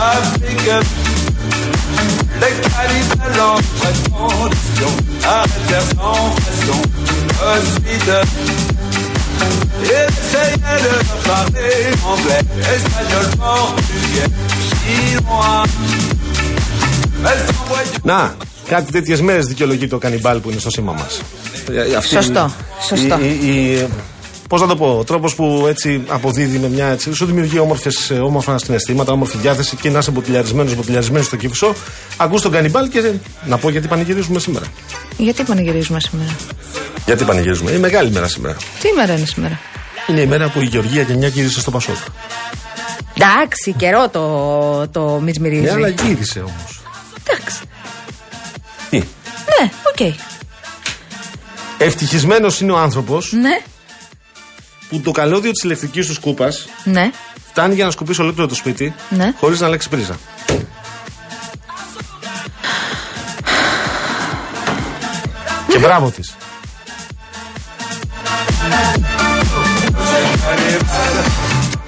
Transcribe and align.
d'Afrique. 0.00 0.72
Les 2.42 2.54
cannibales 2.72 3.40
en 3.40 3.58
condition, 4.16 4.90
arrêtèrent 5.36 5.90
sans 5.96 6.24
façon, 6.44 6.80
ensuite. 7.52 8.12
Ils 9.82 9.92
essayaient 10.06 10.82
de 10.86 10.94
parler 11.28 11.74
anglais, 12.12 12.44
espagnol, 12.74 13.26
portugais, 13.40 14.30
chinois. 14.78 15.64
Elles 17.28 17.44
s'envoyaient 17.46 18.00
Να, 18.02 18.34
κάτι 18.68 18.92
τέτοιε 18.92 19.22
μέρε 19.22 19.40
δικαιολογεί 19.40 19.86
το 19.86 19.98
κανιμπάλ 19.98 20.38
που 20.40 20.50
είναι 20.50 20.60
στο 20.60 20.70
σήμα 20.70 20.92
μα. 20.92 21.06
Σωστό, 22.00 22.50
σωστό. 22.88 23.18
Πώς 24.50 24.60
να 24.60 24.66
το 24.66 24.76
πω, 24.76 24.96
ο 24.98 25.04
τρόπος 25.04 25.34
που 25.34 25.64
έτσι 25.68 26.02
αποδίδει 26.08 26.58
με 26.58 26.68
μια 26.68 26.86
έτσι, 26.86 27.14
σου 27.14 27.26
δημιουργεί 27.26 27.58
όμορφες, 27.58 28.10
ε, 28.10 28.14
όμορφα 28.14 28.58
συναισθήματα, 28.58 29.12
όμορφη 29.12 29.36
διάθεση 29.36 29.76
και 29.76 29.90
να 29.90 29.98
είσαι 29.98 30.10
μποτιλιαρισμένος, 30.10 30.74
μποτιλιαρισμένο 30.74 31.24
στο 31.24 31.36
κύφισο. 31.36 31.74
Ακούς 32.16 32.42
τον 32.42 32.52
κανιμπάλ 32.52 32.88
και 32.88 33.12
να 33.46 33.58
πω 33.58 33.70
γιατί 33.70 33.88
πανηγυρίζουμε 33.88 34.38
σήμερα. 34.38 34.66
Γιατί 35.16 35.42
πανηγυρίζουμε 35.42 36.00
σήμερα; 36.00 36.36
Γιατί 37.06 37.24
πανηγυρίζουμε; 37.24 37.70
Είναι 37.70 37.80
μεγάλη 37.80 38.10
μέρα 38.10 38.28
σήμερα. 38.28 38.56
Τι 38.80 38.88
ημέρα 38.88 39.16
είναι 39.16 39.26
σήμερα; 39.26 39.60
Είναι 40.08 40.20
η 40.20 40.26
μέρα 40.26 40.48
που 40.48 40.60
η 40.60 40.64
Γεωργία 40.64 41.02
Γεννιά 41.02 41.28
γύρισε 41.28 41.60
στο 41.60 41.70
ΠΑΣΟΚ. 41.70 41.96
Εντάξει, 43.14 43.72
καιρό 43.72 44.08
το, 44.08 44.88
το 44.88 45.20
μιτσμυρίζει. 45.22 45.62
Ναι, 45.62 45.70
αλλά 45.70 45.88
γύρισε 45.88 46.38
όμως. 46.38 46.80
Εντάξει. 47.22 47.58
Τι; 48.90 48.96
Ναι, 48.98 49.70
οκ. 49.92 50.14
Ευτυχισμένος 51.78 52.60
είναι 52.60 52.72
ο 52.72 52.78
άνθρωπος 52.78 53.32
Ναι, 53.32 53.60
που 54.90 55.00
το 55.00 55.10
καλώδιο 55.10 55.50
της 55.50 55.62
ηλεκτρικής 55.62 56.06
του 56.06 56.12
σκούπας 56.12 56.68
ναι. 56.84 57.10
φτάνει 57.50 57.74
για 57.74 57.84
να 57.84 57.90
σκουπίσει 57.90 58.20
ολόκληρο 58.20 58.48
το 58.48 58.54
σπίτι 58.54 58.94
Ναι. 59.10 59.34
χωρίς 59.38 59.60
να 59.60 59.66
αλλάξει 59.66 59.88
πρίζα. 59.88 60.18
Και 65.68 65.78
μπράβο 65.78 66.10
της. 66.10 66.34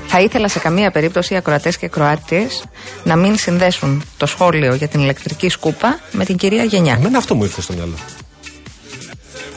Θα 0.06 0.20
ήθελα 0.20 0.48
σε 0.48 0.58
καμία 0.58 0.90
περίπτωση 0.90 1.34
οι 1.34 1.36
ακροατές 1.36 1.76
και 1.76 1.86
ακροάτριες 1.86 2.64
να 3.04 3.16
μην 3.16 3.38
συνδέσουν 3.38 4.02
το 4.16 4.26
σχόλιο 4.26 4.74
για 4.74 4.88
την 4.88 5.00
ηλεκτρική 5.00 5.48
σκούπα 5.48 6.00
με 6.12 6.24
την 6.24 6.36
κυρία 6.36 6.64
Γενιά. 6.64 6.94
Εμένα 6.94 7.18
αυτό 7.18 7.34
μου 7.34 7.44
ήρθε 7.44 7.60
στο 7.60 7.72
μυαλό. 7.72 7.94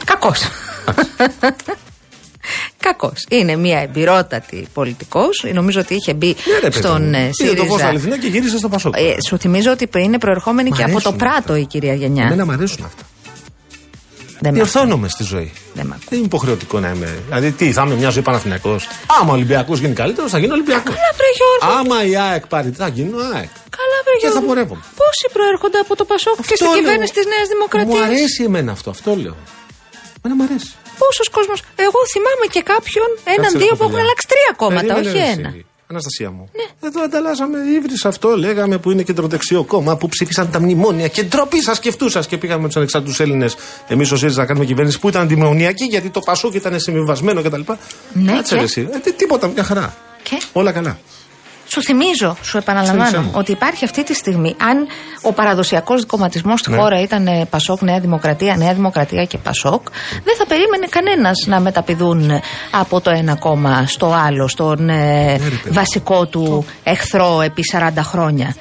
Κακός. 0.04 0.42
Κακός. 2.86 3.26
Είναι 3.28 3.56
μια 3.56 3.78
εμπειρότατη 3.80 4.66
πολιτικός. 4.74 5.44
Νομίζω 5.52 5.80
ότι 5.80 5.94
είχε 5.94 6.14
μπει 6.14 6.26
Ναι, 6.26 6.54
ρε, 6.54 6.60
παιδί 6.68 6.78
στον 6.78 7.02
μου. 7.02 7.14
ε, 7.14 7.30
Είδε 7.44 7.54
το 7.54 7.64
φως 7.64 7.68
ΣΥΡΙΖΑ. 7.70 7.86
αληθινό 7.88 8.16
και 8.16 8.26
γύρισε 8.26 8.58
στο 8.58 8.68
Πασόκ. 8.68 8.94
Ε, 8.96 9.14
σου 9.28 9.38
θυμίζω 9.38 9.70
ότι 9.70 9.88
είναι 9.96 10.18
προερχόμενη 10.18 10.70
Μ' 10.70 10.72
και 10.72 10.82
από 10.82 10.92
το 10.92 10.98
αρέσουν 10.98 11.16
Πράτο 11.16 11.36
αυτά. 11.52 11.58
η 11.58 11.66
κυρία 11.66 11.94
Γενιά. 11.94 12.24
Εμένα 12.24 12.44
μου 12.44 12.52
αρέσουν 12.52 12.84
αυτά. 12.84 13.02
Δεν 14.40 14.52
μ' 14.52 14.54
Διορθώνομαι 14.54 15.08
στη 15.08 15.22
ζωή. 15.22 15.52
Δεν 15.74 15.86
μ' 15.86 15.92
ακούει. 15.92 16.04
Δεν 16.08 16.18
είναι 16.18 16.26
υποχρεωτικό 16.26 16.80
να 16.80 16.88
είμαι. 16.90 17.18
Δηλαδή, 17.26 17.50
τι, 17.52 17.72
θα 17.72 17.82
είμαι 17.86 17.94
μια 17.94 18.08
ζωή 18.08 18.22
Παναθυνιακό. 18.22 18.76
Άμα 19.20 19.30
ο 19.30 19.34
Ολυμπιακός 19.34 19.78
γίνει 19.78 19.94
καλύτερος, 19.94 20.30
θα 20.30 20.38
γίνω 20.38 20.52
Ολυμπιακός. 20.52 20.84
Καλά, 20.94 21.10
βρε 21.16 21.26
Γιώργο. 21.38 21.78
Άμα 21.78 22.04
η 22.06 22.16
ΑΕΚ 22.30 22.46
πάρει, 22.46 22.70
τι 22.70 22.76
θα 22.76 22.88
γίνω 22.88 23.16
ΑΕΚ. 23.18 23.50
Καλά, 23.78 23.96
βρε 24.04 24.14
Και 24.20 24.26
θα 24.26 24.30
Γιώργο. 24.30 24.46
πορεύομαι. 24.48 24.80
Πόσοι 25.02 25.26
προέρχονται 25.32 25.78
από 25.78 25.96
το 25.96 26.04
Πασόκ 26.04 26.36
και 26.36 26.42
στην 26.54 26.66
Αυτό 26.66 26.78
κυβέρνηση 26.78 27.12
λέω. 27.14 27.22
της 27.24 27.32
Νέας 27.34 27.48
Δημοκρατίας; 27.54 27.98
Μου 27.98 28.04
αρέσει 28.04 28.42
εμένα 28.44 28.72
αυτό, 28.72 28.90
αυτό 28.90 29.10
λέω. 29.24 29.36
Εμένα 30.22 30.34
μου 30.38 30.44
αρέσει. 30.50 30.70
Πόσος 31.02 31.28
κόσμος. 31.36 31.58
Εγώ 31.86 32.00
θυμάμαι 32.12 32.46
και 32.54 32.62
κάποιον, 32.72 33.08
έναν, 33.24 33.42
Κάτσε, 33.42 33.58
δύο 33.62 33.72
ρε, 33.72 33.76
που 33.78 33.84
έχουν 33.86 33.96
παιδιά. 33.98 34.04
αλλάξει 34.04 34.26
τρία 34.32 34.50
κόμματα, 34.62 34.92
Περίμενε, 34.94 35.08
όχι 35.08 35.18
ρε, 35.18 35.32
ένα. 35.40 35.48
εσύ. 35.48 35.64
Αναστασία 35.90 36.30
μου. 36.30 36.44
Εδώ 36.80 37.00
ανταλλάσσαμε 37.02 37.58
ύβρις 37.76 38.04
αυτό, 38.04 38.36
λέγαμε 38.36 38.78
που 38.78 38.90
είναι 38.90 39.02
κεντροδεξιό 39.02 39.64
κόμμα 39.64 39.96
που 39.96 40.08
ψήφισαν 40.08 40.50
τα 40.50 40.60
μνημόνια 40.60 41.08
και 41.08 41.22
ντροπή 41.22 41.62
σας 41.62 41.78
και 41.78 41.88
αυτού 41.88 42.08
σας 42.08 42.26
και 42.26 42.36
πήγαμε 42.38 42.60
με 42.62 42.66
τους 42.66 42.76
ανεξάρτητους 42.76 43.20
Έλληνες 43.20 43.56
εμείς 43.88 44.10
ως 44.12 44.18
ΣΥΡΙΖΑ 44.18 44.40
να 44.40 44.46
κάνουμε 44.46 44.64
κυβέρνηση 44.64 44.98
που 44.98 45.08
ήταν 45.08 45.22
αντιμνημονιακή 45.22 45.84
γιατί 45.84 46.10
το 46.10 46.20
Πασόκ 46.20 46.54
ήταν 46.54 46.80
συμβιβασμένο 46.80 47.42
κτλ. 47.42 47.60
Ναι, 48.12 48.32
Κάτσε 48.32 48.52
και; 48.54 48.58
ρε, 48.60 48.64
εσύ. 48.66 48.88
Ε, 48.92 48.98
τι- 48.98 49.12
τίποτα, 49.12 49.46
μια 49.48 49.64
χαρά. 49.64 49.94
Και; 50.22 50.42
Όλα 50.52 50.72
καλά. 50.72 50.98
Σου 51.68 51.82
θυμίζω, 51.82 52.36
σου 52.42 52.56
επαναλαμβάνω, 52.56 53.02
Ξένησε 53.02 53.28
μου. 53.28 53.32
ότι 53.34 53.52
υπάρχει 53.52 53.84
αυτή 53.84 54.04
τη 54.04 54.14
στιγμή, 54.14 54.56
αν 54.60 54.86
ο 55.22 55.32
παραδοσιακός 55.32 56.06
κομματισμός 56.06 56.60
στη 56.60 56.70
Ναι. 56.70 56.76
χώρα 56.76 57.00
ήταν 57.00 57.26
ε, 57.26 57.44
Πασόκ, 57.50 57.82
Νέα 57.82 58.00
Δημοκρατία, 58.00 58.56
Νέα 58.56 58.74
Δημοκρατία 58.74 59.24
και 59.24 59.38
Πασόκ, 59.38 59.82
δεν 60.24 60.36
θα 60.38 60.46
περίμενε 60.46 60.86
κανένας 60.90 61.44
να 61.46 61.60
μεταπηδούν 61.60 62.30
από 62.70 63.00
το 63.00 63.10
ένα 63.10 63.34
κόμμα 63.36 63.86
στο 63.86 64.12
άλλο, 64.26 64.48
στον 64.48 64.88
ε, 64.88 64.94
Ναι, 64.94 65.32
ρε, 65.32 65.38
παιδί. 65.38 65.70
βασικό 65.70 66.26
του 66.26 66.64
εχθρό 66.82 67.40
επί 67.40 67.62
40 67.72 67.90
χρόνια. 68.02 68.54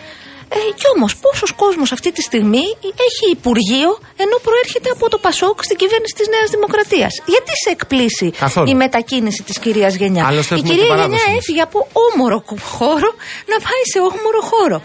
Ε, 0.49 0.57
κι 0.79 0.87
όμως, 0.95 1.15
πόσος 1.17 1.51
κόσμος 1.51 1.91
αυτή 1.91 2.11
τη 2.11 2.21
στιγμή 2.21 2.63
έχει 3.07 3.25
Υπουργείο 3.31 3.89
ενώ 4.23 4.35
προέρχεται 4.47 4.89
από 4.89 5.09
το 5.09 5.17
Πασόκ 5.17 5.63
στην 5.63 5.77
κυβέρνηση 5.77 6.13
της 6.19 6.27
Νέας 6.27 6.49
Δημοκρατίας; 6.49 7.13
Γιατί 7.25 7.51
σε 7.63 7.69
εκπλήσει 7.69 8.31
Καθόλου. 8.31 8.69
η 8.69 8.75
μετακίνηση 8.75 9.43
της 9.43 9.59
κυρίας 9.59 9.93
Γενιά; 9.95 10.25
Άλλωστε 10.27 10.55
η 10.55 10.57
έχουμε 10.57 10.73
κυρία 10.73 10.83
την 10.87 10.93
Γενιά 10.95 11.05
παράδοση 11.09 11.29
μας. 11.29 11.37
έφυγε 11.37 11.61
από 11.61 11.87
όμορο 12.13 12.41
κο- 12.41 12.57
χώρο 12.77 13.09
να 13.51 13.57
πάει 13.65 13.81
σε 13.93 13.99
όμορο 13.99 14.41
χώρο. 14.51 14.81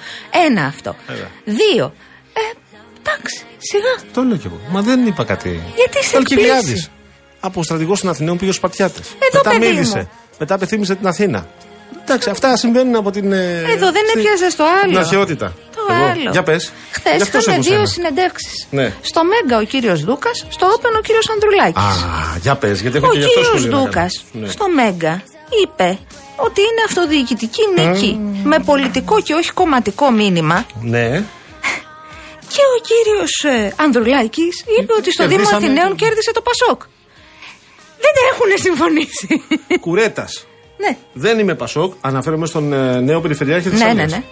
Ένα 0.46 0.64
αυτό. 0.66 0.96
Βέβαια. 1.06 1.30
Δύο. 1.44 1.84
Ε, 2.32 2.40
εντάξει, 3.00 3.36
σιγά. 3.58 4.12
Το 4.14 4.22
λέω 4.22 4.36
κι 4.36 4.46
εγώ. 4.46 4.58
Μα 4.70 4.80
δεν 4.80 5.06
είπα 5.06 5.24
κάτι. 5.24 5.48
Γιατί 5.76 6.04
σε 6.04 6.10
Το 6.12 6.16
Αλκιβιάδης. 6.18 6.68
εκπλήσει. 6.68 6.88
Από 7.40 7.62
στρατηγός 7.62 8.00
των 8.00 8.10
Αθηναίων 8.10 8.36
πήγε 8.38 8.52
στους 8.52 8.56
Σπαρτιάτε. 8.62 9.00
Εδώ, 9.00 9.38
Μετά 9.44 9.50
παιδί 9.50 9.66
μίλησε. 9.72 9.98
μου. 9.98 10.10
Μετά 10.38 10.54
απευθύμησε 10.54 10.94
την 10.94 11.06
Αθήνα. 11.06 11.48
Εντάξει, 12.02 12.30
αυτά 12.30 12.56
συμβαίνουν 12.56 12.94
από 12.96 13.10
την. 13.10 13.32
ε, 13.32 13.64
Εδώ 13.74 13.92
δεν 13.92 14.02
στη- 14.08 14.18
έπιαζες 14.20 14.56
το 14.56 14.64
άλλο. 14.82 14.88
Την 14.90 14.98
αρχαιότητα. 14.98 15.52
Το 15.74 15.94
Εγώ. 15.94 16.04
άλλο. 16.04 16.30
Για 16.30 16.42
πες. 16.42 16.72
Χθες 16.90 17.28
είχαμε 17.28 17.58
δύο 17.58 17.86
συνεντεύξεις. 17.86 18.66
Ναι. 18.70 18.92
Στο 19.00 19.20
Μέγκα 19.24 19.58
ο 19.58 19.62
κύριος 19.64 20.04
Δούκας, 20.04 20.46
στο 20.48 20.66
Όπεν 20.66 20.94
ο 20.94 21.00
κύριος 21.00 21.28
Ανδρουλάκης. 21.30 21.82
Α, 21.82 22.36
για 22.42 22.54
πες, 22.56 22.80
γιατί 22.80 22.96
έχω 22.96 23.06
Ο 23.06 23.10
και 23.10 23.18
γι' 23.18 23.24
αυτό 23.24 23.40
κύριος 23.40 23.58
σχολείο 23.60 23.76
να 23.76 23.82
Δούκας 23.84 24.24
κάνω. 24.32 24.44
Ναι. 24.44 24.50
στο 24.50 24.68
Μέγκα 24.68 25.22
είπε 25.62 25.98
ότι 26.36 26.60
είναι 26.60 26.82
αυτοδιοικητική 26.86 27.62
νίκη 27.76 28.20
με 28.44 28.58
πολιτικό 28.58 29.20
και 29.20 29.34
όχι 29.34 29.50
κομματικό 29.52 30.10
μήνυμα. 30.10 30.66
Ναι. 30.82 31.08
Και 32.54 32.62
ο 32.76 32.76
κύριος 32.90 33.32
Ανδρουλάκης 33.76 34.64
είπε 34.80 34.92
ότι 34.98 35.12
στο 35.12 35.22
Δήμο 35.26 35.36
Κερδίσαμε. 35.38 35.66
Αθηναίων 35.66 35.96
κέρδισε 35.96 36.32
το 36.32 36.42
Πασόκ. 36.48 36.80
Δεν 38.04 38.14
έχουν 38.32 38.48
συμφωνήσει. 38.62 39.42
Κουρέτας. 39.80 40.46
Ναι. 40.80 40.96
Δεν 41.12 41.38
είμαι 41.38 41.54
Πασόκ, 41.54 41.92
αναφέρομαι 42.00 42.46
στον 42.46 42.72
ε, 42.72 43.00
νέο 43.00 43.20
Περιφερειάρχη 43.20 43.68
της 43.70 43.80
Ναι, 43.80 43.92
ναι, 43.92 44.04
ναι. 44.04 44.22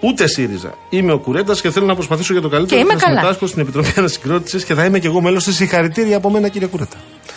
Ούτε 0.00 0.26
ΣΥΡΙΖΑ. 0.26 0.74
Είμαι 0.88 1.12
ο 1.12 1.18
Κουρέτα 1.18 1.54
και 1.62 1.70
θέλω 1.70 1.86
να 1.86 1.94
προσπαθήσω 1.94 2.32
για 2.32 2.42
το 2.42 2.48
καλύτερο 2.48 2.76
Και 2.80 2.86
είμαι 2.86 2.94
να 2.94 3.00
καλά. 3.00 3.16
συμμετάσχω 3.18 3.46
στην 3.46 3.60
Επιτροπή 3.62 3.92
Ανασυγκρότησης 3.96 4.64
και 4.64 4.74
θα 4.74 4.84
είμαι 4.84 4.98
και 4.98 5.06
εγώ 5.06 5.20
μέλος 5.20 5.44
της. 5.44 5.56
Συγχαρητήρια 5.56 6.16
από 6.16 6.30
μένα, 6.30 6.48
κύριε 6.48 6.68
Κουρέτα. 6.68 6.96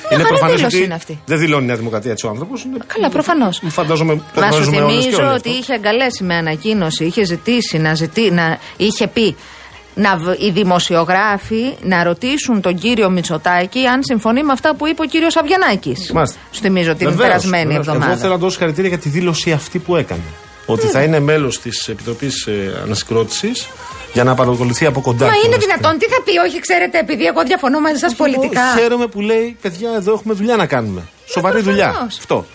χαρά 0.10 0.24
προφανές 0.28 0.56
δήλωση 0.56 0.76
ότι 0.76 0.86
είναι 0.86 0.94
αυτή. 0.94 1.22
Δεν 1.26 1.40
δηλώνει 1.40 1.64
η 1.64 1.68
Νέα 1.68 1.76
Δημοκρατία 1.76 2.12
έτσι 2.12 2.26
ο 2.26 2.30
άνθρωπος. 2.30 2.66
Καλά, 2.88 3.10
προφανώς. 3.10 3.62
Φαντάζομαι 3.68 4.16
το 4.34 4.42
Μα 4.42 4.52
σου 4.52 4.64
γνωρίζουμε 4.64 4.82
όλες 4.82 4.96
και 4.96 5.02
θυμίζω 5.02 5.18
όλοι 5.28 5.36
ότι 5.36 5.50
αυτό. 5.50 5.60
είχε 5.62 5.74
αγκαλέσει 5.74 6.24
με 6.24 6.36
ανακοίνωση, 6.36 7.06
είχε 7.06 7.26
ζητήσει 7.26 7.78
να 7.78 7.94
ζητεί, 7.94 8.32
να 8.32 8.58
είχε 8.78 9.08
πει 9.08 9.36
να, 10.02 10.18
β- 10.18 10.42
οι 10.42 10.52
δημοσιογράφοι 10.52 11.74
να 11.82 12.04
ρωτήσουν 12.04 12.62
τον 12.62 12.76
κύριο 12.76 13.10
Μητσοτάκη 13.10 13.86
αν 13.86 14.04
συμφωνεί 14.04 14.44
με 14.44 14.52
αυτά 14.52 14.76
που 14.76 14.88
είπε 14.88 15.02
ο 15.02 15.06
κύριος 15.06 15.36
Αβγιανάκη. 15.36 15.96
Μάλιστα. 16.14 16.38
Σου 16.52 16.62
θυμίζω 16.62 16.96
την 16.96 17.10
Βεβαίως, 17.10 17.28
περασμένη 17.28 17.64
βεβαίως. 17.66 17.88
εβδομάδα. 17.88 18.12
Εγώ 18.12 18.20
θέλω 18.20 18.32
να 18.34 18.38
δώσω 18.38 18.52
συγχαρητήρια 18.52 18.90
για 18.90 18.98
τη 19.00 19.10
δήλωση 19.10 19.52
αυτή 19.52 19.80
που 19.80 19.96
έκανε. 19.96 20.22
Ότι 20.66 20.88
θα 20.88 21.02
είναι 21.04 21.20
μέλος 21.20 21.60
της 21.62 21.88
Επιτροπής 21.88 22.48
Ανασυγκρότησης 22.84 23.68
για 24.14 24.24
να 24.24 24.36
παρακολουθεί 24.36 24.86
από 24.86 25.02
κοντά. 25.02 25.26
Μα 25.26 25.32
την 25.32 25.40
είναι 25.46 25.54
ανασυγκρότηση. 25.56 25.80
δυνατόν, 25.80 26.00
τι 26.00 26.06
θα 26.14 26.22
πει, 26.24 26.38
Όχι, 26.50 26.60
ξέρετε, 26.60 27.00
επειδή 27.00 27.26
εγώ 27.26 27.44
διαφωνώ 27.44 27.80
μαζί 27.80 27.98
σας 28.00 28.16
πολιτικά. 28.16 28.62
Εγώ 28.62 28.80
Χαίρομαι 28.82 29.08
που 29.08 29.22
λέει, 29.22 29.58
παιδιά, 29.62 29.90
εδώ 29.96 30.14
έχουμε 30.14 30.34
δουλειά 30.34 30.56
να 30.56 30.66
κάνουμε. 30.66 31.02
Σοβαρή 31.26 31.62
προφανώς. 31.62 31.64
δουλειά. 31.90 32.06
Αυτό. 32.20 32.46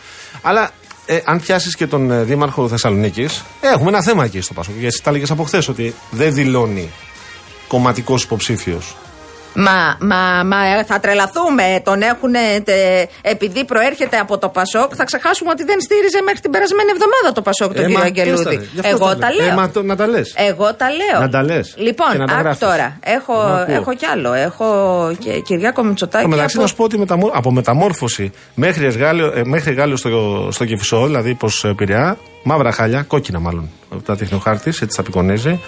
Αλλά 0.42 0.70
ε, 1.06 1.18
αν 1.24 1.40
πιάσεις 1.40 1.76
και 1.76 1.86
τον 1.86 2.10
ε, 2.10 2.22
Δήμαρχο 2.22 2.68
Θεσσαλονίκης, 2.68 3.42
έχουμε 3.60 3.88
ένα 3.88 4.02
θέμα 4.02 4.24
εκεί 4.24 4.40
στο 4.40 4.52
Πασόκ. 4.54 4.74
Γιατί 4.78 5.00
τα 5.02 5.10
έλεγες 5.10 5.30
από 5.30 5.42
χθες 5.42 5.68
ότι 5.68 5.94
δεν 6.10 6.32
δηλώνει 6.34 6.90
κομματικός 7.68 8.22
υποψήφιος 8.22 8.96
Μα, 9.58 9.96
μα, 10.00 10.44
μα 10.44 10.66
ε, 10.66 10.84
θα 10.84 11.00
τρελαθούμε. 11.00 11.80
Τον 11.84 12.02
έχουν. 12.02 12.34
επειδή 13.22 13.64
προέρχεται 13.64 14.16
από 14.16 14.38
το 14.38 14.48
Πασόκ, 14.48 14.92
θα 14.96 15.04
ξεχάσουμε 15.04 15.50
ότι 15.50 15.64
δεν 15.64 15.80
στήριζε 15.80 16.20
μέχρι 16.24 16.40
την 16.40 16.50
περασμένη 16.50 16.90
εβδομάδα 16.94 17.32
το 17.34 17.42
Πασόκ 17.42 17.72
τον 17.74 17.82
Ε, 17.82 17.86
κύριο 17.86 17.98
μα, 17.98 18.04
Αγγελούδη. 18.04 18.42
ποιος 18.42 18.44
τα 18.44 18.50
λέει; 18.60 18.68
Γι' 18.72 18.80
αυτό 18.80 18.90
Εγώ 18.94 19.06
τα 19.08 19.16
τα 19.18 19.28
λέω. 19.32 19.44
λέω. 19.44 19.52
Ε, 19.52 19.56
μα 19.56 19.70
το- 19.70 19.82
να 19.82 19.96
τα 19.96 20.06
λες. 20.06 20.34
Εγώ 20.36 20.74
τα 20.74 20.86
λέω. 20.90 21.20
Να 21.20 21.28
τα 21.28 21.42
λες. 21.42 21.74
Λοιπόν, 21.76 22.10
Και 22.12 22.18
να 22.18 22.26
τα 22.26 22.32
άκου 22.32 22.42
γράφεις. 22.42 22.58
τώρα. 22.58 22.98
Έχω, 23.04 23.34
Να 23.42 23.54
ακούω. 23.60 23.74
έχω 23.74 23.94
κι 23.94 24.06
άλλο. 24.06 24.32
Έχω 24.32 24.66
και 25.18 25.30
Κυριάκο 25.40 25.82
Μητσοτάκη. 25.84 26.24
Στο 26.24 26.28
μεταξύ, 26.34 26.54
από- 26.56 26.62
να 26.64 26.68
σου 26.70 26.76
πω 26.76 26.84
ότι 26.84 26.98
μεταμο- 26.98 27.30
από 27.34 27.50
μεταμόρφωση 27.52 28.32
μέχρι 28.54 28.86
Εσγάλιο, 28.86 29.26
ε, 29.34 29.42
μέχρι 29.44 29.74
Γάλλιο 29.74 29.96
στο, 29.96 30.48
στο 30.52 30.64
Κεφισό, 30.64 31.04
δηλαδή 31.06 31.34
προ 31.34 31.50
Πειραιά, 31.76 32.16
μαύρα 32.42 32.72
χάλια, 32.72 33.02
κόκκινα 33.02 33.38
μάλλον, 33.40 33.70
από 33.92 34.02
τα 34.02 34.16
τεχνοχάρτης, 34.16 34.80
έτσι 34.82 34.96
τα 34.96 35.02
απεικονίζει. 35.02 35.60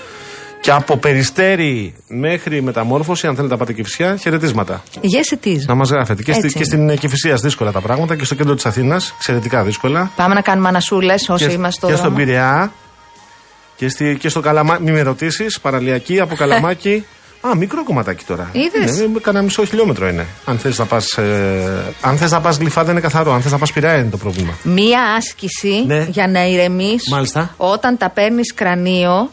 Και 0.60 0.70
από 0.70 0.96
περιστέρι 0.96 1.94
μέχρι 2.08 2.62
μεταμόρφωση, 2.62 3.26
αν 3.26 3.34
θέλετε 3.34 3.52
να 3.52 3.58
πάτε 3.58 3.72
Κηφισιά, 3.72 4.16
χαιρετίσματα. 4.16 4.82
Yes, 4.94 5.34
it 5.44 5.46
is. 5.48 5.58
Να 5.66 5.74
μας 5.74 5.90
γράφετε. 5.90 6.22
Και, 6.22 6.32
στη, 6.32 6.46
Έτσι 6.46 6.58
και 6.58 6.76
είναι. 6.76 6.88
στην 6.92 6.98
Κηφισία 7.00 7.34
δύσκολα 7.34 7.72
τα 7.72 7.80
πράγματα 7.80 8.16
και 8.16 8.24
στο 8.24 8.34
κέντρο 8.34 8.54
της 8.54 8.66
Αθήνας, 8.66 9.12
εξαιρετικά 9.16 9.62
δύσκολα. 9.62 10.10
Πάμε 10.16 10.34
να 10.34 10.40
κάνουμε 10.40 10.68
ανασούλες 10.68 11.28
όσοι 11.28 11.46
και, 11.46 11.52
είμαστε 11.52 11.78
στο 11.80 11.86
και 11.86 11.94
στον 11.94 12.08
δρόμο. 12.10 12.24
Πειραιά. 12.24 12.72
Και, 13.76 13.88
στη, 13.88 14.16
και 14.20 14.28
στο 14.28 14.40
Καλαμάκι. 14.40 14.82
Μη 14.82 14.90
με 14.90 15.00
ρωτήσεις, 15.02 15.60
παραλιακή 15.60 16.20
από 16.20 16.34
Καλαμάκι. 16.42 17.04
Α, 17.40 17.54
μικρό 17.56 17.84
κομματάκι 17.84 18.24
τώρα. 18.24 18.50
Είδες; 18.52 18.98
Ναι, 18.98 19.20
κανένα 19.20 19.44
μισό 19.44 19.64
χιλιόμετρο 19.64 20.08
είναι. 20.08 20.26
Αν 20.44 20.58
θες 20.58 20.78
να 20.78 20.84
πας. 20.84 21.12
Ε, 21.18 21.94
αν 22.00 22.16
θες 22.16 22.30
να 22.30 22.40
πας 22.40 22.56
γλυφάδα 22.56 22.90
είναι 22.90 23.00
καθαρό. 23.00 23.32
Αν 23.32 23.42
θες 23.42 23.52
να 23.52 23.58
πας 23.58 23.72
πειραιά 23.72 23.96
είναι 23.98 24.10
το 24.10 24.16
πρόβλημα. 24.16 24.52
Μία 24.62 25.00
άσκηση 25.16 25.84
Ναι. 25.86 26.06
για 26.10 26.28
να 26.28 26.46
ηρεμείς 26.46 27.08
Μάλιστα. 27.10 27.54
όταν 27.56 27.96
τα 27.96 28.10
παίρνεις 28.10 28.54
κρανίο. 28.54 29.30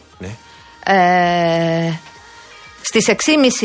Ναι. 0.90 1.86
Ε, 1.88 1.98
Στις 2.88 3.08
6.30 3.08 3.14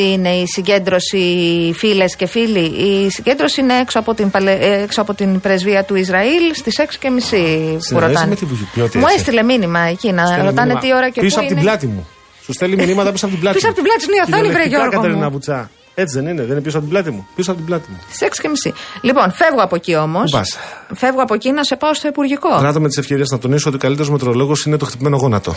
είναι 0.02 0.30
η 0.30 0.46
συγκέντρωση, 0.48 1.74
φίλες 1.78 2.16
και 2.16 2.26
φίλοι. 2.26 2.60
Η 2.60 3.10
συγκέντρωση 3.10 3.62
είναι 3.62 3.74
έξω 3.80 4.00
από 4.00 4.14
την, 4.14 4.30
παλαι- 4.32 4.62
ε, 4.62 4.82
έξω 4.82 5.02
από 5.02 5.14
την 5.14 5.40
πρεσβεία 5.40 5.84
του 5.84 5.96
Ισραήλ 5.96 6.54
στις 6.56 6.80
6.30 6.80 6.86
που 7.10 7.20
Συνδέεσαι 7.22 7.94
ρωτάνε. 8.00 8.28
με 8.28 8.36
τη 8.36 8.46
Βουλιοπλώτη, 8.46 8.98
Μου 8.98 9.04
έτσι. 9.06 9.16
έστειλε 9.20 9.44
μήνυμα 9.44 9.80
εκεί 9.80 10.12
να 10.12 10.26
Στέλνει 10.26 10.46
ρωτάνε 10.46 10.68
μήνυμα. 10.74 10.80
τι 10.80 10.94
ώρα 10.94 11.10
και 11.10 11.22
Πίσω 11.22 11.36
πού 11.36 11.40
από 11.40 11.48
την 11.50 11.58
είναι. 11.58 11.66
πλάτη 11.66 11.88
μου. 11.88 12.08
Σου 12.44 12.54
στέλνει 12.54 12.76
μηνύματα 12.86 13.12
πίσω 13.12 13.26
από 13.26 13.34
την 13.34 13.44
πλάτη 13.44 13.58
Πίσω 13.58 13.68
μου. 13.68 13.74
από 13.74 13.82
την 13.82 13.90
πλάτη 13.92 14.04
σου 14.04 14.10
είναι 14.12 14.20
η 14.20 14.24
οθόνη, 14.28 14.42
βρε, 14.54 14.64
Κυριολεκτικά, 14.64 14.78
Γιώργο 14.78 14.96
μου. 14.98 15.02
Κατερίνα 15.02 15.30
Βουτσά. 15.30 15.70
Έτσι 15.96 16.16
δεν 16.20 16.28
είναι, 16.28 16.42
δεν 16.42 16.52
είναι 16.52 16.62
πίσω 16.62 16.78
από 16.78 16.86
την 16.88 16.96
πλάτη 16.96 17.12
μου. 17.16 17.28
Πίσω 17.36 17.50
από 17.52 17.60
την 17.60 17.68
πλάτη 17.70 17.88
μου. 17.92 17.98
Στις 18.12 18.22
6.30. 18.22 18.74
Λοιπόν, 19.02 19.32
φεύγω 19.32 19.62
από 19.62 19.76
εκεί 19.76 19.96
όμως. 19.96 20.32
Πού 20.32 20.38
πας; 20.38 20.58
Φεύγω 20.96 21.22
από 21.22 21.34
εκεί 21.34 21.52
να 21.52 21.64
σε 21.64 21.76
πάω 21.76 21.94
στο 21.94 22.08
Υπουργικό. 22.08 22.58
Δράτω 22.60 22.80
με 22.82 22.88
τις 22.88 22.98
ευκαιρίες 22.98 23.30
να 23.30 23.40
τονίσω 23.40 23.68
ότι 23.68 23.78
ο 23.78 23.80
καλύτερος 23.80 24.10
μετρολόγος 24.10 24.66
είναι 24.66 24.78
το 24.78 24.86
χτυπημένο 24.86 25.18
γόνατο. 25.18 25.56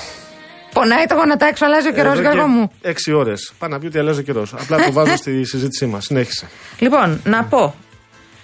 Πονάει 0.75 1.05
το 1.06 1.15
γόνατα 1.15 1.47
έξω, 1.47 1.65
αλλάζει 1.65 1.88
ο 1.88 1.93
καιρός, 1.93 2.12
Εδώ 2.12 2.21
Γιώργο 2.21 2.41
και 2.43 2.49
μου. 2.50 2.71
Έξι 2.82 3.12
ώρες. 3.12 3.53
Πάει 3.59 3.71
να 3.71 3.79
πει 3.79 3.87
ότι 3.87 3.99
αλλάζει 3.99 4.21
ο 4.21 4.23
καιρός. 4.23 4.55
Απλά 4.55 4.85
το 4.85 4.93
βάζω 4.93 5.17
στη 5.17 5.44
συζήτησή 5.44 5.87
μας. 5.87 6.05
Συνέχισε. 6.05 6.49
Λοιπόν, 6.79 7.21
να 7.25 7.44
πω. 7.44 7.75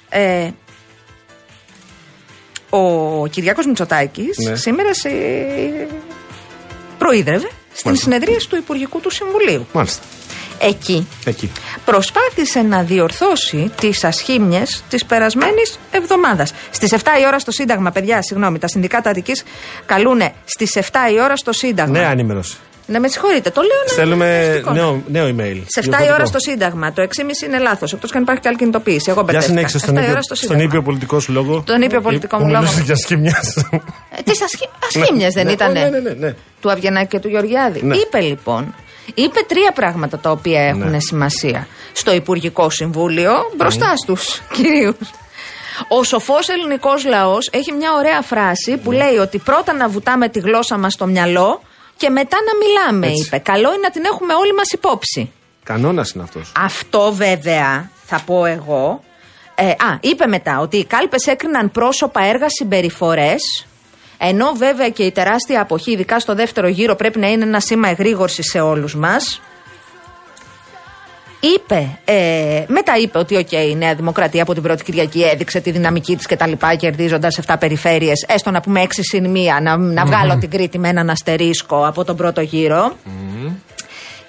Ε, 0.09 0.51
ο 2.71 3.27
Κυριάκος 3.27 3.67
Μητσοτάκης 3.67 4.37
Ναι. 4.39 4.57
σήμερα 4.57 4.95
σε... 4.95 5.09
προείδρευε 6.99 7.49
στην 7.73 7.83
Μάλιστα. 7.85 8.11
συνεδρίαση 8.11 8.49
του 8.49 8.57
Υπουργικού 8.57 9.01
του 9.01 9.11
Συμβουλίου. 9.11 9.67
Μάλιστα. 9.73 10.03
Εκεί 10.63 11.09
Εκεί. 11.25 11.53
προσπάθησε 11.85 12.61
να 12.63 12.83
διορθώσει 12.83 13.71
τις 13.81 14.05
ασχήμιες 14.05 14.83
της 14.89 15.05
περασμένης 15.05 15.79
εβδομάδας. 15.91 16.53
Στις 16.71 16.93
7 16.93 16.97
η 17.23 17.27
ώρα 17.27 17.39
στο 17.39 17.51
Σύνταγμα, 17.51 17.91
παιδιά, 17.91 18.23
συγγνώμη, 18.23 18.59
τα 18.59 18.69
συνδικάτα 18.69 19.11
Αττικής 19.11 19.43
καλούνε 19.87 20.33
στις 20.45 20.77
7 20.77 20.83
η 21.15 21.21
ώρα 21.23 21.37
στο 21.37 21.53
Σύνταγμα. 21.53 21.99
Νέα 21.99 22.11
ενημέρωση. 22.11 22.57
Ναι, 22.87 22.99
με 22.99 23.09
συγχωρείτε, 23.09 23.51
το 23.51 23.61
λέω 23.61 23.83
να 23.87 23.93
Στέλνουμε 23.93 24.27
είναι 24.67 24.73
νέο, 24.73 25.03
νέο 25.09 25.25
email. 25.27 25.63
σε 25.67 25.81
7 25.81 25.85
η 25.85 25.89
Διορθωτικό. 25.89 26.15
ώρα 26.15 26.25
στο 26.25 26.39
Σύνταγμα. 26.39 26.93
Το 26.93 27.03
6,5 27.03 27.47
είναι 27.47 27.59
λάθος. 27.59 27.93
Εκτός 27.93 28.11
και 28.11 28.17
αν 28.17 28.23
υπάρχει 28.23 28.41
και 28.43 28.49
άλλη 28.49 28.57
κινητοποίηση. 28.57 29.05
Εγώ 29.11 29.15
Για 29.15 29.23
μπερδεύτηκα. 29.23 29.55
συνέχισε 29.55 29.79
στον 29.79 29.95
7 29.95 29.99
η 29.99 30.03
ήπιο, 30.03 30.13
ώρα 30.13 30.23
στο 30.23 30.35
στον 30.35 30.49
Σύνταγμα. 30.49 30.65
ήπιο 30.71 30.83
πολιτικό 30.83 31.21
σου 31.21 31.33
λόγο. 31.33 31.63
Τον 31.67 31.83
ήπιο 31.83 32.01
πολιτικό 32.01 32.37
Που 32.37 32.43
μου 32.45 32.51
λόγο. 32.51 32.63
μιλούσες 32.63 32.85
για 32.85 32.97
σκήμια. 32.97 33.37
Τις 34.25 34.41
ασχήμιες 34.87 35.35
δεν 35.35 35.47
Ναι, 35.47 35.53
ήταν 35.53 35.73
ναι, 35.73 35.81
ναι, 35.89 35.99
ναι, 35.99 36.11
ναι. 36.11 36.35
του 36.61 36.71
Αβγενάκη 36.71 37.07
και 37.09 37.19
του 37.19 37.29
Γεωργιάδη. 37.29 37.81
Ναι. 37.85 37.97
Είπε 37.97 38.21
λοιπόν, 38.21 38.75
είπε 39.15 39.41
τρία 39.49 39.73
πράγματα 39.73 40.19
τα 40.19 40.31
οποία 40.31 40.61
έχουν 40.63 40.91
Ναι. 40.91 41.01
σημασία 41.01 41.67
στο 41.93 42.13
Υπουργικό 42.15 42.71
Συμβούλιο 42.71 43.33
μπροστά 43.57 43.97
στους 43.97 44.41
κυρίους. 44.53 44.97
Ο 45.89 46.03
σοφός 46.05 46.49
ελληνικός 46.49 47.05
λαός 47.05 47.49
έχει 47.53 47.73
μια 47.73 47.93
ωραία 47.93 48.23
φράση 48.23 48.71
Ναι. 48.71 48.77
που 48.77 48.93
λέει 48.93 49.17
ότι 49.17 49.39
πρώτα 49.39 49.73
να 49.73 49.89
βουτάμε 49.89 50.29
τη 50.29 50.39
γλώσσα 50.41 50.79
μας 50.79 50.93
στο 50.93 51.07
μυαλό 51.07 51.61
και 51.97 52.11
μετά 52.11 52.37
να 52.47 52.67
μιλάμε, 52.67 53.07
Έτσι. 53.07 53.23
είπε. 53.27 53.39
Καλό 53.39 53.69
είναι 53.69 53.83
να 53.83 53.91
την 53.91 54.05
έχουμε 54.05 54.35
όλοι 54.35 54.55
μας 54.55 54.71
υπόψη. 54.73 55.33
Κανόνας 55.63 56.11
είναι 56.11 56.23
αυτός. 56.23 56.53
Αυτό 56.57 57.13
βέβαια 57.13 57.91
θα 58.07 58.21
πω 58.27 58.45
εγώ. 58.45 59.03
Ε, 59.55 59.69
α, 59.69 59.99
είπε 60.01 60.27
μετά 60.27 60.59
ότι 60.61 60.77
οι 60.77 60.85
κάλπες 60.85 61.27
έκριναν 61.27 61.71
πρόσωπα, 61.71 62.25
έργα, 62.25 62.47
συμπεριφορές. 62.49 63.67
Ενώ 64.23 64.53
βέβαια 64.57 64.89
και 64.89 65.03
η 65.03 65.11
τεράστια 65.11 65.61
αποχή, 65.61 65.91
ειδικά 65.93 66.21
στο 66.21 66.35
δεύτερο 66.35 66.69
γύρο, 66.69 66.95
πρέπει 66.95 67.19
να 67.19 67.29
είναι 67.29 67.45
ένα 67.45 67.61
σήμα 67.61 67.89
εγρήγορσης 67.89 68.51
σε 68.51 68.61
όλους 68.61 68.95
μας. 68.95 69.41
Είπε, 71.41 71.99
ε, 72.05 72.65
μετά 72.67 72.97
είπε 72.97 73.19
ότι 73.19 73.37
οκ, 73.37 73.53
η 73.53 73.77
Νέα 73.77 73.95
Δημοκρατία 73.95 74.43
από 74.43 74.55
την 74.55 74.63
πρώτη 74.63 74.85
Κυριακή 74.85 75.23
έδειξε 75.23 75.61
τη 75.61 75.71
δυναμική 75.71 76.17
της 76.17 76.27
κτλ. 76.27 76.53
κερδίζοντας 76.77 77.39
7 77.47 77.55
περιφέρειες. 77.59 78.25
Έστω 78.29 78.51
να 78.51 78.61
πούμε 78.61 78.83
6 78.83 78.87
συν 78.91 79.25
1, 79.25 79.63
να, 79.63 79.77
να 79.77 80.05
βγάλω 80.05 80.39
την 80.39 80.51
Κρήτη 80.51 80.79
με 80.79 80.89
έναν 80.89 81.11
αστερίσκο 81.11 81.87
από 81.87 82.05
τον 82.05 82.17
πρώτο 82.17 82.41
γύρο. 82.41 82.97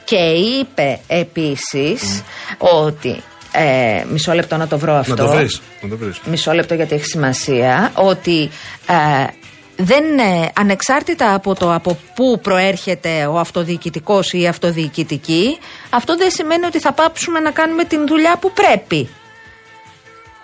Και 0.03 0.31
είπε 0.59 0.99
επίσης 1.07 2.23
ότι. 2.57 3.21
Ε, 3.53 4.03
μισό 4.11 4.33
λεπτό 4.33 4.57
να 4.57 4.67
το 4.67 4.77
βρω 4.77 4.93
αυτό. 4.93 5.15
Να 5.15 5.23
το 5.23 5.31
βρεις. 5.31 5.61
Να 5.81 5.89
το 5.89 5.97
βρεις. 5.97 6.19
Μισό 6.25 6.51
λεπτό 6.51 6.73
γιατί 6.73 6.95
έχει 6.95 7.05
σημασία. 7.05 7.91
Ότι 7.95 8.49
ε, 8.87 9.25
δεν 9.75 10.19
ε, 10.19 10.51
ανεξάρτητα 10.55 11.33
από 11.33 11.55
το 11.55 11.73
από 11.73 11.97
πού 12.15 12.39
προέρχεται 12.41 13.25
ο 13.25 13.39
αυτοδιοικητικός 13.39 14.33
ή 14.33 14.41
η 14.41 14.47
αυτοδιοικητική, 14.47 15.57
αυτό 15.89 16.17
δεν 16.17 16.31
σημαίνει 16.31 16.65
ότι 16.65 16.79
θα 16.79 16.91
πάψουμε 16.91 17.39
να 17.39 17.51
κάνουμε 17.51 17.83
την 17.83 18.07
δουλειά 18.07 18.37
που 18.37 18.51
πρέπει. 18.51 19.09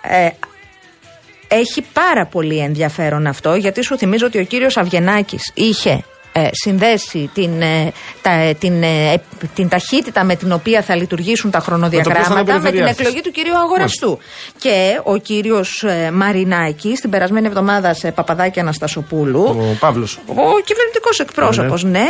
Ε, 0.02 0.28
έχει 1.48 1.84
πάρα 1.92 2.26
πολύ 2.26 2.58
ενδιαφέρον 2.58 3.26
αυτό 3.26 3.54
γιατί 3.54 3.82
σου 3.82 3.98
θυμίζω 3.98 4.26
ότι 4.26 4.38
ο 4.38 4.44
κύριος 4.44 4.76
Αυγενάκης 4.76 5.50
είχε 5.54 5.90
ε, 5.90 6.00
συνδέσει 6.52 7.30
την, 7.34 7.62
ε, 7.62 7.92
τα, 8.22 8.30
ε, 8.30 8.54
την, 8.54 8.82
ε, 8.82 9.12
ε, 9.12 9.20
την 9.54 9.68
ταχύτητα 9.68 10.24
με 10.24 10.36
την 10.36 10.52
οποία 10.52 10.82
θα 10.82 10.96
λειτουργήσουν 10.96 11.50
τα 11.50 11.58
ποιος 11.58 11.68
θα 11.68 11.74
είναι 11.74 11.88
χρονοδιαγράμματα 11.90 12.38
με 12.38 12.44
την 12.52 12.62
περιφερειάρχης. 12.62 12.98
εκλογή 12.98 13.20
του 13.20 13.30
κυρίου 13.30 13.56
Αγοραστού. 13.58 14.18
Και 14.58 15.00
ο 15.02 15.16
κύριος 15.16 15.82
ε, 15.82 16.10
Μαρινάκης 16.10 17.00
την 17.00 17.10
περασμένη 17.10 17.46
εβδομάδα 17.46 17.94
σε 17.94 18.12
Παπαδάκη 18.12 18.60
Αναστασοπούλου 18.60 19.42
Ο 19.42 19.76
Παύλος. 19.80 20.18
ο 20.26 20.60
κυβερνητικός 20.64 21.20
εκπρόσωπος, 21.20 21.84
ναι. 21.84 22.06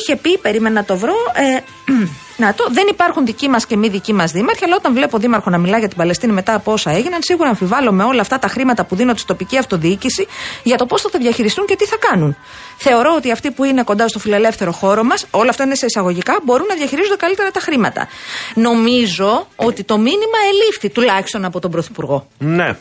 Είχε 0.00 0.16
πει, 0.16 0.38
περίμενα 0.38 0.74
να 0.74 0.84
το 0.84 0.96
βρω. 0.96 1.14
Ε, 1.34 1.60
να 2.38 2.54
το, 2.54 2.66
δεν 2.70 2.86
υπάρχουν 2.90 3.26
δικοί 3.26 3.48
μας 3.48 3.66
και 3.66 3.76
μη 3.76 3.88
δικοί 3.88 4.12
μας 4.12 4.32
δήμαρχοι, 4.32 4.64
αλλά 4.64 4.76
όταν 4.76 4.92
βλέπω 4.94 5.18
δήμαρχο 5.18 5.50
να 5.50 5.58
μιλά 5.58 5.78
για 5.78 5.88
την 5.88 5.96
Παλαιστίνη 5.96 6.32
μετά 6.32 6.54
από 6.54 6.72
όσα 6.72 6.90
έγιναν, 6.90 7.18
σίγουρα 7.22 7.48
αμφιβάλλω 7.48 7.92
με 7.92 8.04
όλα 8.04 8.20
αυτά 8.20 8.38
τα 8.38 8.48
χρήματα 8.48 8.84
που 8.84 8.96
δίνω 8.96 9.14
στη 9.16 9.26
τοπική 9.26 9.58
αυτοδιοίκηση 9.58 10.26
για 10.62 10.76
το 10.76 10.86
πώς 10.86 11.02
θα 11.02 11.10
τα 11.10 11.18
διαχειριστούν 11.18 11.66
και 11.66 11.76
τι 11.76 11.84
θα 11.84 11.96
κάνουν. 12.10 12.36
Θεωρώ 12.76 13.14
ότι 13.16 13.30
αυτοί 13.30 13.50
που 13.50 13.64
είναι 13.64 13.82
κοντά 13.82 14.08
στο 14.08 14.18
φιλελεύθερο 14.18 14.72
χώρο 14.72 15.04
μας, 15.04 15.26
όλα 15.30 15.50
αυτά 15.50 15.64
είναι 15.64 15.74
σε 15.74 15.86
εισαγωγικά, 15.86 16.38
μπορούν 16.44 16.66
να 16.66 16.74
διαχειρίζονται 16.74 17.16
καλύτερα 17.16 17.50
τα 17.50 17.60
χρήματα. 17.60 18.08
Νομίζω 18.54 19.46
ότι 19.56 19.84
το 19.84 19.96
μήνυμα 19.96 20.38
ελήφθη 20.52 20.90
τουλάχιστον 20.90 21.44
από 21.44 21.60
τον 21.60 21.70
Πρωθυπουργό. 21.70 22.26
Ναι. 22.38 22.76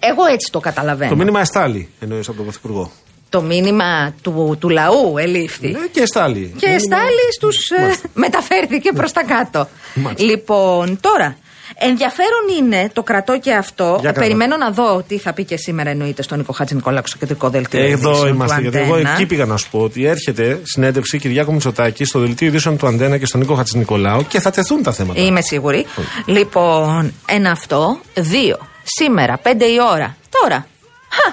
Εγώ 0.00 0.24
έτσι 0.32 0.52
το 0.52 0.60
καταλαβαίνω. 0.60 1.10
Το 1.10 1.16
μήνυμα 1.16 1.40
εστάλει, 1.40 1.90
εννοείς 2.00 2.28
από 2.28 2.36
τον 2.36 2.44
Πρωθυπουργό. 2.44 2.92
Το 3.34 3.42
μήνυμα 3.42 4.14
του, 4.22 4.56
του 4.60 4.68
λαού 4.68 5.18
ελήφθη. 5.18 5.70
Ναι, 5.70 5.78
και 5.92 6.00
εστάλει. 6.00 6.54
Και 6.56 6.78
στάλει 6.78 7.32
στους. 7.36 7.56
μεταφέρθηκε 8.24 8.92
προς 8.92 9.12
τα 9.12 9.22
κάτω. 9.24 9.68
Μάλιστα. 9.94 10.24
Λοιπόν, 10.24 10.98
τώρα. 11.00 11.36
Ενδιαφέρον 11.78 12.44
είναι, 12.58 12.90
το 12.92 13.02
κρατώ 13.02 13.38
και 13.38 13.52
αυτό. 13.52 13.84
Για 13.84 14.00
κρατώ. 14.00 14.20
Περιμένω 14.20 14.56
να 14.56 14.70
δω 14.70 15.04
τι 15.08 15.18
θα 15.18 15.32
πει 15.32 15.44
και 15.44 15.56
σήμερα 15.56 15.90
εννοείται 15.90 16.22
στον 16.22 16.38
Νίκο 16.38 16.52
Χάτζη 16.52 16.74
Νικολάκου 16.74 17.08
στο 17.08 17.18
κεντρικό 17.18 17.48
δελτίο. 17.48 17.80
Εδώ 17.80 17.90
ειδήσεων 17.92 18.20
του 18.20 18.26
είμαστε. 18.34 18.60
Γιατί 18.60 18.78
εγώ 18.78 18.94
Αντένα. 18.94 19.12
εκεί 19.12 19.26
πήγα 19.26 19.44
να 19.44 19.56
σου 19.56 19.70
πω 19.70 19.78
ότι 19.78 20.04
έρχεται 20.04 20.60
συνέντευξη 20.62 21.18
Κυριάκο 21.18 21.52
Μητσοτάκη 21.52 22.04
στο 22.04 22.18
δελτίο 22.18 22.48
ειδήσεων 22.48 22.76
του 22.76 22.86
Αντένα 22.86 23.18
και 23.18 23.26
στον 23.26 23.40
Νίκο 23.40 23.54
Χατζηνικολάου 23.54 24.26
και 24.28 24.40
θα 24.40 24.50
τεθούν 24.50 24.82
τα 24.82 24.92
θέματα. 24.92 25.20
Είμαι 25.20 25.40
σίγουρη. 25.40 25.86
Λοιπόν, 26.26 27.12
ένα 27.26 27.50
αυτό. 27.50 27.98
Δύο. 28.14 28.58
Σήμερα, 28.82 29.38
πέντε 29.38 29.64
η 29.64 29.76
ώρα. 29.92 30.16
Τώρα. 30.40 30.66
Χα! 31.08 31.32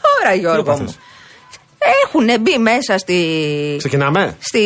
Τώρα, 0.00 0.34
Γιώργο 0.34 0.62
πάθες; 0.62 0.80
μου. 0.80 0.94
Έχουν 2.04 2.40
μπει 2.40 2.58
μέσα 2.58 2.98
στη. 2.98 3.16
Ξεκινάμε; 3.78 4.36
στη. 4.40 4.62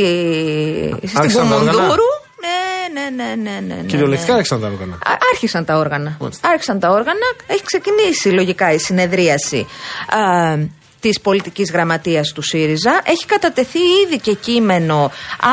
στην 1.07 1.19
Άρχισαν 1.19 1.49
τα 1.49 1.55
όργανα; 1.57 1.73
Κουμουνδούρου. 1.73 2.03
Ναι, 2.45 3.01
ναι, 3.01 3.25
ναι, 3.25 3.35
ναι, 3.51 3.61
ναι, 3.61 3.75
ναι. 3.75 3.87
Κυριολεκτικά 3.87 4.31
ναι. 4.33 4.37
άρχισαν 4.39 4.61
τα 4.61 4.67
όργανα. 4.67 4.95
Α- 4.95 5.19
Άρχισαν 5.33 5.65
τα 5.65 5.77
όργανα. 5.77 6.17
Μάλιστα. 6.21 6.49
Άρχισαν 6.49 6.79
τα 6.81 6.89
όργανα. 6.91 7.27
Έχει 7.47 7.63
ξεκινήσει 7.65 8.29
λογικά 8.29 8.73
η 8.73 8.79
συνεδρίαση 8.79 9.67
α, 10.09 10.57
της 11.01 11.21
πολιτικής 11.21 11.71
γραμματείας 11.71 12.33
του 12.33 12.43
ΣΥΡΙΖΑ. 12.43 13.01
Έχει 13.05 13.27
κατατεθεί 13.27 13.79
ήδη 14.07 14.19
και 14.19 14.33
κείμενο 14.35 15.11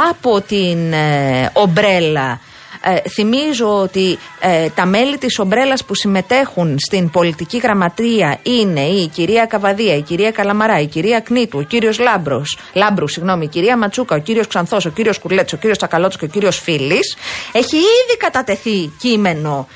από 0.10 0.42
την 0.42 0.94
ε, 0.94 1.50
ομπρέλα 1.54 2.40
Ε, 2.84 3.10
θυμίζω 3.10 3.80
ότι 3.80 4.18
ε, 4.40 4.70
τα 4.70 4.86
μέλη 4.86 5.18
της 5.18 5.40
ομπρέλας 5.40 5.86
που 5.86 5.96
συμμετέχουν 5.96 6.80
στην 6.80 7.10
πολιτική 7.10 7.58
γραμματεία 7.58 8.40
είναι 8.44 8.82
η 8.82 9.08
κυρία 9.08 9.46
Καβαδία, 9.46 9.96
η 9.96 10.02
κυρία 10.02 10.32
Καλαμαρά, 10.32 10.80
η 10.80 10.86
κυρία 10.86 11.20
Κνήτου, 11.20 11.60
ο 11.60 11.62
κύριος 11.62 12.00
Λάμπρος, 12.00 12.58
Λάμπρους, 12.74 13.12
συγγνώμη, 13.12 13.46
η 13.46 13.48
κυρία 13.48 13.78
Ματσούκα, 13.78 14.16
ο 14.16 14.20
κύριος 14.20 14.48
Ξανθός, 14.48 14.86
ο 14.86 14.90
κύριος 14.90 15.20
Κουρλέτς, 15.20 15.54
ο 15.54 15.58
κύριος 15.58 15.78
Τσακαλώτος 15.78 16.18
και 16.18 16.26
ο 16.26 16.28
κύριος 16.28 16.60
Φίλης. 16.60 17.18
Έχει 17.52 17.76
ήδη 17.76 18.18
κατατεθεί 18.18 18.92
κείμενο 19.00 19.68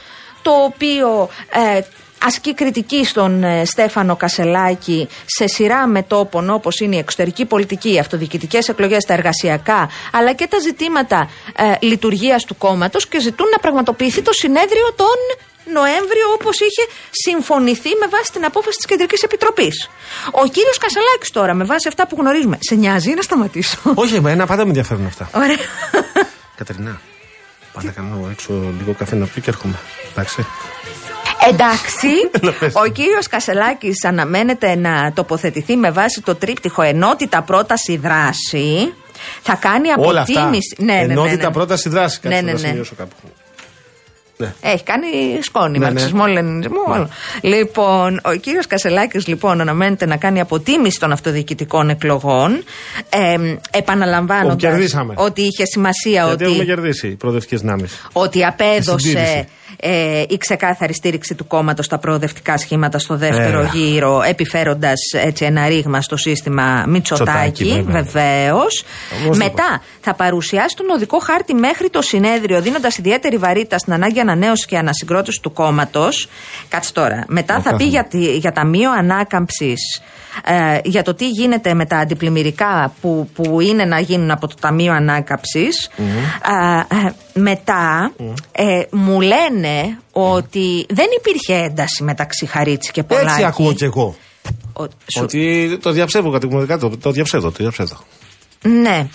το 0.42 0.52
οποίο 0.52 1.30
ε, 1.76 1.82
ασκεί 2.24 2.54
κριτική 2.54 3.06
στον 3.06 3.44
ε, 3.44 3.66
Στέφανο 3.66 4.16
Κασελάκη 4.16 5.08
σε 5.26 5.48
σειρά 5.48 5.88
μετόπων 5.88 6.50
όπως 6.50 6.80
είναι 6.80 6.96
η 6.96 7.00
εξωτερική 7.00 7.46
πολιτική, 7.46 7.94
οι 7.94 8.00
αυτοδιοικητικές 8.00 8.70
εκλογές, 8.70 9.06
τα 9.06 9.14
εργασιακά, 9.14 9.90
αλλά 10.12 10.34
και 10.34 10.48
τα 10.48 10.60
ζητήματα 10.60 11.30
ε, 11.56 11.74
λειτουργίας 11.80 12.46
του 12.46 12.58
κόμματος 12.58 13.08
και 13.08 13.20
ζητούν 13.20 13.48
να 13.52 13.60
πραγματοποιηθεί 13.60 14.22
το 14.22 14.34
συνέδριο 14.34 14.94
τον 14.96 15.18
Νοέμβριο 15.74 16.28
όπως 16.34 16.60
είχε 16.60 16.88
συμφωνηθεί 17.12 17.90
με 18.00 18.08
βάση 18.08 18.32
την 18.32 18.46
απόφαση 18.46 18.78
της 18.78 18.86
Κεντρικής 18.86 19.22
Επιτροπής. 19.24 19.90
Ο 20.32 20.48
κύριος 20.48 20.78
Κασελάκης 20.78 21.32
τώρα, 21.32 21.54
με 21.54 21.64
βάση 21.64 21.88
αυτά 21.88 22.08
που 22.08 22.16
γνωρίζουμε, 22.20 22.58
σε 22.60 22.76
νοιάζει 22.76 23.14
να 23.14 23.22
σταματήσω; 23.22 23.78
Όχι, 23.94 24.16
εμένα 24.16 24.46
πάντα 24.46 24.62
με 24.62 24.68
ενδιαφέρουν 24.68 25.06
αυτά. 25.06 25.30
Ωραία. 25.34 25.58
Κατερινά, 26.56 27.02
πάντα 27.74 27.92
κάνω 27.92 28.28
έξω 28.32 28.54
λίγο 28.54 28.94
καφέ 28.94 29.16
να 29.16 29.26
πιω 29.26 29.42
και 29.42 29.50
έρχομαι. 29.50 29.80
Εντάξει. 30.12 30.46
Εντάξει, 31.50 32.08
ο 32.86 32.88
κύριος 32.92 33.28
Κασελάκης 33.28 34.04
αναμένεται 34.06 34.76
να 34.76 35.12
τοποθετηθεί 35.14 35.76
με 35.76 35.92
βάση 35.92 36.22
το 36.22 36.36
τρίπτυχο 36.36 36.82
ενότητα 36.82 37.42
πρόταση 37.42 37.98
δράση. 37.98 38.94
Θα 39.42 39.54
κάνει 39.56 39.88
Όλα 39.98 40.22
αυτά. 40.22 40.34
αποτίμηση. 40.40 40.76
Ναι, 40.80 40.94
ναι, 40.94 41.02
ναι, 41.06 41.14
Ενότητα 41.14 41.48
ναι. 41.48 41.54
πρόταση 41.54 41.90
δράση. 41.90 42.20
Ναι, 42.24 42.30
Κάτσε 42.30 42.46
ναι, 42.46 42.52
να 42.52 42.60
ναι. 42.60 42.68
σημειώσω 42.68 42.94
κάπου. 42.98 43.16
Ναι. 44.38 44.54
Έχει 44.62 44.84
κάνει 44.84 45.08
σκόνη, 45.42 45.78
Ναι, 45.78 45.86
μαρξισμό, 45.86 46.26
λενινισμό. 46.26 46.84
όλο. 46.88 47.10
Λοιπόν, 47.42 48.22
ο 48.24 48.32
κύριος 48.34 48.68
Κασελάκης 48.68 49.28
λοιπόν 49.28 49.62
αναμένεται 49.62 50.06
να 50.06 50.18
κάνει 50.18 50.40
αποτίμηση 50.40 51.00
των 51.00 51.12
αυτοδιοικητικών 51.12 51.90
εκλογών. 51.90 52.64
Ε, 53.10 53.34
Ω, 53.52 53.60
Επαναλαμβάνοντα 53.72 54.56
κερδίσαμε. 54.56 55.14
ότι 55.18 55.42
είχε 55.42 55.66
σημασία 55.66 56.26
Γιατί 56.26 56.44
έχουμε 56.44 56.58
ότι, 56.58 56.66
κερδίσει 56.66 57.08
οι 57.08 57.16
προοδευτικές 57.16 57.60
δυνάμεις. 57.62 58.08
ότι 58.14 58.40
Η 58.40 58.46
απέδωσε 58.46 58.98
συντήρηση. 59.08 59.48
Ε, 59.80 60.24
η 60.30 60.38
ξεκάθαρη 60.38 60.94
στήριξη 60.94 61.36
του 61.36 61.48
κόμματος 61.48 61.86
στα 61.86 61.98
προοδευτικά 61.98 62.58
σχήματα 62.58 63.00
στο 63.00 63.16
δεύτερο 63.18 63.60
Έλα. 63.60 63.70
γύρο, 63.74 64.22
επιφέροντας 64.28 64.94
έτσι 65.14 65.46
ένα 65.46 65.68
ρήγμα 65.68 66.02
στο 66.02 66.18
σύστημα 66.18 66.84
Μητσοτάκη, 66.88 67.64
Μητσοτάκη, 67.64 67.82
βέβαια. 67.84 68.02
βεβαίως. 68.04 68.84
Όπως 69.26 69.38
το 69.38 69.44
Μετά 69.44 69.82
θα 70.02 70.14
παρουσιάσει 70.14 70.76
τον 70.76 70.90
οδικό 70.90 71.20
χάρτη 71.20 71.54
μέχρι 71.54 71.90
το 71.90 72.02
συνέδριο, 72.02 72.62
δίνοντας 72.62 72.98
ιδιαίτερη 72.98 73.38
βαρύτητα 73.38 73.78
στην 73.78 73.94
ανάγκη 73.94 74.20
ανανέωσης 74.20 74.66
και 74.66 74.78
ανασυγκρότησης 74.78 75.40
του 75.42 75.54
κόμματος. 75.54 76.30
Κάτσε 76.70 76.94
τώρα. 76.94 77.24
Μετά 77.28 77.54
θα 77.54 77.60
κάθομαι. 77.62 77.78
πει 77.78 77.84
για, 77.90 78.04
τη- 78.08 78.38
για 78.38 78.52
ταμείο 78.52 78.92
ανάκαμψης, 78.92 80.02
ε, 80.46 80.80
για 80.84 81.04
το 81.04 81.14
τι 81.14 81.30
γίνεται 81.30 81.74
με 81.74 81.86
τα 81.86 81.98
αντιπλημμυρικά 81.98 82.94
που, 83.02 83.30
που 83.34 83.60
είναι 83.62 83.86
να 83.86 84.00
γίνουν 84.00 84.32
από 84.32 84.48
το 84.48 84.56
Ταμείο 84.62 84.94
Ανάκαμψης. 84.94 85.90
Ε, 85.98 86.96
ε, 86.96 87.14
μετά 87.34 88.12
ε, 88.52 88.82
μου 88.92 89.22
λένε 89.22 89.98
ότι 90.12 90.86
δεν 90.90 91.06
υπήρχε 91.18 91.64
ένταση 91.64 92.04
μεταξύ 92.04 92.46
Χαρίτση 92.46 92.92
και 92.92 93.04
Πολάκη. 93.04 93.28
Έτσι 93.30 93.44
ακούω 93.44 93.74
κι 93.74 93.84
εγώ. 93.84 94.16
Ο- 94.74 94.84
σου- 94.84 95.22
Ότι 95.24 95.78
το 95.82 95.92
διαψεύω 95.92 96.32
κατηγορητικά. 96.32 96.78
Το, 96.78 96.98
το 96.98 97.12
διαψεύδω. 97.12 97.50
Το 97.52 97.56
διαψεύδω. 97.60 97.98
Ναι. 98.62 99.08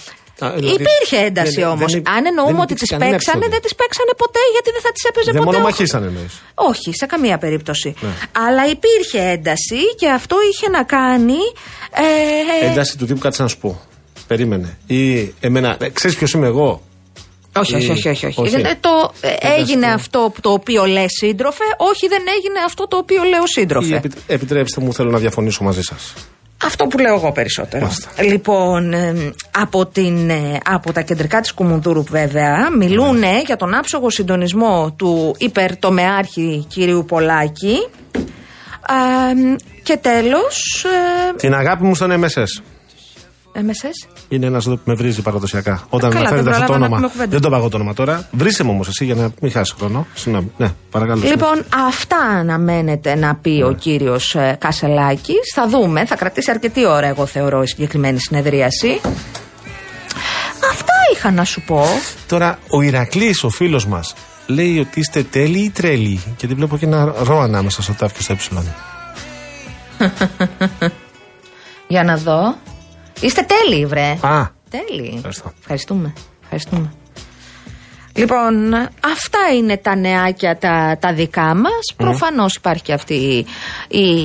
Α, 0.44 0.50
δηλαδή, 0.56 0.74
Υπήρχε 0.82 1.16
ένταση 1.28 1.60
δεν- 1.60 1.68
όμως. 1.74 1.92
δεν- 1.92 2.08
Αν 2.16 2.22
εννοούμε 2.30 2.52
δεν 2.52 2.60
ότι 2.66 2.74
τις 2.74 2.82
υπήρξε 2.82 2.94
κανένα 2.94 3.10
παίξανε, 3.10 3.36
επεισόδιο. 3.36 3.50
δεν 3.54 3.60
τις 3.64 3.74
παίξανε 3.80 4.12
ποτέ 4.22 4.42
γιατί 4.54 4.68
δεν 4.76 4.82
θα 4.86 4.92
τις 4.94 5.02
έπαιζε 5.08 5.30
Δεν 5.30 5.40
ποτέ. 5.42 5.48
ο- 5.48 5.58
μονομαχήσαν 5.58 6.02
εννοείς. 6.10 6.34
Όχι, 6.70 6.90
σε 7.00 7.06
καμία 7.12 7.36
περίπτωση. 7.44 7.88
Ναι. 8.00 8.12
Αλλά 8.46 8.62
υπήρχε 8.76 9.20
ένταση 9.36 9.80
και 10.00 10.08
αυτό 10.18 10.36
είχε 10.50 10.66
να 10.76 10.82
κάνει. 10.96 11.40
Ε, 12.62 12.66
Ένταση 12.70 12.92
του 12.98 13.06
τύπου 13.06 13.18
κάτσε 13.26 13.42
να 13.42 13.48
σου 13.48 13.58
πω. 13.64 13.70
Περίμενε. 14.26 14.78
Ή 14.86 15.34
εμένα. 15.40 15.76
Ε, 15.80 15.88
ξέρεις 15.88 16.16
ποιος 16.16 16.32
είμαι 16.32 16.46
εγώ; 16.46 16.82
όχι, 17.56 17.74
όχι, 17.74 17.86
ή- 17.86 17.90
όχι, 17.90 18.08
όχι, 18.08 18.26
όχι. 18.26 18.40
όχι. 18.40 18.54
Ε, 18.54 18.74
Το, 18.80 19.12
ε, 19.20 19.34
έγινε 19.58 19.86
του- 19.86 19.92
αυτό 19.92 20.32
το 20.40 20.50
οποίο 20.52 20.84
λες 20.86 21.10
σύντροφε, 21.20 21.64
όχι 21.76 22.08
δεν 22.08 22.22
έγινε 22.36 22.58
αυτό 22.66 22.88
το 22.88 22.96
οποίο 22.96 23.22
λέω 23.22 23.42
Ή 23.42 23.48
σύντροφε. 23.48 23.96
επι- 23.96 24.12
επιτρέψτε 24.26 24.80
μου, 24.80 24.92
θέλω 24.94 25.10
να 25.10 25.18
διαφωνήσω 25.18 25.64
μαζί 25.64 25.82
σας. 25.82 26.12
Αυτό 26.64 26.86
που 26.86 26.98
λέω 26.98 27.14
εγώ 27.14 27.32
περισσότερο. 27.32 27.82
Μάλιστα. 27.82 28.22
Λοιπόν, 28.22 28.92
ε, 28.92 29.32
από, 29.50 29.86
την, 29.86 30.30
ε, 30.30 30.58
από 30.70 30.92
τα 30.92 31.00
κεντρικά 31.00 31.40
της 31.40 31.52
Κουμουνδούρου 31.52 32.02
βέβαια 32.02 32.68
μιλούν 32.78 33.18
Ναι. 33.18 33.40
για 33.46 33.56
τον 33.56 33.74
άψογο 33.74 34.10
συντονισμό 34.10 34.94
του 34.98 35.34
υπερτομεάρχη 35.38 36.64
κυρίου 36.68 37.04
Πολάκη. 37.08 37.76
Α, 38.80 38.94
και 39.82 39.96
τέλος, 39.96 40.84
ε, 41.32 41.34
Την 41.36 41.54
αγάπη 41.54 41.84
μου 41.84 41.94
στον 41.94 42.24
MSS. 42.24 42.62
MSS. 43.60 44.08
Είναι 44.28 44.46
ένας 44.46 44.66
εδώ 44.66 44.74
που 44.76 44.82
με 44.84 44.94
βρίζει 44.94 45.22
παραδοσιακά. 45.22 45.82
Όταν 45.88 46.10
καλά, 46.10 46.20
αναφέρεται 46.20 46.50
δεν 46.50 46.52
αυτό 46.52 46.66
το 46.66 46.72
προλάβα 46.72 46.78
να 46.78 46.84
όνομα. 46.84 46.96
πούμε 46.96 47.08
κουβέντα. 47.08 47.30
Δεν 47.30 47.40
το 47.40 47.50
παγώ 47.50 47.68
το 47.68 47.76
όνομα 47.76 47.94
τώρα. 47.94 48.28
Βρίσε 48.32 48.64
μου 48.64 48.70
όμως 48.70 48.88
εσύ 48.88 49.04
για 49.04 49.14
να 49.14 49.30
μην 49.40 49.52
χάσει 49.52 49.74
χρόνο. 49.78 50.06
Συγγνώμη. 50.14 50.50
Ναι, 50.56 50.68
παρακαλώ. 50.90 51.22
Λοιπόν, 51.24 51.64
αυτά 51.88 52.16
αναμένεται 52.16 53.14
να 53.14 53.34
πει 53.34 53.50
Ναι. 53.50 53.64
ο 53.64 53.72
κύριος 53.72 54.34
ε, 54.34 54.56
Κασελάκης. 54.60 55.52
Θα 55.54 55.68
δούμε, 55.68 56.04
θα 56.06 56.16
κρατήσει 56.16 56.50
αρκετή 56.50 56.86
ώρα, 56.86 57.06
εγώ 57.06 57.26
θεωρώ, 57.26 57.62
η 57.62 57.66
συγκεκριμένη 57.66 58.18
συνεδρίαση. 58.20 59.00
Αυτά 60.70 60.92
είχα 61.12 61.30
να 61.30 61.44
σου 61.44 61.62
πω. 61.66 61.84
Τώρα, 62.26 62.58
ο 62.70 62.82
Ηρακλής, 62.82 63.44
ο 63.44 63.48
φίλος 63.48 63.86
μας, 63.86 64.14
λέει 64.46 64.78
ότι 64.78 65.00
είστε 65.00 65.22
τέλειοι 65.22 65.62
ή 65.64 65.70
τρέλοι. 65.70 66.20
Και 66.36 66.46
δεν 66.46 66.56
βλέπω 66.56 66.76
και 66.76 66.84
ένα 66.84 67.14
ρο 67.22 67.40
ανάμεσα 67.40 67.82
στο 67.82 67.92
τάφ 67.92 68.12
και 68.12 68.22
στο 68.22 68.32
ε. 68.32 68.36
Για 71.88 72.04
να 72.04 72.16
δω. 72.16 72.54
Είστε 73.20 73.42
τέλειοι, 73.42 73.86
βρε. 73.86 74.18
Α, 74.20 74.46
Τέλειοι. 74.70 75.12
Ευχαριστώ. 75.16 75.52
Ευχαριστούμε. 75.60 76.12
Ευχαριστούμε. 76.42 76.92
Λοιπόν, 78.14 78.74
αυτά 79.04 79.38
είναι 79.56 79.76
τα 79.76 79.96
νεάκια 79.96 80.58
τα, 80.58 80.96
τα 81.00 81.12
δικά 81.12 81.54
μας. 81.54 81.94
Προφανώς 81.96 82.54
υπάρχει 82.54 82.82
και 82.82 82.92
αυτή 82.92 83.46
η, 83.88 84.18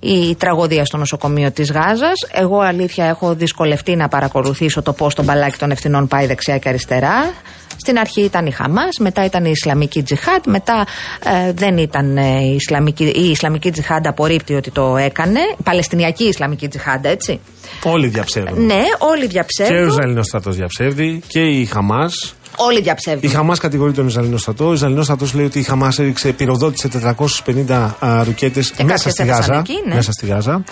η 0.00 0.34
τραγωδία 0.34 0.84
στο 0.84 0.96
νοσοκομείο 0.96 1.50
της 1.50 1.70
Γάζας. 1.72 2.26
Εγώ 2.32 2.60
αλήθεια 2.60 3.04
έχω 3.04 3.34
δυσκολευτεί 3.34 3.96
να 3.96 4.08
παρακολουθήσω 4.08 4.82
το 4.82 4.92
πώς 4.92 5.14
το 5.14 5.22
μπαλάκι 5.22 5.58
των 5.58 5.70
ευθυνών 5.70 6.08
πάει 6.08 6.26
δεξιά 6.26 6.58
και 6.58 6.68
αριστερά. 6.68 7.32
Στην 7.76 7.98
αρχή 7.98 8.20
ήταν 8.20 8.46
η 8.46 8.50
Χαμάς, 8.50 8.96
μετά 9.00 9.24
ήταν 9.24 9.44
η 9.44 9.50
Ισλαμική 9.50 10.02
Τζιχάντ, 10.02 10.42
μετά 10.46 10.86
ε, 11.24 11.52
δεν 11.52 11.76
ήταν 11.76 12.16
ε, 12.16 12.40
η 12.40 12.54
Ισλαμική, 12.54 13.04
η 13.04 13.30
Ισλαμική 13.30 13.70
Τζιχάντ 13.70 14.06
απορρίπτει 14.06 14.54
ότι 14.54 14.70
το 14.70 14.96
έκανε. 14.96 15.40
Η 15.58 15.62
Παλαιστινιακή 15.62 16.24
Ισλαμική 16.24 16.68
Τζιχάντ, 16.68 17.04
έτσι. 17.04 17.40
όλοι 17.82 18.06
διαψεύδουν. 18.06 18.64
Ναι, 18.66 18.82
όλοι 18.98 19.20
Και 19.20 19.26
ο 19.26 19.28
διαψεύδουν. 19.28 19.88
Ισραηλινός 19.88 20.26
στρατός 20.26 20.56
διαψεύδει 20.56 21.22
και 21.26 21.40
η 21.40 21.64
Χαμάς. 21.64 22.34
Όλοι 22.56 22.78
Η 22.78 22.82
διαψεύδουν. 22.82 23.30
Χαμάς 23.30 23.58
κατηγορεί 23.58 23.92
τον 23.92 24.06
Ισραηλινό 24.06 24.36
στρατό. 24.36 24.68
Ο 24.68 24.72
Ισραηλινός 24.72 25.04
στρατός 25.04 25.34
λέει 25.34 25.44
ότι 25.44 25.58
η 25.58 25.62
Χαμάς 25.62 25.98
έριξε, 25.98 26.32
πυροδότησε 26.32 26.88
450 26.88 28.22
ρουκέτες 28.24 28.70
μέσα 28.70 28.86
κάποιες 28.86 29.12
στη 29.12 29.22
έφτασαν 29.22 29.26
Γάζα. 29.26 29.58
εκεί, 29.58 29.82
ναι. 29.88 29.94
Μέσα 29.94 30.12
στη 30.12 30.26
Γάζα. 30.26 30.64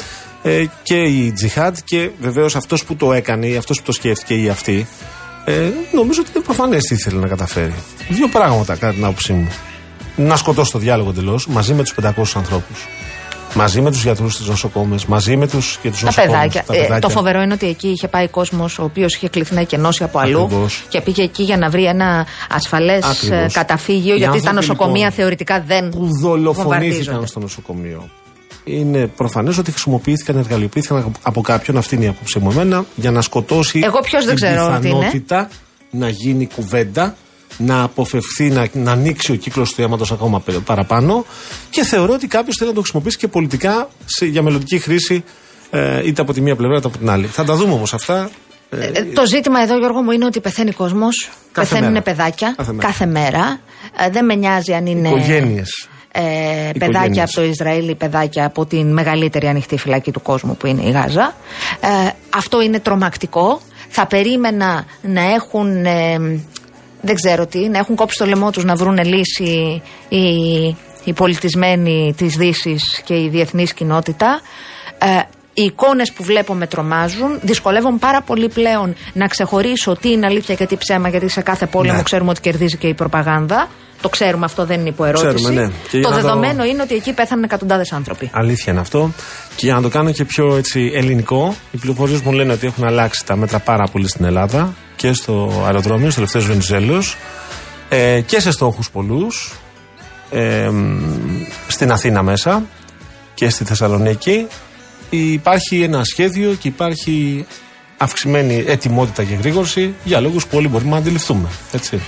Ε, 0.42 0.64
και 0.82 1.02
η 1.02 1.32
Τζιχάντ 1.32 1.76
και 1.84 2.10
βεβαίως 2.20 2.56
αυτός 2.56 2.84
που 2.84 2.96
το 2.96 3.12
έκανε 3.12 3.46
ή 3.46 3.56
αυτός 3.56 3.78
που 3.78 3.84
το 3.84 3.92
σκέφτηκε 3.92 4.34
ή 4.34 4.48
αυτή. 4.48 4.86
Ε, 5.44 5.70
νομίζω 5.92 6.20
ότι 6.20 6.30
είναι 6.34 6.44
προφανές 6.44 6.82
τι 6.82 6.94
ήθελε 6.94 7.20
να 7.20 7.26
καταφέρει. 7.28 7.74
Δύο 8.08 8.28
πράγματα 8.28 8.74
κατά 8.76 8.92
την 8.92 9.04
άποψή 9.04 9.32
μου. 9.32 9.48
Να 10.16 10.36
σκοτώσει 10.36 10.72
το 10.72 10.78
διάλογο 10.78 11.10
εντελώς 11.10 11.46
μαζί 11.46 11.74
με 11.74 11.82
τους 11.82 11.94
500 12.02 12.10
ανθρώπους. 12.36 12.88
Μαζί 13.56 13.80
με 13.80 13.90
τους 13.90 14.02
γιατρούς 14.02 14.36
της 14.36 14.46
νοσοκόμες, 14.46 15.04
μαζί 15.06 15.36
με 15.36 15.48
τους 15.48 15.78
και 15.82 15.90
τους 15.90 16.00
Τα 16.00 16.04
νοσοκόμες, 16.06 16.32
παιδάκια. 16.36 16.62
τα 16.66 16.74
Ε, 16.74 16.76
παιδάκια. 16.76 16.98
το 17.00 17.08
φοβερό 17.08 17.42
είναι 17.42 17.52
ότι 17.52 17.66
εκεί 17.68 17.88
είχε 17.88 18.08
πάει 18.08 18.28
κόσμος 18.28 18.78
ο 18.78 18.82
οποίος 18.82 19.14
είχε 19.14 19.28
κληθεί 19.28 19.54
να 19.54 19.60
εκενώσει 19.60 20.02
από 20.02 20.18
αλλού 20.18 20.42
Ακριβώς. 20.42 20.84
και 20.88 21.00
πήγε 21.00 21.22
εκεί 21.22 21.42
για 21.42 21.56
να 21.56 21.68
βρει 21.70 21.84
ένα 21.84 22.26
ασφαλές 22.50 23.04
Ακριβώς. 23.04 23.52
καταφύγιο, 23.52 24.14
Οι 24.14 24.18
γιατί 24.18 24.40
τα 24.42 24.48
άνθρωποι, 24.48 24.54
νοσοκομεία 24.54 24.96
λοιπόν, 24.96 25.12
θεωρητικά 25.12 25.60
δεν 25.66 25.88
που 25.88 26.08
δολοφονήθηκαν 26.20 26.62
βομβαρδίζονται. 26.80 27.26
στο 27.26 27.40
νοσοκομείο. 27.40 28.08
Είναι 28.64 29.06
προφανές 29.06 29.58
ότι 29.58 29.70
χρησιμοποιήθηκαν, 29.70 30.36
εργαλειοποιήθηκαν 30.38 31.12
από 31.22 31.40
κάποιον, 31.40 31.76
αυτή 31.76 31.94
είναι 31.94 32.04
η 32.04 32.08
άποψή 32.08 32.38
μου 32.38 32.50
εμένα, 32.50 32.84
για 32.94 33.10
να 33.10 33.20
σκοτώσει 33.20 33.80
Εγώ 33.84 34.00
ποιος 34.00 34.24
δεν 34.24 34.34
την 34.34 34.44
ξέρω 34.44 34.66
τι 34.66 34.88
είναι. 34.88 34.94
πιθανότητα 34.96 35.48
να 35.90 36.08
γίνει 36.08 36.46
κουβέντα, 36.54 37.16
να 37.58 37.82
αποφευθεί, 37.82 38.50
να, 38.50 38.68
να 38.72 38.92
ανοίξει 38.92 39.32
ο 39.32 39.34
κύκλος 39.34 39.74
του 39.74 39.82
αίματο 39.82 40.04
ακόμα 40.14 40.40
πε- 40.40 40.58
παραπάνω. 40.58 41.24
Και 41.70 41.84
θεωρώ 41.84 42.12
ότι 42.12 42.26
κάποιος 42.26 42.56
θέλει 42.56 42.68
να 42.68 42.74
το 42.74 42.80
χρησιμοποιήσει 42.82 43.16
και 43.16 43.28
πολιτικά 43.28 43.88
σε, 44.04 44.26
για 44.26 44.42
μελλοντική 44.42 44.78
χρήση, 44.78 45.24
ε, 45.70 46.06
είτε 46.06 46.22
από 46.22 46.32
τη 46.32 46.40
μία 46.40 46.56
πλευρά 46.56 46.76
είτε 46.76 46.86
από 46.86 46.98
την 46.98 47.10
άλλη. 47.10 47.26
Θα 47.26 47.44
τα 47.44 47.54
δούμε 47.54 47.72
όμως 47.72 47.94
αυτά. 47.94 48.30
Ε, 48.70 48.86
Ε, 48.86 49.02
το 49.04 49.26
ζήτημα 49.26 49.60
εδώ, 49.60 49.78
Γιώργο 49.78 50.02
μου, 50.02 50.10
είναι 50.10 50.24
ότι 50.24 50.40
πεθαίνει 50.40 50.72
κόσμος. 50.72 51.30
Κάθε 51.52 51.68
Πεθαίνουν 51.68 51.92
μέρα. 51.92 52.04
παιδάκια 52.04 52.54
Κάθε 52.56 52.72
μέρα. 52.72 52.86
κάθε 52.88 53.06
μέρα. 53.06 53.60
Ε, 54.06 54.10
δεν 54.10 54.24
με 54.24 54.34
νοιάζει 54.34 54.72
αν 54.72 54.86
είναι. 54.86 55.08
Οικογένειες. 55.08 55.88
Ε, 56.16 56.20
παιδάκια 56.72 56.86
Οικογένειες. 56.88 57.22
από 57.22 57.32
το 57.32 57.42
Ισραήλ 57.42 57.88
ή 57.88 57.94
παιδάκια 57.94 58.46
από 58.46 58.66
την 58.66 58.92
μεγαλύτερη 58.92 59.46
ανοιχτή 59.46 59.76
φυλακή 59.78 60.10
του 60.10 60.22
κόσμου 60.22 60.56
που 60.56 60.66
είναι 60.66 60.82
η 60.82 60.90
Γάζα. 60.90 61.34
Ε, 61.80 62.10
αυτό 62.36 62.62
είναι 62.62 62.80
τρομακτικό. 62.80 63.60
Θα 63.88 64.06
περίμενα 64.06 64.84
να 65.02 65.22
έχουν 65.32 65.84
ε, 65.84 66.18
δεν 67.00 67.14
ξέρω 67.14 67.46
τι, 67.46 67.68
να 67.68 67.78
έχουν 67.78 67.96
κόψει 67.96 68.18
το 68.18 68.26
λαιμό 68.26 68.50
τους 68.50 68.64
να 68.64 68.74
βρουν 68.74 68.98
λύση 69.04 69.82
οι, 70.08 70.26
οι 71.04 71.12
πολιτισμένοι 71.14 72.14
της 72.16 72.36
Δύσης 72.36 73.00
και 73.04 73.14
η 73.14 73.28
διεθνής 73.28 73.74
κοινότητα. 73.74 74.40
Ε, 74.98 75.06
οι 75.54 75.62
εικόνες 75.62 76.12
που 76.12 76.22
βλέπω 76.22 76.54
με 76.54 76.66
τρομάζουν. 76.66 77.38
Δυσκολεύομαι 77.42 77.98
πάρα 77.98 78.22
πολύ 78.22 78.48
πλέον 78.48 78.94
να 79.12 79.26
ξεχωρίσω 79.26 79.96
τι 80.00 80.10
είναι 80.10 80.26
αλήθεια 80.26 80.54
και 80.54 80.66
τι 80.66 80.76
ψέμα, 80.76 81.08
γιατί 81.08 81.28
σε 81.28 81.40
κάθε 81.40 81.66
πόλεμο 81.66 81.96
Ναι. 81.96 82.02
ξέρουμε 82.02 82.30
ότι 82.30 82.40
κερδίζει 82.40 82.76
και 82.76 82.86
η 82.86 82.94
προπαγάνδα. 82.94 83.68
Το 84.04 84.10
ξέρουμε, 84.10 84.44
αυτό 84.44 84.64
δεν 84.64 84.80
είναι 84.80 84.88
υποερώτηση. 84.88 85.34
Ξέρουμε, 85.34 85.60
ναι. 85.62 85.68
Και 85.90 85.98
για 85.98 86.02
Το 86.08 86.14
να 86.14 86.16
το- 86.16 86.22
δεδομένο 86.22 86.64
είναι 86.64 86.82
ότι 86.82 86.94
εκεί 86.94 87.12
πέθαναν 87.12 87.44
εκατοντάδες 87.44 87.92
άνθρωποι. 87.92 88.30
Αλήθεια 88.32 88.72
είναι 88.72 88.80
αυτό. 88.80 89.10
Και 89.56 89.66
για 89.66 89.74
να 89.74 89.82
το 89.82 89.88
κάνω 89.88 90.10
και 90.10 90.24
πιο 90.24 90.56
έτσι, 90.56 90.90
ελληνικό, 90.94 91.56
οι 91.70 91.76
πληροφορίες 91.76 92.20
μου 92.20 92.32
λένε 92.32 92.52
ότι 92.52 92.66
έχουν 92.66 92.84
αλλάξει 92.84 93.24
τα 93.26 93.36
μέτρα 93.36 93.58
πάρα 93.58 93.84
πολύ 93.92 94.08
στην 94.08 94.24
Ελλάδα 94.24 94.74
και 94.96 95.12
στο 95.12 95.62
αεροδρόμιο, 95.66 96.06
στο 96.10 96.14
τελευταίο 96.14 96.42
Βενιζέλο 96.42 97.02
ε, 97.88 98.20
και 98.20 98.40
σε 98.40 98.50
στόχους 98.50 98.90
πολλούς. 98.90 99.52
Ε, 100.30 100.68
μ, 100.68 101.00
στην 101.68 101.92
Αθήνα 101.92 102.22
μέσα 102.22 102.62
και 103.34 103.48
στη 103.50 103.64
Θεσσαλονίκη 103.64 104.46
υπάρχει 105.10 105.82
ένα 105.82 106.04
σχέδιο 106.04 106.54
και 106.60 106.68
υπάρχει 106.68 107.46
αυξημένη 107.98 108.64
ετοιμότητα 108.66 109.24
και 109.24 109.34
γρήγορση 109.34 109.94
για 110.04 110.20
λόγους 110.20 110.46
που 110.46 110.56
όλοι 110.56 110.68
μπορούμε 110.68 110.90
να 110.90 110.96
αντιληφθούμε. 110.96 111.48
Έτσι. 111.72 112.00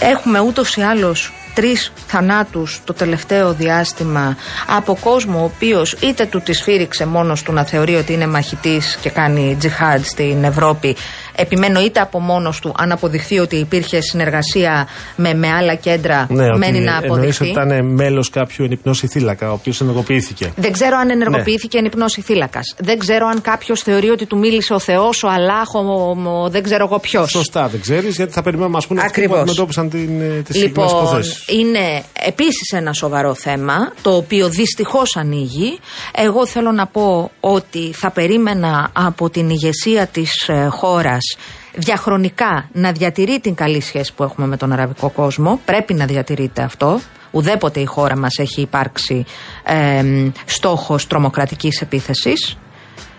Έχουμε 0.00 0.40
ούτως 0.40 0.76
ή 0.76 0.80
άλλως 0.82 1.32
τρεις 1.54 1.92
θανάτους 2.06 2.80
το 2.84 2.92
τελευταίο 2.92 3.52
διάστημα 3.52 4.36
από 4.76 4.98
κόσμο 5.00 5.40
ο 5.40 5.44
οποίος 5.44 5.92
είτε 5.92 6.24
του 6.26 6.40
τη 6.40 6.52
σφύριξε 6.52 7.06
μόνος 7.06 7.42
του 7.42 7.52
να 7.52 7.64
θεωρεί 7.64 7.94
ότι 7.94 8.12
είναι 8.12 8.26
μαχητής 8.26 8.98
και 9.00 9.10
κάνει 9.10 9.56
τζιχάντ 9.58 10.04
στην 10.04 10.44
Ευρώπη. 10.44 10.96
Επιμένω 11.36 11.80
είτε 11.80 12.00
από 12.00 12.20
μόνος 12.20 12.60
του, 12.60 12.74
αν 12.78 12.92
αποδειχθεί 12.92 13.38
ότι 13.38 13.56
υπήρχε 13.56 14.00
συνεργασία 14.00 14.86
με, 15.16 15.34
με 15.34 15.48
άλλα 15.52 15.74
κέντρα, 15.74 16.26
Ναι, 16.30 16.56
μένει 16.56 16.76
ότι 16.76 16.84
να 16.86 16.92
εννοείς 16.92 17.04
αποδειχθεί. 17.10 17.42
ότι 17.42 17.50
ήταν 17.52 17.84
μέλος 17.94 18.30
κάποιου 18.30 18.64
ενυπνώσει 18.64 19.06
θύλακα, 19.06 19.50
ο 19.50 19.52
οποίος 19.52 19.80
ενεργοποιήθηκε. 19.80 20.52
Δεν 20.56 20.72
ξέρω 20.72 20.96
αν 20.96 21.10
ενεργοποιήθηκε 21.10 21.78
εν 21.78 21.84
υπνώση 21.84 22.20
θύλακα. 22.20 22.60
Δεν 22.78 22.98
ξέρω 22.98 23.26
αν 23.26 23.40
κάποιος 23.40 23.80
θεωρεί 23.80 24.08
ότι 24.10 24.26
του 24.26 24.38
μίλησε 24.38 24.72
ο 24.74 24.78
Θεός, 24.78 25.22
ο 25.22 25.28
Αλάχ, 25.28 25.74
ο, 25.74 25.78
ο- 25.78 26.42
ο- 26.42 26.48
δεν 26.48 26.62
ξέρω 26.62 26.84
εγώ 26.84 26.98
ποιος. 26.98 27.30
Σωστά, 27.30 27.68
δεν 27.68 27.80
ξέρεις, 27.80 28.16
γιατί 28.16 28.32
θα 28.32 28.42
περιμένουμε 28.42 28.76
ας 28.76 28.86
πούμε, 28.86 29.00
αυτοί 29.00 29.12
που 29.12 29.20
Ακριβώς. 29.20 29.38
αντιμετώπισαν 29.40 29.90
την, 29.90 30.20
ε, 30.20 30.24
τις 30.42 30.56
συγκεκριμένες 30.56 30.62
Λοιπόν, 30.92 31.06
υποθέσεις. 31.06 31.39
Είναι 31.46 32.02
επίσης 32.12 32.72
ένα 32.72 32.92
σοβαρό 32.92 33.34
θέμα, 33.34 33.92
το 34.02 34.16
οποίο 34.16 34.48
δυστυχώς 34.48 35.16
ανοίγει. 35.16 35.78
Εγώ 36.14 36.46
θέλω 36.46 36.72
να 36.72 36.86
πω 36.86 37.30
ότι 37.40 37.92
θα 37.92 38.10
περίμενα 38.10 38.90
από 38.92 39.30
την 39.30 39.50
ηγεσία 39.50 40.06
της 40.06 40.50
χώρας 40.70 41.36
διαχρονικά 41.74 42.68
να 42.72 42.92
διατηρεί 42.92 43.40
την 43.40 43.54
καλή 43.54 43.80
σχέση 43.80 44.12
που 44.14 44.22
έχουμε 44.22 44.46
με 44.46 44.56
τον 44.56 44.72
αραβικό 44.72 45.10
κόσμο. 45.10 45.60
Πρέπει 45.64 45.94
να 45.94 46.06
διατηρείται 46.06 46.62
αυτό. 46.62 47.00
Ουδέποτε 47.30 47.80
η 47.80 47.84
χώρα 47.84 48.16
μας 48.16 48.38
έχει 48.38 48.60
υπάρξει 48.60 49.24
ε, 49.64 50.04
στόχος 50.44 51.06
τρομοκρατικής 51.06 51.80
επίθεσης. 51.80 52.56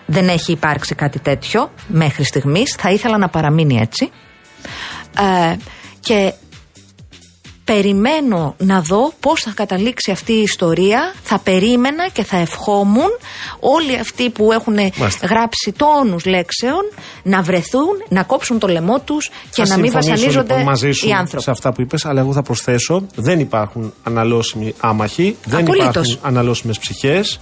Δεν 0.06 0.28
έχει 0.28 0.52
υπάρξει 0.52 0.96
κάτι 0.96 1.20
τέτοιο 1.20 1.72
μέχρι 1.88 2.24
στιγμής. 2.24 2.76
Θα 2.78 2.92
ήθελα 2.92 3.18
να 3.18 3.30
παραμείνει 3.30 3.80
έτσι. 3.82 4.10
Ε, 5.18 5.56
και 6.00 6.34
περιμένω 7.74 8.56
να 8.58 8.82
δω 8.82 9.14
πώς 9.20 9.42
θα 9.42 9.52
καταλήξει 9.56 10.12
αυτή 10.12 10.34
η 10.34 10.42
ιστορία. 10.42 11.14
Θα 11.24 11.40
περίμενα 11.40 12.08
και 12.14 12.24
θα 12.24 12.38
ευχόμουν 12.38 13.10
όλοι 13.60 13.98
αυτοί 14.00 14.30
που 14.30 14.52
έχουν 14.52 14.74
Μάλιστα. 14.74 15.28
γράψει 15.28 15.74
τόνους 15.78 16.26
λέξεων 16.26 16.82
να 17.24 17.42
βρεθούν, 17.42 18.04
να 18.10 18.24
κόψουν 18.24 18.60
το 18.60 18.68
λαιμό 18.68 19.00
τους 19.00 19.30
και 19.56 19.64
Θα 19.64 19.68
να 19.68 19.76
μην 19.78 19.92
συμφωνήσω, 19.92 20.12
βασανίζονται 20.12 20.54
λοιπόν, 20.54 20.70
μαζί 20.70 20.92
σου 20.92 21.08
οι 21.08 21.12
άνθρωποι. 21.12 21.44
σε 21.44 21.52
αυτά 21.52 21.74
που 21.74 21.82
είπες, 21.82 22.06
αλλά 22.06 22.22
εγώ 22.22 22.34
θα 22.34 22.42
προσθέσω: 22.42 23.06
δεν 23.16 23.40
υπάρχουν 23.40 23.94
αναλώσιμοι 24.04 24.74
άμαχοι, 24.80 25.38
δεν 25.46 25.60
Απολύτως. 25.60 25.90
υπάρχουν 25.90 26.20
αναλώσιμες 26.22 26.80
ψυχές 26.80 27.40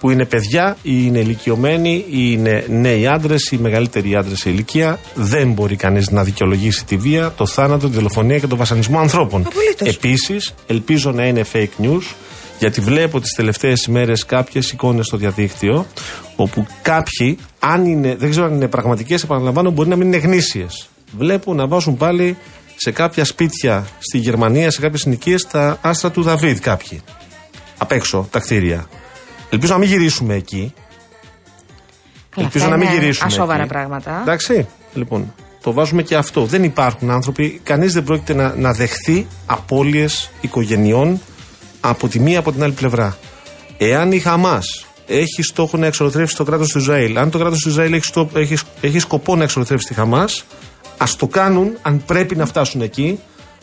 που 0.00 0.10
είναι 0.10 0.24
παιδιά 0.24 0.76
ή 0.82 0.92
είναι 1.04 1.18
ηλικιωμένοι 1.18 2.04
ή 2.10 2.32
είναι 2.32 2.64
νέοι 2.68 3.06
άντρες 3.06 3.50
ή 3.50 3.58
μεγαλύτεροι 3.58 4.14
άντρες 4.14 4.38
σε 4.38 4.50
ηλικία. 4.50 4.98
Δεν 5.14 5.52
μπορεί 5.52 5.76
κανείς 5.76 6.10
να 6.10 6.24
δικαιολογήσει 6.24 6.84
τη 6.84 6.96
βία, 6.96 7.32
το 7.36 7.46
θάνατο, 7.46 7.88
τη 7.88 7.94
δολοφονία 7.94 8.38
και 8.38 8.46
τον 8.46 8.58
βασανισμό 8.58 8.98
ανθρώπων. 8.98 9.46
Απολύτως. 9.46 9.88
Επίσης, 9.88 10.54
ελπίζω 10.66 11.10
να 11.12 11.26
είναι 11.26 11.44
fake 11.52 11.84
news, 11.84 12.02
γιατί 12.58 12.80
βλέπω 12.80 13.20
τις 13.20 13.32
τελευταίες 13.32 13.84
ημέρες 13.84 14.24
κάποιες 14.24 14.70
εικόνες 14.70 15.06
στο 15.06 15.16
διαδίκτυο, 15.16 15.86
όπου 16.36 16.66
κάποιοι, 16.82 17.38
αν 17.58 17.84
είναι, 17.84 18.16
δεν 18.18 18.30
ξέρω 18.30 18.46
αν 18.46 18.54
είναι 18.54 18.68
πραγματικές, 18.68 19.22
επαναλαμβάνω, 19.22 19.70
μπορεί 19.70 19.88
να 19.88 19.96
μην 19.96 20.06
είναι 20.06 20.16
γνήσιες. 20.16 20.88
Βλέπω 21.18 21.54
να 21.54 21.66
βάζουν 21.66 21.96
πάλι 21.96 22.36
σε 22.76 22.90
κάποια 22.90 23.24
σπίτια 23.24 23.86
στη 23.98 24.18
Γερμανία, 24.18 24.70
σε 24.70 24.80
κάποιες 24.80 25.00
συνοικίες, 25.00 25.46
τα 25.46 25.78
άστρα 25.80 26.10
του 26.10 26.22
Δαβίδ 26.22 26.58
κάποιοι. 26.58 27.00
Απ' 27.78 27.92
έξω, 27.92 28.28
τα 28.30 28.38
κτίρια. 28.38 28.88
Ελπίζω 29.50 29.72
να 29.72 29.78
μην 29.78 29.88
γυρίσουμε 29.88 30.34
εκεί. 30.34 30.72
Καλά, 32.30 32.46
Ελπίζω 32.46 32.64
αυτά 32.64 32.76
να 32.76 32.82
μην 32.82 32.92
είναι 32.92 33.00
γυρίσουμε. 33.00 33.26
ασόβαρα 33.26 33.60
εκεί. 33.62 33.68
πράγματα. 33.68 34.18
Εντάξει. 34.20 34.66
Λοιπόν, 34.94 35.34
το 35.62 35.72
βάζουμε 35.72 36.02
και 36.02 36.16
αυτό. 36.16 36.44
Δεν 36.44 36.64
υπάρχουν 36.64 37.10
άνθρωποι, 37.10 37.60
κανείς 37.62 37.92
δεν 37.92 38.04
πρόκειται 38.04 38.34
να, 38.34 38.54
να 38.54 38.72
δεχθεί 38.72 39.26
απώλειες 39.46 40.30
οικογενειών 40.40 41.20
από 41.80 42.08
τη 42.08 42.20
μία 42.20 42.38
από 42.38 42.52
την 42.52 42.62
άλλη 42.62 42.72
πλευρά. 42.72 43.16
Εάν 43.78 44.12
η 44.12 44.18
Χαμάς 44.18 44.86
έχει 45.06 45.42
στόχο 45.42 45.76
να 45.76 45.86
εξολοθρεύσει 45.86 46.36
το 46.36 46.44
κράτος 46.44 46.68
του 46.68 46.78
Ισραήλ, 46.78 47.18
αν 47.18 47.30
το 47.30 47.38
κράτος 47.38 47.60
του 47.60 47.68
Ισραήλ 47.68 47.92
έχει, 47.92 48.04
στο, 48.04 48.28
έχει, 48.34 48.56
έχει 48.80 48.98
σκοπό 48.98 49.36
να 49.36 49.42
εξολοθρεύσει 49.42 49.86
τη 49.86 49.94
Χαμάς, 49.94 50.44
ας 50.96 51.16
το 51.16 51.26
κάνουν 51.26 51.78
αν 51.82 52.02
πρέπει 52.06 52.36
να 52.36 52.46
φτάσουν 52.46 52.80
εκεί, 52.80 53.18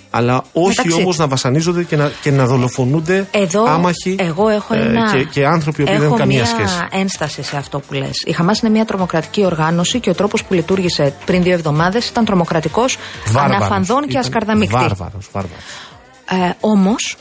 αλλά 0.09 0.43
όχι 0.53 0.67
Μεταξύ 0.67 0.93
όμως 0.93 1.05
τους. 1.07 1.17
να 1.17 1.27
βασανίζονται 1.27 1.83
και 1.83 1.95
να, 1.95 2.11
και 2.21 2.31
να 2.31 2.45
δολοφονούνται 2.45 3.27
Εδώ 3.31 3.63
άμαχοι 3.69 4.15
εγώ 4.19 4.49
έχω 4.49 4.73
ε, 4.73 4.79
ένα, 4.79 5.11
και, 5.11 5.23
και 5.23 5.45
άνθρωποι 5.45 5.77
που 5.83 5.85
δεν 5.87 5.95
έχω 5.95 6.03
έχουν 6.03 6.17
καμία 6.17 6.37
μια 6.37 6.45
σχέση. 6.45 6.75
ένσταση 6.91 7.43
σε 7.43 7.57
αυτό 7.57 7.79
που 7.79 7.93
λες. 7.93 8.23
Η 8.25 8.31
Χαμάς 8.31 8.59
είναι 8.59 8.71
μια 8.71 8.85
τρομοκρατική 8.85 9.45
οργάνωση 9.45 9.99
και 9.99 10.09
ο 10.09 10.13
τρόπος 10.13 10.43
που 10.43 10.53
λειτουργήσε 10.53 11.13
πριν 11.25 11.43
δύο 11.43 11.53
εβδομάδες 11.53 12.07
ήταν 12.09 12.25
τρομοκρατικός, 12.25 12.97
Βάρβαρος. 13.25 13.55
αναφανδόν 13.55 14.01
και 14.01 14.09
Ήταν 14.09 14.21
ασκαρδαμικτή. 14.21 14.73
Βάρβαρος, 14.75 15.29
βάρβαρος. 15.31 15.63
Ε, 16.31 16.53
όμως 16.59 17.15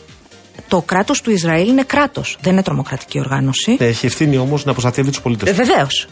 το 0.69 0.83
κράτος 0.83 1.21
του 1.21 1.31
Ισραήλ 1.31 1.69
είναι 1.69 1.83
κράτος, 1.83 2.37
δεν 2.41 2.53
είναι 2.53 2.63
τρομοκρατική 2.63 3.19
οργάνωση. 3.19 3.77
Έχει 3.79 4.07
ευθύνη 4.07 4.37
όμως 4.37 4.65
να 4.65 4.73
προστατεύει 4.73 5.11
τους 5.11 5.21
πολίτες. 5.21 5.49
Ε, 5.49 5.53
Βεβαίως. 5.53 6.07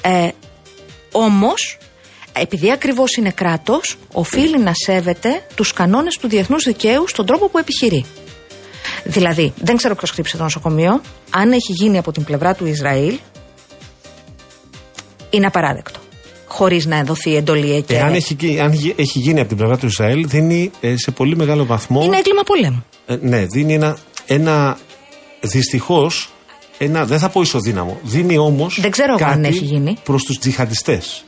Ε, 0.00 0.28
Όμως, 1.12 1.78
επειδή 2.40 2.70
ακριβώς 2.72 3.14
είναι 3.16 3.30
κράτος, 3.30 3.96
οφείλει 4.12 4.58
να 4.58 4.72
σέβεται 4.74 5.46
τους 5.54 5.72
κανόνες 5.72 6.14
του 6.20 6.28
διεθνούς 6.28 6.64
δικαίου 6.64 7.08
στον 7.08 7.26
τρόπο 7.26 7.48
που 7.48 7.58
επιχειρεί. 7.58 8.04
Δηλαδή, 9.04 9.52
δεν 9.56 9.76
ξέρω 9.76 9.94
ποιος 9.94 10.10
χτύπησε 10.10 10.36
το 10.36 10.42
νοσοκομείο. 10.42 11.00
Αν 11.30 11.52
έχει 11.52 11.72
γίνει 11.72 11.98
από 11.98 12.12
την 12.12 12.24
πλευρά 12.24 12.54
του 12.54 12.66
Ισραήλ, 12.66 13.18
είναι 15.30 15.46
απαράδεκτο. 15.46 15.98
Χωρίς 16.46 16.86
να 16.86 17.02
δοθεί 17.04 17.36
εντολή 17.36 17.74
εκεί. 17.74 17.94
Εάν 17.94 18.14
έχει, 18.14 18.36
γι- 18.40 18.60
αν 18.60 18.72
γι- 18.72 18.94
έχει 18.96 19.18
γίνει 19.18 19.38
από 19.40 19.48
την 19.48 19.56
πλευρά 19.56 19.78
του 19.78 19.86
Ισραήλ, 19.86 20.28
δίνει 20.28 20.70
ε, 20.80 20.94
σε 20.96 21.10
πολύ 21.10 21.36
μεγάλο 21.36 21.64
βαθμό. 21.66 22.04
Είναι 22.04 22.16
έγκλημα 22.16 22.42
πολέμου. 22.42 22.84
ε, 23.06 23.16
ναι, 23.20 23.46
δίνει 23.46 23.74
ένα. 23.74 23.96
ένα 24.26 24.78
Δυστυχώς, 25.40 26.30
ένα, 26.78 27.04
δεν 27.04 27.18
θα 27.18 27.28
πω 27.28 27.40
ισοδύναμο. 27.40 27.98
Δίνει 28.02 28.38
όμως. 28.38 28.78
Δεν 28.80 28.90
ξέρω 28.90 29.14
εγώ 29.18 29.28
αν 29.30 29.44
έχει 29.44 29.64
γίνει. 29.64 29.96
Προς 30.02 30.22
τους 30.24 30.38
τζιχαντιστές. 30.38 31.24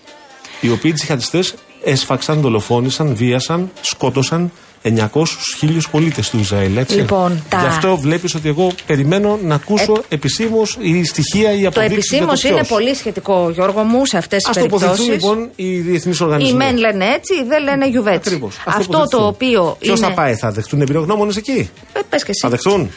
Οι 0.61 0.71
οποίοι 0.71 0.93
τζιχαντιστές 0.93 1.55
έσφαξαν, 1.85 2.41
δολοφόνησαν, 2.41 3.15
βίασαν, 3.15 3.71
σκότωσαν 3.81 4.53
900.000 4.83 5.79
πολίτες 5.91 6.31
του 6.31 6.39
Ισραήλ. 6.39 6.77
Έτσι. 6.77 6.95
Λοιπόν, 6.97 7.43
τα- 7.49 7.59
Γι' 7.61 7.67
αυτό 7.67 7.97
βλέπεις 7.97 8.35
ότι 8.35 8.49
εγώ 8.49 8.73
περιμένω 8.87 9.39
να 9.43 9.55
ακούσω 9.55 9.93
ε... 10.09 10.15
επισήμως 10.15 10.77
η 10.81 11.05
στοιχεία 11.05 11.53
ή 11.53 11.61
Το 11.63 11.69
αποδείξει. 11.69 11.95
επισήμως 11.95 12.45
είναι 12.45 12.65
πολύ 12.65 12.95
σχετικό, 12.95 13.51
Γιώργο 13.55 13.83
μου, 13.83 14.07
σε 14.07 14.17
αυτές 14.17 14.47
Α 14.47 14.51
τι 14.53 14.61
τοποθετηθούν 14.61 15.07
περιπτώσεις. 15.07 15.31
λοιπόν 15.35 15.51
οι 15.57 15.79
διεθνείς 15.79 16.19
Οι 16.19 16.23
οργανισμοί. 16.23 16.57
μεν 16.57 16.77
λένε 16.77 17.05
έτσι, 17.05 17.35
οι 17.35 17.45
δεν 17.49 17.63
λένε 17.63 17.89
γιουβέτσι. 17.89 18.29
Ακριβώς. 18.29 18.57
Ας 18.57 18.75
Αυτό 18.77 18.83
τοποθετηθούν. 18.93 19.21
το 19.21 19.27
οποίο. 19.27 19.77
Ποιος 19.79 19.99
είναι... 19.99 20.07
θα 20.09 20.13
πάει, 20.15 20.35
θα 20.35 20.51
δεχτούν 20.51 20.81
εμπειρογνώμονες 20.81 21.37
εκεί; 21.37 21.71
Ε, 21.93 22.01
πες 22.09 22.23
και 22.25 22.31
εσύ. 22.31 22.41
Θα 22.43 22.49
δεχτούν; 22.49 22.91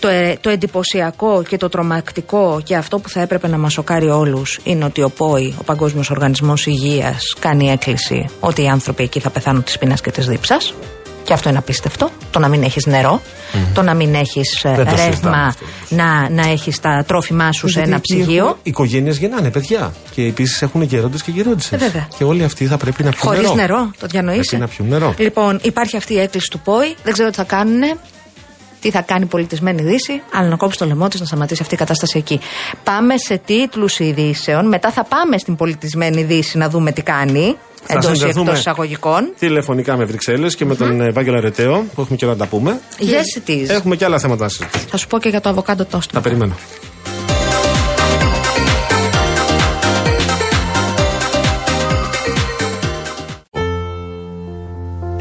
Το, 0.00 0.08
ε, 0.08 0.36
το 0.40 0.50
εντυπωσιακό 0.50 1.42
και 1.48 1.56
το 1.56 1.68
τρομακτικό 1.68 2.60
και 2.64 2.76
αυτό 2.76 2.98
που 2.98 3.08
θα 3.08 3.20
έπρεπε 3.20 3.48
να 3.48 3.58
μας 3.58 3.72
σοκάρει 3.72 4.08
όλους 4.08 4.60
είναι 4.62 4.84
ότι 4.84 5.02
ο 5.02 5.10
ΠΟΗ, 5.10 5.54
ο 5.60 5.62
Παγκόσμιος 5.64 6.10
Οργανισμός 6.10 6.66
Υγείας, 6.66 7.34
κάνει 7.38 7.70
έκκληση 7.70 8.28
ότι 8.40 8.62
οι 8.62 8.68
άνθρωποι 8.68 9.02
εκεί 9.02 9.20
θα 9.20 9.30
πεθάνουν 9.30 9.62
της 9.64 9.78
πείνας 9.78 10.00
και 10.00 10.10
της 10.10 10.26
δίψας. 10.26 10.74
Και 11.24 11.32
αυτό 11.32 11.48
είναι 11.48 11.58
απίστευτο. 11.58 12.10
Το 12.30 12.38
να 12.38 12.48
μην 12.48 12.62
έχεις 12.62 12.86
νερό, 12.86 13.20
το 13.74 13.82
να 13.82 13.94
μην 13.94 14.14
έχεις 14.14 14.64
ε, 14.64 14.72
Δεν 14.76 14.84
το 14.84 14.96
συζητάμε 14.96 15.10
ρεύμα, 15.10 15.46
αυτό. 15.46 15.64
να, 15.88 16.30
να 16.30 16.48
έχεις 16.50 16.80
τα 16.80 17.04
τρόφιμά 17.06 17.52
σου 17.52 17.68
σε 17.68 17.80
ένα 17.80 18.00
ψυγείο. 18.00 18.48
Οι 18.48 18.60
οικογένειες 18.62 19.16
γεννάνε 19.18 19.50
παιδιά. 19.50 19.92
Και 20.10 20.22
επίσης 20.22 20.62
έχουν 20.62 20.82
γέροντες 20.82 21.22
και 21.22 21.30
γερόντισε. 21.30 21.74
Ε, 21.74 21.78
βέβαια. 21.78 22.08
Και 22.18 22.24
όλοι 22.24 22.44
αυτοί 22.44 22.66
θα 22.66 22.76
πρέπει 22.76 23.04
να 23.04 23.10
πιούν 23.10 23.22
Χωρίς 23.34 23.40
νερό. 23.54 23.54
νερό. 23.54 23.90
το 24.00 24.06
διανοείσαι. 24.06 24.42
Πρέπει 24.56 24.62
να 24.62 24.68
πιούν 24.68 24.88
νερό. 24.88 25.14
Λοιπόν, 25.18 25.58
υπάρχει 25.62 25.96
αυτή 25.96 26.14
η 26.14 26.18
έκκληση 26.18 26.50
του 26.50 26.58
ΠΟΗ. 26.58 26.94
Δεν 27.02 27.12
ξέρω 27.12 27.30
τι 27.30 27.36
θα 27.36 27.44
κάνουν. 27.44 27.82
Τι 28.80 28.90
θα 28.90 29.00
κάνει 29.02 29.22
η 29.24 29.26
πολιτισμένη 29.26 29.82
Δύση, 29.82 30.22
αλλά 30.34 30.48
να 30.48 30.56
κόψει 30.56 30.78
το 30.78 30.86
λαιμό 30.86 31.08
της 31.08 31.20
να 31.20 31.26
σταματήσει 31.26 31.62
αυτή 31.62 31.74
η 31.74 31.78
κατάσταση 31.78 32.18
εκεί. 32.18 32.40
Πάμε 32.84 33.14
σε 33.16 33.36
τίτλους 33.44 33.98
ειδήσεων. 33.98 34.68
Μετά 34.68 34.90
θα 34.90 35.04
πάμε 35.04 35.38
στην 35.38 35.56
πολιτισμένη 35.56 36.22
Δύση 36.22 36.58
να 36.58 36.68
δούμε 36.68 36.92
τι 36.92 37.02
κάνει. 37.02 37.56
Θα 37.84 37.92
Εντός 37.98 38.10
ή 38.12 38.16
συνδεθούμε 38.16 38.44
εκτός 38.44 38.58
εισαγωγικών. 38.58 39.32
τηλεφωνικά 39.38 39.96
με 39.96 40.04
Βρυξέλλες 40.04 40.54
και 40.56 40.64
με 40.64 40.74
τον 40.74 41.00
Ευάγγελο 41.00 41.36
Αρετέο, 41.36 41.84
που 41.94 42.00
έχουμε 42.00 42.16
καιρό 42.16 42.30
να 42.30 42.36
τα 42.36 42.46
πούμε. 42.46 42.80
Yes, 42.98 43.48
it 43.48 43.50
is. 43.50 43.68
Έχουμε 43.68 43.96
και 43.96 44.04
άλλα 44.04 44.18
θέματα 44.18 44.42
να 44.42 44.48
συζητήσουμε. 44.48 44.88
Θα 44.90 44.96
σου 44.96 45.06
πω 45.06 45.18
και 45.18 45.28
για 45.28 45.40
το 45.40 45.48
αβοκάντο 45.48 45.84
τόστο. 45.84 46.12
Τα 46.14 46.20
περιμένω. 46.20 46.54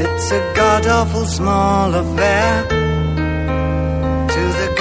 It's 0.04 0.32
a 0.32 0.42
god 0.56 0.86
awful 0.98 1.26
small 1.26 1.90
affair 1.96 2.52
to 2.70 2.76
the 2.76 2.79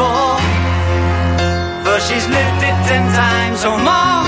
thing 0.00 1.84
for, 1.84 1.98
she's 2.06 2.26
lived 2.28 2.62
it 2.68 2.76
ten 2.88 3.04
times 3.12 3.60
or 3.64 3.78
more. 3.78 4.24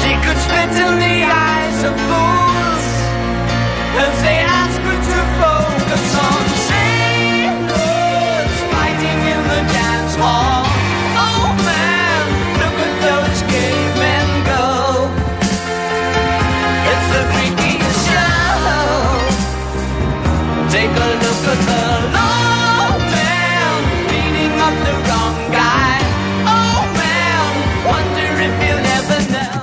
She 0.00 0.12
could 0.24 0.38
spit 0.46 0.72
in 0.86 0.94
the 1.06 1.18
eyes 1.48 1.78
of 1.88 1.94
fools 2.08 2.84
as 4.04 4.14
they 4.22 4.38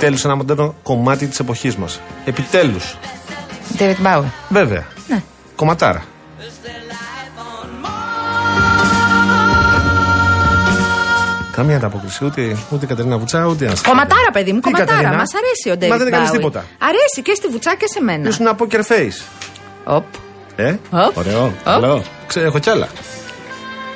Επιτέλους 0.02 0.26
ένα 0.26 0.36
μοντέρνο 0.36 0.76
κομμάτι 0.84 1.28
της 1.28 1.40
εποχής 1.40 1.76
μας. 1.76 2.00
Επιτέλους. 2.26 2.96
David 3.78 3.96
Bauer. 4.06 4.24
Βέβαια. 4.50 4.88
Ναι. 5.08 5.24
Κομματάρα. 5.56 6.04
Καμία 11.52 11.76
ανταπόκριση. 11.76 12.26
Ούτε, 12.26 12.58
ούτε 12.70 12.86
Κατερίνα 12.86 13.18
Βουτσά, 13.18 13.46
ούτε 13.46 13.66
ένα. 13.66 13.76
Κομματάρα, 13.88 14.32
παιδί 14.34 14.52
μου, 14.52 14.60
Τι, 14.60 14.64
κομματάρα. 14.64 14.92
Κατερίνα; 14.92 15.18
Μας 15.18 15.32
αρέσει 15.34 15.70
ο 15.70 15.74
David 15.84 15.90
Μα 15.90 15.98
δεν 15.98 16.08
έκανε 16.08 16.28
Bowie. 16.28 16.32
τίποτα. 16.32 16.66
Αρέσει 16.78 17.22
και 17.24 17.34
στη 17.34 17.48
Βουτσά 17.48 17.76
και 17.76 17.86
σε 17.88 18.02
μένα. 18.02 18.28
Ήσουν 18.30 18.48
ένα 18.48 18.56
poker 18.60 18.82
face. 18.92 19.24
Οπ. 19.84 20.04
Ε, 20.56 20.76
Οπ. 20.90 21.18
ωραίο. 21.18 21.46
Οπ. 21.46 21.52
Καλό. 21.64 22.04
Ξέρω, 22.28 22.46
έχω 22.46 22.60
κι 22.60 22.70
άλλα. 22.70 22.88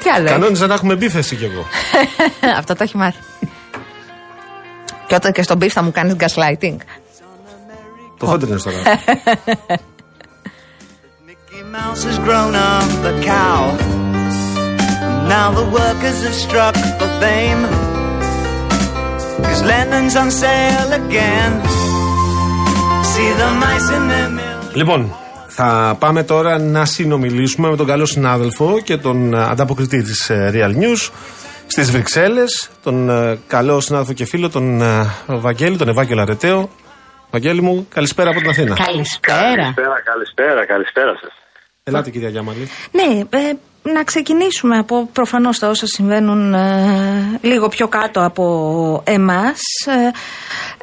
Τι 0.04 0.10
άλλο. 0.10 0.24
έχεις; 0.26 0.32
Κανόνιζα 0.38 0.68
να 0.68 0.74
έχουμε 0.74 0.96
μπίφεση 0.96 1.36
κι 1.36 1.44
εγώ. 1.44 1.66
Αυτό 2.60 2.76
το 2.76 2.84
έχει 2.84 2.98
μάθει. 2.98 3.18
Και 5.14 5.20
όταν 5.20 5.32
και 5.32 5.44
στον 5.44 5.58
beef 5.58 5.74
θα 5.74 5.84
μου 5.84 5.92
κάνει 5.92 6.16
gaslighting. 6.20 6.78
Το 8.18 8.26
χόντρυνε 8.26 8.58
τώρα. 8.58 8.78
Mickey 11.28 11.62
Mouse 11.76 12.04
has 12.10 12.18
grown 12.28 12.54
up 12.72 12.92
a 13.12 13.14
cow. 13.32 13.62
Now 15.34 15.48
the 15.60 15.68
workers 15.80 16.18
have 16.26 16.38
struck 16.46 16.76
for 17.00 17.10
fame. 17.22 17.62
Cause 19.46 19.62
Lennon's 19.72 20.16
on 20.22 20.30
sale 20.42 20.92
again. 21.02 21.52
See 23.12 23.30
the 23.42 23.50
mice 23.62 23.90
in 23.98 24.04
their 24.14 24.24
million. 24.38 24.72
λοιπόν, 24.74 25.16
θα 25.48 25.96
πάμε 26.00 26.24
τώρα 26.24 26.60
να 26.60 26.86
συνομιλήσουμε 26.86 27.70
με 27.70 27.76
τον 27.76 27.86
καλό 27.86 28.06
συνάδελφο 28.06 28.80
και 28.84 28.98
τον 28.98 29.34
ε, 29.34 29.44
ανταποκριτή 29.44 30.02
της 30.02 30.30
ε, 30.30 30.52
Real 30.54 30.76
News 30.84 31.10
στις 31.74 31.92
Βρυξέλλες, 31.92 32.70
τον 32.84 33.10
ε, 33.10 33.40
καλό 33.48 33.80
συνάδελφο 33.80 34.14
και 34.14 34.26
φίλο, 34.26 34.50
τον 34.50 34.82
ε, 34.82 35.06
Βαγγέλη, 35.28 35.78
τον 35.78 35.88
Ευάγγελο 35.88 36.22
Αρετέο. 36.22 36.70
Βαγγέλη 37.32 37.62
μου, 37.62 37.88
καλησπέρα 37.90 38.30
από 38.30 38.40
την 38.40 38.50
Αθήνα. 38.50 38.76
Καλησπέρα. 38.76 39.56
Καλησπέρα, 39.56 40.02
καλησπέρα, 40.04 40.66
καλησπέρα 40.66 41.14
σας. 41.22 41.32
Ελάτε 41.84 42.10
κυρία 42.10 42.30
Γιάμαλη. 42.30 42.70
Ναι, 42.92 43.20
ε, 43.30 43.54
να 43.82 44.04
ξεκινήσουμε 44.04 44.78
από 44.78 45.10
προφανώς 45.14 45.60
τα 45.60 45.70
όσα 45.70 45.88
συμβαίνουν 45.88 46.54
ε, 46.54 47.40
λίγο 47.42 47.68
πιο 47.68 47.88
κάτω 47.88 48.24
από 48.24 48.44
εμάς. 49.06 49.60
Ε, 49.88 50.12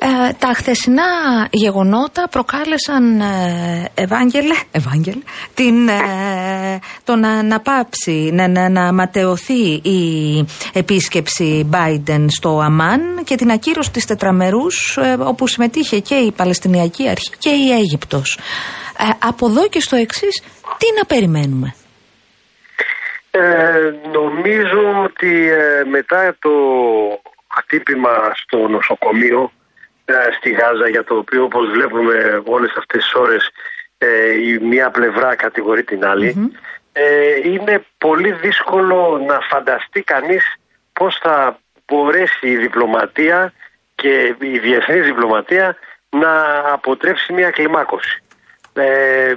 ε, 0.02 0.32
τα 0.38 0.52
χθεσινά 0.54 1.02
γεγονότα 1.50 2.28
προκάλεσαν, 2.30 3.20
ε, 3.20 3.90
Ευάγγελε, 3.94 4.54
Ευάγγελε, 4.70 5.22
την, 5.54 5.88
ε, 5.88 6.78
το 7.04 7.16
να, 7.16 7.42
να 7.42 7.60
πάψει, 7.60 8.30
να, 8.32 8.48
να, 8.48 8.68
να 8.68 8.92
ματαιωθεί 8.92 9.62
η 9.72 10.00
επίσκεψη 10.72 11.68
Biden 11.72 12.24
στο 12.28 12.60
Αμάν 12.60 13.00
και 13.24 13.34
την 13.34 13.50
ακύρωση 13.50 13.90
της 13.90 14.04
τετραμερούς 14.04 14.96
ε, 14.96 15.16
όπου 15.18 15.46
συμμετείχε 15.46 15.98
και 15.98 16.14
η 16.14 16.32
Παλαιστινιακή 16.32 17.08
Αρχή 17.08 17.30
και 17.38 17.50
η 17.50 17.72
Αίγυπτος. 17.72 18.38
Ε, 18.98 19.04
από 19.18 19.46
εδώ 19.46 19.68
και 19.68 19.80
στο 19.80 19.96
εξής, 19.96 20.42
τι 20.78 20.86
να 20.98 21.04
περιμένουμε; 21.04 21.74
Ε, 23.30 23.40
νομίζω 24.12 25.02
ότι 25.04 25.48
ε, 25.48 25.84
μετά 25.84 26.36
το 26.38 26.50
χτύπημα 27.56 28.10
στο 28.34 28.68
νοσοκομείο 28.68 29.42
ε, 29.42 29.59
στη 30.38 30.50
Γάζα 30.50 30.88
για 30.88 31.04
το 31.04 31.16
οποίο 31.16 31.42
όπως 31.42 31.70
βλέπουμε 31.70 32.42
όλες 32.44 32.74
αυτές 32.78 33.02
τις 33.02 33.14
ώρες 33.14 33.50
ε, 33.98 34.32
η 34.32 34.58
μία 34.58 34.90
πλευρά 34.90 35.34
κατηγορεί 35.34 35.84
την 35.84 36.04
αλλη 36.04 36.52
ε, 36.92 37.48
είναι 37.48 37.84
πολύ 37.98 38.32
δύσκολο 38.32 39.22
να 39.26 39.40
φανταστεί 39.40 40.02
κανείς 40.02 40.54
πώς 40.92 41.18
θα 41.22 41.58
μπορέσει 41.86 42.48
η 42.48 42.56
διπλωματία 42.56 43.52
και 43.94 44.34
η 44.40 44.58
διεθνής 44.58 45.04
διπλωματία 45.04 45.76
να 46.10 46.62
αποτρέψει 46.72 47.32
μια 47.32 47.50
κλιμάκωση. 47.50 48.22
Ε, 48.72 49.34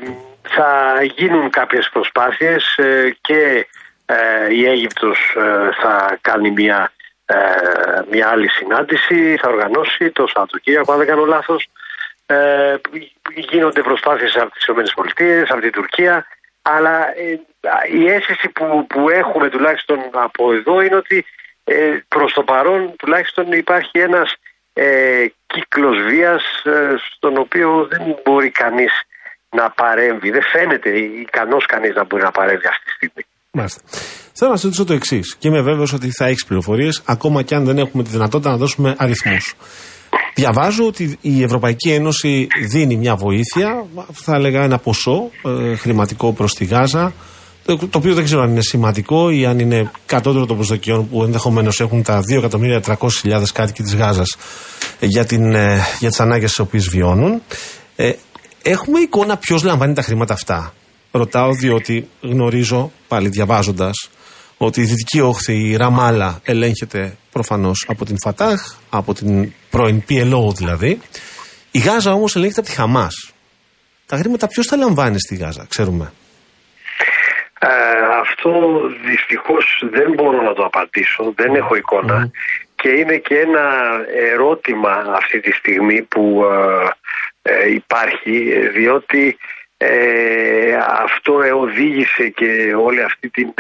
θα 0.49 0.97
γίνουν 1.15 1.49
κάποιες 1.49 1.89
προσπάθειες 1.89 2.77
ε, 2.77 3.15
και 3.21 3.67
ε, 4.05 4.53
η 4.53 4.65
Αίγυπτος 4.65 5.35
ε, 5.37 5.69
θα 5.81 6.17
κάνει 6.21 6.51
μια, 6.51 6.91
ε, 7.25 7.35
μια 8.11 8.27
άλλη 8.27 8.49
συνάντηση, 8.49 9.37
θα 9.41 9.49
οργανώσει 9.49 10.11
το 10.11 10.27
Σαββατοκύριακο, 10.27 10.91
αν 10.91 10.97
δεν 10.97 11.07
κάνω 11.07 11.25
λάθος. 11.25 11.67
Ε, 12.25 12.75
γίνονται 13.35 13.81
προσπάθειες 13.81 14.35
από 14.35 14.51
τις 14.51 14.67
ΗΠΑ, 14.67 15.53
από 15.53 15.61
την 15.61 15.71
Τουρκία, 15.71 16.25
αλλά 16.61 17.17
ε, 17.17 17.39
η 17.91 18.07
αίσθηση 18.07 18.49
που, 18.49 18.87
που 18.87 19.09
έχουμε 19.09 19.49
τουλάχιστον 19.49 19.99
από 20.11 20.53
εδώ 20.53 20.81
είναι 20.81 20.95
ότι 20.95 21.25
ε, 21.63 21.97
προς 22.07 22.33
το 22.33 22.43
παρόν 22.43 22.95
τουλάχιστον 22.97 23.51
υπάρχει 23.51 23.99
ένας 23.99 24.35
ε, 24.73 25.25
κύκλος 25.47 26.01
βίας 26.01 26.43
ε, 26.63 26.95
στον 26.97 27.37
οποίο 27.37 27.87
δεν 27.89 28.19
μπορεί 28.23 28.49
κανείς 28.49 28.91
να 29.49 29.69
παρέμβει. 29.69 30.31
Δεν 30.31 30.43
φαίνεται 30.43 30.89
ικανός 30.99 31.65
κανείς 31.65 31.95
να 31.95 32.03
μπορεί 32.03 32.23
να 32.23 32.31
παρέμβει 32.31 32.67
αυτή 32.67 32.85
τη 32.85 32.91
στιγμή. 32.91 33.25
Μάλιστα. 33.57 33.81
Θέλω 34.33 34.51
να 34.51 34.57
σα 34.57 34.63
ρωτήσω 34.63 34.85
το 34.85 34.93
εξής. 34.93 35.35
Και 35.39 35.47
είμαι 35.47 35.61
βέβαιος 35.61 35.93
ότι 35.93 36.11
θα 36.11 36.25
έχεις 36.25 36.45
πληροφορίες, 36.45 37.01
ακόμα 37.05 37.41
και 37.41 37.55
αν 37.55 37.65
δεν 37.65 37.77
έχουμε 37.77 38.03
τη 38.03 38.09
δυνατότητα 38.09 38.49
να 38.49 38.57
δώσουμε 38.57 38.95
αριθμούς. 38.97 39.55
Διαβάζω 40.35 40.85
ότι 40.85 41.17
η 41.21 41.43
Ευρωπαϊκή 41.43 41.91
Ένωση 41.91 42.47
δίνει 42.67 42.95
μια 42.95 43.15
βοήθεια, 43.15 43.85
θα 44.13 44.35
έλεγα 44.35 44.63
ένα 44.63 44.77
ποσό 44.77 45.29
ε, 45.45 45.75
χρηματικό 45.75 46.33
προς 46.33 46.53
τη 46.53 46.65
Γάζα, 46.65 47.13
το, 47.65 47.77
το 47.77 47.97
οποίο 47.97 48.13
δεν 48.13 48.23
ξέρω 48.23 48.41
αν 48.41 48.49
είναι 48.49 48.61
σημαντικό 48.61 49.29
ή 49.29 49.45
αν 49.45 49.59
είναι 49.59 49.91
κατώτερο 50.05 50.45
των 50.45 50.55
προσδοκιών 50.55 51.09
που 51.09 51.23
ενδεχομένως 51.23 51.79
έχουν 51.79 52.03
τα 52.03 52.21
2.300.000 52.31 53.43
κάτοικοι 53.53 53.83
της 53.83 53.95
Γάζας 53.95 54.35
για, 54.99 55.25
την, 55.25 55.53
ε, 55.53 55.79
για 55.99 56.09
τις 56.09 56.19
ανάγκες 56.19 56.49
τις 56.49 56.59
οποίες 56.59 56.89
βιώνουν. 56.89 57.41
Ε, 57.95 58.11
έχουμε 58.61 58.99
εικόνα 58.99 59.37
ποιος 59.37 59.63
λαμβάνει 59.63 59.93
τα 59.93 60.01
χρήματα 60.01 60.33
αυτά. 60.33 60.73
Ρωτάω 61.15 61.53
διότι 61.53 62.09
γνωρίζω, 62.21 62.91
πάλι 63.07 63.29
διαβάζοντας, 63.29 64.09
ότι 64.57 64.81
η 64.81 64.83
δυτική 64.83 65.19
όχθη, 65.19 65.53
η 65.53 65.75
Ραμάλα, 65.75 66.39
ελέγχεται 66.43 67.17
προφανώς 67.31 67.85
από 67.87 68.05
την 68.05 68.15
Φατάχ, 68.23 68.61
από 68.89 69.13
την 69.13 69.53
πρώην 69.69 70.03
PLO 70.09 70.53
δηλαδή. 70.55 70.99
Η 71.71 71.79
Γάζα 71.79 72.11
όμως 72.11 72.35
ελέγχεται 72.35 72.59
από 72.59 72.69
τη 72.69 72.75
Χαμάς. 72.75 73.33
Τα 74.05 74.17
χρήματα 74.17 74.47
ποιος 74.47 74.67
τα 74.67 74.75
λαμβάνει 74.75 75.19
στη 75.19 75.35
Γάζα, 75.35 75.65
ξέρουμε; 75.69 76.13
Ε, 77.59 77.69
αυτό 78.21 78.51
δυστυχώς 79.05 79.65
δεν 79.91 80.13
μπορώ 80.15 80.41
να 80.41 80.53
το 80.53 80.63
απαντήσω, 80.63 81.33
δεν 81.35 81.55
έχω 81.55 81.75
εικόνα 81.75 82.31
και 82.75 82.89
είναι 82.89 83.17
και 83.17 83.35
ένα 83.39 83.65
ερώτημα 84.31 84.91
αυτή 85.15 85.39
τη 85.39 85.51
στιγμή 85.51 86.01
που, 86.01 86.43
ε, 87.41 87.51
ε, 87.51 87.73
υπάρχει 87.73 88.51
ε, 88.53 88.69
διότι 88.69 89.37
ε, 89.85 90.77
αυτό 91.03 91.59
οδήγησε 91.59 92.27
και 92.27 92.73
όλη 92.77 93.01
αυτή 93.01 93.29
την 93.29 93.53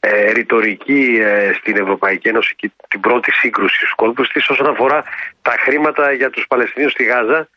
ε, 0.00 0.30
ρητορική 0.32 1.20
στην 1.58 1.76
Ευρωπαϊκή 1.76 2.28
Ένωση 2.28 2.54
και 2.56 2.70
την 2.88 3.00
πρώτη 3.00 3.32
σύγκρουση 3.32 3.76
στους 3.76 3.94
κόλπους 3.94 4.28
της 4.28 4.48
όσον 4.48 4.66
αφορά 4.66 5.04
τα 5.42 5.54
χρήματα 5.58 6.12
για 6.12 6.30
τους 6.30 6.46
Παλαιστινίους 6.46 6.92
στη 6.92 7.04
Γάζα 7.04 7.48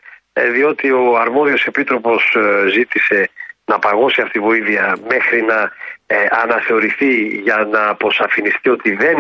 διότι 0.52 0.92
ο 0.92 1.18
αρμόδιος 1.18 1.66
επίτροπος 1.66 2.36
ζήτησε 2.72 3.30
να 3.66 3.80
παγώσει 3.80 4.22
αυτή 4.22 4.38
η 4.38 4.42
βοήθεια 4.42 4.98
μέχρι 5.10 5.42
να 5.42 5.72
ε, 6.06 6.28
αναθεωρηθεί 6.44 7.28
για 7.28 7.68
να 7.72 7.88
αποσαφινιστεί 7.88 8.70
ότι 8.70 8.96
δεν 8.96 9.18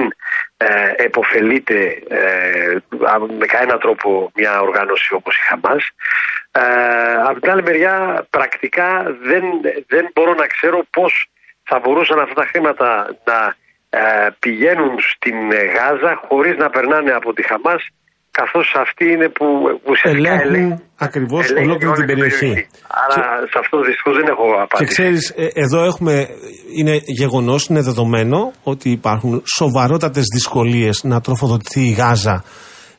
ε, 0.57 0.91
εποφελείται 0.95 2.03
ε, 2.07 2.77
με 3.39 3.45
κανένα 3.45 3.77
τρόπο 3.77 4.31
μια 4.35 4.61
οργάνωση 4.61 5.13
όπως 5.13 5.35
η 5.37 5.41
Χαμάς. 5.41 5.89
Ε, 6.51 6.61
από 7.29 7.39
την 7.39 7.51
άλλη 7.51 7.63
μεριά 7.63 8.25
πρακτικά 8.29 8.89
δεν, 9.29 9.43
δεν 9.87 10.05
μπορώ 10.13 10.33
να 10.33 10.47
ξέρω 10.55 10.79
πώς 10.95 11.13
θα 11.69 11.79
μπορούσαν 11.83 12.19
αυτά 12.19 12.35
τα 12.41 12.45
χρήματα 12.51 12.89
να 13.29 13.39
ε, 13.89 14.27
πηγαίνουν 14.39 14.93
στην 15.11 15.37
Γάζα 15.75 16.13
χωρίς 16.27 16.55
να 16.63 16.69
περνάνε 16.69 17.11
από 17.19 17.33
τη 17.33 17.43
Χαμάς 17.49 17.81
καθώς 18.31 18.67
αυτοί 18.83 19.05
είναι 19.13 19.29
που 19.29 19.45
ουσιαστικά 19.91 20.33
ελέγχουν 20.41 20.83
ακριβώς 20.97 21.51
ολόκληρη 21.51 21.93
την 21.93 22.05
περιοχή. 22.05 22.67
Άρα 23.03 23.21
σε 23.51 23.57
αυτό 23.63 23.75
δυστυχώς 23.81 24.15
δεν 24.19 24.27
έχω 24.33 24.45
απάντηση. 24.63 24.83
Και 24.83 24.85
ξέρεις, 24.85 25.33
ε, 25.35 25.47
εδώ 25.53 25.83
έχουμε, 25.83 26.27
είναι 26.79 26.95
γεγονός, 27.21 27.67
είναι 27.67 27.81
δεδομένο 27.81 28.51
ότι 28.63 28.89
υπάρχουν 28.89 29.43
σοβαρότατες 29.57 30.23
δυσκολίες 30.33 31.03
να 31.03 31.21
τροφοδοτηθεί 31.21 31.81
η 31.81 31.91
Γάζα 31.91 32.43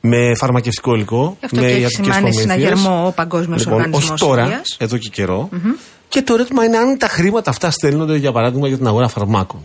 με 0.04 0.34
φαρμακευτικό 0.34 0.94
υλικό, 0.94 1.36
Αυτό 1.44 1.60
με 1.60 1.66
και 1.66 1.68
έχει 1.68 1.80
ιατρικές 1.80 2.14
σημάνει 2.14 2.20
προμήθειες. 2.20 2.42
συναγερμό 2.42 3.06
ο 3.06 3.10
Παγκόσμιος 3.10 3.60
Λοιπόν, 3.60 3.74
Οργανισμός 3.74 4.10
ως 4.10 4.20
τώρα, 4.20 4.62
εδώ 4.78 4.96
και 4.96 5.08
καιρο 5.08 5.48
Και 6.08 6.22
το 6.22 6.34
ερώτημα 6.34 6.64
είναι 6.64 6.76
αν 6.76 6.98
τα 6.98 7.08
χρήματα 7.08 7.50
αυτά 7.50 7.70
στέλνονται 7.70 8.16
για 8.16 8.32
παράδειγμα 8.32 8.68
για 8.68 8.76
την 8.76 8.86
αγορά 8.86 9.08
φαρμάκων. 9.08 9.60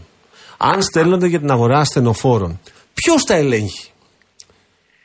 Αν 0.58 0.82
στέλνονται 0.82 1.28
για 1.28 1.39
την 1.39 1.52
αγορά 1.52 1.80
ασθενοφόρων. 1.80 2.60
Ποιος 2.93 3.23
τα 3.23 3.34
ελέγχει; 3.34 3.91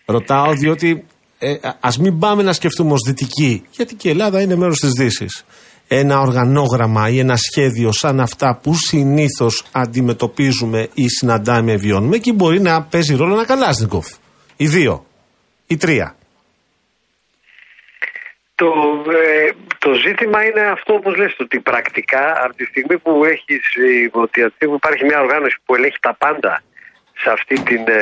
Ρωτάω 0.05 0.53
διότι 0.53 1.05
ε, 1.38 1.55
ας 1.81 1.99
μην 1.99 2.18
πάμε 2.18 2.42
να 2.42 2.53
σκεφτούμε 2.53 2.92
ως 2.92 3.01
δυτικοί, 3.07 3.62
γιατί 3.71 3.95
και 3.95 4.09
η 4.09 4.11
Ελλάδα 4.11 4.40
είναι 4.40 4.57
μέρος 4.57 4.79
της 4.79 4.90
Δύσης. 4.90 5.45
Ένα 5.88 6.21
οργανόγραμμα 6.21 7.09
ή 7.09 7.18
ένα 7.18 7.37
σχέδιο 7.37 7.92
σαν 7.92 8.21
αυτά 8.21 8.59
που 8.62 8.75
συνήθως 8.75 9.64
αντιμετωπίζουμε 9.73 10.88
ή 10.95 11.09
συναντάμε, 11.09 11.77
βιώνουμε, 11.77 12.16
εκεί 12.16 12.33
μπορεί 12.33 12.61
να 12.61 12.83
παίζει 12.83 13.14
ρόλο 13.14 13.35
ένα 13.35 13.45
Καλάσνικοφ. 13.45 14.07
Ή 14.57 14.66
δύο. 14.68 15.05
Ή 15.73 15.77
τρία. 15.77 16.09
Το, 18.55 18.69
ε, 19.23 19.51
το 19.85 19.91
ζήτημα 20.05 20.39
είναι 20.47 20.65
αυτό 20.77 20.91
όπως 20.95 21.17
λες 21.17 21.35
ότι 21.45 21.61
πρακτικά 21.61 22.25
από 22.45 22.55
τη 22.59 22.65
στιγμή 22.65 22.97
που 23.05 23.13
έχεις 23.35 23.63
ε, 23.87 24.09
ότι 24.25 24.39
από 24.43 24.51
τη 24.51 24.57
στιγμή 24.57 24.73
που 24.75 24.81
υπάρχει 24.85 25.05
μια 25.11 25.21
οργάνωση 25.25 25.57
που 25.65 25.75
ελέγχει 25.75 26.01
τα 26.09 26.15
πάντα 26.25 26.53
σε 27.23 27.29
αυτή 27.37 27.55
την, 27.69 27.83
ε, 27.87 28.01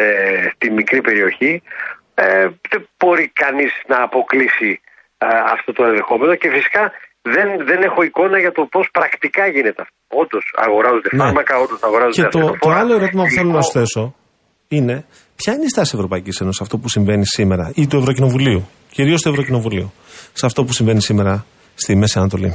τη 0.58 0.66
μικρή 0.78 1.00
περιοχή 1.08 1.62
ε, 2.14 2.46
δεν 2.70 2.80
μπορεί 2.98 3.26
κανείς 3.42 3.72
να 3.92 3.98
αποκλείσει 4.02 4.70
ε, 5.18 5.26
αυτό 5.56 5.72
το 5.72 5.82
ενδεχόμενο 5.90 6.34
και 6.34 6.48
φυσικά 6.56 6.82
δεν, 7.34 7.48
δεν 7.68 7.80
έχω 7.88 8.00
εικόνα 8.02 8.38
για 8.44 8.52
το 8.52 8.62
πώς 8.74 8.86
πρακτικά 8.92 9.46
γίνεται 9.54 9.82
αυτό. 9.84 9.96
Όντως 10.22 10.44
αγοράζονται 10.66 11.08
Ναι. 11.12 11.22
φάρμακα, 11.22 11.54
όντως 11.64 11.80
αγοράζονται 11.82 12.22
Και 12.22 12.22
το, 12.22 12.38
το 12.38 12.38
ασθενοφόρα. 12.38 12.78
άλλο 12.80 12.92
ερώτημα 12.98 13.22
που 13.24 13.30
θέλω 13.38 13.50
να 13.58 13.58
Υλικό. 13.58 13.70
σου 13.70 13.78
θέσω 13.78 14.02
είναι 14.68 14.96
ποια 15.40 15.52
είναι 15.54 15.64
η 15.64 15.68
στάση 15.68 15.92
Ευρωπαϊκής 15.94 16.40
Ένωσης 16.40 16.56
σε 16.56 16.62
αυτό 16.62 16.76
που 16.78 16.88
συμβαίνει 16.88 17.26
σήμερα 17.26 17.72
ή 17.74 17.86
του 17.86 17.96
Ευρωκοινοβουλίου, 17.96 18.68
κυρίως 18.90 19.20
του 19.22 19.28
Ευρωκοινοβουλίου, 19.28 19.92
σε 20.32 20.46
αυτό 20.46 20.64
που 20.64 20.72
συμβαίνει 20.72 21.02
σήμερα 21.02 21.44
στη 21.74 21.96
Μέση 21.96 22.18
Ανατολή; 22.18 22.54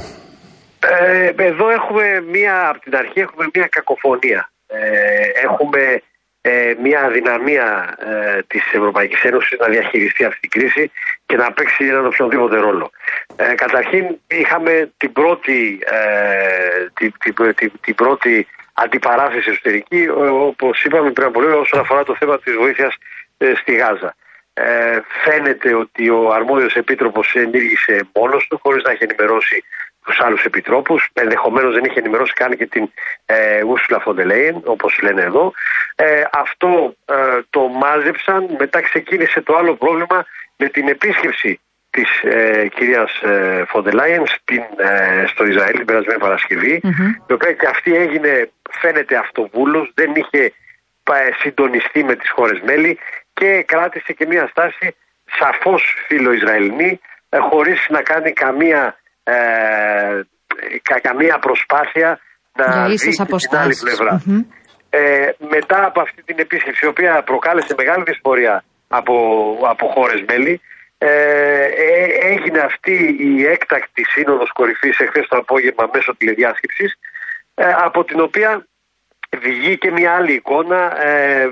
Ε, 0.80 1.44
εδώ 1.50 1.70
έχουμε 1.78 2.04
μία, 2.32 2.68
από 2.68 2.80
την 2.80 2.96
αρχή 2.96 3.20
έχουμε 3.20 3.44
μία 3.54 3.66
κακοφωνία. 3.76 4.50
Ε, 4.66 4.78
έχουμε 5.48 6.02
ε, 6.40 6.74
μία 6.82 7.00
αδυναμία 7.08 7.96
ε, 8.10 8.42
της 8.46 8.64
Ευρωπαϊκής 8.72 9.22
Ένωσης 9.22 9.58
να 9.58 9.68
διαχειριστεί 9.68 10.24
αυτή 10.24 10.40
την 10.40 10.50
κρίση 10.50 10.90
και 11.26 11.36
να 11.36 11.52
παίξει 11.52 11.84
έναν 11.84 12.06
οποιονδήποτε 12.06 12.56
ρόλο. 12.56 12.90
Ε, 13.36 13.54
καταρχήν 13.54 14.04
είχαμε 14.26 14.90
την 14.96 15.12
πρώτη, 15.12 15.78
ε, 15.80 15.98
την, 16.98 17.12
την, 17.22 17.54
την, 17.54 17.72
την 17.80 17.94
πρώτη 17.94 18.46
αντιπαράθεση 18.76 19.50
εσωτερική, 19.50 20.02
ε, 20.02 20.10
όπως 20.50 20.84
είπαμε 20.84 21.10
πριν 21.10 21.26
από 21.26 21.40
λίγο, 21.40 21.58
όσον 21.58 21.80
αφορά 21.80 22.02
το 22.04 22.14
θέμα 22.18 22.38
της 22.38 22.54
βοήθειας 22.54 22.94
ε, 23.38 23.52
στη 23.54 23.74
Γάζα. 23.74 24.14
Ε, 24.52 25.00
φαίνεται 25.24 25.74
ότι 25.74 26.08
ο 26.08 26.32
αρμόδιος 26.32 26.74
επίτροπος 26.76 27.34
ενήργησε 27.34 28.08
μόνος 28.14 28.46
του 28.46 28.58
χωρίς 28.62 28.82
να 28.82 28.90
έχει 28.90 29.04
ενημερώσει 29.04 29.64
τους 30.04 30.20
άλλους 30.20 30.44
επιτρόπους. 30.44 31.08
Ενδεχομένως 31.12 31.74
δεν 31.74 31.84
είχε 31.84 31.98
ενημερώσει 31.98 32.32
καν 32.32 32.56
και 32.56 32.66
την 32.66 32.90
ε, 33.26 33.60
Ursula 33.74 33.98
von 34.04 34.14
der 34.18 34.26
Leyen, 34.30 34.60
όπως 34.64 34.98
λένε 35.02 35.22
εδώ. 35.22 35.52
Ε, 35.94 36.22
αυτό 36.32 36.96
ε, 37.04 37.40
το 37.50 37.60
μάζεψαν, 37.60 38.46
μετά 38.58 38.80
ξεκίνησε 38.80 39.40
το 39.40 39.56
άλλο 39.56 39.74
πρόβλημα 39.74 40.26
με 40.56 40.68
την 40.68 40.88
επίσκεψη 40.88 41.60
της 41.96 42.10
ε, 42.22 42.66
κυρίας 42.76 43.10
ε, 43.22 43.62
von 43.72 43.82
der 43.86 43.94
Leyen 44.00 44.24
στην, 44.36 44.62
ε, 44.76 45.24
στο 45.32 45.42
Ισραήλ 45.52 45.76
την 45.76 45.84
περασμένη 45.90 46.20
Παρασκευή, 46.26 46.74
η 47.28 47.32
οποία 47.36 47.52
και 47.52 47.66
αυτή 47.74 47.90
έγινε 48.04 48.32
φαίνεται 48.80 49.14
αυτοβούλος, 49.24 49.86
δεν 49.94 50.10
είχε 50.20 50.42
πα- 51.06 51.32
συντονιστεί 51.42 52.00
με 52.04 52.14
τις 52.16 52.30
χώρες 52.36 52.58
μέλη 52.68 52.98
και 53.38 53.48
κράτησε 53.72 54.12
και 54.12 54.26
μια 54.32 54.46
στάση 54.52 54.86
σαφώς 55.38 55.82
φιλο-Ισραηλινή 56.06 57.00
ε, 57.28 57.38
χωρίς 57.50 57.80
να 57.88 58.00
κάνει 58.02 58.32
καμία, 58.32 58.82
ε, 59.22 59.34
κα- 60.88 61.00
καμία 61.08 61.36
προσπάθεια 61.38 62.08
να 62.58 62.64
Για 62.72 62.84
δει 62.86 62.92
ίσες 62.92 63.06
και 63.06 63.10
την 63.12 63.22
άλλη 63.22 63.28
αποστάσεις. 63.32 63.82
πλευρά. 63.82 64.22
Μμμ. 64.24 64.40
Ε, 64.90 65.28
μετά 65.56 65.84
από 65.84 66.00
αυτή 66.00 66.22
την 66.22 66.36
επίσκεψη, 66.38 66.84
η 66.84 66.88
οποία 66.88 67.22
προκάλεσε 67.22 67.74
μεγάλη 67.78 68.02
δυσφορία 68.06 68.64
από, 68.88 69.14
από 69.72 69.86
χώρες 69.94 70.24
μέλη, 70.28 70.60
ε, 70.98 71.64
ε, 71.64 72.04
έγινε 72.20 72.58
αυτή 72.58 73.16
η 73.20 73.46
έκτακτη 73.46 74.04
σύνοδος 74.04 74.52
κορυφής 74.52 74.98
εχθές 74.98 75.26
το 75.28 75.36
απόγευμα 75.36 75.90
μέσω 75.92 76.16
τηλεδιάσκεψης, 76.16 76.98
ε, 77.54 77.72
από 77.72 78.04
την 78.04 78.20
οποία 78.20 78.66
βγήκε 79.38 79.90
μια 79.90 80.12
άλλη 80.12 80.32
εικόνα, 80.32 81.06
ε, 81.06 81.50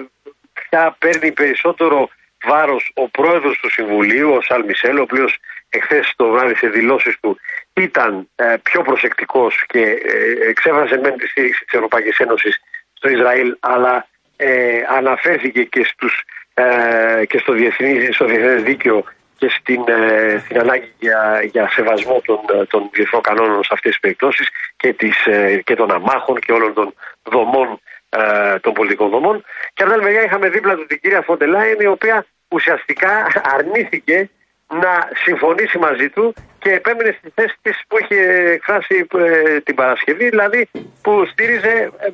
πια 0.53 0.97
παίρνει 0.99 1.33
περισσότερο 1.33 2.09
βάρος 2.45 2.91
ο 2.95 3.09
πρόεδρος 3.09 3.59
του 3.59 3.71
Συμβουλίου, 3.71 4.31
ο 4.33 4.41
Σαλ 4.41 4.65
Μισελ, 4.65 4.99
ο 4.99 5.03
οποίος 5.03 5.39
εχθές 5.69 6.13
το 6.17 6.29
βράδυ 6.29 6.55
σε 6.55 6.69
δηλώσεις 6.69 7.17
του 7.21 7.39
ήταν 7.73 8.29
ε, 8.35 8.55
πιο 8.63 8.83
προσεκτικός 8.83 9.65
και 9.67 9.81
ε, 9.81 10.49
εξέφρασε 10.49 10.99
μεν 10.99 11.17
τη 11.17 11.27
στήριξη 11.27 11.65
της 11.65 11.75
Ευρωπαϊκής 11.75 12.19
Ένωσης 12.19 12.61
στο 12.93 13.09
Ισραήλ, 13.09 13.57
αλλά 13.61 14.07
ε, 14.37 14.83
αναφέρθηκε 14.89 15.65
και, 15.65 15.85
στους, 15.85 16.23
ε, 16.55 17.23
και 17.27 17.39
στο, 17.39 17.53
διεθνή, 17.53 18.13
στο 18.13 18.25
διεθνές 18.25 18.63
δίκαιο 18.63 19.05
και 19.37 19.49
στην, 19.49 19.85
ε, 19.87 20.39
στην 20.45 20.59
ανάγκη 20.59 20.93
για, 20.99 21.43
για 21.53 21.69
σεβασμό 21.69 22.21
των, 22.25 22.39
ε, 22.61 22.65
των 22.65 22.91
διεθνών 22.93 23.23
κανόνων 23.23 23.65
σε 23.65 23.71
αυτές 23.73 23.91
τις 23.91 24.01
περιπτώσεις 24.01 24.49
και, 24.77 24.93
τις, 24.93 25.27
ε, 25.27 25.63
και 25.65 25.75
των 25.75 25.91
αμάχων 25.91 26.41
και 26.41 26.53
όλων 26.53 26.75
των 26.75 26.95
δομών 27.23 27.81
ε, 28.09 28.59
των 28.59 28.73
πολιτικών 28.73 29.11
δομών. 29.11 29.45
Και 29.75 29.83
από 29.83 29.93
την 29.93 29.93
άλλη 29.93 30.03
μεριά 30.03 30.23
είχαμε 30.25 30.49
δίπλα 30.49 30.75
του 30.75 30.87
την 30.87 31.01
κυρία 31.01 31.23
Φοντελάιν, 31.23 31.81
η 31.81 31.87
οποία 31.87 32.27
ουσιαστικά 32.49 33.27
αρνήθηκε 33.55 34.31
να 34.69 35.09
συμφωνήσει 35.25 35.79
μαζί 35.79 36.09
του 36.09 36.35
και 36.59 36.71
επέμεινε 36.71 37.17
στη 37.19 37.31
θέση 37.35 37.57
της 37.63 37.83
που 37.89 37.99
είχε 37.99 38.21
εκφράσει 38.57 39.07
ε, 39.19 39.61
την 39.61 39.75
Παρασκευή, 39.75 40.29
δηλαδή 40.29 40.69
που 41.03 41.27
στήριζε 41.31 41.91
ε, 41.99 42.09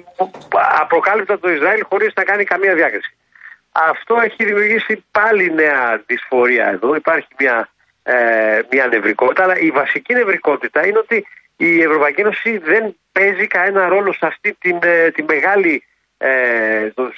απροκάλυπτα 0.80 1.38
το 1.38 1.50
Ισραήλ 1.50 1.82
χωρίς 1.88 2.12
να 2.14 2.24
κάνει 2.24 2.44
καμία 2.44 2.74
διάκριση. 2.74 3.16
Αυτό 3.72 4.14
έχει 4.24 4.44
δημιουργήσει 4.44 5.04
πάλι 5.10 5.52
νέα 5.54 6.02
δυσφορία 6.06 6.66
εδώ. 6.74 6.94
Υπάρχει 6.94 7.28
μια, 7.38 7.68
ε, 8.02 8.14
μια 8.70 8.86
νευρικότητα, 8.86 9.42
αλλά 9.44 9.58
η 9.58 9.70
βασική 9.70 10.14
νευρικότητα 10.14 10.86
είναι 10.86 10.98
ότι 10.98 11.26
η 11.56 11.80
Ευρωπαϊκή 11.82 12.20
Ένωση 12.20 12.58
δεν 12.58 12.96
παίζει 13.12 13.46
κανένα 13.46 13.88
ρόλο 13.88 14.12
σε 14.12 14.26
αυτή 14.26 14.56
την, 14.60 14.78
ε, 14.82 15.10
τη 15.10 15.22
μεγάλη 15.22 15.82
ε, 16.18 16.90
το- 16.94 17.12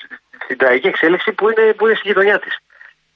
στην 0.44 0.56
τραγική 0.58 0.86
εξέλιξη 0.86 1.32
που 1.32 1.44
είναι, 1.50 1.72
που 1.72 1.86
είναι 1.86 1.94
στη 1.98 2.08
γειτονιά 2.08 2.38
της. 2.38 2.58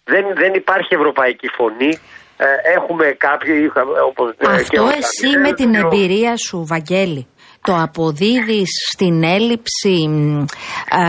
Δεν, 0.04 0.24
δεν 0.34 0.54
υπάρχει 0.54 0.94
ευρωπαϊκή 0.94 1.48
φωνή. 1.48 1.98
Ε, 2.38 2.46
έχουμε 2.76 3.06
κάποιοι, 3.18 3.70
όπως, 4.08 4.30
ε, 4.30 4.34
και 4.38 4.46
Αυτό 4.46 4.82
ο 4.82 4.88
εσύ 4.88 5.00
Σαμισέλ, 5.02 5.40
με 5.40 5.52
την 5.52 5.72
και 5.72 5.78
ο- 5.78 5.86
εμπειρία 5.86 6.36
σου, 6.36 6.64
Βαγγέλη, 6.66 7.26
το 7.66 7.74
αποδίδεις 7.86 8.70
στην 8.92 9.22
έλλειψη 9.22 10.08
μ, 10.08 10.44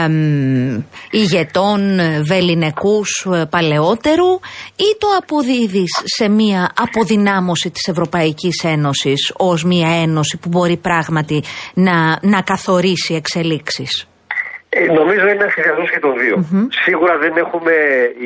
εμ, 0.04 0.84
ηγετών 1.12 1.82
βεληνικούς 2.30 3.28
ε, 3.34 3.46
παλαιότερου 3.50 4.32
ή 4.88 4.90
το 5.00 5.08
αποδίδεις 5.22 5.92
σε 6.18 6.30
μια 6.30 6.72
αποδυνάμωση 6.86 7.72
της 7.72 7.88
Ευρωπαϊκής 7.88 8.64
Ένωσης 8.64 9.34
ως 9.38 9.64
μια 9.64 9.90
ένωση 10.02 10.38
που 10.42 10.50
μπορεί 10.50 10.78
πράγματι 10.78 11.44
να, 11.74 11.96
να 12.22 12.42
καθορίσει 12.42 13.14
εξελίξεις; 13.14 14.08
Ε, 14.70 14.86
νομίζω 15.00 15.22
είναι 15.22 15.38
ένα 15.42 15.50
συνδυασμό 15.54 15.86
και 15.94 16.00
των 16.00 16.14
δυο 16.22 16.68
Σίγουρα 16.86 17.18
δεν 17.18 17.34
έχουμε 17.44 17.74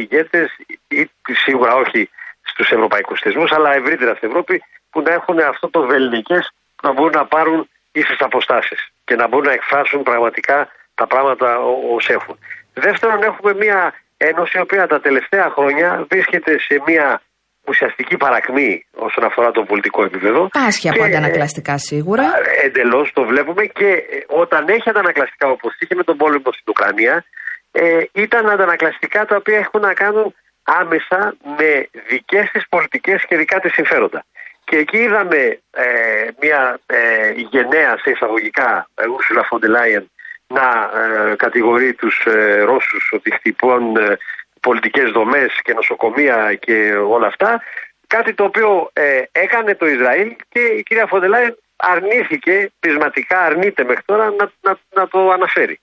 ηγέτες, 0.02 0.48
ή 0.88 1.10
σίγουρα 1.46 1.72
όχι 1.84 2.02
στους 2.50 2.66
στου 2.68 2.76
ευρωπαϊκούς 2.76 3.20
θεσμούς, 3.24 3.52
αλλά 3.52 3.70
ευρύτερα 3.74 4.14
στην 4.16 4.30
Ευρώπη 4.30 4.56
που 4.92 5.02
να 5.02 5.12
έχουν 5.14 5.38
αυτό 5.54 5.70
το 5.70 5.80
βεληνικές 5.92 6.44
που 6.76 6.88
να 6.88 6.94
μπορούν 6.94 7.16
να 7.22 7.26
πάρουν 7.26 7.60
ίσες 7.92 8.20
αποστάσεις 8.20 8.88
και 9.04 9.16
να 9.16 9.28
μπορούν 9.28 9.48
να 9.48 9.54
εκφράσουν 9.54 10.04
πραγματικά 10.04 10.70
τα 10.96 11.08
πράγματα 11.08 11.60
ως 11.96 12.10
έχουν. 12.10 12.40
Δεύτερον, 12.74 13.24
έχουμε 13.24 13.54
μια 13.54 13.94
ένωση 14.18 14.58
η 14.58 14.62
οποία 14.62 14.88
τα 14.88 15.00
τελευταία 15.02 15.50
χρόνια 15.56 16.06
βρίσκεται 16.10 16.60
σε 16.60 16.82
μια 16.88 17.22
ουσιαστική 17.68 18.18
παρακμή 18.18 18.86
όσον 19.08 19.24
αφορά 19.24 19.52
το 19.52 19.64
πολιτικό 19.64 20.04
επίπεδο. 20.04 20.48
Πάσχει 20.48 20.90
από 20.90 21.04
αντανακλαστικά 21.04 21.78
σίγουρα. 21.78 22.24
Εντελώς 22.64 23.12
το 23.14 23.24
βλέπουμε 23.24 23.66
και 23.66 23.88
ε, 23.88 24.24
όταν 24.28 24.68
έχει 24.68 24.90
αντανακλαστικά 24.90 25.48
όπως 25.48 25.72
είχε 25.80 25.96
με 25.96 26.04
τον 26.04 26.18
πόλεμο 26.18 26.52
στην 26.52 26.68
Ουκρανία, 26.68 27.26
ε, 27.72 28.04
ήταν 28.14 28.50
αντανακλαστικά 28.50 29.26
τα 29.26 29.36
οποία 29.36 29.58
έχουν 29.58 29.82
να 29.82 29.94
κάνουν 29.94 30.36
άμεσα 30.64 31.36
με 31.58 31.90
δικές 32.10 32.50
της 32.52 32.64
πολιτικές 32.70 33.26
και 33.28 33.38
δικά 33.38 33.60
της 33.60 33.74
συμφέροντα. 33.74 34.26
Και 34.64 34.78
εκεί 34.78 34.98
είδαμε 34.98 35.60
ε, 35.72 36.28
μια 36.42 36.80
ε, 36.86 37.32
γενναία 37.36 37.98
σε 37.98 38.10
εισαγωγικά 38.10 38.90
Ursula 38.96 39.44
von 39.50 39.60
der 39.66 39.76
Leyen 39.76 40.06
να 40.48 40.92
ε, 41.00 41.36
κατηγορεί 41.36 41.94
τους 41.94 42.26
ε, 42.26 42.62
Ρώσους 42.62 43.12
ότι 43.14 43.32
χτυπούν 43.32 43.96
ε, 43.96 44.18
πολιτικές 44.62 45.12
δομές 45.12 45.60
και 45.64 45.74
νοσοκομεία 45.74 46.54
και 46.60 46.94
όλα 46.94 47.28
αυτά. 47.28 47.62
Κάτι 48.08 48.34
το 48.34 48.44
οποίο 48.44 48.90
ε, 48.94 49.22
έκανε 49.32 49.76
το 49.76 49.86
Ισραήλ 49.86 50.36
και 50.50 50.60
η 50.60 50.84
κυρία 50.84 51.06
Φοντελάιν 51.08 51.56
αρνήθηκε, 51.76 52.72
πεισματικά 52.80 53.40
αρνείται 53.40 53.84
μέχρι 53.84 54.04
τώρα 54.06 54.26
να, 54.30 54.52
να, 54.62 54.80
να 54.94 55.08
το 55.08 55.30
αναφέρει. 55.32 55.80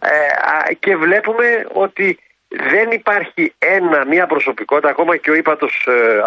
Ε, 0.00 0.74
και 0.74 0.96
βλέπουμε 0.96 1.66
ότι 1.72 2.18
δεν 2.48 2.90
υπάρχει 2.90 3.54
ένα, 3.58 4.06
μία 4.06 4.26
προσωπικότητα, 4.26 4.88
ακόμα 4.88 5.16
και 5.16 5.30
ο 5.30 5.34
ύπατος 5.34 5.86
ε, 5.88 6.20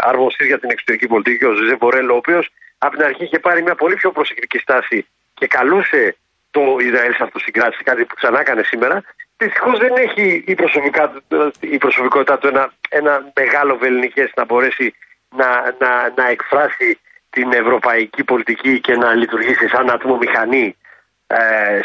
αρμοστής 0.00 0.46
για 0.46 0.58
την 0.58 0.70
εξωτερική 0.70 1.06
πολιτική, 1.06 1.44
ο 1.44 1.52
Ζεζέ 1.52 1.76
Μπορέλ, 1.76 2.10
ο 2.10 2.14
οποίος 2.16 2.50
από 2.78 2.96
την 2.96 3.04
αρχή 3.04 3.24
είχε 3.24 3.38
πάρει 3.38 3.62
μια 3.62 3.74
πολύ 3.74 3.94
πιο 3.94 4.10
προσεκτική 4.12 4.58
στάση 4.58 5.06
και 5.34 5.46
καλούσε 5.46 6.16
το 6.50 6.76
Ισραήλ 6.80 7.14
σε 7.14 7.22
αυτοσυγκράτηση, 7.22 7.82
κάτι 7.82 8.04
που 8.04 8.14
ξανά 8.14 8.40
έκανε 8.40 8.62
σήμερα. 8.62 9.02
Δυστυχώς 9.36 9.78
δεν 9.78 9.92
έχει 9.96 10.44
η, 10.46 10.56
η 11.60 11.78
προσωπικότητά 11.78 12.38
του 12.38 12.46
ένα, 12.46 12.72
ένα 12.88 13.32
μεγάλο 13.34 13.76
βεληνικές 13.76 14.30
να 14.34 14.44
μπορέσει 14.44 14.94
να, 15.36 15.74
να, 15.78 16.12
να 16.16 16.28
εκφράσει 16.28 16.98
την 17.30 17.52
ευρωπαϊκή 17.52 18.24
πολιτική 18.24 18.80
και 18.80 18.96
να 18.96 19.14
λειτουργήσει 19.14 19.68
σαν 19.68 19.90
ατμομηχανή 19.90 20.64
ε, 20.64 20.81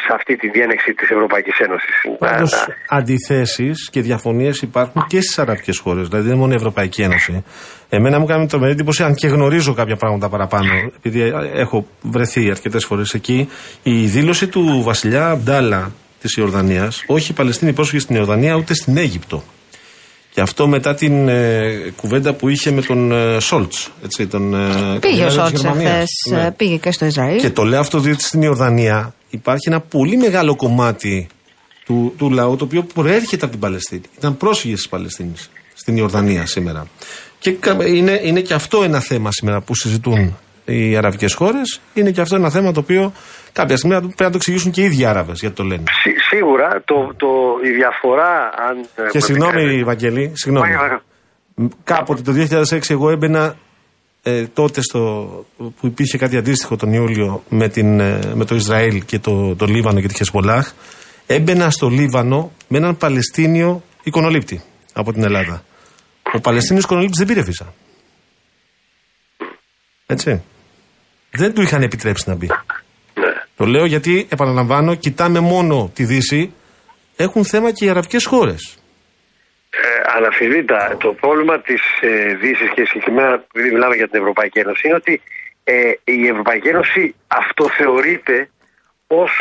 σε 0.06 0.14
αυτή 0.14 0.36
τη 0.36 0.50
διένεξη 0.50 0.94
της 0.94 1.10
Ευρωπαϊκής 1.10 1.60
Ένωσης. 1.60 1.96
Πάντως 2.20 2.68
αντιθέσεις 2.88 3.90
και 3.90 4.02
διαφωνίες 4.02 4.62
υπάρχουν 4.62 5.06
και 5.08 5.22
στις 5.22 5.40
αραβικές 5.40 5.78
χώρες, 5.78 6.08
δηλαδή 6.08 6.24
δεν 6.24 6.32
είναι 6.32 6.42
μόνο 6.42 6.54
η 6.54 6.56
Ευρωπαϊκή 6.56 7.02
Ένωση. 7.02 7.44
Εμένα 7.90 8.20
μου 8.20 8.26
κάνει 8.26 8.48
το 8.48 8.66
εντύπωση, 8.66 9.04
αν 9.04 9.16
και 9.16 9.28
γνωρίζω 9.28 9.74
κάποια 9.74 9.96
πράγματα 9.96 10.30
παραπάνω, 10.30 10.72
επειδή 10.98 11.34
έχω 11.54 11.88
βρεθεί 12.02 12.50
αρκετές 12.50 12.86
φορές 12.86 13.14
εκεί, 13.14 13.50
η 13.84 14.06
δήλωση 14.06 14.48
του 14.48 14.82
βασιλιά 14.84 15.28
Αμπτάλα 15.30 15.92
της 16.22 16.36
Ιορδανίας, 16.36 17.04
όχι 17.08 17.32
οι 17.32 17.36
Παλαιστίνοι 17.36 17.74
πρόσφυγες 17.74 18.04
στην 18.04 18.16
Ιορδανία, 18.16 18.56
ούτε 18.56 18.74
στην 18.74 18.98
Αίγυπτο. 18.98 19.44
Και 20.38 20.44
αυτό 20.44 20.68
μετά 20.68 20.96
την 20.96 21.28
ε, 21.28 21.94
κουβέντα 21.96 22.34
που 22.34 22.50
είχε 22.50 22.72
με 22.72 22.82
τον 22.82 23.12
ε, 23.12 23.40
Σόλτς. 23.40 23.92
Τον, 24.30 24.54
ε, 24.54 25.00
πήγε 25.00 25.26
ο 25.26 25.30
Σόλτς 25.30 25.64
εχθές, 25.64 26.10
ναι. 26.30 26.52
πήγε 26.52 26.76
και 26.76 26.92
στο 26.92 27.06
Ισραήλ. 27.06 27.40
Και 27.40 27.50
το 27.50 27.64
λέω 27.64 27.80
αυτό 27.80 28.00
διότι 28.00 28.24
στην 28.24 28.42
Ιορδανία 28.42 29.14
υπάρχει 29.30 29.70
ένα 29.70 29.80
πολύ 29.80 30.18
μεγάλο 30.18 30.56
κομμάτι 30.56 31.28
του, 31.86 32.14
του 32.18 32.30
λαού 32.30 32.56
το 32.56 32.64
οποίο 32.64 32.84
προέρχεται 32.84 33.44
από 33.44 33.52
την 33.52 33.62
Παλαιστίνη. 33.62 34.02
Ήταν 34.18 34.38
πρόσφυγες 34.38 34.78
της 34.78 34.90
Παλαιστίνης 34.90 35.50
στην 35.74 35.98
Ιορδανία 35.98 36.46
σήμερα. 36.46 36.88
Και 37.40 37.58
είναι, 37.88 38.22
είναι 38.24 38.42
και 38.42 38.54
αυτό 38.54 38.84
ένα 38.84 39.00
θέμα 39.00 39.32
σήμερα 39.32 39.62
που 39.62 39.76
συζητούν 39.76 40.38
οι 40.68 40.98
αραβικές 40.98 41.34
χώρες. 41.34 41.82
Είναι 41.94 42.12
και 42.12 42.22
αυτό 42.22 42.36
ένα 42.36 42.50
θέμα 42.50 42.72
το 42.72 42.80
οποίο 42.80 43.12
κάποια 43.52 43.78
στιγμή 43.78 44.00
πρέπει 44.00 44.24
να 44.24 44.30
το 44.30 44.36
εξηγήσουν 44.36 44.72
και 44.72 44.82
οι 44.82 44.84
ίδιοι 44.84 45.06
Άραβες 45.06 45.40
γιατί 45.40 45.56
το 45.56 45.64
λένε. 45.64 45.84
σίγουρα 46.30 46.82
το, 46.86 47.14
το, 47.18 47.28
η 47.64 47.70
διαφορά. 47.70 48.50
Αν, 48.70 48.86
και 49.12 49.20
συγγνώμη, 49.20 49.84
Βαγγελή, 49.84 50.32
συγγνώμη. 50.36 50.68
Κάποτε 51.84 52.22
το 52.22 52.64
2006 52.70 52.80
εγώ 52.90 53.10
έμπαινα 53.10 53.56
ε, 54.24 54.48
τότε 54.48 54.82
στο, 54.82 55.30
που 55.58 55.88
υπήρχε 55.88 56.18
κάτι 56.18 56.38
αντίστοιχο 56.38 56.76
τον 56.76 56.94
Ιούλιο 56.94 57.44
με, 57.50 57.70
την, 57.70 58.00
ε, 58.00 58.20
με 58.34 58.46
το 58.46 58.56
Ισραήλ 58.56 59.06
και 59.06 59.20
το, 59.20 59.56
το 59.56 59.66
Λίβανο 59.66 60.02
και 60.02 60.08
τη 60.08 60.16
Χεσμολάχ, 60.16 60.72
έμπαινα 61.28 61.70
στο 61.70 61.88
Λίβανο 61.90 62.52
με 62.68 62.78
έναν 62.78 62.98
Παλαιστίνιο 62.98 63.84
εικονολήπτη 64.04 64.62
από 64.94 65.14
την 65.14 65.24
Ελλάδα. 65.24 65.64
Ο 66.34 66.40
Παλαιστίνιος 66.40 66.84
εικονολήπτης 66.84 67.18
δεν 67.18 67.28
πήρε 67.28 67.44
φύσα. 67.44 67.74
Έτσι. 70.06 70.42
Δεν 71.38 71.54
του 71.54 71.62
είχαν 71.62 71.82
επιτρέψει 71.82 72.30
να 72.30 72.36
μπει. 72.36 72.48
Ναι. 73.14 73.34
Το 73.56 73.66
λέω 73.66 73.86
γιατί, 73.86 74.28
επαναλαμβάνω, 74.30 74.96
κοιτάμε 74.96 75.40
μόνο 75.40 75.92
τη 75.94 76.04
Δύση. 76.04 76.54
Έχουν 77.16 77.46
θέμα 77.46 77.72
και 77.72 77.86
οι 77.86 77.90
αραβικές 77.90 78.26
χώρες. 78.26 78.78
Ε, 79.70 80.18
αναφιλήτα, 80.18 80.98
το 81.00 81.14
πρόβλημα 81.22 81.62
της 81.62 81.82
ε, 82.02 82.34
Δύσης 82.42 82.70
και 82.76 82.86
συγκεκριμένα 82.86 83.46
επειδή 83.54 83.74
μιλάμε 83.74 83.96
για 83.96 84.08
την 84.08 84.20
Ευρωπαϊκή 84.20 84.60
Ένωση 84.60 84.88
είναι 84.88 84.96
ότι 84.96 85.22
ε, 85.64 85.92
η 86.04 86.28
Ευρωπαϊκή 86.28 86.68
Ένωση 86.68 87.16
αυτοθεωρείται 87.28 88.50
ως 89.08 89.32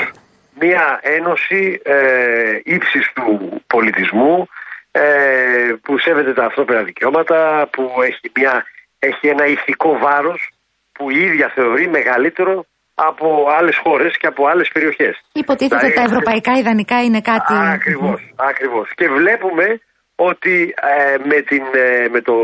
μια 0.61 1.00
ένωση 1.02 1.80
ε, 1.85 2.61
ύψης 2.64 3.12
του 3.14 3.62
πολιτισμού 3.66 4.48
ε, 4.90 5.72
που 5.82 5.98
σέβεται 5.98 6.32
τα 6.32 6.44
ανθρώπινα 6.44 6.82
δικαιώματα, 6.82 7.68
που 7.72 7.90
έχει, 8.02 8.30
μια, 8.35 8.64
έχει 8.98 9.26
ένα 9.28 9.46
ηθικό 9.46 9.98
βάρος 9.98 10.50
που 10.96 11.11
η 11.11 11.18
ίδια 11.18 11.48
θεωρεί 11.54 11.88
μεγαλύτερο 11.88 12.66
από 12.94 13.46
άλλες 13.59 13.76
χώρες 13.76 14.16
και 14.16 14.26
από 14.26 14.46
άλλες 14.46 14.68
περιοχές. 14.72 15.20
Υποτίθεται 15.32 15.90
τα 15.90 16.02
ευρωπαϊκά 16.02 16.52
ιδανικά 16.59 17.02
είναι 17.02 17.20
κάτι... 17.20 17.54
Ακριβώς, 17.54 18.20
ακριβώς. 18.37 18.90
Και 18.94 19.09
βλέπουμε 19.09 19.80
ότι 20.16 20.74
ε, 20.80 21.16
με, 21.24 21.40
την, 21.40 21.62
ε, 21.74 22.09
με 22.09 22.20
το 22.20 22.35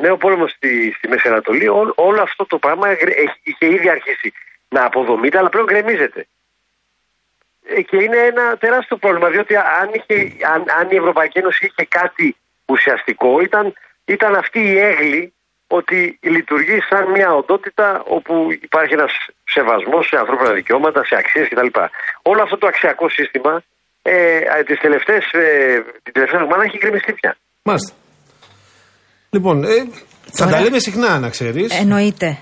νέο 0.00 0.16
πόλεμο 0.16 0.48
στη, 0.48 0.94
στη 0.96 1.08
Μέση 1.08 1.28
Ανατολή 1.28 1.68
όλο 1.94 2.22
αυτό 2.22 2.46
το 2.46 2.58
πράγμα 2.58 2.86
είχε 3.42 3.66
ήδη 3.74 3.88
αρχίσει 3.88 4.32
να 4.68 4.84
αποδομείται 4.84 5.38
αλλά 5.38 5.48
πλέον 5.48 5.66
γκρεμίζεται. 5.66 6.26
Ε, 7.68 7.82
και 7.82 7.96
είναι 7.96 8.18
ένα 8.18 8.56
τεράστιο 8.56 8.96
πρόβλημα 8.96 9.28
διότι 9.28 9.56
αν, 9.56 9.90
είχε, 9.92 10.14
αν, 10.54 10.64
αν 10.80 10.90
η 10.90 10.96
Ευρωπαϊκή 10.96 11.38
Ένωση 11.38 11.66
είχε 11.66 11.86
κάτι 11.88 12.36
ουσιαστικό 12.66 13.40
ήταν, 13.40 13.72
ήταν 14.04 14.34
αυτή 14.34 14.60
η 14.60 14.78
έγλη 14.78 15.32
ότι 15.66 16.18
λειτουργεί 16.22 16.78
σαν 16.88 17.10
μια 17.10 17.34
οντότητα 17.34 18.02
όπου 18.06 18.48
υπάρχει 18.62 18.92
ένας 18.92 19.12
σεβασμός 19.44 20.06
σε 20.06 20.16
ανθρώπινα 20.16 20.52
δικαιώματα, 20.52 21.04
σε 21.04 21.16
αξίες 21.16 21.48
κτλ. 21.48 21.80
Όλο 22.22 22.42
αυτό 22.42 22.58
το 22.58 22.66
αξιακό 22.66 23.08
σύστημα 23.08 23.62
ε, 24.02 24.62
τις 24.66 24.78
τελευταίες, 24.78 25.32
ε, 25.32 25.84
την 26.02 26.12
τελευταία 26.12 26.40
εβδομάδα 26.40 26.64
έχει 26.64 26.78
γκρεμιστεί 26.78 27.12
πια. 27.12 27.36
Μάλιστα. 27.62 27.94
Λοιπόν, 29.36 29.64
ε, 29.64 29.68
θα 30.32 30.46
τα 30.46 30.60
λέμε 30.60 30.78
συχνά, 30.78 31.18
να 31.18 31.28
ξέρεις. 31.28 31.80
Εννοείται. 31.80 32.38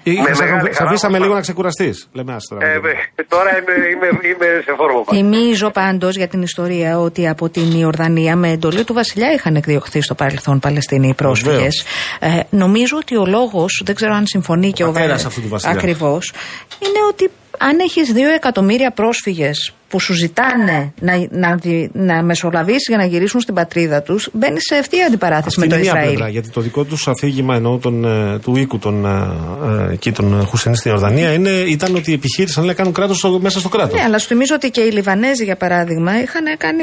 Θα 0.73 0.85
αφήσαμε 0.85 1.19
λίγο 1.19 1.35
να 1.35 1.41
ξεκουραστείς. 1.41 2.09
Λέμε 2.13 2.35
άστρα. 2.35 2.59
Ε, 2.67 2.81
τώρα 3.29 3.51
είμαι, 3.51 3.89
είμαι, 3.89 4.07
είμαι 4.07 4.63
σε 4.65 4.75
φόρμα. 4.77 5.05
Θυμίζω 5.09 5.71
πάντως 5.71 6.17
για 6.17 6.29
την 6.29 6.43
ιστορία 6.43 6.99
ότι 6.99 7.29
από 7.29 7.49
την 7.49 7.71
Ιορδανία 7.79 8.37
με 8.37 8.51
εντολή 8.51 8.85
του 8.85 8.93
Βασιλιά 8.93 9.33
είχαν 9.33 9.57
εκδιωχθεί 9.57 10.01
στο 10.01 10.15
παρελθόν 10.15 10.59
Παλαιστίνοι 10.59 11.15
πρόσφυγες. 11.15 11.85
Ε, 12.19 12.41
νομίζω 12.51 12.97
ότι 12.97 13.17
ο 13.17 13.27
λόγος, 13.27 13.83
δεν 13.85 13.95
ξέρω 13.95 14.15
αν 14.15 14.27
συμφωνεί 14.27 14.73
και 14.73 14.85
ο 14.85 14.93
Βασιλιά. 14.93 15.31
Ακριβώς, 15.63 16.33
είναι 16.79 16.99
ότι 17.09 17.31
αν 17.59 17.79
έχεις 17.79 18.13
δύο 18.13 18.29
εκατομμύρια 18.29 18.91
πρόσφυγες 18.91 19.75
που 19.95 20.01
σου 20.01 20.13
ζητάνε 20.13 20.93
να, 21.01 21.27
να, 21.31 21.59
να 21.93 22.23
μεσολαβήσεις 22.23 22.87
για 22.89 22.97
να 22.97 23.05
γυρίσουν 23.05 23.41
στην 23.41 23.55
πατρίδα 23.55 24.03
τους, 24.03 24.29
μπαίνεις 24.33 24.63
σε 24.69 24.75
ευθεία 24.75 25.07
αντιπαράθεση 25.07 25.61
με 25.61 25.67
το 25.67 25.77
Ισραήλ. 25.77 26.09
Πλευρά, 26.09 26.29
γιατί 26.29 26.51
το 26.51 26.61
δικό 26.61 26.85
τους 26.85 27.09
αφήγημα 27.09 27.55
ενώ 27.55 27.79
τον, 27.83 28.05
ε, 28.05 28.39
του 28.39 28.57
οίκου 28.57 28.79
των, 28.79 29.05
ε, 29.07 29.89
ε, 29.89 29.93
εκεί 29.93 30.13
των 30.13 30.47
Χουσενή 30.47 30.77
στην 30.77 30.91
Ιορδανία 30.91 31.33
είναι, 31.33 31.51
ήταν 31.51 31.95
ότι 31.95 32.13
επιχείρησαν 32.13 32.65
να 32.65 32.73
κάνουν 32.73 32.93
κράτος 32.93 33.39
μέσα 33.41 33.59
στο 33.59 33.69
κράτος. 33.69 33.99
Ναι, 33.99 34.05
αλλά 34.05 34.19
σου 34.19 34.27
θυμίζω 34.27 34.55
ότι 34.55 34.71
και 34.71 34.81
οι 34.81 34.91
Λιβανέζοι, 34.91 35.45
για 35.45 35.57
παράδειγμα, 35.57 36.23
είχαν, 36.23 36.45
κάνει, 36.59 36.83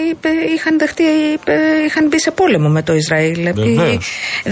είχαν, 0.56 0.78
δεχτεί, 0.80 1.04
είχαν 1.86 2.08
μπει 2.08 2.20
σε 2.20 2.32
πόλεμο 2.32 2.70
με 2.70 2.82
το 2.82 2.94
Ισραήλ 2.94 3.46
επί 3.46 3.80
15 4.44 4.50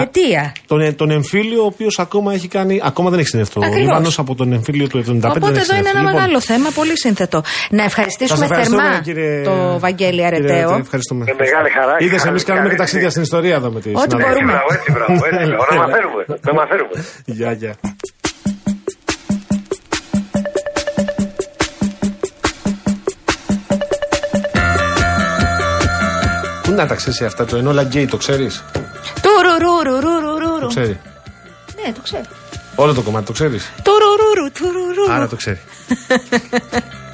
ετία. 0.00 0.52
Τον, 0.66 0.96
τον 0.96 1.10
εμφύλιο, 1.10 1.62
ο 1.62 1.66
οποίος 1.66 1.98
ακόμα 1.98 2.34
έχει 2.34 2.48
κάνει. 2.48 2.80
Ακόμα 2.82 3.10
δεν 3.10 3.18
έχει 3.18 3.28
συνεχθεί. 3.28 3.58
Ο 3.58 3.78
Λίβανο 3.78 4.10
από 4.16 4.34
τον 4.34 4.52
εμφύλιο 4.52 4.86
του 4.86 5.04
1975 5.04 5.32
Οπότε 5.36 5.60
εδώ 5.60 5.76
είναι 5.76 5.88
ένα 5.88 6.00
λοιπόν, 6.00 6.14
μεγάλο 6.14 6.40
θέμα, 6.40 6.70
πολύ 6.74 6.98
σύνθετο. 6.98 7.42
Να 7.80 7.86
ευχαριστήσουμε 7.86 8.46
θερμά 8.46 9.00
κύριε, 9.02 9.42
το 9.42 9.78
Βαγγέλη 9.78 10.24
Αρετέο. 10.24 10.76
Ευχαριστούμε. 10.76 11.24
Με 11.24 11.34
μεγάλη 11.38 11.70
χαρά. 11.70 11.96
Είδες, 11.98 12.24
εμείς 12.24 12.44
κάνουμε 12.44 12.68
και 12.68 12.74
ταξίδια 12.76 13.10
στην 13.10 13.22
ιστορία 13.22 13.54
εδώ 13.54 13.70
με 13.70 13.80
τη 13.80 13.90
Ό,τι 13.94 14.16
μπορούμε. 14.16 14.52
Έτσι, 14.72 14.92
μπράβο, 14.92 15.12
έτσι, 15.12 15.50
Να 15.50 15.76
μαθαίνουμε. 15.76 16.24
Να 16.40 16.52
μαθαίνουμε. 16.52 17.04
Γεια, 17.24 17.52
γεια. 17.52 17.74
Πού 26.62 26.70
να 26.72 26.86
τα 26.86 26.94
ξέρεις 26.94 27.22
αυτά 27.22 27.44
το 27.44 27.56
ενόλα 27.56 27.82
γκέι, 27.82 28.06
το 28.06 28.16
ξέρεις; 28.16 28.64
Τουρουρουρουρουρου 29.22 30.00
Τουρουρουρου. 30.00 30.60
Το 30.60 30.66
ξέρει. 30.66 31.00
Ναι, 31.84 31.92
το 31.92 32.00
ξέρω. 32.02 32.24
Όλο 32.74 32.94
το 32.94 33.02
κομμάτι 33.02 33.26
το 33.26 33.32
ξέρεις; 33.32 33.72
Τουρουρουρου, 33.82 34.52
τουρουρουρου. 34.52 35.12
Άρα 35.12 35.28
το 35.28 35.36
ξέρει. 35.36 35.58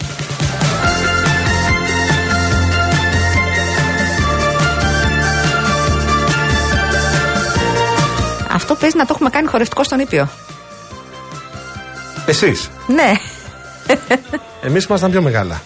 παίζει 8.87 9.01
να 9.01 9.07
το 9.07 9.13
έχουμε 9.15 9.31
κάνει 9.31 9.49
χορευτικό 9.49 9.85
στον 9.85 9.99
Ήπιο. 9.99 10.29
Εσείς; 12.27 12.71
Ναι. 12.87 13.13
Εμείς 14.63 14.85
ήμασταν 14.85 15.11
πιο 15.11 15.23
μεγάλα. 15.23 15.63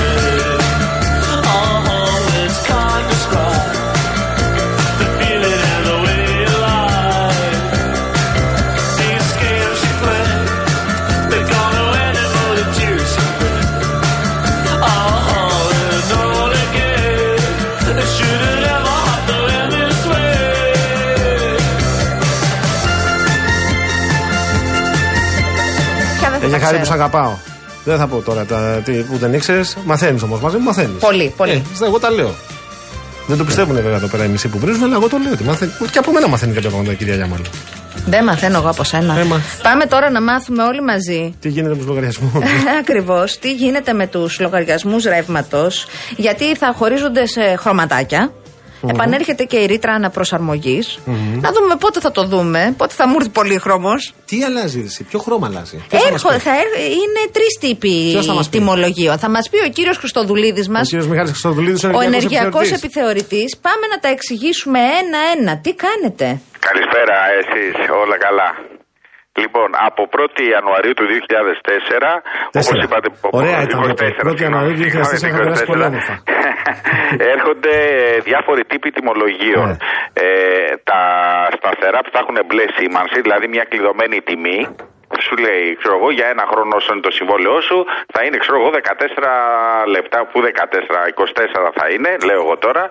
χάρη 26.66 26.76
που 26.76 26.82
ξέρω. 26.82 26.98
σ' 26.98 27.00
αγαπάω. 27.00 27.32
Δεν 27.84 27.98
θα 27.98 28.06
πω 28.06 28.20
τώρα 28.20 28.44
τα, 28.44 28.80
τι, 28.84 28.92
που 28.92 29.16
δεν 29.16 29.34
ήξερες. 29.34 29.76
Μαθαίνεις 29.84 30.22
όμως 30.22 30.40
μαζί 30.40 30.56
μου, 30.56 30.62
μαθαίνεις. 30.62 31.00
Πολύ, 31.00 31.32
πολύ. 31.36 31.52
Ε, 31.82 31.84
εγώ 31.84 31.98
τα 31.98 32.10
λέω. 32.10 32.34
Δεν 33.26 33.36
το 33.38 33.44
πιστεύουν 33.44 33.74
βέβαια 33.74 33.96
εδώ 33.96 34.06
πέρα 34.06 34.24
οι 34.24 34.28
μισοί 34.28 34.48
που 34.48 34.58
βρίζουν, 34.58 34.84
αλλά 34.84 34.94
εγώ 34.94 35.08
το 35.08 35.16
λέω. 35.18 35.32
ότι 35.32 35.44
μαθαίνει. 35.44 35.72
Και 35.90 35.98
από 35.98 36.12
μένα 36.12 36.28
μαθαίνει 36.28 36.52
κάποια 36.52 36.70
πράγματα, 36.70 36.94
κυρία 36.94 37.14
Γιάμαλη. 37.14 37.42
Δεν 38.06 38.24
μαθαίνω 38.24 38.58
εγώ 38.58 38.68
από 38.68 38.84
σένα. 38.84 39.18
Ε, 39.18 39.24
μα. 39.24 39.40
Πάμε 39.62 39.86
τώρα 39.86 40.10
να 40.10 40.22
μάθουμε 40.22 40.62
όλοι 40.62 40.82
μαζί. 40.82 41.34
Τι 41.40 41.48
γίνεται 41.48 41.70
με 41.70 41.76
τους 41.76 41.86
λογαριασμούς; 41.86 42.30
Ακριβώς. 42.80 43.38
Τι 43.38 43.52
γίνεται 43.52 43.92
με 43.92 44.06
τους 44.06 44.40
λογαριασμούς 44.40 45.04
ρεύματος, 45.04 45.86
γιατί 46.16 46.56
θα 46.56 46.74
χωρίζονται 46.76 47.26
σε 47.26 47.56
χρωματάκια. 47.58 48.32
Επανέρχεται 48.88 49.44
και 49.44 49.56
η 49.56 49.66
ρήτρα 49.66 49.92
αναπροσαρμογής. 49.92 50.98
Να 51.40 51.52
δούμε 51.52 51.76
πότε 51.78 52.00
θα 52.00 52.10
το 52.10 52.24
δούμε, 52.26 52.74
πότε 52.76 52.94
θα 52.94 53.08
μου 53.08 53.14
έρθει 53.18 53.28
πολύχρωμος. 53.28 54.14
Τι 54.24 54.44
αλλάζει, 54.44 54.82
εσύ, 54.86 55.02
ποιο 55.04 55.18
χρώμα 55.18 55.46
αλλάζει; 55.46 55.76
Ποιος 55.88 56.02
θα 56.02 56.10
μας 56.12 56.24
Έρχο, 56.24 56.34
πει; 56.36 56.42
θα 56.42 56.50
έρ- 56.50 56.78
είναι 56.92 57.20
τρεις 57.32 57.58
τύποι 57.60 58.08
Ποιος 58.10 58.26
θα 58.26 58.32
μας 58.34 58.48
πει; 58.48 58.58
τιμολογίων. 58.58 59.18
Θα 59.18 59.28
μας 59.30 59.48
πει 59.48 59.58
ο 59.66 59.68
κύριος 59.68 59.96
Χριστοδουλίδης 59.96 60.68
μας, 60.68 60.82
Ο 60.82 60.84
κύριος 60.90 61.06
Μιχάλης 61.08 61.30
Χρυστοδουλίδης, 61.30 61.84
ο 61.84 62.00
ενεργειακός 62.00 62.70
επιθεωρητής. 62.70 62.82
επιθεωρητής. 62.82 63.56
Πάμε 63.56 63.86
να 63.92 63.98
τα 63.98 64.08
εξηγήσουμε 64.08 64.78
ένα-ένα. 64.78 65.58
Τι 65.58 65.74
κάνετε; 65.74 66.40
Καλησπέρα 66.68 67.16
εσείς, 67.40 67.74
όλα 68.02 68.16
καλά; 68.26 68.48
Λοιπόν, 69.42 69.68
από 69.88 70.02
1η 70.16 70.42
Ιανουαρίου 70.54 70.94
του 70.98 71.06
2004, 71.12 71.12
όπως 72.46 72.66
Τέσσερα. 72.66 72.82
είπατε... 72.84 73.08
Ωραία 73.40 73.58
ήταν 73.66 73.78
24, 73.82 73.86
τότε. 73.86 74.04
1η 74.28 74.40
Ιανουαρίου 74.46 74.74
2004 74.82 75.28
είχα 75.28 75.38
περάσει 75.44 75.64
πολύ 75.70 75.84
όμορφα. 75.90 76.14
Έρχονται 77.34 77.74
διάφοροι 78.28 78.62
τύποι 78.70 78.88
τιμολογίων. 78.96 79.68
Ναι. 79.68 79.76
Ε, 80.24 80.26
τα 80.90 81.02
σταθερά 81.58 81.98
που 82.04 82.10
θα 82.14 82.20
έχουν 82.22 82.36
μπλε 82.46 82.64
σήμανση, 82.76 83.18
δηλαδή 83.26 83.46
μια 83.54 83.64
κλειδωμένη 83.70 84.16
τιμή, 84.28 84.60
σου 85.20 85.36
λέει, 85.36 85.76
ξέρω 85.76 85.96
εγώ, 85.96 86.10
για 86.10 86.26
ένα 86.26 86.44
χρόνο 86.50 86.76
όσο 86.76 86.92
είναι 86.92 87.00
το 87.00 87.10
συμβόλαιό 87.10 87.60
σου, 87.60 87.86
θα 88.12 88.24
είναι, 88.24 88.36
ξέρω 88.36 88.60
εγώ, 88.60 88.70
14 88.70 89.86
λεπτά, 89.86 90.26
που 90.26 90.40
14, 90.40 90.46
24 91.14 91.70
θα 91.74 91.88
είναι, 91.88 92.16
λέω 92.24 92.40
εγώ 92.40 92.56
τώρα, 92.56 92.88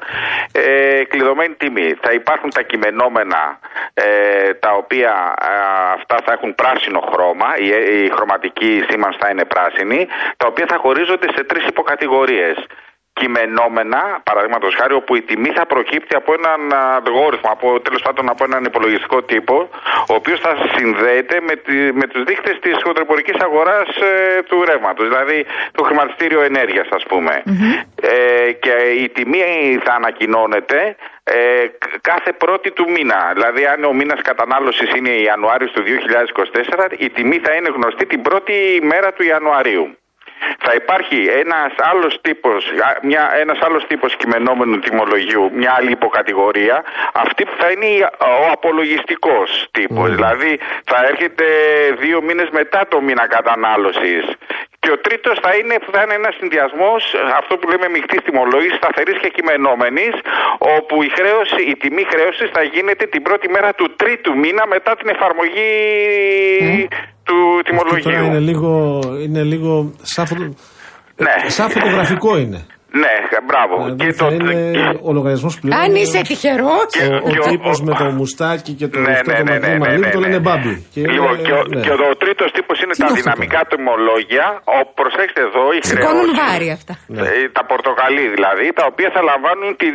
ε, 0.52 1.04
κλειδωμένη 1.04 1.54
τιμή. 1.54 1.94
Θα 2.02 2.12
υπάρχουν 2.12 2.50
τα 2.50 2.62
κειμενόμενα, 2.62 3.60
ε, 3.94 4.54
τα 4.54 4.72
οποία 4.72 5.12
α, 5.12 5.52
αυτά 5.94 6.18
θα 6.26 6.32
έχουν 6.32 6.56
πράσινο 6.56 7.00
χρώμα, 7.12 7.58
η, 7.58 7.68
η 8.04 8.10
χρωματική 8.10 8.86
σήμανση 8.90 9.18
θα 9.22 9.30
είναι 9.30 9.46
πράσινη, 9.46 10.08
τα 10.38 10.48
οποία 10.48 10.66
θα 10.68 10.78
χωρίζονται 10.78 11.28
σε 11.36 11.44
τρεις 11.44 11.66
υποκατηγορίες 11.68 12.66
κειμενόμενα, 13.20 14.02
παραδείγματος 14.24 14.76
χάρη, 14.76 14.94
όπου 14.94 15.16
η 15.16 15.22
τιμή 15.22 15.50
θα 15.50 15.66
προκύπτει 15.66 16.16
από 16.16 16.34
έναν 16.34 16.60
αλγόριθμο, 16.74 17.50
από 17.52 17.80
τέλος 17.80 18.02
πάντων 18.02 18.30
από 18.30 18.44
έναν 18.44 18.64
υπολογιστικό 18.64 19.22
τύπο, 19.24 19.70
ο 20.10 20.14
οποίος 20.14 20.40
θα 20.40 20.56
συνδέεται 20.76 21.40
με, 21.48 21.56
τη, 21.56 21.74
με 21.74 22.08
τους 22.08 22.24
δείκτες 22.24 22.60
της 22.60 22.76
χοντροπορική 22.84 23.34
αγοράς 23.42 23.88
ε, 23.88 24.42
του 24.50 24.64
ρεύματος, 24.66 25.08
δηλαδή 25.08 25.46
το 25.72 25.84
χρηματιστήριο 25.84 26.42
ενέργειας, 26.42 26.88
ας 26.92 27.04
πούμε. 27.04 27.44
Ε, 28.02 28.52
και 28.52 28.74
η 29.04 29.10
τιμή 29.10 29.40
θα 29.84 29.94
ανακοινώνεται 29.94 30.96
ε, 31.24 31.68
κ- 31.78 32.00
κάθε 32.02 32.32
πρώτη 32.34 32.72
του 32.72 32.86
μήνα. 32.92 33.32
Δηλαδή, 33.34 33.66
αν 33.66 33.84
ο 33.84 33.94
μήνας 33.94 34.22
κατανάλωσης 34.22 34.90
είναι 34.96 35.10
Ιανουάριος 35.10 35.72
του 35.72 35.84
2024, 35.84 36.92
η 36.98 37.10
τιμή 37.10 37.38
θα 37.44 37.54
είναι 37.54 37.70
γνωστή 37.76 38.06
την 38.06 38.22
πρώτη 38.22 38.54
μέρα 38.84 39.14
του 39.14 39.24
Ιανουαρίου. 39.24 39.98
Θα 40.60 40.74
υπάρχει 40.76 41.26
ένας 41.44 41.72
άλλος 41.78 42.18
τύπος, 42.22 42.66
α, 42.66 42.98
μια, 43.02 43.32
ένας 43.40 43.60
άλλος 43.62 43.88
τύπος 43.88 44.16
κειμενόμενου 44.16 44.80
τιμολογίου, 44.80 45.52
μια 45.54 45.74
άλλη 45.78 45.92
υποκατηγορία, 45.92 46.84
αυτή 47.14 47.44
που 47.46 47.54
θα 47.60 47.72
είναι 47.72 47.86
η- 47.86 48.02
ο 48.20 48.52
απολογιστικός 48.52 49.68
τύπος. 49.72 50.16
Δηλαδή 50.16 50.60
θα 50.86 51.06
έρχεται 51.10 51.46
δύο 52.00 52.22
μήνες 52.22 52.50
μετά 52.52 52.88
το 52.88 53.02
μήνα 53.02 53.28
κατανάλωσης. 53.28 54.24
Και 54.80 54.92
ο 54.92 54.98
τρίτος 54.98 55.40
θα 55.42 55.56
είναι, 55.56 55.76
θα 55.92 56.02
είναι 56.04 56.14
ένας 56.14 56.36
συνδυασμός, 56.40 57.14
αυτό 57.38 57.58
που 57.58 57.70
λέμε 57.70 57.90
μεικτής 57.90 58.20
τιμολόγησης, 58.24 58.76
σταθερής 58.78 59.18
και 59.20 59.30
κειμενόμενης, 59.30 60.14
όπου 60.58 61.04
η, 61.04 61.10
χρέωση, 61.18 61.62
η 61.70 61.76
τιμή 61.78 62.04
χρέωσης 62.10 62.50
θα 62.54 62.64
γίνεται 62.64 63.06
την 63.06 63.22
πρώτη 63.22 63.50
μέρα 63.50 63.74
του 63.74 63.96
τρίτου 63.96 64.38
μήνα 64.38 64.68
μετά 64.68 64.96
την 64.96 65.10
εφαρμογή 65.10 65.70
του 67.26 67.34
Αυτό 67.76 67.84
τώρα 67.90 68.00
τιμολογίου. 68.02 68.26
είναι 68.26 68.40
λίγο, 68.40 69.02
είναι 69.24 69.44
λίγο 69.44 69.92
σαν, 70.02 70.26
φωτο... 70.28 70.42
Ναι. 70.44 71.50
σαν 71.50 71.70
φωτογραφικό 71.70 72.38
είναι. 72.38 72.66
Ναι, 73.04 73.14
μπράβο. 73.50 73.74
Δηλαδή 73.84 74.00
και 74.04 74.12
θα 74.20 74.26
το, 74.28 74.34
είναι 74.38 74.54
και- 74.78 75.00
ο 75.08 75.10
λογαριασμός 75.18 75.54
πλέον. 75.62 75.76
Αν 75.84 75.90
είσαι 76.02 76.20
τυχερός. 76.30 76.90
Ο, 77.04 77.16
ο 77.28 77.30
και 77.34 77.40
ο- 77.46 77.50
τύπος 77.52 77.76
ο- 77.80 77.84
με 77.88 77.92
το 78.02 78.06
μουστάκι 78.18 78.72
και 78.80 78.88
το 78.94 78.98
ναι, 79.00 79.12
αυτό 79.18 79.30
ναι, 79.32 79.38
το 79.40 79.44
ναι, 79.44 79.54
μακρύ 79.54 79.72
ναι, 79.74 79.78
μαλλί 79.84 80.00
ναι, 80.06 80.10
το 80.16 80.20
ναι, 80.20 80.24
λένε 80.26 80.38
ναι. 80.40 80.46
μπάμπι. 80.46 80.74
Και 80.94 81.02
Λοιπόν, 81.16 81.34
είναι- 81.34 81.46
και, 81.48 81.54
ο, 81.60 81.62
ναι. 81.74 81.82
και 81.86 81.94
ο 82.12 82.14
τρίτος 82.24 82.50
τύπος 82.58 82.78
είναι 82.84 82.94
Τι 82.96 83.00
τα 83.00 83.06
είναι 83.06 83.12
αυτό 83.16 83.22
δυναμικά 83.24 83.60
τιμολόγια. 83.72 84.46
Ο, 84.76 84.78
προσέξτε 85.00 85.42
εδώ, 85.50 85.64
οι 85.76 85.80
Σηκώνουν 85.90 86.30
χρεώσεις, 86.30 86.40
βάρη 86.42 86.68
αυτά. 86.78 86.94
Ναι. 87.16 87.22
ε, 87.28 87.32
Τα 87.58 87.64
πορτοκαλί 87.72 88.26
δηλαδή, 88.36 88.66
τα 88.80 88.84
οποία 88.92 89.10
θα 89.16 89.22
λαμβάνουν 89.30 89.70
τη 89.82 89.88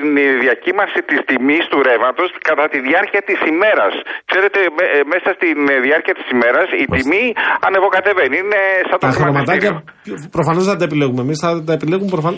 διακύμαση 0.45 0.99
της 1.09 1.19
τιμής 1.29 1.65
του 1.71 1.79
ρεύματος 1.89 2.29
κατά 2.51 2.65
τη 2.73 2.79
διάρκεια 2.89 3.21
της 3.29 3.39
ημέρας. 3.53 3.93
Ξέρετε, 4.31 4.59
με- 4.77 4.91
ε, 4.97 4.99
μέσα 5.13 5.29
στη 5.37 5.47
διάρκεια 5.87 6.15
της 6.19 6.27
ημέρας 6.37 6.67
η 6.83 6.85
τιμή 6.95 7.25
ανεβοκατεβαίνει. 7.67 8.37
Είναι 8.43 8.61
σαν 8.89 8.99
το 9.03 9.07
Τα 9.07 9.13
χρηματιστήριο. 9.19 9.71
χρωματάκια 9.71 10.29
προφανώς 10.37 10.65
δεν 10.71 10.77
τα 10.81 10.85
επιλέγουμε. 10.91 11.21
Εμείς 11.27 11.39
θα 11.45 11.49
τα 11.69 11.73
επιλέγουμε 11.79 12.11
προφανώ. 12.17 12.37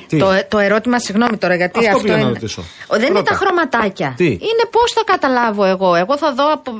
Το, 0.52 0.58
το 0.58 0.64
ερώτημα, 0.64 0.98
συγγνώμη 0.98 1.36
τώρα, 1.36 1.54
γιατί 1.54 1.78
Αυτό 1.78 1.90
αυτό, 1.90 2.02
πήγα 2.02 2.14
να 2.14 2.20
είναι. 2.22 2.28
ρωτήσω. 2.32 2.62
Ο, 2.86 2.94
δεν 2.96 3.02
είναι 3.02 3.12
Πρώτα. 3.12 3.30
τα 3.30 3.36
χρωματάκια. 3.36 4.14
Τι; 4.16 4.24
Είναι 4.26 4.64
πώς 4.70 4.92
θα 4.94 5.02
καταλάβω 5.04 5.64
εγώ. 5.64 5.94
Εγώ 5.94 6.16
θα 6.18 6.32
δω. 6.32 6.52
Από... 6.52 6.72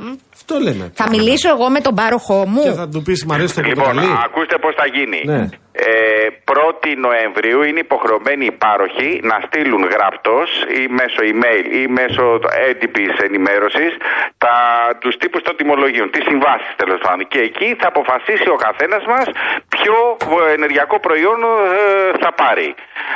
Αυτό 0.43 0.59
λέμε. 0.67 0.85
Θα 1.03 1.07
μιλήσω 1.15 1.49
εγώ 1.55 1.67
με 1.77 1.81
τον 1.87 1.95
πάροχό 2.01 2.41
μου. 2.53 2.63
Και 2.67 2.75
θα 2.83 2.87
του 2.93 3.01
πεις 3.07 3.19
Μ' 3.27 3.33
αρέσει 3.37 3.55
το 3.55 3.63
Λοιπόν, 3.63 3.85
πορτοκαλί. 3.85 4.13
ακούστε 4.27 4.57
πώς 4.65 4.75
θα 4.81 4.87
γίνει. 4.97 5.21
Ναι. 5.33 5.43
Ε, 5.73 6.27
1η 6.57 6.93
Νοεμβρίου 7.07 7.61
είναι 7.69 7.81
υποχρεωμένοι 7.89 8.45
οι 8.51 8.55
πάροχοι 8.65 9.11
να 9.31 9.37
στείλουν 9.47 9.83
γραπτός 9.95 10.49
ή 10.79 10.83
μέσω 10.99 11.21
email 11.33 11.65
ή 11.81 11.83
μέσω 11.99 12.25
έντυπης 12.69 13.13
ενημέρωσης 13.29 13.91
τους 15.03 15.15
τύπους 15.23 15.43
των 15.47 15.55
τιμολογίων, 15.59 16.07
τις 16.15 16.25
συμβάσεις 16.29 16.71
τέλος 16.83 17.01
πάντων. 17.05 17.23
Και 17.33 17.41
εκεί 17.49 17.69
θα 17.81 17.87
αποφασίσει 17.93 18.49
ο 18.57 18.59
καθένας 18.67 19.03
μας 19.13 19.27
ποιο 19.75 19.97
ε, 20.49 20.53
ενεργειακό 20.59 20.97
προϊόν 21.07 21.39
ε, 21.43 21.49
θα 22.23 22.31
πάρει. 22.43 22.69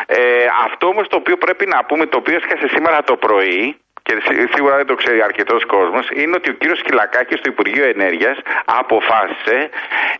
Ε, 0.06 0.18
αυτό 0.66 0.84
όμως 0.92 1.06
το 1.12 1.16
οποίο 1.22 1.36
πρέπει 1.44 1.64
να 1.74 1.78
πούμε, 1.88 2.04
το 2.12 2.16
οποίο 2.22 2.34
έσκασε 2.40 2.66
σήμερα 2.74 2.98
το 3.10 3.14
πρωί, 3.24 3.60
και 4.06 4.14
σί- 4.24 4.48
σίγουρα 4.54 4.76
δεν 4.76 4.86
το 4.86 4.94
ξέρει 4.94 5.22
αρκετός 5.22 5.64
κόσμος, 5.66 6.08
είναι 6.14 6.34
ότι 6.36 6.50
ο 6.50 6.52
κύριος 6.52 6.82
Κυλακάκης 6.82 7.38
στο 7.38 7.48
Υπουργείο 7.48 7.84
Ενέργειας 7.84 8.38
αποφάσισε 8.64 9.68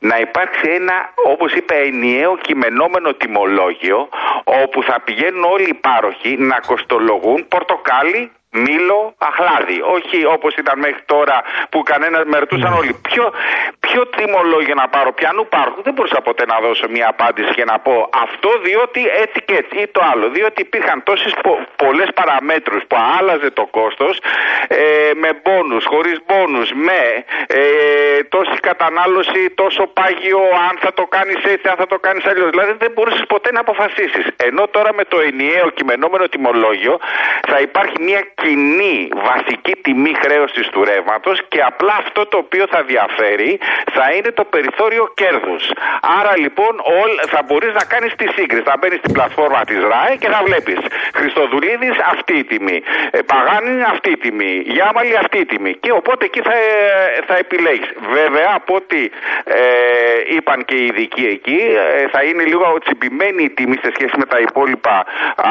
να 0.00 0.18
υπάρξει 0.18 0.70
ένα, 0.70 1.12
όπως 1.14 1.52
είπε, 1.52 1.74
ενιαίο 1.74 2.36
κειμενόμενο 2.36 3.12
τιμολόγιο, 3.14 4.08
όπου 4.44 4.82
θα 4.82 5.00
πηγαίνουν 5.04 5.44
όλοι 5.44 5.68
οι 5.68 5.74
πάροχοι 5.74 6.36
να 6.38 6.60
κοστολογούν 6.66 7.48
πορτοκάλι, 7.48 8.30
μήλο, 8.50 9.14
αχλάδι. 9.18 9.80
Όχι 9.80 10.24
όπως 10.24 10.54
ήταν 10.54 10.78
μέχρι 10.78 11.02
τώρα 11.04 11.42
που 11.70 11.82
κανένας 11.82 12.22
με 12.24 12.38
ρωτούσαν 12.38 12.72
όλοι. 12.72 12.94
Ποιο, 13.08 13.32
ποιο 13.80 14.06
τιμολόγιο 14.06 14.74
να 14.74 14.88
πάρω, 14.88 15.12
ποιανού 15.12 15.46
πάροχου. 15.48 15.82
Δεν 15.82 15.92
μπορούσα 15.92 16.20
ποτέ 16.20 16.44
να 16.46 16.60
δώσω 16.60 16.88
μια 16.88 17.08
απάντηση 17.08 17.52
και 17.54 17.64
να 17.64 17.78
πω 17.78 18.08
αυτό 18.22 18.50
διότι 18.62 19.00
έτσι 19.22 19.38
και 19.44 19.54
έτσι 19.54 19.76
ή 19.78 19.86
το 19.86 20.00
άλλο. 20.12 20.28
Διότι 20.28 20.60
υπήρχαν 20.60 21.02
τόσες 21.02 21.32
πο, 21.42 21.66
πολλές 21.76 22.08
παραμέτρους 22.14 22.82
που 22.88 22.96
άλλαζε 23.18 23.50
το 23.50 23.66
κόστος 23.66 24.18
ε, 24.68 25.10
με 25.14 25.30
μπόνους, 25.42 25.84
χωρίς 25.84 26.18
μπόνους, 26.26 26.68
με 26.72 27.00
ε, 27.46 28.22
τόση 28.28 28.56
κατανάλωση, 28.60 29.50
τόσο 29.54 29.86
πάγιο, 29.86 30.40
αν 30.68 30.74
θα 30.80 30.92
το 30.92 31.04
κάνεις 31.06 31.44
έτσι, 31.44 31.68
αν 31.68 31.76
θα 31.76 31.86
το 31.86 31.98
κάνεις 31.98 32.24
αλλιώς. 32.26 32.50
Δηλαδή 32.50 32.72
δεν 32.78 32.90
μπορούσες 32.94 33.24
ποτέ 33.26 33.52
να 33.52 33.60
αποφασίσεις. 33.60 34.26
Ενώ 34.36 34.68
τώρα 34.68 34.90
με 34.94 35.04
το 35.04 35.20
ενιαίο 35.20 35.70
κειμενόμενο 35.70 36.28
τιμολόγιο 36.28 36.98
θα 37.48 37.58
υπάρχει 37.60 38.02
μια 38.02 38.22
κοινή 38.42 39.08
βασική 39.28 39.74
τιμή 39.82 40.12
χρέωσης 40.22 40.66
του 40.68 40.84
ρεύματος 40.84 41.36
και 41.48 41.60
απλά 41.70 41.94
αυτό 41.98 42.26
το 42.26 42.36
οποίο 42.36 42.64
θα 42.70 42.82
διαφέρει 42.82 43.58
θα 43.96 44.06
είναι 44.16 44.30
το 44.30 44.44
περιθώριο 44.44 45.04
κέρδους. 45.14 45.64
Άρα 46.18 46.32
λοιπόν 46.44 46.72
όλ, 47.02 47.10
θα 47.32 47.40
μπορείς 47.46 47.72
να 47.80 47.84
κάνεις 47.92 48.12
τη 48.20 48.26
σύγκριση. 48.36 48.62
Θα 48.70 48.76
μπαίνεις 48.78 48.98
στην 48.98 49.12
πλατφόρμα 49.12 49.64
της 49.64 49.78
ΡΑΕ 49.90 50.14
και 50.20 50.28
θα 50.28 50.40
βλέπεις 50.46 50.78
Χριστοδουλίδης 51.14 51.96
αυτή 52.12 52.34
η 52.42 52.44
τιμή. 52.44 52.82
Ε, 53.10 53.18
Παγάνη 53.30 53.82
αυτή 53.82 54.10
η 54.10 54.16
τιμή. 54.16 54.62
Γιάμαλη 54.66 55.16
αυτή 55.16 55.38
η 55.38 55.46
τιμή. 55.46 55.72
Και 55.74 55.92
οπότε 55.92 56.24
εκεί 56.24 56.40
θα, 56.40 56.54
ε, 56.54 57.22
θα 57.26 57.36
επιλέγεις. 57.36 57.88
Βέβαια 58.12 58.50
από 58.54 58.74
ό,τι 58.74 59.00
ε, 59.44 59.60
είπαν 60.36 60.64
και 60.64 60.74
οι 60.74 60.84
ειδικοί 60.86 61.24
εκεί 61.36 61.60
ε, 62.02 62.08
θα 62.08 62.22
είναι 62.22 62.42
λίγο 62.42 62.78
τσιμπημένη 62.84 63.42
η 63.42 63.50
τιμή 63.50 63.76
σε 63.82 63.90
σχέση 63.94 64.14
με 64.16 64.24
τα 64.24 64.38
υπόλοιπα 64.38 64.96
α, 65.36 65.50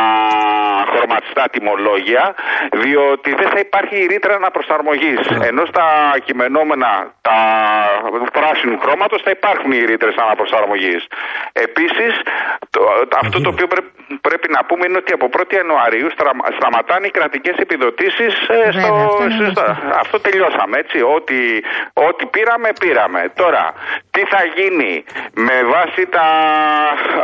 χρωματιστά 0.92 1.44
τιμολόγια 1.52 2.36
διότι 2.84 3.34
δεν 3.36 3.50
θα 3.50 3.60
υπάρχει 3.60 3.96
η 4.04 4.06
ρήτρα 4.06 4.34
αναπροσαρμογής. 4.36 5.20
Ενώ 5.50 5.66
στα 5.66 5.86
κειμενόμενα 6.26 7.14
τα 7.22 7.38
του 8.26 8.32
πράσινου 8.32 8.80
χρώματος 8.80 9.22
θα 9.22 9.30
υπάρχουν 9.30 9.72
οι 9.72 9.86
ρήτρες 9.86 10.16
αναπροσαρμογής. 10.16 11.02
Επίσης, 11.54 12.14
αυτό 13.22 13.42
το 13.42 13.50
οποίο 13.50 13.68
πρέ- 13.68 13.90
πρέπει 14.22 14.48
να 14.52 14.64
πούμε 14.68 14.86
είναι 14.88 14.98
ότι 14.98 15.14
από 15.14 15.30
1η 15.36 15.54
Ιανουαρίου 15.56 16.10
στρα- 16.16 16.54
σταματάνε 16.60 17.08
οι 17.08 17.12
κρατικές 17.12 17.56
επιδοτήσεις. 17.58 18.34
Βέβαια, 18.48 18.70
αυτό 19.06 19.24
είναι 19.24 19.36
γνωστό. 19.36 19.78
αυτό 20.04 20.20
τελειώσαμε 20.20 20.78
έτσι. 20.78 20.98
Ό,τι, 21.02 21.40
ό,τι 21.94 22.26
πήραμε, 22.26 22.70
πήραμε. 22.80 23.32
Τώρα, 23.36 23.74
τι 24.12 24.22
θα 24.34 24.42
γίνει 24.56 25.04
με 25.34 25.58
βάση 25.74 26.02
τα 26.16 26.28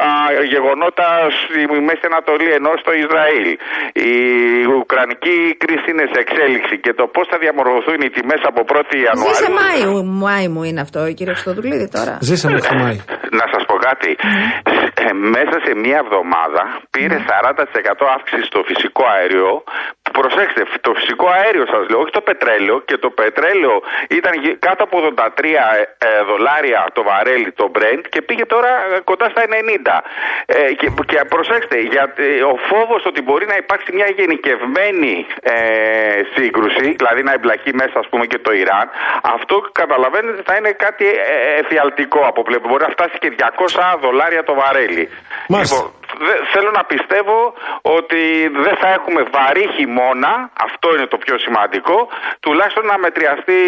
α, 0.08 0.44
γεγονότα 0.54 1.08
στη 1.32 1.82
Μέση 1.82 2.06
Ανατολή 2.06 2.52
ενώ 2.52 2.72
στο 2.82 2.92
Ισραήλ; 2.94 3.58
Η 3.94 4.12
Ουκρανική 4.80 5.41
κρίση 5.62 5.88
είναι 5.94 6.06
σε 6.14 6.20
εξέλιξη 6.26 6.76
και 6.86 6.94
το 7.00 7.06
πώς 7.16 7.26
θα 7.32 7.38
διαμορφωθούν 7.44 8.00
οι 8.06 8.10
τιμές 8.16 8.42
από 8.50 8.60
1η 8.74 8.98
Ιανουαρίου. 9.06 9.34
Ζήσε 9.34 9.50
Μάη, 9.60 9.82
Μάη 10.24 10.46
μου 10.54 10.62
είναι 10.70 10.82
αυτό, 10.88 11.00
κύριε 11.18 11.34
Χρυστοδουλίδη 11.36 11.88
τώρα. 11.98 12.14
Ζήσαμε 12.30 12.54
μέχρι 12.56 12.70
το 12.74 12.78
Μάη. 12.84 12.98
Να 13.40 13.46
σας 13.54 13.64
πω 13.70 13.76
κάτι. 13.90 14.12
Ε, 15.04 15.14
μέσα 15.38 15.56
σε 15.66 15.72
μία 15.84 16.00
εβδομάδα 16.04 16.62
πήρε 16.94 17.18
40% 17.30 18.06
αύξηση 18.16 18.44
στο 18.52 18.60
φυσικό 18.70 19.04
αέριο. 19.14 19.52
Προσέξτε, 20.20 20.62
το 20.82 20.94
φυσικό 20.94 21.28
αέριο 21.30 21.66
σας 21.74 21.90
λέω, 21.90 22.00
όχι 22.00 22.12
το 22.12 22.22
πετρέλαιο. 22.22 22.82
Και 22.90 22.98
το 22.98 23.10
πετρέλαιο 23.10 23.82
ήταν 24.10 24.34
γε- 24.42 24.60
κάτω 24.60 24.84
από 24.84 24.98
83 24.98 25.88
ε, 25.98 26.24
δολάρια 26.30 26.86
το 26.94 27.04
βαρέλι, 27.04 27.52
το 27.52 27.72
Brent, 27.76 28.02
και 28.10 28.22
πήγε 28.22 28.46
τώρα 28.46 28.68
ε, 28.96 29.00
κοντά 29.04 29.30
στα 29.30 29.44
90. 29.46 30.00
Ε, 30.46 30.74
και, 30.74 30.88
και 31.06 31.22
προσέξτε, 31.30 31.78
γιατί 31.80 32.42
ο 32.42 32.56
φόβος 32.70 33.06
ότι 33.06 33.22
μπορεί 33.22 33.46
να 33.46 33.56
υπάρξει 33.56 33.94
μια 33.94 34.08
γενικευμένη 34.18 35.26
ε, 35.42 35.54
σύγκρουση, 36.36 36.96
δηλαδή 36.98 37.24
να 37.24 37.34
εμπλακεί 37.34 37.74
μέσα 37.74 38.00
ας 38.00 38.08
πούμε 38.10 38.26
και 38.26 38.38
το 38.38 38.52
Ιράν, 38.52 38.90
αυτό 39.22 39.56
καταλαβαίνετε 39.72 40.42
θα 40.46 40.56
είναι 40.56 40.72
κάτι 40.72 41.06
ε, 41.08 41.60
εφιαλτικό 41.60 42.20
από 42.28 42.42
πλευρά. 42.44 42.68
Μπορεί 42.68 42.84
να 42.84 42.90
φτάσει 42.90 43.18
και 43.20 43.32
200 43.38 43.98
δολάρια 44.02 44.44
το 44.44 44.54
βαρέλι. 44.54 45.10
Μάλιστα. 45.48 45.76
Λοιπόν, 45.76 45.92
δε- 45.92 46.01
θέλω 46.54 46.70
να 46.80 46.84
πιστεύω 46.92 47.38
ότι 47.98 48.22
δεν 48.66 48.76
θα 48.82 48.90
έχουμε 48.98 49.22
βαρύ 49.36 49.66
χειμώνα, 49.76 50.34
αυτό 50.68 50.88
είναι 50.96 51.08
το 51.14 51.18
πιο 51.26 51.36
σημαντικό, 51.46 51.98
τουλάχιστον 52.46 52.84
να 52.92 52.96
μετριαστεί 53.06 53.60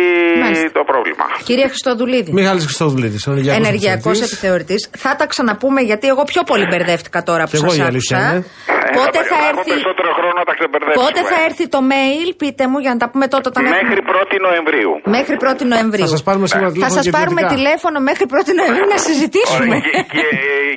Μάλιστα. 0.43 0.71
το 0.79 0.83
πρόβλημα. 0.91 1.25
Κύριε 1.49 1.67
Χριστοδουλίδη. 1.73 2.29
Μιχάλης 2.39 2.63
Χριστοδουλίδης, 2.69 3.21
ενεργειακός 3.27 3.59
Ενεργειακός 3.63 4.17
επιθεωρητής. 4.27 4.81
επιθεωρητής. 4.81 4.81
Θα 5.05 5.11
τα 5.19 5.25
ξαναπούμε 5.31 5.79
γιατί 5.89 6.05
εγώ 6.13 6.23
πιο 6.33 6.41
πολύ 6.51 6.65
μπερδεύτηκα 6.69 7.19
τώρα 7.29 7.43
που 7.47 7.53
Κι 7.55 7.59
εγώ 7.61 7.69
σας 7.69 7.77
η 7.77 7.81
αλήθεια 7.91 8.17
άκουσα. 8.17 8.33
είναι. 8.33 8.41
Πότε 8.99 9.19
Ε, 9.23 9.25
θα 9.31 9.37
έχουμε 9.37 9.49
έρθει. 9.51 9.69
περισσότερο 9.73 10.09
χρόνο 10.17 10.35
να 10.41 10.45
τα 10.49 10.53
ξεπερδέψουμε. 10.57 11.01
Πότε 11.03 11.19
θα 11.31 11.37
έρθει 11.47 11.65
το 11.75 11.79
mail, 11.93 12.27
πείτε 12.41 12.63
μου 12.69 12.77
για 12.83 12.91
να 12.95 12.99
τα 13.03 13.07
πούμε 13.11 13.25
τότε 13.33 13.45
όταν 13.51 13.61
Μέχρι 13.63 13.97
έχουμε. 14.01 14.11
1η 14.11 14.37
Νοεμβρίου. 14.47 14.91
Μέχρι 15.17 15.33
1η 15.43 15.63
Νοεμβρίου. 15.73 16.05
Θα 16.07 16.13
σας 16.17 16.23
πάρουμε 16.27 16.45
σίγουρα 16.51 16.69
Θα 16.69 16.75
τηλέφωνο 16.77 16.97
σας 16.99 17.05
και 17.07 17.15
πάρουμε 17.19 17.39
ιδιωτικά. 17.41 17.57
τηλέφωνο 17.57 17.97
μέχρι 18.09 18.23
1η 18.35 18.51
Νοεμβρίου 18.59 18.87
να 18.95 18.99
συζητήσουμε. 19.07 19.75
Ωραία, 19.75 19.91
και, 19.93 20.01
και, 20.15 20.25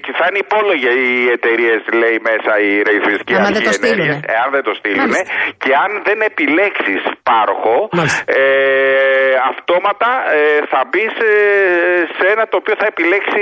και 0.05 0.13
θα 0.19 0.25
είναι 0.29 0.41
υπόλογε 0.47 0.91
οι 1.05 1.15
εταιρείε, 1.57 1.77
λέει 2.03 2.17
μέσα 2.31 2.53
η 2.69 2.71
ρεϊφιστική 2.89 3.33
Άμα 3.35 3.41
αρχή 3.49 3.55
δεν 3.59 3.65
το 3.69 3.73
στείλουνε. 3.79 4.13
ενέργειας, 4.13 4.33
εάν 4.37 4.49
δεν 4.57 4.63
το 4.69 4.73
στείλουν. 4.79 5.01
Μάλιστα. 5.03 5.25
Και 5.63 5.73
αν 5.85 5.91
δεν 6.09 6.19
επιλέξεις 6.31 7.01
πάροχο, 7.29 7.77
Μάλιστα. 7.99 8.21
ε, 8.41 8.43
αυτόματα 9.53 10.11
ε, 10.39 10.41
θα 10.73 10.81
μπεις 10.89 11.11
σε, 11.21 11.31
σε 12.17 12.25
ένα 12.35 12.45
το 12.51 12.57
οποίο 12.61 12.75
θα 12.81 12.87
επιλέξει 12.93 13.41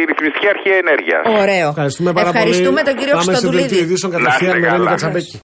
η 0.00 0.04
ρυθμιστική 0.10 0.48
αρχή 0.54 0.70
ενέργειας. 0.82 1.22
Ωραίο. 1.42 1.66
Ευχαριστούμε 1.74 2.10
πάρα 2.18 2.28
Ευχαριστούμε 2.32 2.80
πολύ. 2.80 2.88
τον 2.88 2.94
κύριο 3.00 3.14
Πάμε 3.18 3.24
σε 3.24 3.30
δελτίο 3.32 3.50
Χριστοδουλίδη. 3.50 3.76
ειδήσεων 3.84 4.10
Να 4.12 4.16
κατευθείαν 4.16 4.54
είστε 4.54 4.60
με 4.62 4.66
Ρένι 4.66 4.76
καλά. 4.78 4.90
Κατσαμπέκη. 4.94 5.36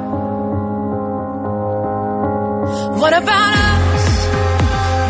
What 3.03 3.13
about 3.23 3.55
us? 3.95 4.05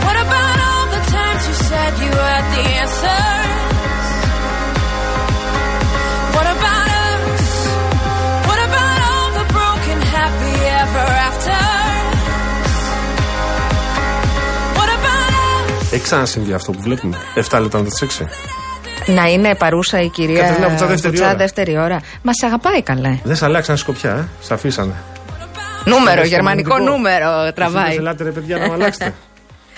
What 0.06 0.18
about 0.26 0.58
all 0.68 0.86
the 0.96 1.02
times 1.16 1.42
you 1.50 1.56
said 1.70 1.92
you 2.04 2.12
had 2.32 2.46
the 2.56 2.64
answers? 2.84 4.06
What 6.36 6.48
about 6.56 6.90
us? 7.08 7.46
What 8.48 8.60
about 8.68 8.98
all 9.10 9.28
the 9.40 9.46
broken 9.56 10.00
happy 10.16 10.56
ever 10.84 11.08
after? 11.28 11.60
What 14.78 14.90
about 14.98 15.32
us? 15.42 15.94
Έχει 15.94 16.04
ξανασυμβεί 16.04 16.54
αυτό 16.54 16.72
που 16.72 16.82
βλέπουμε. 16.82 17.18
7 17.36 17.40
λεπτά 17.62 17.78
μετά 17.78 17.82
τις 17.90 18.02
6. 18.02 18.28
Να 19.06 19.28
είναι 19.28 19.56
παρούσα 19.56 20.02
η 20.02 20.10
κυρία 20.10 20.42
Κατερίνα 20.42 20.68
Βουτσά 20.70 20.86
δεύτερη 20.86 21.14
Βουτσά 21.14 21.28
ώρα. 21.30 21.38
δεύτερη 21.38 21.78
ώρα. 21.78 22.00
Μας 22.22 22.44
αγαπάει 22.44 22.82
καλέ. 22.82 23.20
Δεν 23.24 23.36
σε 23.36 23.46
αλλάξαν 23.46 23.78
σκοπιά, 23.78 24.12
ε. 24.12 24.28
Σε 24.46 24.54
αφήσανε. 24.54 24.94
Νούμερο, 25.86 26.20
Στο 26.20 26.28
γερμανικό 26.28 26.70
μαγνητικό. 26.70 26.98
νούμερο 26.98 27.42
Εσείς 27.42 27.54
τραβάει. 27.54 27.90
δεν 27.90 28.00
Ελάτε 28.00 28.24
ρε 28.24 28.32
παιδιά 28.32 28.58
να 28.58 28.68
με 28.68 28.74
αλλάξετε. 28.74 29.14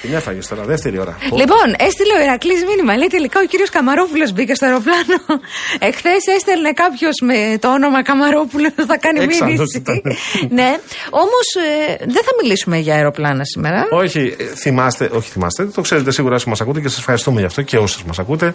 Την 0.04 0.14
έφαγες 0.14 0.48
τώρα, 0.48 0.64
δεύτερη 0.64 1.00
ώρα. 1.00 1.18
Λοιπόν, 1.22 1.68
έστειλε 1.78 2.14
ο 2.20 2.22
Ηρακλής 2.24 2.64
μήνυμα. 2.70 2.98
Λέει 2.98 3.08
τελικά 3.08 3.40
ο 3.44 3.46
κύριος 3.46 3.70
Καμαρόπουλος 3.70 4.32
μπήκε 4.34 4.56
στο 4.56 4.66
αεροπλάνο. 4.66 5.18
Εχθές 5.90 6.24
έστελνε 6.36 6.72
κάποιος 6.74 7.16
με 7.22 7.58
το 7.60 7.68
όνομα 7.74 8.04
Καμαρόπουλο 8.04 8.70
θα 8.92 8.98
κάνει 8.98 9.20
Έξαλλος 9.20 9.56
μήνυση. 9.56 9.78
ήταν. 9.78 10.02
ναι, 10.60 10.70
όμως 11.10 11.48
δεν 12.00 12.24
θα 12.28 12.32
μιλήσουμε 12.42 12.78
για 12.78 12.94
αεροπλάνα 12.96 13.44
σήμερα. 13.44 13.88
Όχι, 13.92 14.36
ε, 14.40 14.44
θυμάστε, 14.44 15.10
όχι 15.14 15.30
θυμάστε, 15.30 15.66
το 15.66 15.82
ξέρετε 15.82 16.12
σίγουρα 16.12 16.36
όσοι 16.36 16.50
μας 16.50 16.62
ακούτε 16.62 16.80
και 16.80 16.88
σας 16.88 16.98
ευχαριστούμε 16.98 17.40
γι' 17.40 17.46
αυτό 17.46 17.62
και 17.62 17.78
όσοι 17.78 18.04
μας 18.08 18.20
ακούτε. 18.20 18.54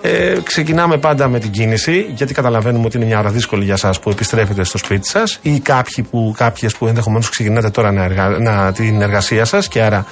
Ε, 0.00 0.38
ξεκινάμε 0.42 0.98
πάντα 0.98 1.28
με 1.28 1.38
την 1.38 1.50
κίνηση, 1.50 2.06
γιατί 2.14 2.34
καταλαβαίνουμε 2.34 2.86
ότι 2.86 2.96
είναι 2.96 3.06
μια 3.06 3.18
ώρα 3.18 3.30
δύσκολη 3.30 3.64
για 3.64 3.74
εσά 3.74 3.94
που 4.02 4.10
επιστρέφετε 4.10 4.64
στο 4.64 4.78
σπίτι 4.78 5.08
σας 5.08 5.38
ή 5.42 5.60
κάποιοι 5.60 6.04
που, 6.10 6.34
κάποιες 6.36 6.76
που 6.76 6.86
ενδεχομένως 6.86 7.28
ξεκινάτε 7.28 7.70
τώρα 7.70 7.92
να 7.92 8.04
εργα, 8.04 8.28
να, 8.28 8.72
την 8.72 9.00
εργασία 9.00 9.44
σας 9.44 9.68
και 9.68 9.82
άρα 9.82 10.06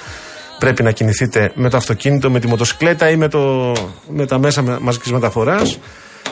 πρέπει 0.59 0.83
να 0.83 0.91
κινηθείτε 0.91 1.51
με 1.55 1.69
το 1.69 1.77
αυτοκίνητο, 1.77 2.31
με 2.31 2.39
τη 2.39 2.47
μοτοσυκλέτα 2.47 3.09
ή 3.09 3.15
με, 3.15 3.27
το, 3.27 3.73
με 4.09 4.25
τα 4.25 4.37
μέσα 4.39 4.79
μαζικής 4.81 5.11
μεταφοράς. 5.11 5.79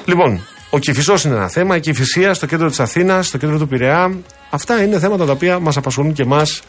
Λοιπόν, 0.05 0.41
ο 0.69 0.79
Κυφισός 0.79 1.23
είναι 1.23 1.35
ένα 1.35 1.49
θέμα, 1.49 1.75
η 1.75 1.79
Κυφυσία 1.79 2.33
στο 2.33 2.45
κέντρο 2.45 2.69
της 2.69 2.79
Αθήνας, 2.79 3.27
στο 3.27 3.37
κέντρο 3.37 3.57
του 3.57 3.67
Πειραιά. 3.67 4.17
Αυτά 4.49 4.83
είναι 4.83 4.99
θέματα 4.99 5.25
τα 5.25 5.31
οποία 5.31 5.59
μας 5.59 5.77
απασχολούν 5.77 6.13
και 6.13 6.21
εμάς 6.21 6.61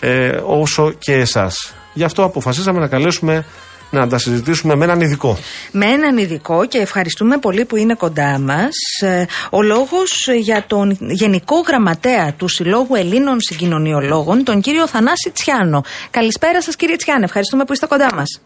ε, 0.00 0.40
όσο 0.44 0.92
και 0.98 1.12
εσάς. 1.12 1.74
Γι' 1.94 2.04
αυτό 2.04 2.24
αποφασίσαμε 2.24 2.78
να 2.80 2.86
καλέσουμε 2.86 3.44
να 3.90 4.08
τα 4.08 4.18
συζητήσουμε 4.18 4.74
με 4.74 4.84
έναν 4.84 5.00
ειδικό. 5.00 5.38
Με 5.72 5.86
έναν 5.86 6.18
ειδικό 6.18 6.66
και 6.66 6.78
ευχαριστούμε 6.78 7.38
πολύ 7.38 7.64
που 7.64 7.76
είναι 7.76 7.94
κοντά 7.94 8.38
μας. 8.38 8.74
Ο 9.50 9.62
λόγος 9.62 10.28
για 10.40 10.64
τον 10.66 10.98
Γενικό 11.00 11.60
Γραμματέα 11.66 12.32
του 12.32 12.48
Συλλόγου 12.48 12.94
Ελλήνων 12.94 13.40
Συγκοινωνιολόγων, 13.40 14.44
τον 14.44 14.60
κύριο 14.60 14.86
Θανάση 14.86 15.30
Τσιάνο. 15.30 15.84
Καλησπέρα 16.10 16.62
σας, 16.62 16.76
κύριε 16.76 16.96
Τσιάνο. 16.96 17.24
Ευχαριστούμε 17.24 17.64
που 17.64 17.72
είστε 17.72 17.86
κοντά 17.86 18.14
μας. 18.14 18.40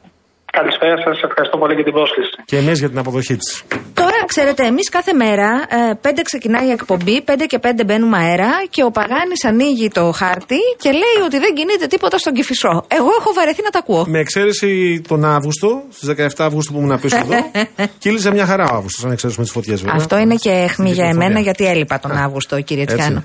Καλησπέρα 0.58 0.96
σας, 1.04 1.22
ευχαριστώ 1.28 1.56
πολύ 1.58 1.74
για 1.74 1.84
την 1.84 1.92
πρόσκληση. 1.92 2.30
Και 2.44 2.56
εμείς 2.56 2.78
για 2.78 2.88
την 2.88 2.98
αποδοχή 2.98 3.36
της. 3.36 3.62
Τώρα 3.94 4.12
Ξέρετε, 4.26 4.66
εμείς 4.66 4.88
κάθε 4.88 5.12
μέρα 5.12 5.48
ε, 5.68 6.08
5 6.08 6.20
ξεκινάει 6.22 6.66
η 6.66 6.70
εκπομπή, 6.70 7.24
5 7.26 7.34
και 7.46 7.58
5 7.62 7.68
μπαίνουμε 7.86 8.18
αέρα 8.18 8.50
και 8.70 8.84
ο 8.84 8.90
Παγάνης 8.90 9.44
ανοίγει 9.44 9.88
το 9.88 10.12
χάρτη 10.12 10.56
και 10.78 10.90
λέει 10.90 11.24
ότι 11.24 11.38
δεν 11.38 11.54
κινείται 11.54 11.86
τίποτα 11.86 12.18
στον 12.18 12.32
Κυφισό. 12.32 12.84
Εγώ 12.88 13.08
έχω 13.18 13.32
βαρεθεί 13.32 13.62
να 13.62 13.70
τα 13.70 13.78
ακούω. 13.78 14.04
Με 14.08 14.18
εξαίρεση 14.18 15.00
τον 15.08 15.24
Αύγουστο, 15.24 15.82
στις 15.90 16.08
17 16.08 16.26
Αυγούστου 16.38 16.72
που 16.72 16.78
ήμουν 16.78 17.00
πίσω 17.00 17.16
εδώ, 17.16 17.50
κύλησε 18.02 18.30
μια 18.30 18.46
χαρά 18.46 18.64
ο 18.64 18.74
Αύγουστος, 18.74 19.04
αν 19.04 19.12
εξαιρέσουμε 19.12 19.44
τις 19.44 19.54
φωτιές 19.54 19.80
βέβαια. 19.80 19.96
Αυτό 19.96 20.18
είναι 20.18 20.34
και 20.34 20.50
αιχμή 20.50 20.90
για 20.90 20.94
κυκλοφορία. 20.94 21.26
εμένα 21.26 21.40
γιατί 21.40 21.66
έλειπα 21.66 21.98
τον 21.98 22.12
Αύγουστο, 22.12 22.60
κύριε 22.60 22.82
Έτσι. 22.82 22.96
Τσιάνο. 22.96 23.22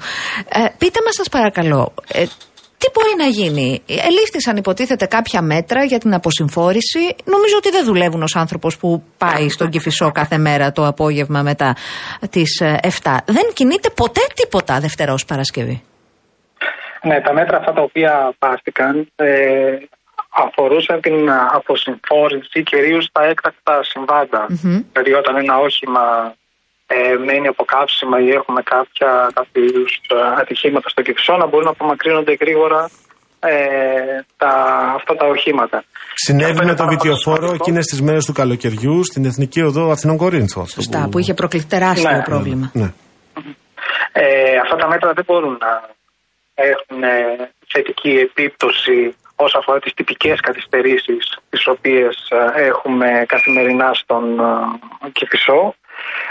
Ε, 0.50 0.60
πείτε 0.78 1.00
μας, 1.06 1.14
σας 1.14 1.30
παρακαλώ, 1.30 1.94
ε, 2.08 2.24
τι 2.78 2.88
μπορεί 2.94 3.14
να 3.18 3.26
γίνει; 3.26 3.82
Ελήφθησαν 3.88 4.58
υποτίθεται 4.58 5.06
κάποια 5.06 5.42
μέτρα 5.42 5.84
για 5.84 6.00
την 6.00 6.14
αποσυμφόρηση. 6.14 7.16
Νομίζω 7.24 7.56
ότι 7.58 7.70
δεν 7.70 7.86
δουλεύουν 7.86 8.22
ως 8.22 8.36
άνθρωπος 8.36 8.78
που 8.78 9.04
πάει 9.18 9.50
στον 9.50 9.70
Κηφισό 9.70 10.12
κάθε 10.12 10.38
μέρα 10.38 10.72
το 10.72 10.86
απόγευμα 10.88 11.42
μετά 11.42 11.76
τις 12.30 12.60
ε, 12.60 12.80
7. 13.04 13.18
Δεν 13.26 13.46
κινείται 13.54 13.90
ποτέ 13.90 14.22
τίποτα 14.34 14.80
Δευτέρα 14.80 15.14
ως 15.14 15.26
Παρασκευή. 15.26 15.84
Ναι, 17.02 17.22
τα 17.22 17.34
μέτρα 17.34 17.58
αυτά 17.58 17.74
τα 17.74 17.82
οποία 17.82 18.34
πάρθηκαν 18.40 19.12
ε, 19.16 19.78
αφορούσαν 20.30 21.02
την 21.02 21.30
α, 21.30 21.50
αποσυμφόρηση 21.54 22.64
κυρίως 22.64 23.06
στα 23.06 23.24
έκτακτα 23.24 23.84
συμβάντα. 23.84 24.46
Δηλαδή 24.92 25.14
όταν 25.14 25.36
ένα 25.38 25.58
όχημα 25.58 26.36
ε, 26.88 27.16
μένει 27.26 27.48
από 27.48 27.64
καύσιμα 27.74 28.18
ή 28.22 28.30
έχουμε 28.40 28.62
κάποια, 28.74 29.10
κάποιο 29.38 29.64
είδους, 29.64 29.92
ε, 30.10 30.42
ατυχήματα 30.42 30.90
στο 30.90 31.02
κυφισό 31.02 31.34
να 31.38 31.46
μπορούν 31.48 31.66
να 31.66 31.72
απομακρύνονται 31.72 32.34
γρήγορα 32.40 32.90
ε, 33.40 33.54
τα, 34.38 34.52
αυτά 34.96 35.14
τα 35.16 35.26
οχήματα. 35.28 35.84
Συνέβη 36.14 36.52
Αυτό 36.52 36.58
με 36.64 36.70
είναι 36.70 36.76
το 36.78 36.84
πάρα 36.84 36.96
πολύ 36.96 36.98
βιτιοφόρο 36.98 37.36
σημαντικό. 37.36 37.64
εκείνες 37.64 37.86
τις 37.86 38.02
μέρες 38.02 38.26
του 38.26 38.34
καλοκαιριού 38.34 39.04
στην 39.04 39.26
Εθνική 39.26 39.62
Οδό 39.62 39.90
Αθηνών 39.92 40.18
Κορίνθου. 40.18 40.62
αυτό 40.62 40.82
Σωστά, 40.82 41.08
που 41.12 41.20
είχε 41.20 41.34
προκληθεί 41.34 41.66
τεράστιο 41.68 42.10
Ναι. 42.12 42.24
πρόβλημα. 42.24 42.72
Ναι. 42.74 42.90
Ε, 44.12 44.58
αυτά 44.64 44.76
τα 44.76 44.88
μέτρα 44.88 45.14
δεν 45.14 45.24
μπορούν 45.28 45.58
να 45.66 45.72
έχουν 46.56 47.04
ε, 47.04 47.50
θετική 47.68 48.10
επίπτωση 48.10 49.16
όσον 49.36 49.62
αφορά 49.62 49.80
τις 49.80 49.94
τυπικές 49.94 50.40
καθυστερήσεις 50.40 51.24
τις 51.50 51.68
οποίες 51.68 52.16
ε, 52.56 52.62
έχουμε 52.66 53.08
καθημερινά 53.28 53.94
στον 53.94 54.40
ε, 54.40 55.10
Κηφισό. 55.12 55.76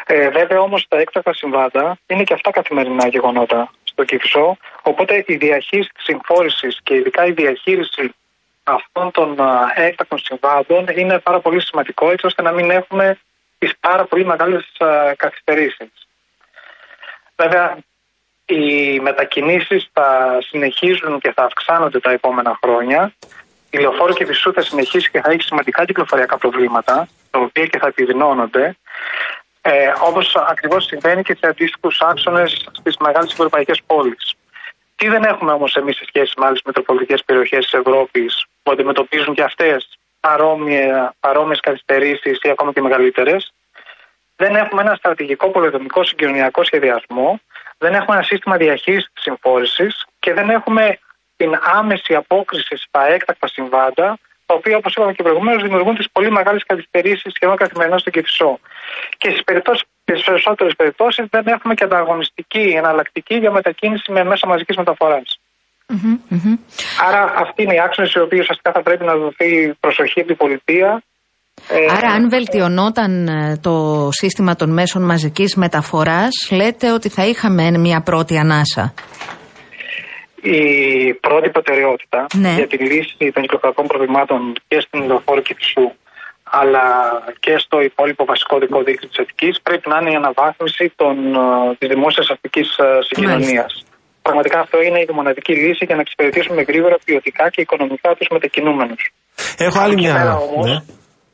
Ε, 0.07 0.31
βέβαια 0.31 0.61
όμως 0.61 0.87
τα 0.89 0.99
έκτακτα 0.99 1.35
συμβάντα 1.35 1.99
είναι 2.07 2.23
και 2.23 2.35
αυτά 2.35 2.51
καθημερινά 2.51 3.09
γεγονότα 3.09 3.71
στο 3.85 4.05
Κηφισό, 4.05 4.57
οπότε 4.83 5.25
η 5.27 5.37
διαχείριση 5.37 5.91
της 5.95 6.05
συμφόρησης 6.05 6.81
και 6.83 6.95
ειδικά 6.95 7.27
η 7.27 7.33
διαχείριση 7.33 8.15
αυτών 8.63 9.11
των 9.11 9.39
ε, 9.75 9.87
έκτακτων 9.87 10.19
συμβάντων 10.19 10.87
είναι 10.97 11.19
πάρα 11.19 11.41
πολύ 11.41 11.61
σημαντικό 11.61 12.11
έτσι 12.11 12.27
ώστε 12.27 12.43
να 12.43 12.53
μην 12.53 12.71
έχουμε 12.71 13.19
τις 13.59 13.73
πάρα 13.81 14.05
πολύ 14.05 14.25
μεγάλες 14.25 14.73
ε, 14.79 15.13
καθυστερήσεις. 15.17 16.09
Βέβαια, 17.37 17.79
οι 18.45 19.01
μετακινήσεις 19.01 19.91
θα 19.93 20.39
συνεχίζουν 20.41 21.21
και 21.21 21.33
θα 21.33 21.45
αυξάνονται 21.45 22.01
τα 22.01 22.11
επόμενα 22.11 22.59
χρόνια. 22.63 23.15
Η 23.71 23.79
λεωφόρο 23.79 24.13
και 24.13 24.25
Βυσσού 24.25 24.53
θα 24.53 24.63
συνεχίσει 24.63 25.11
και 25.11 25.21
θα 25.21 25.31
έχει 25.31 25.43
σημαντικά 25.43 25.85
κυκλοφοριακά 25.85 26.39
προβλήματα, 26.39 27.09
τα 27.31 27.39
οποία 27.39 27.67
και 27.67 27.79
θα 27.79 27.87
επιδεινώνονται. 27.87 28.77
Ε, 29.69 29.93
Όπως 30.01 30.37
ακριβώς 30.37 30.85
συμβαίνει 30.85 31.23
και 31.23 31.37
σε 31.41 31.47
αντίστοιχους 31.47 32.01
άξονες 32.01 32.69
στις 32.73 32.97
μεγάλες 32.97 33.33
ευρωπαϊκές 33.33 33.83
πόλεις. 33.87 34.35
Τι 34.97 35.09
δεν 35.09 35.25
έχουμε 35.25 35.53
όμως 35.53 35.77
εμείς 35.77 35.97
σε 35.97 36.05
σχέση 36.07 36.33
με 36.39 36.47
άλλες 36.47 36.61
μετροπολιτικές 36.65 37.25
περιοχές 37.25 37.65
της 37.65 37.73
Ευρώπης 37.73 38.45
που 38.63 38.71
αντιμετωπίζουν 38.71 39.35
και 39.35 39.43
αυτές 39.43 39.99
παρόμοιες 41.21 41.61
καθυστερήσεις 41.61 42.39
ή 42.43 42.49
ακόμα 42.51 42.73
και 42.73 42.81
μεγαλύτερες; 42.81 43.53
Δεν 44.37 44.57
έχουμε 44.57 44.83
ένα 44.83 44.95
στρατηγικό 44.95 45.51
πολεμικό 45.51 46.05
συγκοινωνιακό 46.05 46.65
σχεδιασμό, 46.65 47.41
δεν 47.79 47.95
έχουμε 47.95 48.17
ένα 48.17 48.25
σύστημα 48.25 48.57
διαχείρισης 48.57 49.11
της 49.15 49.23
συμφόρησης 49.23 50.07
και 50.19 50.33
δεν 50.33 50.51
έχουμε 50.51 50.99
την 51.37 51.61
άμεση 51.63 52.15
απόκριση 52.15 52.77
στα 52.77 53.07
έκτακτα 53.07 53.49
συμβάντα, 53.49 54.19
τα 54.47 54.55
οποία, 54.55 54.77
όπως 54.77 54.93
είπαμε 54.95 55.13
και 55.13 55.23
προηγουμένως, 55.23 55.63
δημιουργούν 55.63 55.95
τις 55.97 56.09
πολύ 56.13 56.31
μεγάλες 56.31 56.63
καθυστερήσεις 56.67 57.33
σχεδόν 57.35 57.57
καθημερινά 57.57 57.99
στο 57.99 58.11
Κεφισό. 58.11 58.59
Και 59.21 59.29
στις 59.31 59.43
περισσότερες 60.05 60.75
περιπτώσεις 60.77 61.27
δεν 61.31 61.47
έχουμε 61.47 61.75
και 61.75 61.85
ανταγωνιστική 61.85 62.65
εναλλακτική 62.81 63.35
για 63.35 63.51
μετακίνηση 63.51 64.13
με 64.13 64.25
μέσα 64.25 64.47
μαζικής 64.47 64.77
μεταφοράς. 64.77 65.29
Άρα, 67.07 67.23
αυτοί 67.37 67.63
είναι 67.63 67.75
οι 67.75 67.81
άξονε 67.81 68.09
οι 68.15 68.19
οποίοι 68.19 68.39
ουσιαστικά 68.43 68.73
θα 68.73 68.83
πρέπει 68.83 69.05
να 69.05 69.15
δοθεί 69.17 69.75
προσοχή 69.81 70.19
από 70.21 70.29
την 70.29 70.37
πολιτεία 70.37 71.03
Ε, 71.69 71.93
Άρα, 71.97 72.09
αν 72.13 72.29
βελτιωνόταν 72.29 73.29
ε, 73.29 73.59
το 73.63 74.09
σύστημα 74.11 74.55
των 74.55 74.73
μέσων 74.73 75.03
μαζικής 75.03 75.55
μεταφοράς, 75.55 76.49
λέτε 76.51 76.93
ότι 76.93 77.09
θα 77.09 77.27
είχαμε 77.27 77.71
μια 77.71 78.01
πρώτη 78.01 78.39
ανάσα. 78.39 78.95
Η 80.43 80.61
πρώτη 81.15 81.49
προτεραιότητα 81.51 82.27
Ναι. 82.35 82.53
για 82.55 82.67
τη 82.67 82.77
λύση 82.77 83.33
των 83.33 83.43
κυκλοφορικών 83.43 83.87
προβλημάτων 83.87 84.53
και 84.69 84.81
στην 84.81 85.07
λεωφόρο 85.07 85.41
Κηφισού 85.41 85.93
αλλά 86.51 86.85
και 87.41 87.59
στο 87.59 87.81
υπόλοιπο 87.81 88.25
βασικό 88.25 88.59
δικό 88.59 88.83
δίκτυο 88.83 89.09
της 89.09 89.19
Αττικής 89.19 89.61
πρέπει 89.63 89.89
να 89.89 89.99
είναι 90.01 90.11
η 90.11 90.15
αναβάθμιση 90.15 90.93
των, 90.97 91.35
ε, 91.35 91.75
της 91.79 91.89
δημόσιας 91.89 92.29
αστικής 92.31 92.77
ε, 92.79 92.99
συγκοινωνίας. 93.09 93.85
Πραγματικά 94.23 94.61
αυτό 94.61 94.83
είναι 94.83 94.99
η 95.01 95.09
μοναδική 95.13 95.53
λύση 95.55 95.85
για 95.85 95.95
να 95.95 96.01
εξυπηρετήσουμε 96.01 96.63
γρήγορα 96.63 96.97
ποιοτικά 97.05 97.51
και 97.51 97.61
οικονομικά 97.61 98.15
τους 98.15 98.29
μετακινούμενους. 98.31 99.03
Έχω 99.59 99.79
άλλη 99.79 99.93
Από 99.95 100.01
εκεί 100.03 100.11
μια. 100.11 100.15
πέρα 100.15 100.37
όμως, 100.37 100.67
Ναι. 100.71 100.79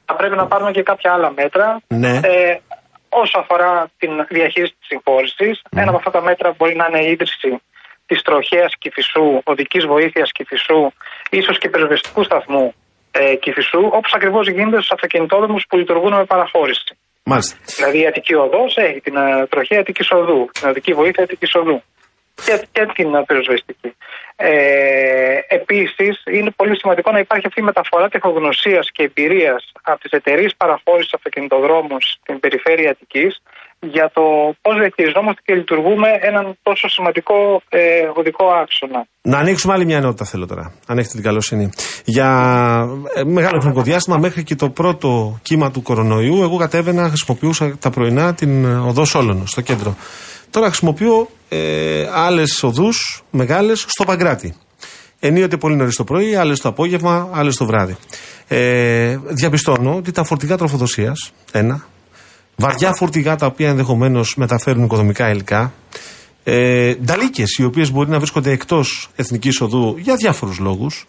θα 0.05 0.15
πρέπει 0.17 0.37
να 0.37 0.47
πάρουμε 0.47 0.71
και 0.71 0.83
κάποια 0.83 1.13
άλλα 1.13 1.33
μέτρα. 1.37 1.81
Ναι. 1.87 2.15
Ε, 2.23 2.57
όσο 3.09 3.39
αφορά 3.39 3.91
την 3.99 4.11
διαχείριση 4.29 4.75
της 4.79 4.87
συμφόρησης, 4.89 5.63
ένα 5.77 5.89
από 5.89 5.97
αυτά 5.97 6.11
τα 6.11 6.23
μέτρα 6.23 6.55
μπορεί 6.57 6.75
να 6.77 6.87
είναι 6.89 7.05
η 7.07 7.11
ίδρυση 7.11 7.61
της 8.07 8.23
τροχέας 8.23 8.73
Κηφισού, 8.79 9.41
οδικής 9.45 9.87
βοήθειας 9.87 10.33
Κηφισού, 10.33 10.93
ίσως 11.31 11.59
και 11.59 11.69
πυροσβεστικού 11.69 12.25
σταθμού 12.25 12.75
ε, 13.11 13.35
Κηφισού, 13.35 13.89
όπως 13.93 14.13
ακριβώς 14.15 14.49
γίνεται 14.49 14.77
στους 14.77 14.91
αυτοκινητόδρομους 14.91 15.65
που 15.69 15.77
λειτουργούν 15.77 16.15
με 16.15 16.25
παραχώρηση. 16.25 16.97
Μάλιστα. 17.25 17.57
Δηλαδή 17.77 17.99
η 18.01 18.07
Αττική 18.07 18.35
Οδός 18.35 18.77
έχει 18.77 19.01
την 19.01 19.17
ε, 19.17 19.47
τροχέα 19.47 19.81
Αττικής 19.81 20.11
Οδού, 20.11 20.51
την 20.53 20.69
οδική 20.69 20.93
βοήθεια 20.93 21.25
Αττικής 21.25 21.55
Οδού 21.55 21.83
και, 22.45 22.67
και 22.73 22.87
την 22.95 23.15
ε, 23.15 23.25
πυροσβεστική. 23.27 23.95
Ε, 24.37 25.39
επίσης 25.49 26.23
είναι 26.27 26.51
πολύ 26.51 26.79
σημαντικό 26.79 27.11
να 27.13 27.19
υπάρχει 27.19 27.47
αυτή 27.47 27.61
η 27.61 27.65
μεταφορά 27.65 28.09
τεχνογνωσίας 28.09 28.91
και 28.91 29.03
εμπειρίας 29.03 29.73
από 29.83 30.01
τις 30.01 30.11
εταιρείες 30.11 30.55
παραχώρησης 30.57 31.15
αυτοκινητοδρόμων 31.15 31.99
στην 32.01 32.41
περιφέρεια 32.41 32.91
Αττικής 32.91 33.43
για 33.91 34.11
το 34.15 34.23
πώς 34.63 34.79
διαχειριζόμαστε 34.79 35.41
και 35.45 35.55
λειτουργούμε 35.55 36.09
έναν 36.21 36.59
τόσο 36.63 36.89
σημαντικό 36.89 37.63
ε, 37.69 37.81
οδικό 38.15 38.45
άξονα. 38.63 39.07
Να 39.23 39.39
ανοίξουμε 39.39 39.73
άλλη 39.73 39.85
μια 39.85 39.97
ενότητα 39.97 40.25
θέλω 40.25 40.47
τώρα, 40.47 40.75
αν 40.87 40.99
έχετε 40.99 41.15
την 41.15 41.23
καλοσύνη. 41.23 41.71
Για 42.05 42.31
ε, 43.15 43.25
μεγάλο 43.25 43.61
χρονικό 43.61 43.83
διάστημα, 43.83 44.17
μέχρι 44.17 44.43
και 44.45 44.55
το 44.55 44.71
πρώτο 44.71 45.39
κύμα 45.43 45.71
του 45.71 45.83
κορονοϊού, 45.83 46.43
εγώ 46.43 46.57
κατέβαινα, 46.57 47.09
χρησιμοποιούσα 47.09 47.77
τα 47.79 47.91
πρωινά 47.91 48.35
την 48.35 48.65
ε, 48.65 48.75
οδό 48.75 49.05
Σόλωνο, 49.05 49.47
στο 49.47 49.61
κέντρο. 49.61 49.97
Τώρα 50.51 50.67
χρησιμοποιώ 50.67 51.29
ε, 51.49 52.09
άλλες 52.13 52.63
οδούς 52.63 53.23
μεγάλες 53.31 53.85
στο 53.89 54.05
Παγκράτη. 54.05 54.55
Ενίοτε 55.21 55.57
πολύ 55.57 55.77
νωρίς 55.77 55.97
το 55.97 56.05
πρωί, 56.05 56.35
άλλες 56.35 56.61
το 56.61 56.69
απόγευμα, 56.69 57.31
άλλες 57.33 57.57
το 57.57 57.67
βράδυ. 57.67 57.97
Ε, 58.49 59.17
διαπιστώνω 59.29 59.97
ότι 59.97 60.13
τα 60.13 60.25
φορτηγά 60.25 60.57
τροφοδοσίας, 60.57 61.33
ένα, 61.53 61.87
βαριά 62.57 62.93
φορτηγά 62.93 63.37
τα 63.37 63.47
οποία 63.47 63.69
ενδεχομένως 63.69 64.37
μεταφέρουν 64.37 64.85
οικοδομικά 64.85 65.31
υλικά, 65.31 65.73
ε, 66.45 66.95
νταλίκες 66.95 67.57
οι 67.59 67.65
οποίες 67.65 67.91
μπορεί 67.93 68.11
να 68.11 68.19
βρίσκονται 68.19 68.51
εκτός 68.51 69.09
εθνικής 69.17 69.61
οδού 69.61 69.97
για 69.99 70.17
διάφορους 70.17 70.59
λόγους, 70.59 71.07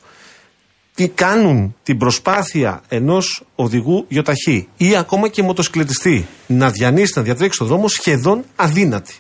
τι 0.96 1.10
κάνουν 1.10 1.76
την 1.84 1.98
προσπάθεια 1.98 2.82
ενός 2.90 3.44
οδηγού 3.56 4.06
γιοταχή 4.08 4.68
ή 4.78 4.96
ακόμα 4.96 5.28
και 5.28 5.44
μοτοσυκλετιστή 5.44 6.28
να 6.48 6.70
διανύσει, 6.70 7.14
να 7.16 7.22
διατρέξει 7.22 7.58
τον 7.60 7.68
δρόμο 7.68 7.88
σχεδόν 7.88 8.44
αδύνατη. 8.56 9.16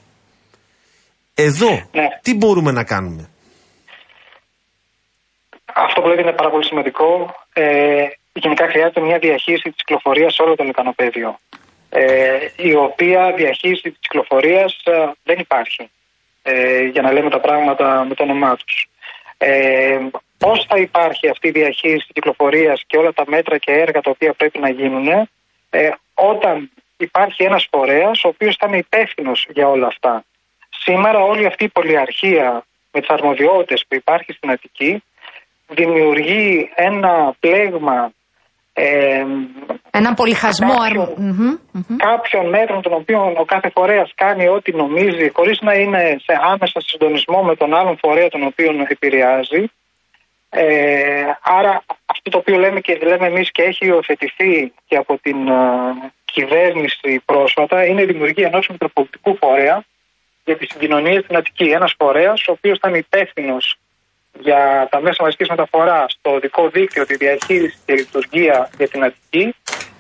Εδώ, 1.33 1.69
Ναι. 1.69 2.07
τι 2.21 2.35
μπορούμε 2.35 2.71
να 2.71 2.83
κάνουμε; 2.83 3.29
Αυτό 5.75 6.01
που 6.01 6.07
λέτε 6.07 6.21
είναι 6.21 6.33
πάρα 6.33 6.49
πολύ 6.49 6.65
σημαντικό. 6.65 7.07
Ε, 7.53 7.63
γενικά 8.33 8.67
χρειάζεται 8.71 9.01
μια 9.01 9.17
διαχείριση 9.19 9.69
της 9.69 9.83
κυκλοφορίας 9.83 10.33
σε 10.33 10.41
όλο 10.41 10.55
το 10.55 10.63
λεκανοπέδιο. 10.63 11.39
Ε, 11.95 12.47
η 12.55 12.73
οποία 12.75 13.31
διαχείριση 13.31 13.81
της 13.81 13.99
κυκλοφορίας 13.99 14.81
ε, 14.83 15.11
δεν 15.23 15.39
υπάρχει. 15.39 15.89
Ε, 16.41 16.83
για 16.83 17.01
να 17.01 17.11
λέμε 17.11 17.29
τα 17.29 17.39
πράγματα 17.39 18.05
με 18.05 18.15
το 18.15 18.23
όνομά 18.23 18.55
τους. 18.55 18.89
Ε, 19.37 19.99
πώς 20.37 20.65
θα 20.69 20.77
υπάρχει 20.77 21.29
αυτή 21.29 21.47
η 21.47 21.51
διαχείριση 21.51 22.05
της 22.05 22.13
κυκλοφορίας 22.13 22.83
και 22.87 22.97
όλα 22.97 23.13
τα 23.13 23.23
μέτρα 23.27 23.57
και 23.57 23.71
έργα 23.71 24.01
τα 24.01 24.09
οποία 24.09 24.33
πρέπει 24.33 24.59
να 24.59 24.69
γίνουν 24.69 25.07
ε, 25.69 25.89
όταν 26.13 26.71
υπάρχει 26.97 27.43
ένας 27.43 27.67
φορέας 27.71 28.23
ο 28.23 28.27
οποίος 28.27 28.55
θα 28.59 28.67
είναι 28.67 28.77
υπεύθυνος 28.77 29.47
για 29.49 29.67
όλα 29.67 29.87
αυτά. 29.87 30.23
Σήμερα 30.69 31.19
όλη 31.19 31.45
αυτή 31.45 31.63
η 31.63 31.69
πολυαρχία 31.69 32.65
με 32.91 32.99
τις 32.99 33.09
αρμοδιότητες 33.09 33.85
που 33.87 33.95
υπάρχει 33.95 34.33
στην 34.33 34.51
Αττική 34.51 35.03
δημιουργεί 35.67 36.71
ένα 36.75 37.35
πλέγμα 37.39 38.11
ε, 38.73 39.23
Έναν 39.91 40.13
πολυχασμό 40.13 40.73
κάποιων- 40.77 41.01
αρμο... 41.01 41.13
Μμμ, 41.17 41.57
μμμ. 41.71 41.97
κάποιων 41.97 42.49
μέτρων 42.49 42.81
των 42.81 42.93
οποίων 42.93 43.33
ο 43.37 43.45
κάθε 43.45 43.69
φορέας 43.73 44.11
κάνει 44.15 44.47
ό,τι 44.47 44.71
νομίζει 44.71 45.29
χωρίς 45.33 45.59
να 45.61 45.73
είναι 45.73 46.17
σε 46.25 46.33
άμεσα 46.41 46.79
συντονισμό 46.79 47.43
με 47.43 47.55
τον 47.55 47.73
άλλον 47.73 47.97
φορέα 48.01 48.27
τον 48.27 48.43
οποίο 48.43 48.69
επηρεάζει. 48.87 49.63
Ε, 50.49 50.65
άρα 51.43 51.83
αυτό 52.05 52.29
το 52.29 52.37
οποίο 52.37 52.57
λέμε 52.57 52.79
και 52.79 52.99
λέμε 53.03 53.27
εμείς 53.27 53.51
και 53.51 53.61
έχει 53.61 53.85
υιοθετηθεί 53.85 54.73
και 54.85 54.95
από 54.97 55.17
την 55.21 55.47
ε, 55.47 55.61
κυβέρνηση 56.25 57.21
πρόσφατα 57.25 57.85
είναι 57.85 58.01
η 58.01 58.05
δημιουργία 58.05 58.47
ενός 58.47 58.67
μητροπολιτικού 58.71 59.37
φορέα 59.37 59.83
για 60.45 60.57
τις 60.57 60.69
συγκοινωνίες 60.71 61.23
στην 61.23 61.35
Αττική. 61.35 61.63
Ένας 61.63 61.93
φορέας 61.97 62.47
ο 62.47 62.51
οποίος 62.51 62.77
ήταν 62.77 62.93
υπεύθυνος 62.93 63.75
για 64.39 64.87
τα 64.91 65.01
μέσα 65.01 65.23
μαζικής 65.23 65.47
μεταφοράς, 65.47 66.17
το 66.21 66.29
οδικό 66.29 66.69
δίκτυο, 66.69 67.05
τη 67.05 67.15
διαχείριση 67.15 67.77
και 67.85 67.93
λειτουργία 67.93 68.69
για 68.77 68.87
την 68.87 69.03
Αττική 69.03 69.55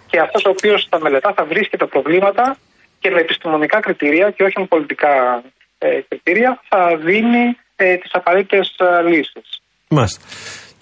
και 0.07 0.19
αυτός 0.19 0.45
ο 0.45 0.49
οποίος 0.49 0.87
θα 0.89 0.99
μελετά 0.99 1.33
θα 1.33 1.43
βρίσκει 1.45 1.77
τα 1.77 1.87
προβλήματα 1.87 2.57
και 2.99 3.09
με 3.09 3.19
επιστημονικά 3.19 3.79
κριτήρια 3.79 4.29
και 4.29 4.43
όχι 4.43 4.59
με 4.59 4.65
πολιτικά 4.65 5.43
ε, 5.77 5.99
κριτήρια 6.07 6.61
θα 6.69 6.97
δίνει 6.97 7.57
ε, 7.75 7.95
τις 7.95 8.11
απαραίτητες 8.13 8.75
ε, 8.77 9.01
λύσεις. 9.09 9.61
Μάλιστα. 9.89 10.21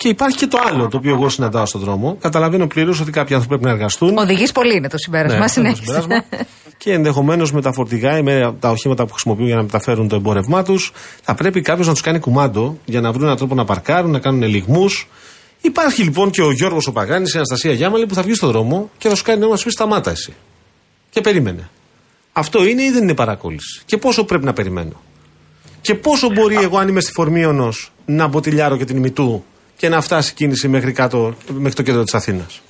Και 0.01 0.07
υπάρχει 0.09 0.37
και 0.37 0.47
το 0.47 0.59
άλλο 0.67 0.87
το 0.87 0.97
οποίο 0.97 1.13
εγώ 1.13 1.29
συναντάω 1.29 1.65
στον 1.65 1.81
δρόμο. 1.81 2.17
Καταλαβαίνω 2.21 2.67
πλήρως 2.67 2.99
ότι 2.99 3.11
κάποιοι 3.11 3.35
άνθρωποι 3.35 3.57
πρέπει 3.59 3.73
να 3.73 3.79
εργαστούν. 3.79 4.17
Οδηγείς 4.17 4.51
πολύ 4.51 4.75
είναι 4.75 4.87
το 4.87 4.97
συμπέρασμα. 4.97 5.37
Ναι, 5.37 5.43
αυτό 5.43 5.59
είναι 5.59 5.69
το 5.69 5.75
Συνέχισε. 5.75 6.01
συμπέρασμα. 6.01 6.45
και 6.77 6.91
ενδεχομένως 6.91 7.51
με 7.51 7.61
τα 7.61 7.71
φορτηγά 7.71 8.17
ή 8.17 8.21
με 8.21 8.55
τα 8.59 8.69
οχήματα 8.69 9.05
που 9.05 9.11
χρησιμοποιούν 9.11 9.47
για 9.47 9.55
να 9.55 9.61
μεταφέρουν 9.61 10.07
το 10.07 10.15
εμπόρευμά 10.15 10.63
τους, 10.63 10.91
θα 11.23 11.35
πρέπει 11.35 11.61
κάποιος 11.61 11.87
να 11.87 11.93
τους 11.93 12.01
κάνει 12.01 12.19
κουμάντο 12.19 12.77
για 12.85 13.01
να 13.01 13.11
βρουν 13.11 13.23
έναν 13.23 13.37
τρόπο 13.37 13.55
να 13.55 13.65
παρκάρουν, 13.65 14.11
να 14.11 14.19
κάνουν 14.19 14.43
ελιγμούς. 14.43 15.07
Υπάρχει 15.61 16.03
λοιπόν 16.03 16.29
και 16.29 16.41
ο 16.41 16.51
Γιώργος 16.51 16.87
ο 16.87 16.91
Παγάνης, 16.91 17.33
η 17.33 17.37
Αναστασία 17.37 17.71
Γιάμαλη 17.71 18.05
που 18.05 18.13
θα 18.13 18.21
βγει 18.21 18.33
στον 18.33 18.51
δρόμο 18.51 18.89
και 18.97 19.09
θα 19.09 19.15
σου 19.15 19.23
κάνει 19.23 19.39
να 19.39 19.47
μα 19.47 19.55
πει 19.63 19.69
σταμάτα 19.71 20.11
εσύ. 20.11 20.33
Και 21.09 21.21
περίμενε. 21.21 21.69
Αυτό 22.33 22.65
είναι 22.65 22.83
ή 22.83 22.91
δεν 22.91 23.03
είναι 23.03 23.15
παρακόλληση; 23.15 23.81
Και 23.85 23.97
πόσο 23.97 24.23
πρέπει 24.23 24.45
να 24.45 24.53
περιμένω; 24.53 25.01
Και 25.81 25.95
πόσο 25.95 26.29
μπορεί 26.29 26.55
εγώ, 26.55 26.77
αν 26.77 26.87
είμαι 26.87 26.99
στη 27.01 27.11
Φορμίωνος, 27.11 27.91
να 28.05 28.27
μποτιλιάρω 28.27 28.77
και 28.77 28.85
την 28.85 28.97
ημιτού 28.97 29.43
και 29.81 29.89
να 29.89 30.01
φτάσει 30.01 30.31
η 30.31 30.35
κίνηση 30.35 30.67
μέχρι, 30.67 30.91
κάτω, 30.91 31.33
μέχρι 31.63 31.73
το 31.79 31.83
κέντρο 31.83 32.03
της 32.03 32.13
Αθήνας. 32.13 32.61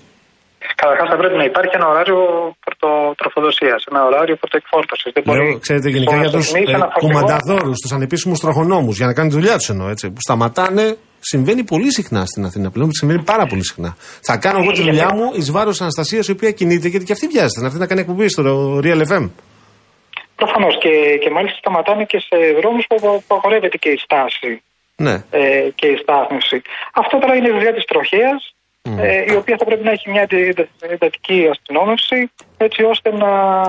Καταρχάς 0.76 1.07
θα 1.12 1.18
πρέπει 1.22 1.38
να 1.41 1.43
υπάρχει 1.51 1.74
ένα 1.80 1.88
ωράριο 1.93 2.20
πορτοτροφοδοσίας, 2.66 3.80
ένα 3.91 4.01
ωράριο 4.09 4.36
πορτοεκφόρτωσης. 4.41 5.12
Δεν 5.16 5.24
μπορεί. 5.26 5.39
Λέω, 5.47 5.59
ξέρετε, 5.66 5.89
γενικά 5.89 6.12
στο 6.12 6.22
για 6.22 6.30
να 6.32 6.38
τους 6.38 6.45
σταθμίσει 6.47 6.72
ένα 6.80 6.88
φορτηγό- 6.93 7.01
κουμανταδόρους, 7.14 7.78
τους 7.82 7.91
ανεπίσημους 7.97 8.39
τροχονόμους, 8.39 8.95
για 8.99 9.05
να 9.09 9.14
κάνουν 9.14 9.32
τη 9.32 9.38
δουλειά 9.39 9.55
τους 9.59 9.70
εννοώ 9.74 9.88
έτσι. 9.89 10.05
Που 10.14 10.22
σταματάνε, 10.28 10.86
συμβαίνει 11.32 11.64
πολύ 11.64 11.91
συχνά 11.97 12.22
στην 12.26 12.45
Αθήνα 12.45 12.68
πλέον. 12.76 12.89
Συμβαίνει 12.99 13.22
πάρα 13.32 13.45
πολύ 13.51 13.64
συχνά. 13.70 13.95
Θα 14.28 14.38
κάνω 14.38 14.57
εγώ 14.64 14.72
τη 14.72 14.82
δουλειά 14.82 15.09
μου 15.18 15.26
εις 15.39 15.51
βάρος 15.51 15.82
Αναστασίας, 15.82 16.28
η 16.28 16.32
οποία 16.32 16.51
κινείται, 16.51 16.88
γιατί 16.88 17.05
και 17.05 17.14
αυτή 17.18 17.28
βιάζεται 17.34 17.59
να 17.62 17.66
έρθει 17.70 17.80
να 17.80 17.88
κάνει 17.88 18.01
εκπομπή 18.01 18.28
στο 18.30 18.43
Real 18.86 19.01
FM. 19.12 19.26
Προφανώς 20.41 20.76
και, 20.84 20.91
και 21.22 21.30
μάλιστα 21.36 21.57
σταματάνε 21.64 22.03
και 22.12 22.20
σε 22.28 22.38
δρόμους 22.59 22.86
που 22.89 22.95
απο- 22.99 23.24
απαγορεύεται 23.30 23.78
και 23.78 23.89
η 23.89 23.97
στάση 24.05 24.49
Ναι. 25.02 25.24
ε, 25.32 25.70
και 25.76 25.88
η 25.88 25.95
στάθμιση. 25.95 26.62
Αυτό 26.93 27.18
τώρα 27.18 27.36
είναι 27.36 27.47
η 27.47 27.52
δουλειά 27.52 27.74
της 27.74 27.86
τροχέας, 27.86 28.54
ε, 28.97 29.24
η 29.32 29.36
οποία 29.36 29.56
θα 29.58 29.66
πρέπει 29.66 29.84
να 29.84 29.91
έχει 29.91 30.10
μια 30.10 30.28
εντα- 30.30 30.68
εντατική 30.80 31.47
αστυνόμευση, 31.52 32.32
έτσι 32.58 32.84
ώστε 32.84 33.12
να 33.14 33.62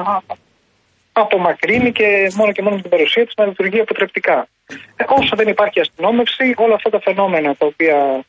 απομακρύνει 1.12 1.92
και 1.92 2.30
μόνο 2.34 2.52
και 2.52 2.62
μόνο 2.62 2.74
με 2.76 2.82
την 2.82 2.90
παρουσία 2.90 3.24
της 3.24 3.34
να 3.36 3.46
λειτουργεί 3.46 3.80
αποτρεπτικά. 3.80 4.48
Ε, 4.96 5.04
όσο 5.08 5.36
δεν 5.36 5.48
υπάρχει 5.48 5.80
αστυνόμευση, 5.80 6.54
όλα 6.56 6.74
αυτά 6.74 6.90
τα 6.90 7.00
φαινόμενα 7.00 7.54
τα 7.56 7.66
οποία 7.66 8.24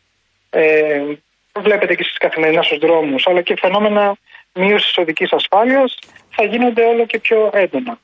ε, 0.49 1.01
βλέπετε 1.60 1.95
και 1.95 2.01
εσείς 2.01 2.18
καθημερινά 2.18 2.62
στους 2.62 2.78
δρόμους, 2.78 3.28
αλλά 3.28 3.41
και 3.41 3.56
φαινόμενα 3.60 4.16
μείωσης 4.54 4.97
οδικής 4.97 5.32
ασφάλειας, 5.34 5.99
θα 6.36 6.44
γίνονται 6.44 6.82
όλο 6.82 7.06
και 7.06 7.20
πιο 7.20 7.38
έντονα. 7.54 7.98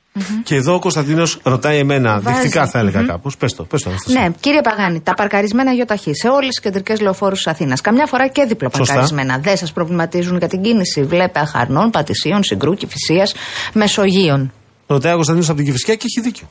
Και 0.44 0.54
εδώ 0.54 0.74
ο 0.74 0.78
Κωνσταντίνος 0.78 1.40
ρωτάει 1.42 1.78
εμένα, 1.78 2.20
Βάζει. 2.20 2.40
δεικτικά 2.40 2.66
θα 2.66 2.78
έλεγα 2.78 3.02
κάπως. 3.02 3.36
Πες 3.36 3.54
το, 3.54 3.64
πες 3.64 3.82
το. 3.82 3.88
Αναστασία. 3.88 4.20
Ναι, 4.20 4.30
κύριε 4.40 4.60
Παγάνη, 4.60 5.00
τα 5.00 5.14
παρκαρισμένα 5.14 5.72
γιοταχή 5.72 6.14
σε 6.14 6.28
όλες 6.28 6.48
τις 6.48 6.60
κεντρικές 6.60 7.00
λεωφόρους 7.00 7.38
της 7.38 7.46
Αθήνας. 7.46 7.80
Καμιά 7.80 8.06
φορά 8.06 8.26
και 8.26 8.44
διπλοπαρκαρισμένα. 8.44 9.38
Δεν 9.38 9.56
σας 9.56 9.72
προβληματίζουν 9.72 10.36
για 10.38 10.48
την 10.48 10.62
κίνηση. 10.62 11.02
Βλέπε 11.02 11.38
Αχαρνών, 11.38 11.90
Πατησίων, 11.90 12.42
Συγκρού, 12.42 12.74
Κυφυσίας, 12.74 13.34
Μεσογείων. 13.72 14.52
Ρωτάει 14.86 15.12
ο 15.12 15.14
Κωνσταντίνος 15.14 15.48
από 15.48 15.58
την 15.58 15.66
Κυφυσιά 15.66 15.94
και 15.94 16.04
έχει 16.10 16.20
δίκιο. 16.28 16.46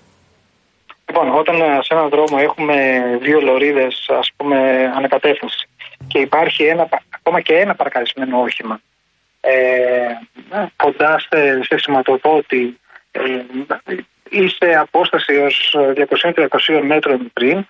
Λοιπόν, 1.07 1.27
όταν 1.41 1.55
ε, 1.55 1.65
σε 1.85 1.91
έναν 1.95 2.09
δρόμο 2.09 2.35
έχουμε 2.47 2.75
δύο 3.25 3.39
λωρίδες, 3.47 3.95
ας 4.21 4.27
πούμε, 4.37 4.57
ανακατεύθυνση 4.97 5.61
και 6.07 6.19
υπάρχει 6.19 6.63
ένα, 6.63 6.83
πα- 6.91 7.03
ακόμα 7.19 7.39
και 7.41 7.53
ένα 7.63 7.75
παρκαρισμένο 7.75 8.35
όχημα 8.47 8.75
ε, 8.75 8.98
κοντά 10.75 11.19
σε, 11.19 11.63
σε 11.63 11.77
σηματοδότη 11.77 12.79
ε, 13.11 13.21
ή 14.29 14.47
σε 14.47 14.75
απόσταση 14.75 15.35
ως 15.37 15.75
200-300 16.21 16.81
μέτρων 16.83 17.31
πριν, 17.33 17.67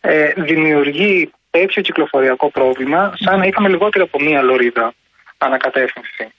ε, 0.00 0.32
δημιουργεί 0.36 1.30
τέτοιο 1.50 1.82
κυκλοφοριακό 1.82 2.50
πρόβλημα 2.50 3.12
σαν 3.18 3.38
να 3.38 3.46
είχαμε 3.46 3.68
λιγότερο 3.68 4.04
από 4.04 4.20
μία 4.20 4.42
λωρίδα 4.42 4.92
ανακατεύθυνση. 5.38 6.32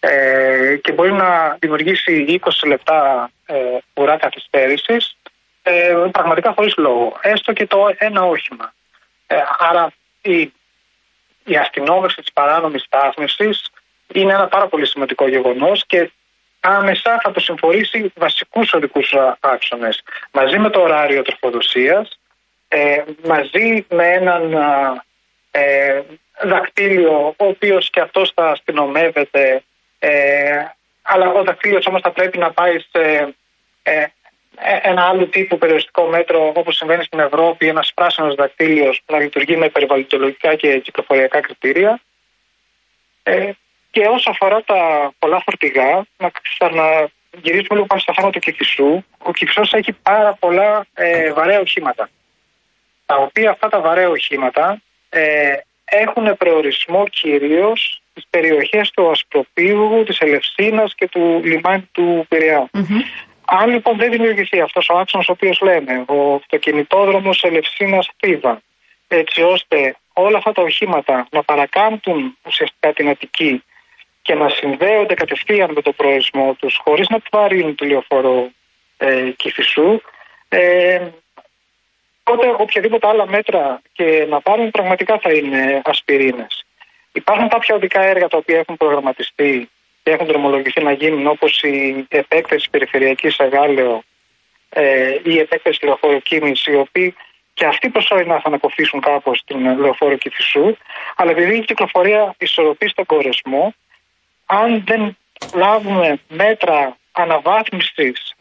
Ε, 0.00 0.76
και 0.76 0.92
μπορεί 0.92 1.12
να 1.12 1.56
δημιουργήσει 1.60 2.40
20 2.44 2.50
λεπτά 2.66 3.30
ε, 3.46 3.56
ουρά 3.94 4.16
καθυστέρησης 4.16 5.16
ε, 5.62 5.94
πραγματικά 6.10 6.52
χωρίς 6.52 6.76
λόγο. 6.76 7.18
Έστω 7.20 7.52
και 7.52 7.66
το 7.66 7.94
ένα 7.98 8.22
όχημα. 8.22 8.74
Ε, 9.26 9.36
άρα 9.58 9.92
η, 10.22 10.52
η 11.44 11.56
αστυνόμευση 11.56 12.20
της 12.20 12.32
παράνομης 12.32 12.82
στάθμευσης 12.82 13.70
είναι 14.12 14.32
ένα 14.32 14.48
πάρα 14.48 14.66
πολύ 14.66 14.86
σημαντικό 14.86 15.28
γεγονός 15.28 15.86
και 15.86 16.10
άμεσα 16.60 17.20
θα 17.22 17.32
το 17.32 17.40
συμφορήσει 17.40 18.12
βασικούς 18.14 18.72
οδικούς 18.72 19.12
α, 19.14 19.36
άξονες. 19.40 20.02
Μαζί 20.32 20.58
με 20.58 20.70
το 20.70 20.80
ωράριο 20.80 21.22
τροφοδοσίας, 21.22 22.18
ε, 22.68 23.02
μαζί 23.24 23.86
με 23.88 24.06
έναν 24.06 24.56
α, 24.56 25.04
ε, 25.50 26.02
δακτύλιο 26.42 27.34
ο 27.36 27.46
οποίος 27.46 27.90
και 27.90 28.00
αυτός 28.00 28.32
θα 28.34 28.50
αστυνομεύεται 28.50 29.62
ε, 29.98 30.64
αλλά 31.02 31.32
ο 31.32 31.42
δακτύλιος 31.42 31.86
όμως 31.86 32.00
θα 32.00 32.10
πρέπει 32.10 32.38
να 32.38 32.52
πάει 32.52 32.78
σε 32.78 33.34
ε, 33.82 34.06
ε, 34.56 34.78
ένα 34.82 35.02
άλλο 35.08 35.26
τύπου 35.26 35.58
περιοριστικό 35.58 36.06
μέτρο 36.06 36.52
όπως 36.54 36.76
συμβαίνει 36.76 37.04
στην 37.04 37.18
Ευρώπη, 37.18 37.68
ένας 37.68 37.92
πράσινος 37.94 38.34
δακτύλιος 38.34 39.02
που 39.04 39.12
να 39.12 39.20
λειτουργεί 39.20 39.56
με 39.56 39.68
περιβαλλοντολογικά 39.68 40.54
και 40.54 40.78
κυκλοφοριακά 40.78 41.40
κριτήρια. 41.40 42.00
Ε, 43.22 43.50
και 43.94 44.06
όσο 44.06 44.30
αφορά 44.30 44.62
τα 44.62 45.12
πολλά 45.18 45.42
φορτηγά, 45.44 46.04
να 46.16 46.30
ξαναγυρίσουμε 46.42 47.74
λίγο 47.74 47.86
πάνω 47.86 48.00
στο 48.00 48.12
θέμα 48.16 48.30
του 48.30 48.38
Κυφισού. 48.38 49.04
Ο 49.18 49.32
Κυφισός 49.32 49.72
έχει 49.72 49.92
πάρα 49.92 50.34
πολλά 50.34 50.86
ε, 50.94 51.32
βαρέα 51.32 51.60
οχήματα. 51.60 52.08
Τα 53.06 53.16
οποία 53.16 53.50
αυτά 53.50 53.68
τα 53.68 53.80
βαρέα 53.80 54.08
οχήματα 54.08 54.80
ε, 55.08 55.56
έχουν 55.84 56.36
προορισμό 56.36 57.08
κυρίως 57.08 58.02
στις 58.10 58.24
περιοχές 58.30 58.90
του 58.90 59.10
Ασπροπύργου, 59.10 60.02
της 60.02 60.18
Ελευσίνας 60.18 60.94
και 60.94 61.08
του 61.08 61.40
λιμάνι 61.44 61.88
του 61.92 62.26
πειραια 62.28 62.68
αν 63.44 63.70
λοιπόν 63.70 63.96
δεν 63.96 64.10
δημιουργηθεί 64.10 64.60
αυτός 64.60 64.88
ο 64.88 64.98
άξονας 64.98 65.28
ο 65.28 65.32
οποίος 65.32 65.60
λέμε, 65.60 66.04
ο 66.06 66.34
αυτοκινητόδρομος 66.34 67.42
Ελευσίνας 67.42 68.08
Θήβα, 68.18 68.60
έτσι 69.08 69.42
ώστε 69.42 69.96
όλα 70.12 70.38
αυτά 70.38 70.52
τα 70.52 70.62
οχήματα 70.62 71.26
να 71.30 71.42
παρακάμπτουν 71.42 72.38
ουσιαστικά 72.46 72.92
την 72.92 73.08
Αττική 73.08 73.62
και 74.24 74.34
να 74.34 74.48
συνδέονται 74.48 75.14
κατευθείαν 75.14 75.72
με 75.72 75.82
τον 75.82 75.94
προορισμό 75.94 76.54
τους, 76.58 76.80
χωρίς 76.84 77.08
να 77.08 77.16
επιβαρύνουν 77.16 77.74
το 77.74 77.84
λεωφόρο 77.84 78.50
ε, 78.96 79.30
Κηφισού, 79.36 80.00
ε, 80.48 81.00
τότε 82.22 82.54
οποιαδήποτε 82.58 83.06
άλλα 83.08 83.26
μέτρα 83.26 83.82
και 83.92 84.26
να 84.28 84.40
πάρουν 84.40 84.70
πραγματικά 84.70 85.18
θα 85.18 85.32
είναι 85.32 85.82
ασπιρίνες. 85.84 86.64
Υπάρχουν 87.12 87.48
κάποια 87.48 87.74
οδικά 87.74 88.00
έργα 88.02 88.28
τα 88.28 88.36
οποία 88.36 88.58
έχουν 88.58 88.76
προγραμματιστεί 88.76 89.70
και 90.02 90.10
έχουν 90.10 90.26
δρομολογηθεί 90.26 90.82
να 90.82 90.92
γίνουν 90.92 91.26
όπως 91.26 91.62
η 91.62 92.06
επέκταση 92.08 92.70
περιφερειακής 92.70 93.34
σε 93.34 93.44
Γάλεο 93.44 94.02
ε, 94.68 95.10
ή 95.10 95.20
η 95.24 95.38
επέκταση 95.38 95.84
λεωφόρου 95.84 96.22
Κίνης, 96.22 96.66
οι 96.66 96.74
οποίοι 96.74 97.14
και 97.54 97.66
αυτοί 97.66 97.88
προσωρινά 97.88 98.34
θα 98.34 98.48
ανακοφίσουν 98.48 99.00
κάπως 99.00 99.42
την 99.46 99.78
λεωφόρο 99.78 100.16
Κηφισού, 100.16 100.76
αλλά 101.16 101.30
επειδή 101.30 101.56
η 101.56 101.64
κυκλοφορία 101.64 102.34
ισορροπεί 102.38 102.88
στον 102.88 103.06
κορεσμό, 103.06 103.74
αν 104.46 104.84
δεν 104.86 105.16
λάβουμε 105.54 106.20
μέτρα 106.28 106.96
αναβάθμισης 107.12 108.34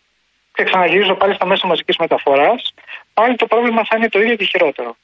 και 0.54 0.64
ξαναγυρίζω 0.64 1.16
πάλι 1.16 1.34
στα 1.34 1.46
μέσα 1.46 1.68
μαζικής 1.68 1.98
μεταφοράς, 1.98 2.74
πάλι 3.14 3.36
το 3.36 3.46
πρόβλημα 3.48 3.86
θα 3.86 3.98
είναι 3.98 4.10
το 4.10 4.20
ίδιο 4.20 4.36
και 4.36 4.46
χειρότερο. 4.46 4.96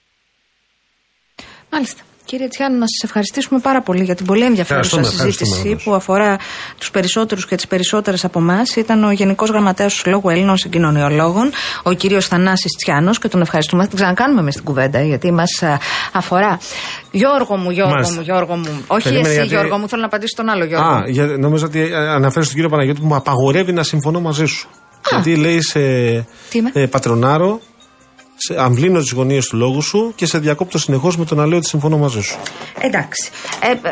Μάλιστα. 1.69 2.03
Κύριε 2.29 2.47
Τσιάνου, 2.47 2.77
να 2.77 2.85
σας 2.87 3.03
ευχαριστήσουμε 3.03 3.59
πάρα 3.59 3.81
πολύ 3.81 4.03
για 4.03 4.15
την 4.15 4.25
πολύ 4.25 4.43
ενδιαφέρουσα 4.43 4.95
Ευχαριστούμε, 4.99 5.29
συζήτηση 5.31 5.57
ευχαριστούμε, 5.57 5.81
που 5.83 5.93
αφορά 6.01 6.37
τους 6.77 6.91
περισσότερους 6.91 7.45
και 7.45 7.55
τις 7.55 7.67
περισσότερες 7.67 8.23
από 8.25 8.39
εμάς. 8.39 8.75
Ήταν 8.75 9.03
ο 9.03 9.11
Γενικός 9.11 9.49
Γραμματέας 9.49 9.93
του 9.93 9.99
Συλλόγου 9.99 10.29
Ελλήνων 10.29 10.57
Συγκοινωνιολόγων, 10.57 11.51
ο 11.83 11.93
κύριος 11.93 12.27
Θανάσης 12.27 12.71
Τσιάνο, 12.75 13.11
και 13.13 13.27
τον 13.27 13.41
ευχαριστούμε. 13.41 13.81
Θα 13.81 13.87
την 13.87 13.97
ξανακάνουμε 13.97 14.41
μες 14.41 14.53
στην 14.53 14.65
κουβέντα, 14.65 15.01
γιατί 15.01 15.31
μας 15.31 15.63
αφορά. 16.13 16.59
Γιώργο 17.11 17.55
μου, 17.55 17.69
Γιώργο 17.71 17.93
Μάλιστα. 17.93 18.15
μου, 18.15 18.21
Γιώργο 18.21 18.55
μου. 18.55 18.83
Όχι 18.87 19.03
Περίμενε, 19.03 19.27
εσύ, 19.27 19.35
γιατί- 19.37 19.49
Γιώργο 19.49 19.77
μου, 19.77 19.87
θέλω 19.87 20.01
να 20.01 20.07
απαντήσω 20.07 20.33
τον 20.35 20.49
άλλο 20.49 20.63
Γιώργο. 20.65 20.87
Α, 20.89 21.03
για, 21.07 21.25
νομίζω 21.25 21.65
ότι 21.65 21.79
ε, 21.79 21.95
αναφέρεις 21.95 22.45
στον 22.45 22.55
κύριο 22.55 22.69
Παναγιώτη 22.69 22.99
που 23.01 23.07
μου 23.07 23.15
απαγορεύει 23.15 23.71
να 23.71 23.83
συμφωνώ 23.83 24.19
μαζί 24.19 24.45
σου. 24.45 24.69
Γιατί 25.09 25.35
λέει 25.35 25.61
σε 25.61 25.79
Τι 26.49 26.57
είμαι; 26.57 26.71
ε, 26.73 26.85
πατρονάρο, 26.85 27.51
σε, 27.57 27.68
αμβλύνω 28.57 28.99
τις 28.99 29.11
γωνίες 29.11 29.47
του 29.47 29.57
λόγου 29.57 29.81
σου 29.81 30.11
και 30.15 30.25
σε 30.25 30.37
διακόπτω 30.39 30.77
συνεχώς 30.77 31.17
με 31.17 31.25
το 31.25 31.35
να 31.35 31.45
λέω 31.45 31.57
ότι 31.57 31.67
συμφωνώ 31.67 31.97
μαζί 31.97 32.21
σου. 32.21 32.37
Εντάξει. 32.79 33.29
Ε, 33.61 33.71
ε, 33.71 33.91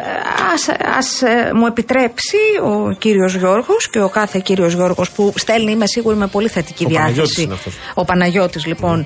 ας, 0.53 0.67
ας 0.97 1.21
ε, 1.21 1.51
μου 1.55 1.65
επιτρέψει 1.65 2.37
ο 2.63 2.91
κύριος 2.91 3.35
Γιώργος 3.35 3.89
και 3.89 4.01
ο 4.01 4.09
κάθε 4.09 4.39
κύριος 4.43 4.73
Γιώργος 4.73 5.11
που 5.11 5.33
στέλνει, 5.35 5.71
είμαι 5.71 5.85
σίγουρη, 5.87 6.15
με 6.17 6.27
πολύ 6.27 6.47
θετική 6.47 6.85
Ο 6.85 6.89
Παναγιώτης 6.89 7.15
διάθεση. 7.15 7.41
είναι 7.41 7.53
αυτός. 7.53 7.73
Ο 7.93 8.05
Παναγιώτης 8.05 8.65
λοιπόν, 8.65 8.99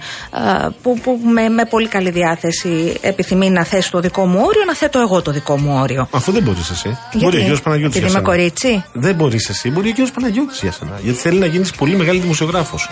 ε, 0.63 0.67
που, 0.81 0.99
που 1.03 1.19
με, 1.33 1.49
με 1.49 1.65
πολύ 1.65 1.87
καλή 1.87 2.09
διάθεση 2.09 2.97
επιθυμεί 3.01 3.49
να 3.49 3.63
θέσει 3.63 3.91
το 3.91 3.99
δικό 3.99 4.25
μου 4.25 4.39
όριο, 4.45 4.61
να 4.67 4.75
θέτω 4.75 4.99
εγώ 4.99 5.21
το 5.21 5.31
δικό 5.31 5.57
μου 5.57 5.77
όριο. 5.81 6.07
Αφού 6.11 6.31
δεν 6.31 6.43
μπορείς 6.43 6.69
εσύ. 6.69 6.97
Γιατί; 7.11 7.17
Μπορεί 7.25 7.37
ο 7.37 7.39
κύριος 7.39 7.61
Παναγιώτης. 7.61 7.97
Επειδή 7.97 8.11
είμαι 8.11 8.21
κορίτσι; 8.21 8.83
Δεν 8.93 9.15
μπορείς 9.15 9.49
εσύ, 9.49 9.69
μπορεί 9.69 9.87
ο 9.87 9.91
κύριος 9.91 10.11
Παναγιώτης 10.11 10.59
για 10.61 10.71
σένα. 10.71 10.99
Γιατί 11.03 11.19
θέλει 11.19 11.39
να 11.39 11.45
γίνεις 11.45 11.71
πολύ 11.71 11.95
μεγάλη 11.95 12.19
δημοσιογράφος. 12.19 12.89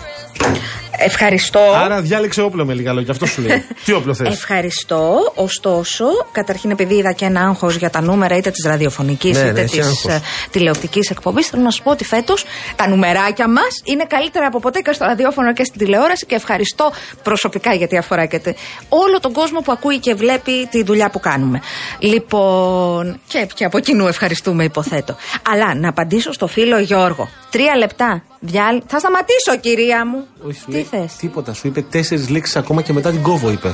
Ευχαριστώ. 0.99 1.59
Άρα 1.75 2.01
διάλεξε 2.01 2.41
όπλο 2.41 2.65
με 2.65 2.73
λίγα 2.73 2.93
λόγια. 2.93 3.11
Αυτό 3.11 3.25
σου 3.25 3.41
λέει. 3.41 3.65
Τι 3.85 3.93
όπλο 3.93 4.13
θες; 4.13 4.27
Ευχαριστώ. 4.33 5.31
Ωστόσο, 5.35 6.05
καταρχήν 6.31 6.71
επειδή 6.71 6.95
είδα 6.95 7.11
και 7.11 7.25
ένα 7.25 7.41
άγχος 7.41 7.75
για 7.75 7.89
τα 7.89 8.01
νούμερα 8.01 8.35
είτε 8.35 8.51
της 8.51 8.65
ραδιοφωνικής 8.65 9.37
Ναι, 9.37 9.43
ναι, 9.43 9.49
είτε 9.49 9.61
έχει 9.61 9.77
της 9.79 9.85
άγχος. 9.87 10.21
τηλεοπτικής 10.51 11.09
εκπομπής, 11.09 11.47
θέλω 11.47 11.63
να 11.63 11.69
σου 11.71 11.83
πω 11.83 11.91
ότι 11.91 12.03
φέτος 12.05 12.45
τα 12.75 12.87
νουμεράκια 12.89 13.47
μας 13.49 13.81
είναι 13.83 14.05
καλύτερα 14.07 14.45
από 14.47 14.59
ποτέ 14.59 14.79
και 14.79 14.91
στο 14.91 15.05
ραδιόφωνο 15.05 15.53
και 15.53 15.63
στην 15.63 15.79
τηλεόραση 15.79 16.25
και 16.25 16.35
ευχαριστώ 16.35 16.91
προσωπικά 17.23 17.73
γιατί 17.73 17.97
αφορά 17.97 18.25
και 18.25 18.39
τε- 18.39 18.57
όλο 18.89 19.19
τον 19.19 19.33
κόσμο 19.33 19.59
που 19.59 19.71
ακούει 19.71 19.99
και 19.99 20.13
βλέπει 20.13 20.67
τη 20.71 20.83
δουλειά 20.83 21.09
που 21.09 21.19
κάνουμε. 21.19 21.61
Λοιπόν, 21.99 23.19
και, 23.27 23.47
και 23.53 23.65
από 23.65 23.79
κοινού 23.79 24.07
ευχαριστούμε, 24.07 24.63
υποθέτω. 24.63 25.15
Αλλά 25.51 25.75
να 25.75 25.89
απαντήσω 25.89 26.31
στο 26.31 26.47
φίλο 26.47 26.79
Γιώργο. 26.79 27.29
Τρία 27.49 27.75
λεπτά. 27.77 28.23
Διάλ... 28.39 28.81
Θα 28.87 28.99
σταματήσω, 28.99 29.57
κυρία 29.61 30.05
μου. 30.05 30.25
Όχι, 30.47 30.59
σου 30.59 30.65
Τι 30.65 30.71
λέει 30.71 30.83
θες; 30.83 31.15
Τίποτα. 31.15 31.53
Σου 31.53 31.67
είπε 31.67 31.81
τέσσερις 31.81 32.29
λέξεις 32.29 32.55
ακόμα 32.55 32.81
και 32.81 32.93
μετά 32.93 33.11
την 33.11 33.21
κόβω, 33.21 33.51
είπε. 33.51 33.67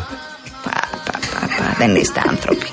Πα, 0.63 0.71
πα, 1.05 1.11
πα, 1.31 1.47
πα, 1.57 1.75
δεν 1.77 1.95
είστε 1.95 2.21
άνθρωποι. 2.29 2.65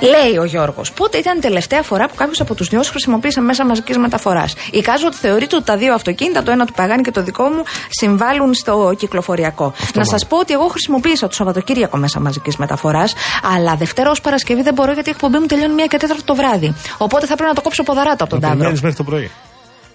Λέει 0.00 0.36
ο 0.36 0.44
Γιώργος, 0.44 0.92
πότε 0.92 1.18
ήταν 1.18 1.36
η 1.38 1.40
τελευταία 1.40 1.82
φορά 1.82 2.08
που 2.08 2.14
κάποιος 2.14 2.40
από 2.40 2.54
τους 2.54 2.68
δυο 2.68 2.82
χρησιμοποίησε 2.82 3.40
μέσα 3.40 3.64
μαζικής 3.66 3.98
μεταφοράς; 3.98 4.54
Εικάζω 4.70 5.06
ότι 5.06 5.16
θεωρείται 5.16 5.56
ότι 5.56 5.64
τα 5.64 5.76
δύο 5.76 5.94
αυτοκίνητα, 5.94 6.42
το 6.42 6.50
ένα 6.50 6.66
του 6.66 6.72
Παγάνη 6.72 7.02
και 7.02 7.10
το 7.10 7.22
δικό 7.22 7.44
μου, 7.48 7.62
συμβάλλουν 7.88 8.54
στο 8.54 8.94
κυκλοφοριακό. 8.98 9.72
να 9.94 10.04
σας 10.04 10.26
πω 10.26 10.38
ότι 10.38 10.52
εγώ 10.52 10.66
χρησιμοποίησα 10.66 11.26
το 11.28 11.34
Σαββατοκύριακο 11.34 11.96
μέσα 11.96 12.20
μαζικής 12.20 12.56
μεταφοράς, 12.56 13.14
αλλά 13.56 13.74
Δευτέρα 13.74 14.10
ω 14.10 14.14
Παρασκευή 14.22 14.62
δεν 14.62 14.74
μπορώ 14.74 14.92
γιατί 14.92 15.08
η 15.08 15.12
εκπομπή 15.12 15.38
μου 15.38 15.46
τελειώνει 15.46 15.74
μία 15.74 15.86
και 15.86 15.96
τέταρτο 15.96 16.24
το 16.24 16.34
βράδυ. 16.34 16.74
Οπότε 16.98 17.26
θα 17.26 17.34
πρέπει 17.34 17.48
να 17.48 17.54
το 17.54 17.60
κόψω 17.62 17.82
ποδαράτο 17.82 18.24
από 18.24 18.32
τον 18.32 18.40
Να 18.40 18.46
Ταύρο. 18.48 18.58
περιμένει 18.58 18.80
μέχρι 18.82 18.96
το 18.96 19.04
πρωί. 19.04 19.30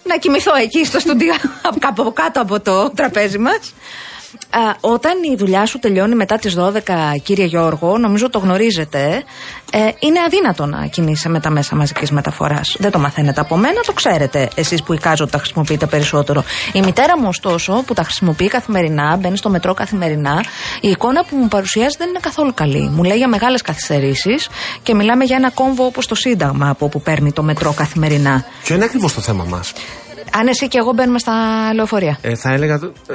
Να 0.07 0.17
κοιμηθώ 0.17 0.55
εκεί 0.55 0.85
στο 0.85 0.99
στούντιο 0.99 1.33
από 1.89 2.11
κάτω 2.11 2.41
από 2.41 2.59
το 2.59 2.89
τραπέζι 2.89 3.37
μας. 3.37 3.73
Όταν 4.79 5.11
η 5.31 5.35
δουλειά 5.35 5.65
σου 5.65 5.79
τελειώνει 5.79 6.15
μετά 6.15 6.37
τις 6.37 6.55
12, 6.57 6.79
κύριε 7.23 7.45
Γιώργο, 7.45 7.97
νομίζω 7.97 8.29
το 8.29 8.39
γνωρίζετε, 8.39 9.23
ε, 9.71 9.79
είναι 9.99 10.19
αδύνατο 10.25 10.65
να 10.65 10.85
κινείσαι 10.85 11.29
με 11.29 11.39
τα 11.39 11.49
μέσα 11.49 11.75
μαζικής 11.75 12.11
μεταφοράς. 12.11 12.75
Δεν 12.79 12.91
το 12.91 12.99
μαθαίνετε 12.99 13.41
από 13.41 13.57
μένα, 13.57 13.81
το 13.81 13.93
ξέρετε 13.93 14.49
εσείς 14.55 14.83
που 14.83 14.93
εικάζω 14.93 15.23
ότι 15.23 15.31
τα 15.31 15.37
χρησιμοποιείτε 15.37 15.85
περισσότερο. 15.85 16.43
Η 16.73 16.81
μητέρα 16.81 17.19
μου, 17.19 17.27
ωστόσο, 17.27 17.83
που 17.85 17.93
τα 17.93 18.03
χρησιμοποιεί 18.03 18.47
καθημερινά, 18.47 19.15
μπαίνει 19.15 19.37
στο 19.37 19.49
μετρό 19.49 19.73
καθημερινά, 19.73 20.43
η 20.81 20.89
εικόνα 20.89 21.25
που 21.25 21.35
μου 21.35 21.47
παρουσιάζει 21.47 21.95
δεν 21.97 22.09
είναι 22.09 22.19
καθόλου 22.21 22.53
καλή. 22.53 22.89
Μου 22.89 23.03
λέει 23.03 23.17
για 23.17 23.27
μεγάλες 23.27 23.61
καθυστερήσεις 23.61 24.49
και 24.83 24.93
μιλάμε 24.93 25.23
για 25.23 25.35
ένα 25.35 25.49
κόμβο 25.49 25.85
όπως 25.85 26.07
το 26.07 26.15
Σύνταγμα 26.15 26.69
από 26.69 26.85
όπου 26.85 27.01
παίρνει 27.01 27.31
το 27.31 27.43
μετρό 27.43 27.73
καθημερινά. 27.73 28.45
Ποιο 28.63 28.75
είναι 28.75 28.83
ακριβώς 28.83 29.13
το 29.13 29.21
θέμα 29.21 29.43
μας. 29.43 29.73
Αν 30.33 30.47
εσύ 30.47 30.67
και 30.67 30.77
εγώ 30.77 30.91
μπαίνουμε 30.93 31.19
στα 31.19 31.33
λεωφορεία. 31.73 32.17
Ε, 32.21 32.35
θα 32.35 32.49
έλεγα. 32.53 32.79
το- 32.79 32.91
Ε, 33.07 33.13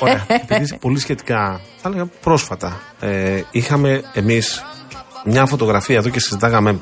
ωραία. 0.00 0.24
Επειδή 0.42 0.62
είσαι 0.62 0.76
πολύ 0.80 0.98
σχετικά. 0.98 1.60
Θα 1.82 1.88
έλεγα 1.88 2.06
πρόσφατα. 2.20 2.80
Ε, 3.00 3.40
είχαμε 3.50 4.02
εμείς 4.12 4.62
μια 5.24 5.46
φωτογραφία 5.46 5.96
εδώ 5.96 6.08
και 6.08 6.20
συζητάγαμε 6.20 6.78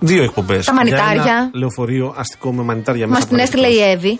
δύο 0.00 0.22
εκπομπές. 0.22 0.64
Τα 0.66 0.72
μανιτάρια. 0.74 1.22
Ένα 1.22 1.50
λεωφορείο 1.52 2.14
αστικό 2.16 2.52
με 2.52 2.62
μανιτάρια 2.62 3.06
Μας 3.06 3.14
μέσα. 3.16 3.28
την 3.28 3.38
έστειλε 3.38 3.66
η 3.66 3.90
Εύη. 3.90 4.18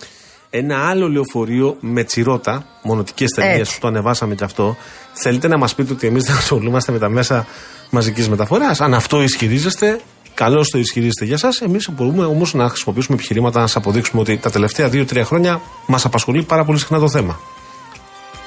Ένα 0.51 0.89
άλλο 0.89 1.09
λεωφορείο 1.09 1.76
με 1.80 2.05
τσιρότα, 2.05 2.64
μονοτικές 2.82 3.30
ταινίες 3.30 3.59
Έτσι. 3.59 3.74
που 3.74 3.80
το 3.80 3.86
ανεβάσαμε 3.89 4.34
κι 4.34 4.45
αυτό. 4.45 4.76
Θέλετε 5.12 5.49
να 5.49 5.57
μας 5.57 5.74
πείτε 5.74 5.93
ότι 5.93 6.07
εμείς 6.07 6.24
δεν 6.24 6.36
ασχολούμαστε 6.36 6.93
με 6.93 6.99
τα 6.99 7.09
μέσα 7.09 7.47
μαζικής 7.91 8.28
μεταφοράς; 8.28 8.80
Αν 8.80 8.95
αυτό 8.95 9.22
ισχυρίζεστε, 9.22 10.01
καλώς 10.43 10.68
το 10.70 10.78
ισχυρίζετε 10.78 11.24
για 11.24 11.34
εσά. 11.34 11.64
Εμείς 11.64 11.89
μπορούμε 11.93 12.24
όμως 12.24 12.55
να 12.55 12.68
χρησιμοποιήσουμε 12.68 13.16
επιχειρήματα 13.16 13.61
να 13.61 13.66
σας 13.66 13.76
αποδείξουμε 13.76 14.20
ότι 14.20 14.36
τα 14.39 14.51
τελευταία 14.51 14.89
2-3 14.93 15.20
χρόνια 15.24 15.61
μας 15.86 16.05
απασχολεί 16.05 16.43
πάρα 16.43 16.64
πολύ 16.64 16.78
συχνά 16.78 16.99
το 16.99 17.09
θέμα. 17.09 17.41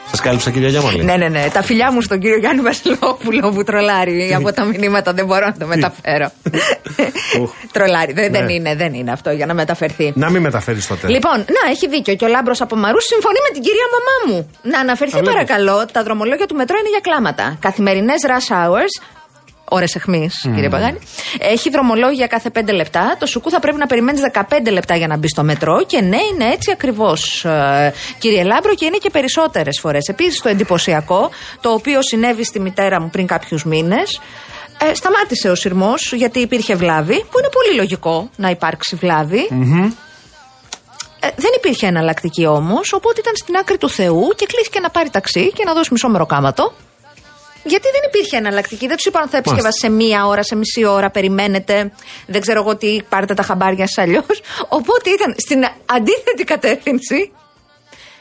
Σας 0.09 0.19
κάλυψα, 0.21 0.49
κυρία 0.51 0.69
Γιάμαλη. 0.69 1.03
Ναι, 1.03 1.15
ναι, 1.17 1.27
ναι. 1.27 1.49
Τα 1.53 1.61
φιλιά 1.63 1.91
μου 1.91 2.01
στον 2.01 2.19
κύριο 2.19 2.37
Γιάννη 2.37 2.61
Βασιλόπουλο 2.61 3.51
που 3.51 3.63
τρολάρει 3.63 4.33
από 4.35 4.53
τα 4.53 4.63
μηνύματα 4.65 5.13
δεν 5.13 5.25
μπορώ 5.25 5.45
να 5.45 5.53
το 5.57 5.67
μεταφέρω. 5.67 6.31
Οχ. 7.41 7.51
τρολάρει. 7.71 8.13
Δεν, 8.13 8.31
δεν 8.31 8.45
Ναι. 8.45 8.53
είναι, 8.53 8.75
δεν 8.75 8.93
είναι 8.93 9.11
αυτό 9.11 9.29
για 9.31 9.45
να 9.45 9.53
μεταφερθεί. 9.53 10.13
Να 10.15 10.29
μην 10.29 10.41
μεταφέρεις 10.41 10.87
τότε. 10.87 11.07
Λοιπόν, 11.07 11.37
να, 11.37 11.69
έχει 11.71 11.87
δίκιο. 11.87 12.15
Και 12.15 12.25
ο 12.25 12.27
Λάμπρος 12.27 12.61
από 12.61 12.75
Μαρούσι 12.75 13.03
συμφωνεί 13.05 13.37
με 13.47 13.53
την 13.53 13.61
κυρία 13.61 13.87
μαμά 13.95 14.15
μου. 14.27 14.49
Να 14.71 14.79
αναφερθεί 14.79 15.13
Τα 15.13 15.19
βλέπεις. 15.19 15.33
παρακαλώ, 15.39 15.85
τα 15.91 16.03
δρομολόγια 16.03 16.45
του 16.47 16.55
μετρό 16.55 16.75
είναι 16.79 16.89
για 16.89 16.99
κλάματα. 17.07 17.57
Καθημερινές 17.59 18.19
rush 18.31 18.49
hours, 18.55 18.93
ώρες 19.73 19.95
αιχμής, 19.95 20.41
κύριε 20.53 20.69
Παγάνη. 20.69 20.99
Έχει 21.39 21.69
δρομολόγια 21.69 22.27
κάθε 22.27 22.49
5 22.53 22.73
λεπτά. 22.73 23.15
Το 23.19 23.25
σουκού 23.25 23.49
θα 23.49 23.59
πρέπει 23.59 23.77
να 23.77 23.87
περιμένεις 23.87 24.21
15 24.33 24.71
λεπτά 24.71 24.95
για 24.95 25.07
να 25.07 25.17
μπει 25.17 25.27
στο 25.27 25.43
μετρό. 25.43 25.83
Και 25.85 26.01
ναι, 26.01 26.17
είναι 26.33 26.51
έτσι 26.53 26.71
ακριβώς, 26.71 27.45
κύριε 28.17 28.43
Λάμπρο, 28.43 28.75
και 28.75 28.85
είναι 28.85 28.97
και 28.97 29.09
περισσότερες 29.09 29.79
φορές. 29.79 30.07
Επίσης, 30.07 30.41
το 30.41 30.49
εντυπωσιακό, 30.49 31.29
το 31.61 31.69
οποίο 31.69 32.01
συνέβη 32.01 32.43
στη 32.43 32.59
μητέρα 32.59 33.01
μου 33.01 33.09
πριν 33.09 33.27
κάποιους 33.27 33.65
μήνες. 33.65 34.19
Ε, 34.89 34.93
σταμάτησε 34.93 35.49
ο 35.49 35.55
σειρμός 35.55 36.13
γιατί 36.13 36.39
υπήρχε 36.39 36.75
βλάβη, 36.75 37.25
που 37.31 37.39
είναι 37.39 37.49
πολύ 37.51 37.75
λογικό 37.75 38.29
να 38.35 38.49
υπάρξει 38.49 38.95
βλάβη. 38.95 39.47
Ε, 41.19 41.27
δεν 41.35 41.51
υπήρχε 41.55 41.87
εναλλακτική 41.87 42.45
όμως, 42.45 42.93
οπότε 42.93 43.19
ήταν 43.19 43.35
στην 43.35 43.55
άκρη 43.55 43.77
του 43.77 43.89
Θεού 43.89 44.27
και 44.35 44.45
κλείθηκε 44.45 44.79
να 44.79 44.89
πάρει 44.89 45.09
ταξί 45.09 45.51
και 45.51 45.63
να 45.65 45.73
δώσει 45.73 45.89
μισό 45.91 46.09
μεροκάματο. 46.09 46.73
Γιατί 47.63 47.87
δεν 47.91 48.01
υπήρχε 48.07 48.37
εναλλακτική; 48.37 48.87
Δεν 48.87 48.97
του 48.97 49.03
είπαν 49.07 49.27
θα 49.29 49.37
επισκευάσει 49.37 49.79
σε 49.79 49.89
μία 49.89 50.25
ώρα, 50.25 50.43
σε 50.43 50.55
μισή 50.55 50.85
ώρα, 50.85 51.09
περιμένετε. 51.09 51.91
Δεν 52.27 52.41
ξέρω 52.41 52.59
εγώ 52.61 52.75
τι, 52.75 53.01
πάρετε 53.09 53.33
τα 53.33 53.43
χαμπάρια 53.43 53.87
σας 53.87 53.97
αλλιώς. 54.03 54.41
Οπότε 54.67 55.09
ήταν 55.09 55.35
στην 55.37 55.63
αντίθετη 55.85 56.43
κατεύθυνση 56.43 57.31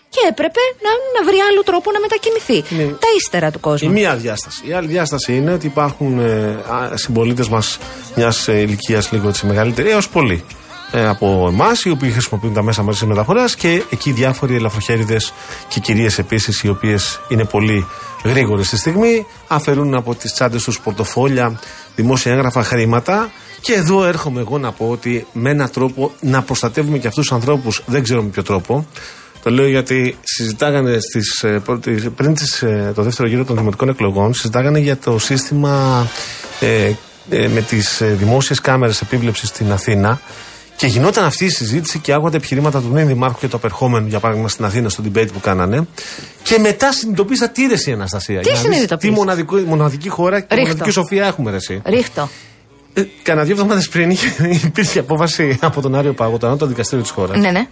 και 0.09 0.20
έπρεπε 0.28 0.61
να, 0.82 1.20
να 1.20 1.30
βρει 1.30 1.38
άλλο 1.51 1.62
τρόπο 1.62 1.91
να 1.91 2.01
μετακινηθεί. 2.01 2.74
Ναι. 2.74 2.84
Τα 2.84 3.09
ύστερα 3.16 3.51
του 3.51 3.59
Η 3.59 3.61
κόσμου. 3.61 3.91
μία 3.91 4.16
διάσταση. 4.16 4.66
Η 4.66 4.72
άλλη 4.72 4.88
διάσταση 4.88 5.36
είναι 5.36 5.53
ότι 5.53 5.66
υπάρχουν 5.66 6.18
ε, 6.18 6.59
συμπολίτες 6.95 7.49
μας 7.49 7.78
μιας 8.14 8.49
ε, 8.49 8.53
ηλικίας 8.61 9.12
λίγο 9.12 9.28
έτσι 9.28 9.47
μεγαλύτερη, 9.47 9.91
έως 9.91 10.09
πολύ 10.09 10.45
ε, 10.45 10.55
από 10.93 11.49
εμάς, 11.53 11.84
οι 11.84 11.91
οποίοι 11.91 12.11
χρησιμοποιούν 12.11 12.53
τα 12.53 12.62
μέσα 12.62 12.82
μαζικής 12.82 13.09
μεταφοράς 13.09 13.55
και 13.55 13.82
εκεί 13.91 14.12
διάφοροι 14.12 14.55
ελαφροχέριδες 14.55 15.32
και 15.68 15.80
κυρίες 15.80 16.18
επίσης, 16.18 16.62
οι 16.62 16.68
οποίες 16.68 17.20
είναι 17.28 17.45
πολύ 17.45 17.86
γρήγορες 18.24 18.66
στη 18.66 18.76
στιγμή, 18.76 19.26
αφαιρούν 19.47 19.95
από 19.95 20.14
τις 20.14 20.32
τσάντες 20.32 20.62
τους 20.62 20.80
πορτοφόλια, 20.80 21.61
δημόσια 21.97 22.32
έγγραφα, 22.32 22.62
χρήματα. 22.62 23.30
Και 23.61 23.72
εδώ 23.72 24.05
έρχομαι 24.05 24.41
εγώ 24.41 24.59
να 24.59 24.72
πω 24.72 24.88
ότι 24.91 25.26
με 25.32 25.51
έναν 25.51 25.70
τρόπο 25.70 26.12
να 26.20 26.43
προστατεύουμε 26.43 26.99
και 26.99 27.07
αυτούς 27.07 27.26
τους 27.26 27.36
ανθρώπους, 27.36 27.82
δεν 27.86 28.03
ξέρω 28.03 28.22
με 28.22 28.28
ποιο 28.28 28.43
τρόπο, 28.43 28.86
το 29.43 29.51
λέω 29.51 29.68
γιατί 29.68 30.16
συζητάγανε 30.22 30.99
στις, 31.01 31.43
ε, 31.43 31.61
πρώτη- 31.64 32.09
πριν 32.09 32.34
τις, 32.34 32.62
ε, 32.62 32.93
το 32.95 33.03
δεύτερο 33.03 33.28
γύρο 33.28 33.45
των 33.45 33.57
δημοτικών 33.57 33.88
εκλογών, 33.88 34.34
συζητάγανε 34.34 34.78
για 34.78 34.97
το 34.97 35.18
σύστημα 35.18 36.07
ε, 36.61 36.93
ε, 37.30 37.49
με 37.49 37.61
τις 37.61 38.01
ε, 38.01 38.07
δημόσιες 38.07 38.61
κάμερες 38.61 39.01
επίβλεψης 39.01 39.49
στην 39.49 39.72
Αθήνα 39.72 40.20
και 40.81 40.87
γινόταν 40.87 41.24
αυτή 41.24 41.45
η 41.45 41.49
συζήτηση 41.49 41.99
και 41.99 42.12
άκουγατε 42.12 42.37
επιχειρήματα 42.37 42.81
του 42.81 42.89
νέου 42.93 43.07
Δημάρχου 43.07 43.39
και 43.39 43.49
του 43.49 43.57
απερχόμενου, 43.57 44.07
για 44.07 44.20
παράδειγμα, 44.20 44.49
στην 44.49 44.64
Αθήνα, 44.64 44.89
στο 44.89 45.03
debate 45.07 45.28
που 45.33 45.41
κάνανε. 45.41 45.87
Και 46.43 46.59
μετά 46.59 46.93
συνειδητοποίησα 46.93 47.49
τι 47.49 47.66
ρε 47.66 47.74
η 47.87 47.93
Αναστασία. 47.93 48.41
Τι 48.41 48.43
Για 48.49 48.53
να 48.55 48.61
δεις 48.61 48.70
συνειδητοποίησες; 48.70 49.14
Τι 49.14 49.20
μοναδικό, 49.20 49.57
μοναδική 49.57 50.09
χώρα 50.09 50.41
και 50.41 50.47
Ρίχτω. 50.55 50.68
μοναδική 50.68 50.91
σοφία 50.91 51.26
έχουμε, 51.26 51.51
ρε, 51.51 51.57
εσύ. 51.57 51.83
Ρίχτω. 51.85 52.28
Ε, 52.95 53.03
Κάνα 53.22 53.43
δύο 53.45 53.53
εβδομάδες 53.53 53.89
πριν 53.89 54.11
είχε- 54.11 54.49
υπήρχε 54.64 54.99
απόφαση 54.99 55.59
από 55.61 55.81
τον 55.81 55.95
Άριο 55.95 56.12
Πάγο, 56.12 56.39
το 56.39 56.47
ανώτατο 56.47 56.66
δικαστήριο 56.70 57.03
της 57.05 57.12
χώρας 57.12 57.39
Ναι, 57.39 57.51
ναι. 57.51 57.66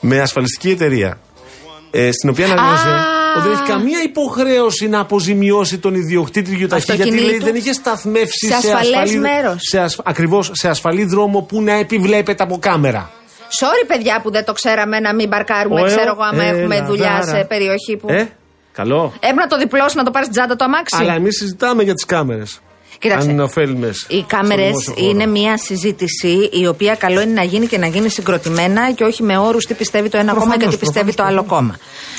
με 0.00 0.20
ασφαλιστική 0.20 0.70
εταιρεία 0.70 1.18
Ε, 1.96 2.10
στην 2.12 2.28
οποία 2.30 2.44
αναγνώρισε 2.44 2.88
Α. 2.88 2.94
ότι 3.36 3.48
δεν 3.48 3.52
έχει 3.52 3.62
καμία 3.72 4.02
υποχρέωση 4.02 4.88
να 4.88 5.00
αποζημιώσει 5.00 5.78
τον 5.78 5.94
ιδιοκτήτη 5.94 6.50
του 6.50 6.56
γιοταχή 6.56 6.82
γιατί 6.84 7.00
Αυτοκινήτου. 7.02 7.28
λέει 7.30 7.38
δεν 7.38 7.54
είχε 7.54 7.72
σταθμεύσει 7.72 8.46
Σε 8.46 8.54
ασφαλές 8.54 8.78
ασφαλή, 8.96 9.18
μέρος. 9.18 9.56
σε 9.58 9.78
ασφ, 9.80 9.98
ακριβώς 10.04 10.50
σε 10.54 10.68
ασφαλή 10.68 11.04
δρόμο 11.04 11.40
που 11.42 11.62
να 11.62 11.72
επιβλέπεται 11.72 12.42
από 12.42 12.58
κάμερα. 12.58 13.10
Sorry, 13.60 13.84
παιδιά, 13.86 14.20
που 14.22 14.30
δεν 14.30 14.44
το 14.44 14.52
ξέραμε 14.52 15.00
να 15.00 15.14
μην 15.14 15.28
μπαρκάρουμε, 15.28 15.80
Ωε, 15.80 15.86
ξέρω 15.86 16.10
εγώ, 16.12 16.22
άμα 16.22 16.42
έλα, 16.44 16.58
έχουμε 16.58 16.80
δουλειά 16.80 17.18
δάρα. 17.20 17.38
σε 17.38 17.44
περιοχή 17.44 17.96
που. 18.00 18.06
Ε, 18.10 18.28
καλό. 18.72 19.12
Έπρεπε 19.14 19.40
να 19.40 19.46
το 19.46 19.58
διπλώσει, 19.58 19.96
να 19.96 20.04
το 20.04 20.10
πάρεις 20.10 20.28
τζάντα 20.28 20.56
το 20.56 20.64
αμάξι. 20.64 20.96
Αλλά 21.00 21.14
εμείς 21.14 21.36
συζητάμε 21.36 21.82
για 21.82 21.94
τις 21.94 22.04
κάμερες. 22.04 22.60
Κοίταξε. 23.04 23.26
Αν 23.26 23.32
είναι 23.34 23.42
ωφέλιμε. 23.42 23.90
Οι 24.08 24.24
κάμερες 24.26 24.92
είναι 24.96 25.26
μια 25.26 25.58
συζήτηση 25.58 26.48
η 26.52 26.66
οποία 26.66 26.94
καλό 26.94 27.20
είναι 27.20 27.32
να 27.32 27.42
γίνει 27.42 27.66
και 27.66 27.78
να 27.78 27.86
γίνει 27.86 28.08
συγκροτημένα 28.08 28.92
και 28.92 29.04
όχι 29.04 29.22
με 29.22 29.38
όρους 29.38 29.64
τι 29.64 29.74
πιστεύει 29.74 30.08
το 30.08 30.18
ένα 30.18 30.32
κόμμα 30.32 30.44
και 30.44 30.50
τι 30.50 30.58
Προφανώς, 30.58 30.78
πιστεύει 30.78 31.14
το 31.14 31.22
άλλο 31.22 31.44
κόμμα. 31.44 31.76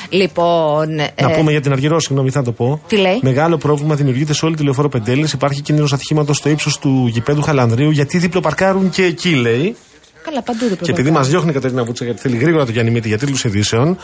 Λοιπόν. 0.09 0.95
Να 0.95 1.03
ε, 1.03 1.35
πούμε 1.37 1.51
για 1.51 1.61
την 1.61 1.71
Αργυρό, 1.71 1.99
συγγνώμη, 1.99 2.29
θα 2.29 2.41
το 2.41 2.51
πω. 2.51 2.81
Τι 2.87 2.97
λέει; 2.97 3.19
Μεγάλο 3.21 3.57
πρόβλημα 3.57 3.95
δημιουργείται 3.95 4.33
σε 4.33 4.45
όλη 4.45 4.55
τη 4.55 4.63
λεωφόρο 4.63 4.89
Πεντέλης. 4.89 5.33
Υπάρχει 5.33 5.61
κίνδυνος 5.61 5.93
ατυχήματος 5.93 6.37
στο 6.37 6.49
ύψος 6.49 6.79
του 6.79 7.07
γηπέδου 7.11 7.41
Χαλανδρίου 7.41 7.89
γιατί 7.89 8.17
διπλοπαρκάρουν 8.17 8.89
και 8.89 9.03
εκεί, 9.03 9.29
λέει. 9.29 9.75
Καλά, 10.23 10.41
παντού 10.41 10.67
δεν 10.67 10.77
Και 10.81 10.91
επειδή 10.91 11.11
μας 11.11 11.27
διώχνει 11.27 11.49
η 11.49 11.53
Κατερίνα 11.53 11.83
Βούτσα 11.83 12.03
γιατί 12.03 12.19
θέλει 12.19 12.37
γρήγορα 12.37 12.65
το 12.65 12.71
Γιάννη 12.71 12.91
Μύτη 12.91 13.07
για 13.07 13.17
τίτλους 13.17 13.43
ειδήσεων, 13.43 13.97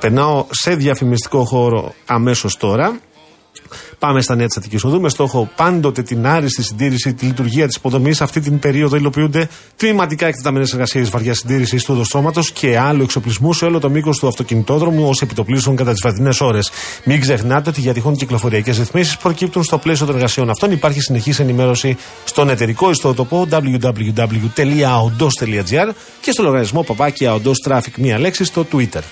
περνάω 0.00 0.46
σε 0.50 0.74
διαφημιστικό 0.74 1.44
χώρο 1.44 1.94
αμέσως 2.06 2.56
τώρα. 2.56 3.00
Πάμε 4.00 4.20
στα 4.20 4.34
νέα 4.34 4.46
της 4.46 4.56
Αττικής 4.56 4.84
Οδού 4.84 5.00
με 5.00 5.08
στόχο 5.08 5.50
πάντοτε 5.56 6.02
την 6.02 6.26
άριστη 6.26 6.62
συντήρηση, 6.62 7.14
τη 7.14 7.26
λειτουργία 7.26 7.66
της 7.66 7.76
υποδομής. 7.76 8.20
Αυτή 8.20 8.40
την 8.40 8.58
περίοδο 8.58 8.96
υλοποιούνται 8.96 9.48
τμηματικά 9.76 10.26
εκτεταμένες 10.26 10.72
εργασίες 10.72 11.10
βαριά 11.10 11.34
συντήρηση 11.34 11.76
του 11.76 11.84
οδοστρώματο 11.88 12.40
και 12.52 12.78
άλλου 12.78 13.02
εξοπλισμού 13.02 13.52
σε 13.52 13.64
όλο 13.64 13.78
το 13.78 13.90
μήκος 13.90 14.18
του 14.18 14.28
αυτοκινητόδρομου 14.28 15.08
ως 15.08 15.22
επιτοπλίστων 15.22 15.76
κατά 15.76 15.90
τις 15.90 16.00
βραδινές 16.02 16.40
ώρες. 16.40 16.70
Μην 17.04 17.20
ξεχνάτε 17.20 17.70
ότι 17.70 17.80
για 17.80 17.92
τυχόν 17.92 18.16
κυκλοφοριακές 18.16 18.78
ρυθμίσεις 18.78 19.16
προκύπτουν 19.16 19.64
στο 19.64 19.78
πλαίσιο 19.78 20.06
των 20.06 20.14
εργασιών 20.14 20.50
αυτών. 20.50 20.72
Υπάρχει 20.72 21.00
συνεχής 21.00 21.38
ενημέρωση 21.38 21.96
στον 22.24 22.48
εταιρικό 22.48 22.90
ιστότοπο 22.90 23.46
www.aondos.gr 23.50 25.90
και 26.20 26.30
στο 26.30 26.42
λογαριασμό 26.42 26.82
παπάκι 26.82 27.26
Aondos 27.28 27.68
Traffic 27.68 27.94
μία 27.96 28.18
λέξη 28.18 28.44
στο 28.44 28.66
Twitter. 28.72 29.02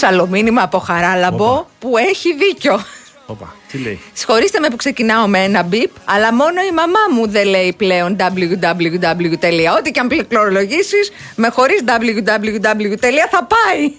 Έξαλλο 0.00 0.26
μήνυμα 0.26 0.62
από 0.62 0.78
Χαράλαμπο 0.78 1.66
που 1.78 1.96
έχει 1.96 2.34
δίκιο. 2.34 2.80
Όπα, 3.26 3.54
τι 3.70 3.78
λέει; 3.78 4.00
Συγχωρήστε 4.12 4.58
με 4.60 4.68
που 4.68 4.76
ξεκινάω 4.76 5.26
με 5.26 5.38
ένα 5.38 5.62
μπιπ, 5.62 5.90
αλλά 6.04 6.34
μόνο 6.34 6.60
η 6.70 6.74
μαμά 6.74 6.98
μου 7.14 7.28
δεν 7.28 7.46
λέει 7.46 7.72
πλέον 7.76 8.16
www. 8.20 9.76
Ό,τι 9.78 9.90
και 9.90 10.00
αν 10.00 10.08
πληκτρολογήσεις, 10.08 11.12
με 11.34 11.48
χωρίς 11.48 11.80
www 11.86 12.96
θα 13.30 13.46
πάει. 13.46 13.92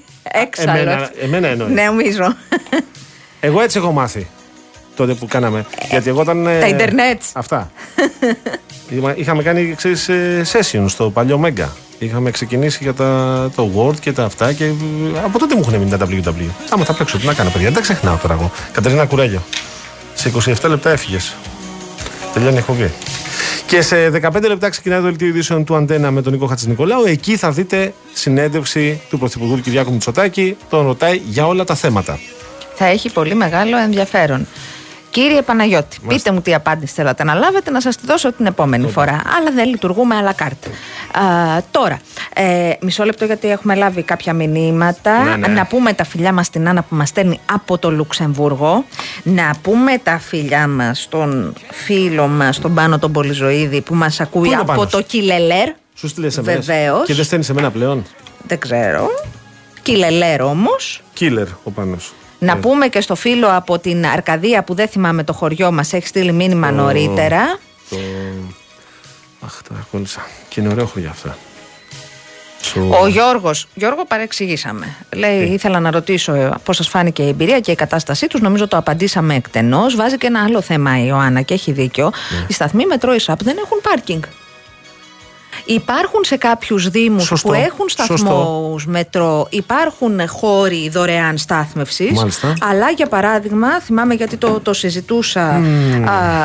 Έξαλλο. 0.43 0.77
Εμένα, 0.79 1.11
εμένα 1.21 1.47
εννοεί. 1.47 1.69
Ναι, 1.71 1.83
νομίζω. 1.83 2.35
Εγώ 3.39 3.61
έτσι 3.61 3.77
έχω 3.77 3.91
μάθει 3.91 4.27
τότε 4.95 5.13
που 5.13 5.27
κάναμε. 5.27 5.65
Γιατί 5.89 6.09
εγώ 6.09 6.21
ήταν. 6.21 6.47
ε, 6.47 6.59
Τα 6.59 6.67
ίντερνετ. 6.67 7.21
Αυτά. 7.33 7.71
Είχα- 8.89 9.15
Είχαμε 9.17 9.43
κάνει 9.43 9.73
ξέρεις, 9.77 10.09
ε, 10.09 10.41
session 10.51 10.83
στο 10.87 11.09
παλιό 11.09 11.41
Mega. 11.45 11.67
Είχαμε 11.99 12.31
ξεκινήσει 12.31 12.79
για 12.81 12.93
τα, 12.93 13.51
το 13.55 13.69
Word 13.75 13.99
και 13.99 14.11
τα 14.11 14.23
αυτά 14.23 14.53
και 14.53 14.65
ε, 14.65 14.71
από 15.23 15.39
τότε 15.39 15.55
μου 15.55 15.61
έχουν 15.61 15.77
μείνει 15.77 15.97
τα 15.97 16.07
WW. 16.09 16.49
Άμα 16.69 16.83
θα 16.83 16.93
παίξω, 16.93 17.17
τι 17.17 17.25
να 17.25 17.33
κάνω, 17.33 17.49
παιδιά. 17.49 17.65
Δεν 17.65 17.75
τα 17.75 17.81
ξεχνάω 17.81 18.15
τώρα 18.15 18.33
εγώ. 18.33 18.51
Κατερίνα 18.71 19.05
Κουρέλιο. 19.05 19.41
Σε 20.13 20.31
27 20.61 20.69
λεπτά 20.69 20.89
έφυγες. 20.89 21.35
Τελειώνει 22.33 22.55
η 22.55 22.57
εκπομπή. 22.57 22.91
Και 23.67 23.81
σε 23.81 24.09
15 24.09 24.43
λεπτά 24.47 24.69
ξεκινάει 24.69 24.99
το 24.99 25.03
δελτίο 25.03 25.27
ειδήσεων 25.27 25.65
του 25.65 25.75
Αντένα 25.75 26.11
με 26.11 26.21
τον 26.21 26.33
Νίκο 26.33 26.45
Χατζηνικολάου. 26.45 27.03
Εκεί 27.05 27.35
θα 27.37 27.51
δείτε 27.51 27.93
συνέντευξη 28.13 29.01
του 29.09 29.19
Πρωθυπουργού 29.19 29.59
Κυριάκου 29.59 29.91
Μητσοτάκη. 29.91 30.57
Τον 30.69 30.85
ρωτάει 30.85 31.21
για 31.25 31.47
όλα 31.47 31.63
τα 31.63 31.75
θέματα. 31.75 32.19
θα 32.75 32.85
έχει 32.85 33.11
πολύ 33.11 33.35
μεγάλο 33.35 33.77
ενδιαφέρον. 33.77 34.47
Κύριε 35.11 35.41
Παναγιώτη, 35.41 35.97
πείτε 36.07 36.31
μου 36.31 36.41
τι 36.41 36.53
απάντηση 36.53 36.93
θέλατε 36.93 37.23
να 37.23 37.33
λάβετε, 37.33 37.71
να 37.71 37.81
σας 37.81 37.95
τη 37.95 38.05
δώσω 38.05 38.31
την 38.33 38.45
επόμενη 38.45 38.89
φορά. 38.89 39.21
Αλλά 39.37 39.51
δεν 39.51 39.69
λειτουργούμε 39.69 40.15
à 40.21 40.29
la 40.29 40.43
carte. 40.43 40.69
Α, 41.23 41.61
τώρα, 41.71 41.99
ε, 42.33 42.73
μισό 42.81 43.03
λεπτό 43.03 43.25
γιατί 43.25 43.49
έχουμε 43.49 43.75
λάβει 43.75 44.03
κάποια 44.03 44.33
μηνύματα. 44.33 45.23
Ναι, 45.23 45.35
ναι. 45.35 45.47
Να 45.47 45.65
πούμε 45.65 45.93
τα 45.93 46.03
φιλιά 46.03 46.33
μας 46.33 46.45
στην 46.45 46.67
Άννα 46.67 46.81
που 46.81 46.95
μας 46.95 47.09
στέλνει 47.09 47.39
από 47.53 47.77
το 47.77 47.91
Λουξεμβούργο. 47.91 48.85
Να 49.23 49.51
πούμε 49.61 49.97
τα 50.03 50.19
φιλιά 50.19 50.67
μας 50.67 51.01
στον 51.01 51.53
φίλο 51.71 52.27
μας, 52.27 52.59
τον 52.59 52.73
Πάνο 52.73 52.99
τον 52.99 53.11
Πολυζωίδη, 53.11 53.81
που 53.81 53.95
μας 53.95 54.19
ακούει 54.19 54.47
είναι 54.47 54.57
ο 54.57 54.61
από 54.61 54.71
Πάνος; 54.71 54.91
το 54.91 55.01
Κιλελέρ. 55.01 55.69
Σου 55.93 56.07
στείλε 56.07 56.27
SMS. 56.27 56.41
Βεβαίως. 56.41 57.05
Και 57.05 57.13
δεν 57.13 57.25
στέλνει 57.25 57.43
σε 57.43 57.53
μένα 57.53 57.71
πλέον. 57.71 58.05
Δεν 58.47 58.59
ξέρω. 58.59 59.07
Κιλελέρ 59.81 60.41
όμως. 60.41 61.01
Killer 61.19 61.47
ο 61.63 61.71
Πάνος. 61.71 62.13
Να 62.39 62.51
Ε, 62.51 62.55
πούμε 62.55 62.87
και 62.87 63.01
στο 63.01 63.15
φίλο 63.15 63.47
από 63.55 63.79
την 63.79 64.05
Αρκαδία 64.05 64.63
που 64.63 64.73
δεν 64.73 64.87
θυμάμαι 64.87 65.23
το 65.23 65.33
χωριό 65.33 65.71
μας, 65.71 65.93
έχει 65.93 66.07
στείλει 66.07 66.31
μήνυμα 66.31 66.71
νωρίτερα. 66.71 67.59
Το... 67.89 67.97
Αχ, 69.45 69.61
τώρα 69.69 69.87
κόλλησα. 69.91 70.27
Και 70.49 70.59
είναι 70.59 70.69
ωραίο 70.69 70.85
χωριά 70.85 71.09
αυτά. 71.09 71.37
Στο... 72.61 72.97
Ο 73.01 73.07
Γιώργος, 73.07 73.67
Γιώργο, 73.73 74.05
παρεξηγήσαμε. 74.05 74.95
Λέει, 75.13 75.41
ήθελα 75.41 75.79
να 75.79 75.91
ρωτήσω 75.91 76.53
πώς 76.63 76.75
σας 76.75 76.87
φάνηκε 76.87 77.23
η 77.23 77.27
εμπειρία 77.27 77.59
και 77.59 77.71
η 77.71 77.75
κατάστασή 77.75 78.27
τους. 78.27 78.41
Νομίζω 78.41 78.67
το 78.67 78.77
απαντήσαμε 78.77 79.35
εκτενώς. 79.35 79.95
Βάζει 79.95 80.17
και 80.17 80.27
ένα 80.27 80.43
άλλο 80.43 80.61
θέμα 80.61 80.99
η 80.99 81.03
Ιωάννα 81.07 81.41
και 81.41 81.53
έχει 81.53 81.71
δίκιο. 81.71 82.11
Ναι. 82.31 82.45
Οι 82.47 82.53
σταθμοί 82.53 82.85
μετρό 82.85 83.13
ΙΣΑΠ 83.13 83.43
δεν 83.43 83.57
έχουν 83.65 83.81
πάρκινγκ. 83.81 84.23
Υπάρχουν 85.71 86.23
σε 86.23 86.37
κάποιους 86.37 86.89
δήμους 86.89 87.23
Σωστό. 87.25 87.47
που 87.47 87.53
έχουν 87.53 87.89
σταθμούς 87.89 88.19
Σωστό. 88.19 88.79
μετρό, 88.85 89.47
υπάρχουν 89.49 90.27
χώροι 90.27 90.89
δωρεάν 90.89 91.37
στάθμευσης, 91.37 92.11
Μάλιστα. 92.11 92.53
αλλά 92.61 92.89
για 92.89 93.07
παράδειγμα, 93.07 93.79
θυμάμαι 93.79 94.13
γιατί 94.13 94.37
το, 94.37 94.59
το 94.59 94.73
συζητούσα 94.73 95.41
α, 95.41 95.61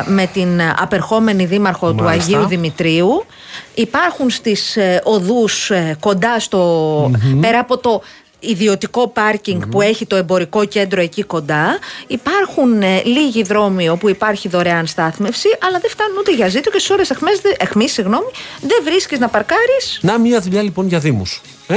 με 0.05 0.29
την 0.33 0.61
απερχόμενη 0.79 1.45
δήμαρχο 1.45 1.93
του 1.93 2.03
Μάλιστα. 2.03 2.35
Αγίου 2.37 2.47
Δημητρίου, 2.47 3.25
υπάρχουν 3.73 4.29
στις 4.29 4.75
ε, 4.77 5.01
οδούς 5.03 5.69
ε, 5.69 5.97
κοντά 5.99 6.39
στο, 6.39 7.11
πέρα 7.41 7.59
από 7.59 7.77
το 7.77 8.01
ιδιωτικό 8.49 9.07
πάρκινγκ 9.07 9.61
που 9.71 9.81
έχει 9.81 10.05
το 10.05 10.15
εμπορικό 10.15 10.65
κέντρο 10.65 11.01
εκεί 11.01 11.23
κοντά. 11.23 11.79
Υπάρχουν 12.07 12.81
ε, 12.81 13.01
λίγοι 13.03 13.43
δρόμοι 13.43 13.89
όπου 13.89 14.09
υπάρχει 14.09 14.47
δωρεάν 14.47 14.87
στάθμευση, 14.87 15.47
αλλά 15.59 15.79
δεν 15.79 15.89
φτάνουν 15.89 16.17
ούτε 16.17 16.35
για 16.35 16.47
ζήτο 16.47 16.69
και 16.69 16.79
στι 16.79 16.93
ώρες 16.93 17.09
εχμής, 17.57 17.91
συγγνώμη, 17.93 18.29
δεν 18.61 18.77
βρίσκεις 18.83 19.19
να 19.19 19.27
παρκάρεις. 19.27 19.99
Να 20.01 20.19
μια 20.19 20.41
δουλειά 20.41 20.61
λοιπόν 20.61 20.87
για 20.87 20.99
Δήμους. 20.99 21.41
Ε; 21.67 21.75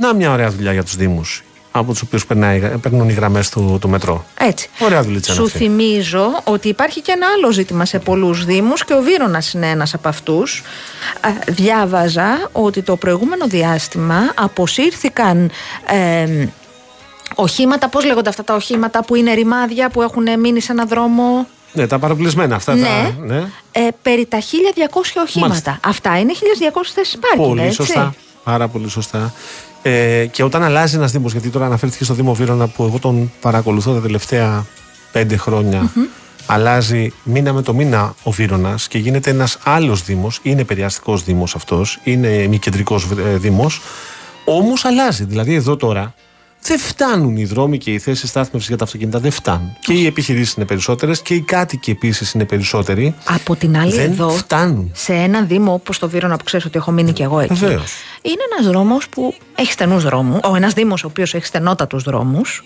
Να 0.00 0.14
μια 0.14 0.32
ωραία 0.32 0.50
δουλειά 0.50 0.72
για 0.72 0.82
τους 0.82 0.96
Δήμους. 0.96 1.43
Από 1.76 1.92
τους 1.92 2.00
οποίους 2.02 2.26
παίρνουν 2.80 3.08
οι 3.08 3.12
γραμμές 3.12 3.48
του, 3.48 3.78
του 3.80 3.88
μετρό. 3.88 4.24
Έτσι. 4.38 4.68
Ωραία 4.78 5.02
δουλίτσα 5.02 5.32
είναι 5.32 5.40
Σου 5.40 5.46
αυτή. 5.46 5.58
θυμίζω 5.58 6.40
ότι 6.44 6.68
υπάρχει 6.68 7.00
και 7.00 7.12
ένα 7.12 7.26
άλλο 7.36 7.52
ζήτημα 7.52 7.84
σε 7.84 7.98
πολλούς 7.98 8.44
δήμους 8.44 8.84
και 8.84 8.94
ο 8.94 9.00
Βύρονας 9.00 9.52
είναι 9.52 9.70
ένας 9.70 9.94
από 9.94 10.08
αυτούς. 10.08 10.62
Α, 11.20 11.28
Διάβαζα 11.48 12.48
ότι 12.52 12.82
το 12.82 12.96
προηγούμενο 12.96 13.46
διάστημα 13.46 14.16
αποσύρθηκαν 14.34 15.50
ε, 15.86 16.46
οχήματα, 17.34 17.88
πώς 17.88 18.04
λέγονται 18.04 18.28
αυτά 18.28 18.44
τα 18.44 18.54
οχήματα 18.54 19.04
που 19.04 19.14
είναι 19.14 19.32
ρημάδια 19.32 19.90
που 19.90 20.02
έχουν 20.02 20.40
μείνει 20.40 20.60
σε 20.60 20.72
ένα 20.72 20.84
δρόμο; 20.84 21.46
Ναι, 21.72 21.86
τα 21.86 21.98
παραπλησμένα 21.98 22.54
αυτά. 22.56 22.74
Ναι, 22.74 22.82
Τα, 22.82 23.14
ναι. 23.24 23.42
Ε, 23.72 23.88
περί 24.02 24.26
τα 24.26 24.38
1200 24.40 24.42
οχήματα. 25.22 25.38
Μάλιστα. 25.48 25.78
Αυτά 25.84 26.18
είναι 26.18 26.32
1200 26.74 26.80
θέσεις 26.94 27.18
πάρκινγκ, 27.18 27.46
Πολύ 27.48 27.60
έτσι. 27.62 27.74
σωστά. 27.74 28.14
Πάρα 28.44 28.68
πολύ 28.68 28.88
σωστά. 28.88 29.32
Ε, 29.86 30.26
και 30.26 30.42
όταν 30.42 30.62
αλλάζει 30.62 30.96
ένας 30.96 31.12
Δήμο, 31.12 31.28
γιατί 31.28 31.50
τώρα 31.50 31.66
αναφέρθηκε 31.66 32.04
στο 32.04 32.14
Δήμο 32.14 32.34
Βύρονα 32.34 32.66
που 32.66 32.84
εγώ 32.84 32.98
τον 32.98 33.32
παρακολουθώ 33.40 33.94
τα 33.94 34.00
τελευταία 34.00 34.66
πέντε 35.12 35.36
χρόνια 35.36 35.90
αλλάζει 36.46 37.12
μήνα 37.22 37.52
με 37.52 37.62
το 37.62 37.74
μήνα 37.74 38.14
ο 38.22 38.30
Βύρονα 38.30 38.78
και 38.88 38.98
γίνεται 38.98 39.30
ένας 39.30 39.58
άλλος 39.64 40.04
Δήμος. 40.04 40.40
Είναι 40.42 40.64
περιαστικό 40.64 41.16
Δήμος 41.16 41.54
αυτός, 41.54 41.98
είναι 42.04 42.46
μη 42.46 42.58
κεντρικός 42.58 43.08
Δήμος. 43.36 43.80
Όμως 44.44 44.84
αλλάζει. 44.84 45.24
Δηλαδή 45.24 45.54
εδώ 45.54 45.76
τώρα 45.76 46.14
δεν 46.66 46.78
φτάνουν 46.78 47.36
οι 47.36 47.44
δρόμοι 47.44 47.78
και 47.78 47.90
οι 47.90 47.98
θέσεις 47.98 48.28
στάθμευσης 48.28 48.68
για 48.68 48.78
τα 48.78 48.84
αυτοκίνητα. 48.84 49.18
Δεν 49.18 49.30
φτάνουν. 49.30 49.76
Και 49.80 49.92
οι 49.92 50.06
επιχειρήσεις 50.06 50.54
είναι 50.54 50.64
περισσότερες 50.64 51.22
και 51.22 51.34
οι 51.34 51.40
κάτοικοι 51.40 51.90
επίσης 51.90 52.32
είναι 52.32 52.44
περισσότεροι. 52.44 53.14
Από 53.24 53.56
την 53.56 53.76
άλλη, 53.76 53.92
δεν 53.94 54.10
εδώ, 54.10 54.28
φτάνουν. 54.28 54.90
σε 54.94 55.12
ένα 55.12 55.42
Δήμο 55.42 55.72
όπως 55.72 55.98
το 55.98 56.08
Βύρονα 56.08 56.36
που 56.36 56.44
ξέρεις 56.44 56.66
ότι 56.66 56.78
έχω 56.78 56.90
μείνει 56.90 57.12
κι 57.12 57.22
εγώ 57.22 57.40
εκεί. 57.40 57.54
Βεβαίως. 57.54 57.92
Είναι 58.22 58.42
ένας 58.52 58.66
δρόμος 58.72 59.08
που 59.08 59.34
έχει 59.54 59.72
στενούς 59.72 60.02
δρόμους. 60.02 60.38
Ο 60.42 60.56
ένας 60.56 60.72
Δήμος 60.72 61.04
ο 61.04 61.06
οποίος 61.06 61.34
έχει 61.34 61.46
στενότατους 61.46 62.02
δρόμους. 62.02 62.64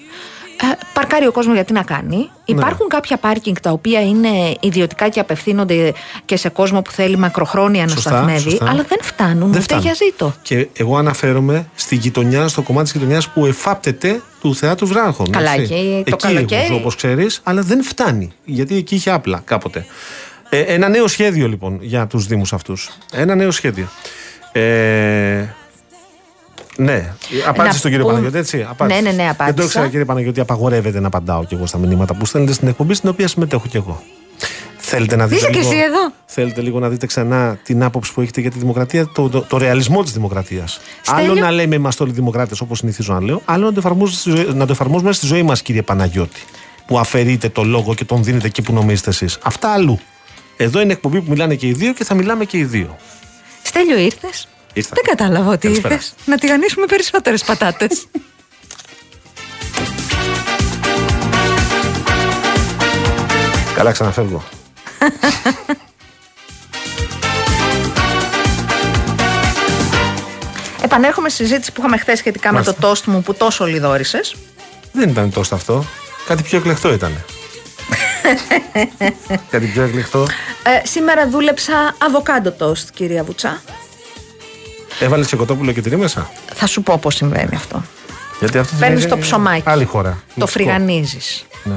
Ε, 0.62 0.66
παρκάρει 0.92 1.26
ο 1.26 1.32
κόσμος 1.32 1.54
γιατί 1.54 1.72
να 1.72 1.82
κάνει. 1.82 2.30
Υπάρχουν 2.44 2.88
κάποια 2.88 3.16
πάρκινγκ 3.16 3.56
τα 3.62 3.70
οποία 3.70 4.00
είναι 4.00 4.28
ιδιωτικά 4.60 5.08
και 5.08 5.20
απευθύνονται 5.20 5.92
και 6.24 6.36
σε 6.36 6.48
κόσμο 6.48 6.82
που 6.82 6.90
θέλει 6.90 7.16
μακροχρόνια 7.16 7.82
να 7.84 7.88
Σωστά, 7.90 8.10
σταθμεύει, 8.10 8.40
σωστά. 8.40 8.68
αλλά 8.70 8.82
δεν 8.88 8.98
φτάνουν 9.02 9.38
Δεν 9.40 9.48
ούτε 9.48 9.60
φτάνουν. 9.60 9.84
για 9.84 9.94
ζήτο. 9.94 10.34
Και 10.42 10.68
εγώ 10.76 10.96
αναφέρομαι 10.96 11.68
στη 11.74 11.94
γειτονιά, 11.96 12.48
στο 12.48 12.62
κομμάτι 12.62 12.84
της 12.90 12.92
γειτονιάς 13.00 13.28
που 13.28 13.46
εφάπτεται 13.46 14.20
του 14.40 14.54
θεάτρου 14.54 14.86
Βράχων. 14.86 15.30
Καλά, 15.30 15.50
έτσι. 15.52 15.74
εκεί 15.74 16.10
το 16.10 16.16
εκεί 16.22 16.34
καλοκαίρι- 16.34 16.72
όπως 16.72 16.94
ξέρεις, 16.96 17.40
αλλά 17.44 17.62
δεν 17.62 17.82
φτάνει. 17.82 18.32
Γιατί 18.44 18.76
εκεί 18.76 18.94
είχε 18.94 19.10
άπλα 19.10 19.42
κάποτε. 19.44 19.86
Ε, 20.48 20.60
ένα 20.60 20.88
νέο 20.88 21.06
σχέδιο 21.08 21.48
λοιπόν 21.48 21.78
για 21.80 22.06
τους 22.06 22.26
Δήμους 22.26 22.52
αυτούς. 22.52 22.90
Ένα 23.12 23.34
νέο 23.34 23.50
σχέδιο. 23.50 23.88
Ε, 24.52 25.44
ναι, 26.80 27.12
απάντησε 27.48 27.78
στον 27.78 27.90
κύριο 27.90 28.06
πούμε- 28.06 28.18
Παναγιώτη, 28.18 28.38
έτσι. 28.38 28.66
Απάντησε. 28.70 29.00
Ναι, 29.00 29.10
ναι, 29.10 29.16
ναι, 29.16 29.22
Δεν 29.22 29.34
το 29.36 29.42
απάντησα. 29.42 29.64
ήξερα, 29.66 29.88
κύριε 29.88 30.04
Παναγιώτη, 30.04 30.40
απαγορεύεται 30.40 31.00
να 31.00 31.06
απαντάω 31.06 31.44
κι 31.44 31.54
εγώ 31.54 31.66
στα 31.66 31.78
μηνύματα 31.78 32.14
που 32.14 32.26
στέλνετε 32.26 32.52
στην 32.52 32.68
εκπομπή, 32.68 32.94
στην 32.94 33.08
οποία 33.08 33.28
συμμετέχω 33.28 33.66
κι 33.68 33.76
εγώ. 33.76 34.02
Θέλετε 34.78 35.16
να 35.16 35.26
δείτε. 35.26 35.36
Είσαι 35.40 35.50
και 35.50 35.58
λίγο, 35.58 35.70
εσύ 35.70 35.78
εδώ. 35.80 36.12
Θέλετε 36.26 36.60
λίγο 36.60 36.78
να 36.78 36.88
δείτε 36.88 37.06
ξανά 37.06 37.58
την 37.62 37.82
άποψη 37.82 38.12
που 38.12 38.20
έχετε 38.20 38.40
για 38.40 38.50
τη 38.50 38.58
δημοκρατία, 38.58 39.06
το, 39.14 39.28
το, 39.28 39.40
το 39.42 39.56
ρεαλισμό 39.58 40.02
της 40.02 40.12
δημοκρατίας. 40.12 40.80
Στέλιο. 41.02 41.32
Άλλο 41.32 41.40
να 41.40 41.50
λέμε 41.50 41.74
είμαστε 41.74 42.02
όλοι 42.02 42.12
δημοκράτες 42.12 42.60
όπως 42.60 42.78
συνηθίζω 42.78 43.12
να 43.12 43.20
λέω, 43.22 43.42
άλλο 43.44 43.64
να 43.64 43.72
το, 43.72 43.78
εφαρμόζουμε 43.78 44.18
στη 44.18 44.30
ζωή- 44.30 44.54
να 44.54 44.66
το 44.66 44.72
εφαρμόζουμε 44.72 45.12
στη 45.12 45.26
ζωή 45.26 45.42
μας, 45.42 45.62
κύριε 45.62 45.82
Παναγιώτη. 45.82 46.40
Που 46.86 46.98
αφαιρείτε 46.98 47.48
το 47.48 47.62
λόγο 47.64 47.94
και 47.94 48.04
τον 48.04 48.24
δίνετε 48.24 48.46
εκεί 48.46 48.62
που 48.62 48.72
νομίζετε 48.72 49.10
εσείς. 49.10 49.38
Αυτά 49.42 49.68
αλλού. 49.72 49.98
Εδώ 50.56 50.80
είναι 50.80 50.92
εκπομπή 50.92 51.20
που 51.20 51.30
μιλάνε 51.30 51.54
και 51.54 51.66
οι 51.66 51.72
δύο 51.72 51.92
και 51.92 52.04
θα 52.04 52.14
μιλάμε 52.14 52.44
και 52.44 52.58
οι 52.58 52.64
δύο. 52.64 52.96
Στέλιο 53.62 53.98
ήρθες. 53.98 54.48
Ήρθα. 54.78 54.92
Δεν 54.94 55.04
κατάλαβα 55.16 55.50
ότι 55.50 55.58
Καλησπέρα. 55.66 55.94
ήρθε. 55.94 56.10
Να 56.24 56.38
τηγανίσουμε 56.38 56.86
περισσότερες 56.86 57.42
πατάτες. 57.44 58.06
Καλά, 63.74 63.92
ξαναφεύγω. 63.92 64.42
Επανέρχομαι 70.82 71.28
στη 71.28 71.42
συζήτηση 71.44 71.72
που 71.72 71.80
είχαμε 71.80 71.96
χθες 71.98 72.18
σχετικά 72.18 72.52
με 72.52 72.58
το 72.58 72.64
Μάλιστα. 72.64 72.88
τόστ 72.88 73.06
μου 73.06 73.22
που 73.22 73.34
τόσο 73.34 73.64
λιδόρισε. 73.66 74.20
Δεν 74.92 75.08
ήταν 75.08 75.32
τόσο 75.32 75.54
αυτό. 75.54 75.84
Κάτι 76.26 76.42
πιο 76.42 76.58
εκλεκτό 76.58 76.92
ήταν. 76.92 77.12
Κάτι 79.50 79.66
πιο 79.66 79.82
εκλεκτό. 79.82 80.26
Ε, 80.62 80.86
σήμερα 80.86 81.28
δούλεψα 81.28 81.94
αβοκάντο 81.98 82.50
τόστ, 82.52 82.88
κυρία 82.94 83.22
Βουτσά. 83.24 83.62
Έβαλες 85.00 85.26
και 85.26 85.36
κοτόπουλο 85.36 85.72
και 85.72 85.80
τυρί 85.80 85.96
μέσα. 85.96 86.30
Θα 86.54 86.66
σου 86.66 86.82
πω 86.82 86.98
πώς 86.98 87.14
συμβαίνει 87.14 87.54
αυτό. 87.54 87.82
Γιατί 88.40 88.58
αυτό 88.58 88.76
Παίρνεις 88.80 89.00
είναι 89.02 89.10
το 89.10 89.18
ψωμάκι. 89.18 89.62
Άλλη 89.64 89.84
χώρα. 89.84 90.10
Το 90.10 90.16
Μυστικό. 90.26 90.46
φρυγανίζεις. 90.46 91.44
Ναι. 91.64 91.74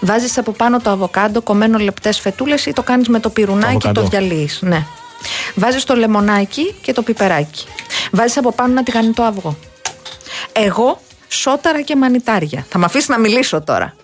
Βάζεις 0.00 0.38
από 0.38 0.52
πάνω 0.52 0.80
το 0.80 0.90
αβοκάντο 0.90 1.42
κομμένο 1.42 1.78
λεπτές 1.78 2.18
φετούλες 2.20 2.66
ή 2.66 2.72
το 2.72 2.82
κάνεις 2.82 3.08
με 3.08 3.20
το 3.20 3.30
πυρουνάκι 3.30 3.76
και 3.76 3.88
Αβοκάντο. 3.88 4.00
το 4.00 4.08
διαλύεις. 4.08 4.58
Ναι. 4.62 4.86
Βάζεις 5.54 5.84
το 5.84 5.94
λεμονάκι 5.94 6.74
και 6.82 6.92
το 6.92 7.02
πιπεράκι. 7.02 7.64
Βάζεις 8.10 8.36
από 8.36 8.52
πάνω 8.52 8.70
ένα 8.72 8.82
τηγανιτό 8.82 9.22
αυγό. 9.22 9.56
Εγώ 10.52 11.00
σόταρα 11.28 11.82
και 11.82 11.96
μανιτάρια. 11.96 12.66
Θα 12.68 12.78
με 12.78 12.84
αφήσεις 12.84 13.08
να 13.08 13.18
μιλήσω 13.18 13.60
τώρα. 13.60 13.94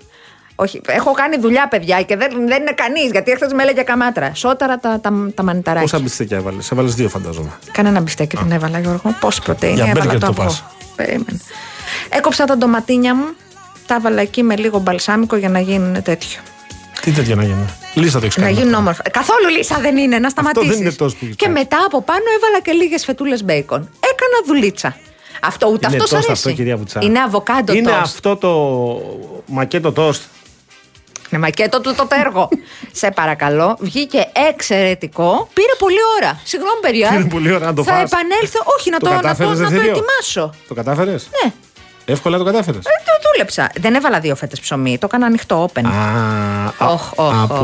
Όχι, 0.56 0.80
έχω 0.86 1.12
κάνει 1.12 1.36
δουλειά, 1.38 1.68
παιδιά, 1.68 2.02
και 2.02 2.16
δεν, 2.16 2.30
δεν 2.46 2.60
είναι 2.60 2.72
κανείς, 2.74 3.10
γιατί 3.10 3.30
έχθε 3.30 3.54
με 3.54 3.62
έλεγε 3.62 3.82
καμάτρα. 3.82 4.34
Σόταρα 4.34 4.78
τα, 4.78 5.00
τα, 5.00 5.12
τα 5.34 5.42
μανιταράκια. 5.42 5.88
Πόσα 5.90 6.02
μπιστέκια 6.02 6.36
έβαλες; 6.36 6.70
Έβαλες 6.70 6.94
δύο, 6.94 7.08
φαντάζομαι. 7.08 7.50
Κανένα 7.72 8.00
μπιστέκι 8.00 8.36
δεν 8.36 8.52
έβαλα, 8.52 8.78
Γιώργο. 8.78 9.14
Πόση 9.20 9.42
πρωτενη 9.42 9.72
Για 9.74 9.82
έβαλα 9.84 10.00
μπέργκερ 10.04 10.20
το 10.20 10.26
το 10.26 10.32
αυγό. 10.32 10.44
πας. 10.44 10.64
Περίμενε. 10.96 11.40
Έκοψα 12.08 12.44
τα 12.44 12.56
ντοματίνια 12.56 13.14
μου, 13.14 13.24
τα 13.86 13.94
έβαλα 13.94 14.20
εκεί 14.20 14.42
με 14.42 14.56
λίγο 14.56 14.78
μπαλσάμικο 14.78 15.36
για 15.36 15.48
να 15.48 15.58
γίνουν 15.60 16.02
τέτοιο. 16.02 16.40
Τι 17.00 17.10
τέτοιο 17.10 17.34
να 17.36 17.42
γίνει. 17.44 17.64
Λίστα 17.94 18.18
το 18.18 18.24
έχεις 18.24 18.36
Να 18.36 18.44
κάνει. 18.44 18.56
γίνουν 18.56 18.74
όμορφα. 18.74 19.02
Καθόλου 19.10 19.48
λύσα 19.56 19.78
δεν 19.80 19.96
είναι, 19.96 20.18
να 20.18 20.28
σταματήσει. 20.28 20.68
δεν 20.68 20.78
είναι 20.80 20.92
τόσο 20.92 21.16
που 21.16 21.24
έχεις 21.24 21.36
Και 21.36 21.44
κάνει. 21.44 21.58
μετά 21.58 21.76
από 21.86 22.02
πάνω 22.02 22.22
έβαλα 22.36 22.60
και 22.62 22.72
λίγες 22.72 23.04
φετούλες 23.04 23.44
μπέικον. 23.44 23.80
Έκανα 24.00 24.46
δουλίτσα. 24.46 24.96
Αυτό 25.42 25.66
ούτε 25.66 25.86
Είναι 25.86 25.96
αυτός 25.96 26.08
σ' 26.08 26.12
τόστ 26.12 26.26
αρέσει. 26.26 26.32
αυτό, 26.48 26.52
κυρία 26.52 26.76
Βουτσά. 26.76 27.00
Είναι 27.02 27.20
αβοκάντο 27.20 27.72
Είναι 27.72 27.90
τόστ. 27.90 28.00
αυτό 28.02 28.36
το 28.36 28.50
μακέτο 29.46 29.92
τόστ. 29.92 30.22
Ναι, 31.34 31.40
μακέτο 31.40 31.80
του 31.80 31.94
το 31.94 32.06
έργο. 32.26 32.48
Σε 33.00 33.10
παρακαλώ, 33.10 33.76
βγήκε 33.80 34.26
εξαιρετικό. 34.48 35.48
Πήρε 35.52 35.72
πολλή 35.78 35.98
ώρα. 36.20 36.40
Συγγνώμη, 36.44 36.80
παιδιά. 36.80 37.08
Πήρε 37.10 37.24
πολλή 37.24 37.52
ώρα 37.52 37.64
να 37.66 37.74
το 37.74 37.82
Θα 37.84 37.92
φας. 37.92 38.02
επανέλθω. 38.12 38.60
Όχι, 38.78 38.90
να 38.90 38.98
Το 38.98 39.06
το, 39.06 39.10
να 39.12 39.16
το, 39.20 39.22
κατάφερες, 39.26 39.58
να 39.58 39.64
το 39.64 39.70
Δεθύριο; 39.70 39.90
ετοιμάσω. 39.92 40.54
Το 40.68 40.74
κατάφερες; 40.74 41.28
Ναι. 41.44 41.52
Εύκολα 42.04 42.38
το 42.38 42.44
κατάφερες; 42.44 42.78
Ε, 42.84 42.90
το 43.04 43.12
δούλεψα. 43.32 43.70
Δεν 43.80 43.94
έβαλα 43.94 44.20
δύο 44.20 44.34
φέτες 44.36 44.60
ψωμί. 44.60 44.98
Το 44.98 45.06
έκανα 45.06 45.26
ανοιχτό 45.26 45.70
open. 45.74 45.84
Α, 45.84 46.88
Οχ, 46.92 47.12
οχ, 47.14 47.42
από. 47.42 47.54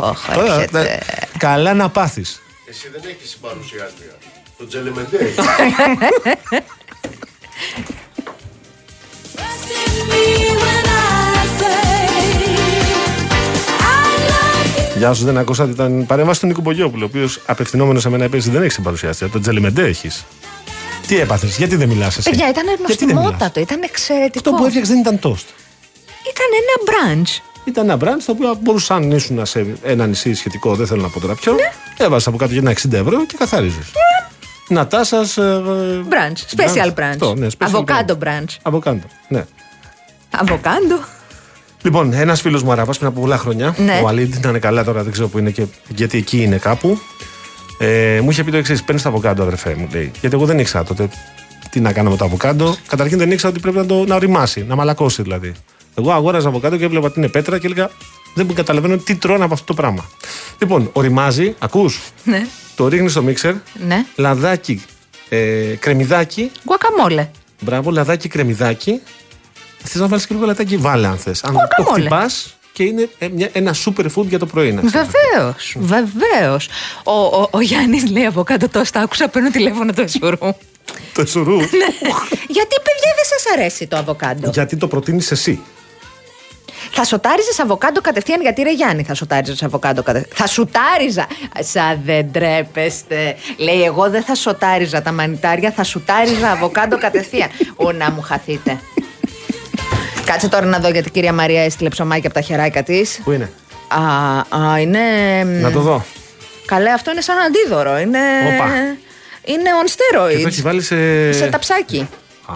οχ, 0.00 0.08
οχ, 0.10 0.34
Τώρα, 0.34 0.54
έρχεται. 0.54 0.82
ναι, 0.82 0.98
Καλά 1.38 1.74
να 1.74 1.88
πάθεις. 1.88 2.42
Εσύ 2.68 2.88
δεν 2.92 3.02
έχεις 3.10 3.30
συμπαρουσιάστρια. 3.30 4.12
Το 4.58 4.66
Τζελεμεντέ. 4.66 5.18
Γεια 10.36 11.13
σου, 15.12 15.24
δεν 15.24 15.38
ακούσατε. 15.38 15.70
Ήταν 15.70 16.06
παρέμβαση 16.06 16.40
του 16.40 16.46
Νίκου 16.46 16.60
Μπογιόπουλου, 16.60 17.02
ο 17.02 17.06
οποίος 17.06 17.40
απευθυνόμενος 17.46 18.02
σε 18.02 18.08
μένα 18.08 18.24
επίσης 18.24 18.52
δεν 18.52 18.62
έχει 18.62 18.72
συμπαρουσιάστρια. 18.72 19.30
Το 19.30 19.40
Τζελιμεντέ 19.40 19.86
έχεις. 19.86 20.24
Τι 21.06 21.18
έπαθες, 21.20 21.56
γιατί 21.56 21.76
δεν 21.76 21.88
μιλάς 21.88 22.16
εσύ; 22.16 22.30
Παιδιά, 22.30 22.48
ήταν 22.48 22.64
Γιατί 22.64 23.04
δεν 23.04 23.08
μιλάς; 23.08 23.22
νοστιμότατο, 23.22 23.60
ήταν 23.60 23.82
εξαιρετικό. 23.82 24.38
Αυτό 24.38 24.50
που 24.50 24.64
έφτιαξες 24.64 24.92
δεν 24.92 25.00
ήταν 25.00 25.18
τόστ. 25.18 25.46
Ήταν 26.30 26.46
ένα 26.62 26.74
μπραντ. 26.84 27.26
Ήταν 27.64 27.84
ένα 27.84 27.96
μπραντ 27.96 28.20
το 28.26 28.32
οποίο 28.32 28.58
μπορούσαν 28.60 29.02
αν 29.02 29.10
ήσουν 29.10 29.46
σε 29.46 29.66
ένα 29.82 30.06
νησί 30.06 30.34
σχετικό, 30.34 30.74
δεν 30.74 30.86
θέλω 30.86 31.02
να 31.02 31.08
πω 31.08 31.20
τώρα 31.20 31.34
ποιο. 31.34 31.52
Ναι. 31.52 31.72
Έβαζες 31.96 32.26
από 32.26 32.36
κάτω 32.36 32.52
για 32.52 32.60
ένα 32.60 32.70
60 32.70 32.92
ευρώ 32.92 33.26
και 33.26 33.34
καθάριζες. 33.38 33.92
Να 34.68 34.86
τάσα. 34.86 35.18
Μπραντ. 36.06 36.36
Special 36.56 36.88
brunch. 36.94 37.10
Αυτό, 37.10 37.34
ναι, 37.34 37.46
special 37.46 37.54
Αβοκάντο 37.58 38.18
brunch. 38.24 38.26
brunch. 38.26 38.56
Αβοκάντο. 38.62 39.06
Ναι. 39.28 39.44
Αβοκάντο. 40.30 40.98
Λοιπόν, 41.84 42.12
ένας 42.12 42.40
φίλος 42.40 42.62
μου 42.62 42.72
Αραβά 42.72 42.92
πριν 42.92 43.06
από 43.06 43.20
πολλά 43.20 43.38
χρόνια, 43.38 43.74
Ναι. 43.78 44.00
ο 44.04 44.08
Αλίντ, 44.08 44.34
να 44.44 44.48
είναι 44.48 44.58
καλά 44.58 44.84
τώρα, 44.84 45.02
δεν 45.02 45.12
ξέρω 45.12 45.28
που 45.28 45.38
είναι 45.38 45.50
και 45.50 45.64
γιατί 45.88 46.18
εκεί 46.18 46.42
είναι 46.42 46.56
κάπου. 46.56 46.98
Ε, 47.78 48.20
μου 48.22 48.30
είχε 48.30 48.44
πει 48.44 48.50
το 48.50 48.56
εξής: 48.56 48.82
Παίρνεις 48.82 49.02
το 49.02 49.08
αβοκάντο, 49.08 49.42
αδερφέ 49.42 49.74
μου, 49.78 49.88
λέει. 49.92 50.10
Γιατί 50.20 50.36
εγώ 50.36 50.44
δεν 50.46 50.58
ήξερα 50.58 50.84
τότε 50.84 51.08
τι 51.70 51.80
να 51.80 51.92
κάνω 51.92 52.10
με 52.10 52.16
το 52.16 52.24
αβοκάντο. 52.24 52.76
Καταρχήν 52.86 53.18
δεν 53.18 53.30
ήξερα 53.30 53.52
ότι 53.52 53.60
πρέπει 53.60 53.76
να 53.76 53.86
το 53.86 54.04
να 54.06 54.14
οριμάσει, 54.14 54.64
να 54.68 54.74
μαλακώσει 54.74 55.22
δηλαδή. 55.22 55.52
Εγώ 55.98 56.12
αγόραζα 56.12 56.48
αβοκάντο 56.48 56.76
και 56.76 56.84
έβλεπα 56.84 57.06
ότι 57.06 57.18
είναι 57.18 57.28
πέτρα 57.28 57.58
και 57.58 57.66
έλεγα 57.66 57.90
Δεν 58.34 58.54
καταλαβαίνω 58.54 58.96
τι 58.96 59.14
τρώνε 59.16 59.44
από 59.44 59.52
αυτό 59.54 59.66
το 59.66 59.74
πράγμα. 59.74 60.04
Λοιπόν, 60.58 60.90
οριμάζει, 60.92 61.54
ακούς, 61.58 62.00
Ναι. 62.24 62.46
το 62.76 62.88
ρίχνεις 62.88 63.10
στο 63.10 63.22
μίξερ, 63.22 63.54
Ναι. 63.86 64.04
λαδάκι, 64.16 64.82
ε, 65.28 65.38
κρεμμυδάκι, 65.78 66.50
Γκουακαμόλε. 66.64 67.28
Μπράβο, 67.60 67.90
λαδάκι, 67.90 68.28
κρεμμυδάκι. 68.28 69.00
Θες 69.86 70.00
να 70.00 70.08
βάλεις 70.08 70.26
και 70.26 70.34
λίγο 70.34 70.46
λαδάκι, 70.46 70.76
βάλε 70.76 71.06
αν 71.06 71.16
θες. 71.18 71.44
Αν 71.44 71.52
το 71.54 71.60
Guacamole. 71.84 71.92
χτυπάς 71.98 72.56
και 72.72 72.82
είναι 72.82 73.08
ε, 73.18 73.28
μια- 73.28 73.48
ένα 73.52 73.74
super 73.84 74.04
food 74.16 74.24
για 74.26 74.38
το 74.38 74.46
πρωί. 74.46 74.72
να 74.72 74.82
ξέρεις. 74.82 75.08
Βεβαίως. 75.32 75.76
Βεβαίως. 75.78 76.68
Ο, 77.02 77.12
ο, 77.12 77.48
ο 77.50 77.60
Γιάννης 77.60 78.10
λέει 78.10 78.24
από 78.24 78.42
κάτω 78.42 78.68
το 78.68 78.84
στα 78.84 79.00
άκουσα, 79.00 79.28
παίρνω 79.28 79.50
τηλέφωνο 79.50 79.92
το 79.92 80.06
σουρού. 80.08 80.36
Το 81.14 81.26
σουρού; 81.26 81.56
Γιατί, 82.56 82.76
παιδιά, 82.86 83.10
δεν 83.16 83.24
σας 83.38 83.52
αρέσει 83.56 83.86
το 83.86 83.96
αβοκάντο; 83.96 84.50
Γιατί 84.50 84.76
το 84.76 84.88
προτείνεις 84.88 85.30
εσύ. 85.30 85.60
Θα 86.96 87.04
σοτάριζες 87.04 87.58
αβοκάντο 87.58 88.00
κατευθείαν, 88.00 88.40
γιατί 88.40 88.62
ρε 88.62 88.72
Γιάννη 88.72 89.02
θα 89.02 89.14
σοτάριζες 89.14 89.62
αβοκάντο 89.62 90.02
κατευθείαν. 90.02 90.36
Θα 90.36 90.46
σουτάριζα. 90.46 91.26
Σα 91.60 91.94
δεν 91.96 92.32
τρέπεστε. 92.32 93.36
Λέει, 93.56 93.82
εγώ 93.82 94.10
δεν 94.10 94.22
θα 94.22 94.34
σοτάριζα 94.34 95.02
τα 95.02 95.12
μανιτάρια, 95.12 95.70
θα 95.72 95.84
σουτάριζα 95.84 96.50
αβοκάντο 96.50 96.98
κατευθείαν. 96.98 97.48
Ω 97.76 97.92
να 97.92 98.10
μου 98.10 98.20
χαθείτε. 98.20 98.80
Κάτσε 100.24 100.48
τώρα 100.48 100.66
να 100.66 100.78
δω 100.78 100.88
γιατί 100.88 101.08
η 101.08 101.10
κυρία 101.10 101.32
Μαρία 101.32 101.62
έστειλε 101.62 101.88
ψωμάκι 101.88 102.26
από 102.26 102.34
τα 102.34 102.40
χεράκια 102.40 102.82
της. 102.82 103.20
Πού 103.24 103.32
είναι; 103.32 103.50
Α, 103.88 104.38
α, 104.70 104.80
είναι. 104.80 105.00
Να 105.44 105.70
το 105.70 105.80
δω. 105.80 106.04
Καλέ, 106.66 106.90
αυτό 106.90 107.10
είναι 107.10 107.20
σαν 107.20 107.36
αντίδωρο. 107.38 107.98
Είναι. 107.98 108.18
Όπα. 108.54 108.66
Είναι 109.44 109.70
on 109.84 109.88
Και 109.90 109.94
το 110.14 110.22
steroids. 110.24 110.46
έχει 110.46 110.60
βάλει 110.62 110.82
σε. 110.82 111.32
Σε 111.32 111.46
ταψάκι. 111.46 112.08
Α, 112.46 112.54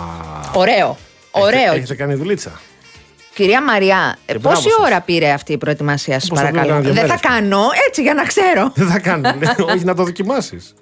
Ωραίο. 0.53 0.97
Ωραίο. 1.31 1.59
Έχετε, 1.61 1.77
έχετε 1.77 1.95
κάνει 1.95 2.15
δουλίτσα. 2.15 2.61
Κυρία 3.35 3.63
Μαριά, 3.63 4.17
ε, 4.27 4.33
Και 4.33 4.39
μπράβο 4.39 4.57
πόση 4.57 4.69
σας. 4.71 4.85
ώρα 4.87 5.01
πήρε 5.01 5.31
αυτή 5.31 5.53
η 5.53 5.59
προετοιμασία 5.59 6.21
σας, 6.21 6.29
Πώς 6.29 6.39
το 6.39 6.45
παρακαλώ; 6.45 6.67
πήγαμε 6.67 6.83
δύο 6.85 6.93
Δεν 6.93 7.03
θα 7.03 7.07
μέρες. 7.09 7.21
κάνω 7.41 7.61
έτσι 7.89 8.03
για 8.03 8.15
να 8.15 8.23
ξέρω. 8.25 8.73
Δεν 8.75 8.89
θα 8.89 8.99
κάνω. 8.99 9.33
ναι. 9.39 9.47
Όχι 9.75 9.85
να 9.85 9.95
το 9.95 10.05
δοκιμάσεις. 10.05 10.75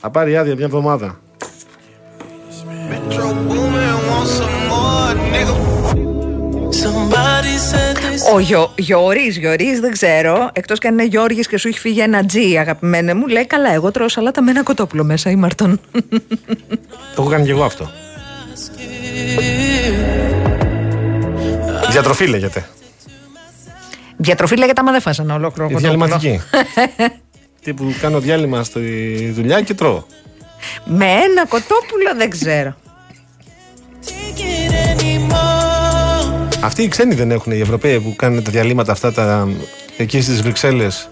Θα 0.00 0.10
πάρει 0.10 0.36
άδεια 0.36 0.54
μια 0.54 0.64
εβδομάδα. 0.64 1.18
Somebody 7.24 7.56
said 7.72 7.96
this. 7.96 8.34
Ο 8.34 8.38
Γιο, 8.38 8.72
Γιώρης, 8.76 9.36
Γιώρης, 9.36 9.80
δεν 9.80 9.92
ξέρω. 9.92 10.50
Εκτός 10.52 10.78
και 10.78 10.86
αν 10.88 10.92
είναι 10.92 11.04
Γιώργης 11.04 11.46
και 11.48 11.58
σου 11.58 11.68
έχει 11.68 11.78
φύγει 11.78 12.00
ένα 12.00 12.26
τζι, 12.26 12.58
αγαπημένε 12.58 13.14
μου, 13.14 13.26
λέει 13.26 13.46
καλά. 13.46 13.72
Εγώ 13.72 13.90
τρώω 13.90 14.08
σαλάτα 14.08 14.42
με 14.42 14.50
ένα 14.50 14.62
κοτόπουλο 14.62 15.04
μέσα, 15.04 15.30
ή 15.30 15.36
Μαρτών. 15.36 15.80
Το 17.14 17.22
έχω 17.22 17.28
κάνει 17.28 17.44
και 17.44 17.50
εγώ 17.50 17.64
αυτό. 17.64 17.90
Διατροφή 21.90 22.26
λέγεται. 22.26 22.66
Διατροφή 24.16 24.56
λέγεται 24.56 24.80
άμα 24.80 24.92
δεν 24.92 25.00
φας 25.00 25.18
ένα 25.18 25.34
ολόκληρο 25.34 25.68
Η 25.70 25.72
κοτόπουλο. 25.72 26.06
διαλυματική. 26.06 26.40
Τύπου 27.64 27.94
κάνω 28.00 28.20
διάλειμμα 28.20 28.62
στη 28.64 28.80
δουλειά 29.34 29.60
και 29.60 29.74
τρώω. 29.74 30.02
Με 30.84 31.04
ένα 31.04 31.46
κοτόπουλο 31.48 32.14
δεν 32.16 32.30
ξέρω. 32.30 32.74
Take 36.64 36.70
it 36.70 36.70
anymore. 36.70 36.70
Αυτοί 36.70 36.82
οι 36.82 36.88
ξένοι 36.88 37.14
δεν 37.14 37.30
έχουν, 37.30 37.52
οι 37.52 37.60
Ευρωπαίοι 37.60 38.00
που 38.00 38.14
κάνουν 38.16 38.42
τα 38.42 38.50
διαλύματα 38.50 38.92
αυτά 38.92 39.12
τα, 39.12 39.48
εκεί 39.96 40.20
στις 40.20 40.42
Βρυξέλλες 40.42 41.08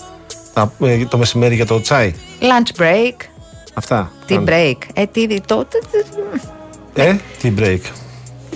το 1.09 1.19
μεσημέρι 1.19 1.55
για 1.55 1.67
το 1.67 1.81
τσάι. 1.81 2.15
Lunch 2.41 2.81
break, 2.81 3.15
Αυτά. 3.75 4.11
tea 4.29 4.29
κάνουν. 4.29 4.47
break. 4.51 4.77
Ε, 4.95 5.07
τι, 5.07 5.27
τι, 5.27 5.41
το, 5.41 5.65
τι, 5.65 5.79
τι- 5.79 7.03
Ε, 7.03 7.17
τι 7.41 7.53
break. 7.59 7.81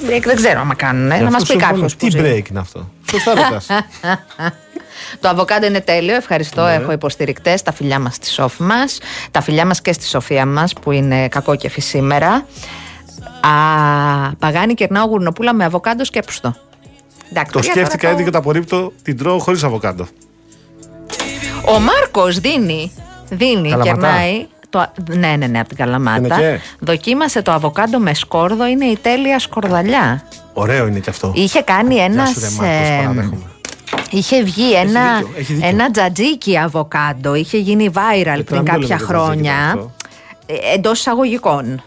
break 0.09 0.23
δεν 0.24 0.36
ξέρω 0.36 0.60
άμα 0.60 0.74
κάνουν. 0.74 1.10
Ε, 1.10 1.18
να 1.20 1.31
μας 1.31 1.44
πει 1.44 1.56
κάποιος. 1.56 1.97
Τι 1.97 2.06
break 2.12 2.43
είναι 2.51 2.59
αυτό. 2.59 2.89
Σωστά 3.10 3.35
ρωτάς. 3.35 3.66
Το 5.20 5.28
αβοκάντο 5.28 5.66
είναι 5.66 5.81
τέλειο. 5.81 6.14
Ευχαριστώ. 6.16 6.64
Ναι. 6.64 6.73
Έχω 6.73 6.93
υποστηρικτές. 6.93 7.62
Τα 7.62 7.73
φιλιά 7.73 7.98
μας 7.98 8.14
στη 8.14 8.27
Σόφη 8.31 8.62
μας. 8.62 8.98
Τα 9.31 9.40
φιλιά 9.40 9.66
μας 9.66 9.81
και 9.81 9.93
στη 9.93 10.06
Σοφία 10.06 10.47
μας 10.47 10.73
που 10.73 10.90
είναι 10.90 11.28
κακόκεφη 11.28 11.81
σήμερα. 11.81 12.47
Α, 13.40 13.51
παγάνι 14.39 14.74
κερνάω 14.74 15.06
γουρνοπούλα 15.06 15.55
με 15.55 15.64
αβοκάντο 15.64 16.05
σκέψτο. 16.05 16.56
Εντάξει, 17.31 17.53
το 17.53 17.59
παιδιά, 17.59 17.73
σκέφτηκα 17.73 17.98
τώρα 17.98 18.12
έτσι 18.12 18.24
και 18.24 18.31
το 18.31 18.39
απορρίπτω. 18.39 18.93
Την 19.03 19.16
τρώω 19.19 19.39
χωρίς 19.39 19.62
αβοκάντο. 19.65 20.07
Ο 21.69 21.81
Μάρκος 21.81 22.39
δίνει. 22.40 22.93
Δίνει, 23.28 23.69
Καλαματά. 23.69 23.82
κερνάει. 23.85 24.47
Το, 24.70 24.93
ναι, 25.16 25.36
ναι, 25.36 25.47
ναι, 25.47 25.59
από 25.59 25.69
την 25.69 25.77
Καλαμάτα. 25.77 26.19
Είναι 26.19 26.36
και. 26.36 26.61
Δοκίμασε 26.78 27.43
το 27.43 27.53
αβοκάντο 27.53 27.98
με 27.98 28.15
σκόρδο, 28.15 28.66
είναι 28.66 28.85
η 28.85 28.98
τέλεια 29.03 29.39
σκορδαλιά. 29.39 30.28
Ωραίο 30.53 30.86
είναι 30.86 30.98
και 30.98 31.11
αυτό. 31.11 31.32
Είχε 31.35 31.61
κάνει 31.62 31.94
Γεια 31.94 32.05
ένας. 32.05 32.28
σου, 32.31 32.40
ρε 32.40 32.48
Μάρκος, 32.51 32.89
παραδέχομαι. 32.89 33.43
Είχε 34.11 34.43
βγει 34.43 34.73
ένα, 34.74 35.16
δίκιο, 35.16 35.35
έχει 35.36 35.53
δίκιο. 35.53 35.69
ένα 35.69 35.90
τζατζίκι 35.90 36.59
αβοκάντο. 36.59 37.35
Είχε 37.35 37.59
γίνει 37.59 37.90
viral 37.94 38.24
τώρα 38.24 38.24
πριν 38.24 38.35
μην 38.35 38.47
το 38.48 38.55
κάποια 38.62 38.73
λέμε 38.73 38.86
τζατζίκι 38.86 39.05
χρόνια. 39.05 39.66
αυτό. 39.66 39.93
Εντός 40.74 40.98
εισαγωγικών. 40.98 41.82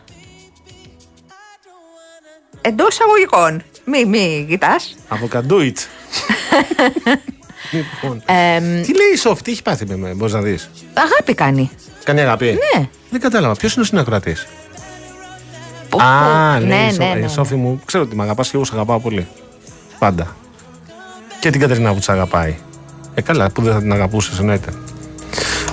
Εντός 2.62 2.88
εισαγωγικών. 2.88 3.62
Μη, 3.90 4.06
μη 4.06 4.46
κοιτάς. 4.50 4.96
Αβοκαντούιτ. 5.08 5.78
λοιπόν. 7.72 8.22
Τι 8.84 8.96
λέει 8.96 9.12
η 9.14 9.18
Σόφη, 9.18 9.42
τι 9.42 9.52
έχει 9.52 9.62
πάθει 9.62 9.86
με 9.86 9.96
μένα, 9.98 10.16
μπορείς 10.16 10.34
να 10.34 10.42
δεις; 10.42 10.70
αγάπη 10.94 11.34
κάνει. 11.34 11.70
Κάνει 12.04 12.20
αγάπη; 12.22 12.46
Ναι. 12.46 12.88
Δεν 13.10 13.20
κατάλαβα. 13.20 13.56
Ποιος 13.56 13.74
είναι 13.74 13.82
ο 13.82 13.86
συνακροατής; 13.86 14.48
Πού, 15.90 15.98
Α, 16.02 16.58
πού. 16.60 16.66
λέει 16.66 16.78
ναι, 16.78 16.86
η 16.88 16.92
Σο- 16.94 16.98
ναι, 17.04 17.10
η 17.10 17.14
ναι, 17.14 17.20
ναι. 17.20 17.28
Σόφη 17.28 17.56
μου, 17.56 17.82
ξέρω 17.86 18.04
ότι 18.04 18.16
με 18.16 18.24
αγαπάς 18.24 18.50
και 18.50 18.56
εγώ 18.56 18.66
σε 18.66 18.72
αγαπάω 18.76 19.00
πολύ. 19.00 19.28
Πάντα. 20.00 20.36
Και 21.40 21.50
την 21.50 21.60
Κατερίνα 21.62 21.92
που 21.94 21.98
της 22.00 22.10
αγαπάει. 22.10 22.56
Ε, 23.14 23.22
καλά, 23.22 23.50
που 23.52 23.62
δεν 23.62 23.74
θα 23.74 23.80
την 23.80 23.94
αγαπούσες, 23.94 24.40
εννοείται. 24.40 24.74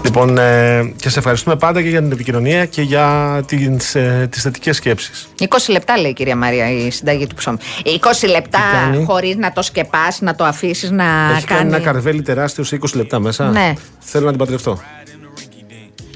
Λοιπόν, 0.07 0.39
ε, 0.39 0.93
και 0.97 1.09
σε 1.09 1.19
ευχαριστούμε 1.19 1.57
πάντα 1.57 1.83
και 1.83 1.89
για 1.89 2.03
την 2.03 2.13
επικοινωνία 2.13 2.67
και 2.67 2.83
για 2.83 3.41
τις, 3.47 3.95
ε, 3.95 4.29
τις 4.31 4.43
θετικές 4.43 4.77
σκέψεις. 4.77 5.29
20 5.39 5.45
λεπτά 5.69 5.99
λέει 5.99 6.11
η 6.11 6.15
κυρία 6.15 6.37
Μαρία 6.37 6.71
η 6.71 6.91
συνταγή 6.91 7.27
του 7.27 7.35
ψώμη. 7.35 7.59
20 7.85 8.29
λεπτά 8.29 8.59
κάνει; 8.73 9.05
χωρίς 9.05 9.37
να 9.37 9.53
το 9.53 9.63
σκεπάσει, 9.63 10.25
να 10.25 10.35
το 10.35 10.45
αφήσεις 10.45 10.91
να 10.91 11.05
Έχει 11.37 11.47
κάνει 11.47 11.69
ένα 11.69 11.79
καρβέλι 11.79 12.23
τεράστιο 12.23 12.65
σε 12.65 12.79
20 12.83 12.95
λεπτά 12.95 13.19
μέσα. 13.21 13.51
Ναι. 13.51 13.73
Θέλω 13.99 14.25
να 14.25 14.31
την 14.31 14.39
παντρευτώ. 14.39 14.81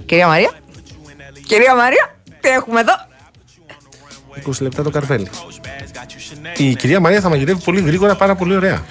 Κυρία 0.07 0.27
Μαρία. 0.27 0.51
Κυρία 1.47 1.75
Μαρία, 1.75 2.17
τι 2.41 2.49
έχουμε 2.49 2.81
εδώ; 2.81 2.93
20 4.51 4.61
λεπτά 4.61 4.83
το 4.83 4.91
καρβέλι. 4.91 5.29
Η 6.57 6.75
κυρία 6.75 7.01
Μαρία 7.01 7.21
θα 7.21 7.29
μαγειρεύει 7.29 7.63
πολύ 7.65 7.81
γρήγορα, 7.81 8.17
πάρα 8.17 8.35
πολύ 8.35 8.57
ωραία. 8.57 8.85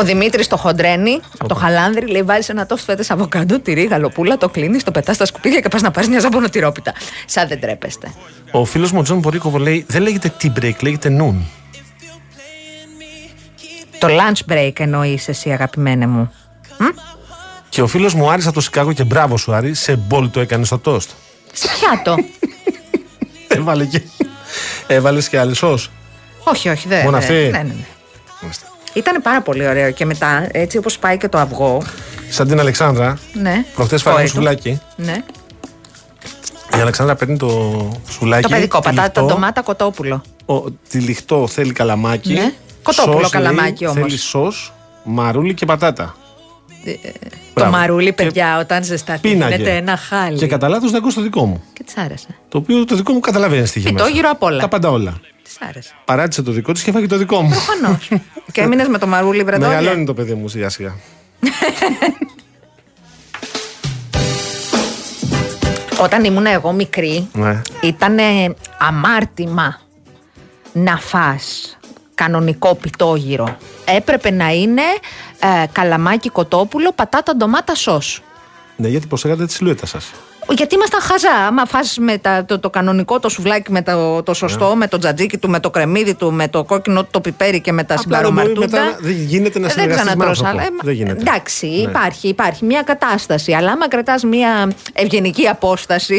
Ο 0.00 0.04
Δημήτρης 0.04 0.46
το 0.46 0.56
χοντραίνει 0.56 1.20
από 1.34 1.48
το 1.48 1.54
Χαλάνδρι, 1.54 2.06
λέει: 2.06 2.22
Βάζει 2.22 2.46
ένα 2.50 2.66
τοστ 2.66 2.84
φέτες 2.84 3.10
αβοκάντο, 3.10 3.60
τυρί, 3.60 3.84
γαλοπούλα, 3.84 4.36
το 4.36 4.48
κλείνεις, 4.48 4.82
το 4.84 4.90
πετάς 4.90 5.14
στα 5.14 5.24
σκουπίδια 5.24 5.60
και 5.60 5.68
πας 5.68 5.82
να 5.82 5.90
πάρεις 5.90 6.08
μια 6.08 6.20
ζαμπονοτυρόπιτα. 6.20 6.92
Σαν 7.26 7.48
δεν 7.48 7.60
ντρέπεστε. 7.60 8.12
Ο 8.50 8.64
φίλος 8.64 8.92
μου 8.92 8.98
ο 8.98 9.02
Τζον 9.02 9.18
Μπορίκοβο 9.18 9.58
λέει: 9.58 9.84
Δεν 9.88 10.02
λέγεται 10.02 10.32
tea 10.42 10.58
break, 10.60 10.82
λέγεται 10.82 11.16
noon. 11.20 11.34
Το 13.98 14.08
lunch 14.08 14.52
break 14.52 14.80
εννοείς 14.80 15.28
εσύ, 15.28 15.52
αγαπημένε 15.52 16.06
μου. 16.06 16.32
Και 17.68 17.82
ο 17.82 17.86
φίλος 17.86 18.14
μου 18.14 18.30
Άρης 18.30 18.44
από 18.46 18.54
το 18.54 18.60
Σικάγο 18.60 18.92
και 18.92 19.04
μπράβο 19.04 19.36
σου 19.36 19.54
Άρη, 19.54 19.74
σε 19.74 19.96
μπολ 19.96 20.30
το 20.30 20.40
έκανε 20.40 20.64
στο 20.64 20.78
τοστ. 20.78 21.10
Σε 21.52 21.68
πιάτο. 21.78 22.16
Έβαλε 23.56 23.84
και. 23.84 24.02
Έβαλες 24.86 25.28
και 25.28 25.38
άλλη 25.38 25.54
σως. 25.54 25.90
Όχι, 26.44 26.68
όχι, 26.68 26.88
δεν. 26.88 27.04
Μόνο 27.04 27.18
δεν- 27.18 27.18
αυτή; 27.18 27.34
Ναι, 27.34 27.48
ναι, 27.58 27.62
ναι. 27.62 27.84
Μάλιστα. 28.40 28.66
Ήταν 28.92 29.22
πάρα 29.22 29.40
πολύ 29.42 29.66
ωραίο 29.68 29.90
και 29.90 30.04
μετά, 30.04 30.48
έτσι 30.52 30.76
όπως 30.78 30.98
πάει 30.98 31.16
και 31.16 31.28
το 31.28 31.38
αυγό. 31.38 31.82
Σαν 32.28 32.48
την 32.48 32.60
Αλεξάνδρα, 32.60 33.18
Ναι. 33.32 33.64
προχθέ 33.74 33.96
φάγαμε 33.98 34.14
Κόρη 34.20 34.28
του. 34.28 34.34
σουβλάκι. 34.34 34.80
Ναι. 34.96 35.22
Η 36.76 36.80
Αλεξάνδρα 36.80 37.14
παίρνει 37.14 37.36
το 37.36 37.48
σουβλάκι. 38.10 38.42
Το 38.42 38.48
παιδικό, 38.48 38.78
πατάτα, 38.80 39.10
τυλιχτό. 39.10 39.34
ντομάτα, 39.34 39.62
κοτόπουλο. 39.62 40.22
Ο, 40.46 40.70
τυλιχτό 40.88 41.46
θέλει 41.46 41.72
καλαμάκι. 41.72 42.32
Ναι. 42.32 42.52
Κοτόπουλο 42.82 43.18
Σως, 43.20 43.30
καλαμάκι 43.30 43.82
λέει, 43.84 43.92
όμως. 43.92 44.02
Θέλει 44.08 44.18
σως, 44.18 44.72
μαρούλι 45.04 45.54
και 45.54 45.66
πατάτα. 45.66 46.16
Το 46.84 46.98
Μπράβο. 47.54 47.70
μαρούλι, 47.70 48.04
Και 48.06 48.12
παιδιά, 48.12 48.58
όταν 48.58 48.84
ζεσταθεί, 48.84 49.20
Πίναγε. 49.20 49.54
γίνεται 49.56 49.76
ένα 49.76 49.96
χάλι. 49.96 50.38
Και 50.38 50.46
κατά 50.46 50.68
λάθος 50.68 50.90
δεν 50.90 51.00
ακούς 51.00 51.14
το 51.14 51.20
δικό 51.20 51.44
μου. 51.46 51.62
Και 51.72 51.82
της 51.84 51.96
άρεσε. 51.96 52.26
Το 52.48 52.58
οποίο 52.58 52.84
το 52.84 52.96
δικό 52.96 53.12
μου 53.12 53.20
καταλαβαίνεις 53.20 53.70
τι 53.72 53.80
Φυτό 53.80 54.06
γύρω 54.06 54.30
απ' 54.30 54.42
όλα. 54.42 54.60
Τα 54.60 54.68
πάντα 54.68 54.90
όλα. 54.90 55.20
Της 55.44 55.56
άρεσε. 55.60 55.92
Παράτησε 56.04 56.42
το 56.42 56.52
δικό 56.52 56.72
της 56.72 56.82
και 56.82 56.92
φάγει 56.92 57.06
το 57.06 57.16
δικό 57.16 57.42
μου. 57.42 57.48
Προφανώς. 57.50 58.08
και 58.52 58.60
έμεινες 58.60 58.88
με 58.88 58.98
το 58.98 59.06
μαρούλι, 59.06 59.42
βρετό. 59.44 59.66
Μεγαλώνει 59.66 60.04
το 60.04 60.14
παιδί 60.14 60.34
μου 60.34 60.48
σιγά 60.48 60.68
σιγά. 60.68 60.94
Όταν 66.02 66.24
ήμουν 66.24 66.46
εγώ 66.46 66.72
μικρή, 66.72 67.28
Ναι. 67.32 67.60
ήταν 67.82 68.16
αμάρτημα 68.78 69.80
να 70.72 70.96
φας 70.98 71.76
κανονικό 72.14 72.74
πιτόγυρο. 72.74 73.56
Έπρεπε 73.84 74.30
να 74.30 74.48
είναι 74.52 74.82
ε, 75.38 75.66
καλαμάκι 75.72 76.28
κοτόπουλο, 76.28 76.92
πατάτα, 76.92 77.36
ντομάτα, 77.36 77.74
σως. 77.74 78.22
Ναι, 78.76 78.88
γιατί 78.88 79.06
προσέχατε 79.06 79.46
τη 79.46 79.52
σιλουέτα 79.52 79.86
σας. 79.86 80.10
Γιατί 80.48 80.74
ήμασταν 80.74 81.00
χαζά. 81.00 81.32
Άμα 81.46 81.64
φας 81.66 81.98
με 81.98 82.18
τα- 82.18 82.44
το, 82.44 82.58
το 82.58 82.70
κανονικό, 82.70 83.20
το 83.20 83.28
σουβλάκι 83.28 83.72
με 83.72 83.82
το, 83.82 84.22
το 84.22 84.34
σωστό, 84.34 84.68
Ναι. 84.68 84.74
με 84.74 84.86
το 84.88 84.98
τζατζίκι 84.98 85.38
του, 85.38 85.48
με 85.50 85.60
το 85.60 85.70
κρεμμύδι 85.70 86.14
του, 86.14 86.32
με 86.32 86.48
το 86.48 86.64
κόκκινο 86.64 87.02
του, 87.02 87.08
το 87.10 87.20
πιπέρι 87.20 87.60
και 87.60 87.72
με 87.72 87.84
τα 87.84 87.96
συμπαρομαρτούντα. 87.96 88.60
μετά 88.80 88.96
δεν 89.00 89.12
γίνεται 89.12 89.58
να 89.58 89.66
Ε, 89.66 89.70
συνεργαστείς 89.70 90.04
με 90.06 90.10
ξανατρως 90.10 90.38
άνθρωπο. 90.42 90.58
άλλα. 90.58 90.62
Ε, 90.66 90.84
Δεν 90.84 90.94
γίνεται. 90.94 91.20
Εντάξει, 91.20 91.66
Ναι. 91.66 91.72
υπάρχει, 91.74 92.28
υπάρχει 92.28 92.64
μια 92.64 92.82
κατάσταση. 92.82 93.52
Αλλά 93.52 93.72
άμα 93.72 93.88
κρατάς 93.88 94.22
μια 94.24 94.72
ευγενική 94.92 95.46
απόσταση. 95.48 96.14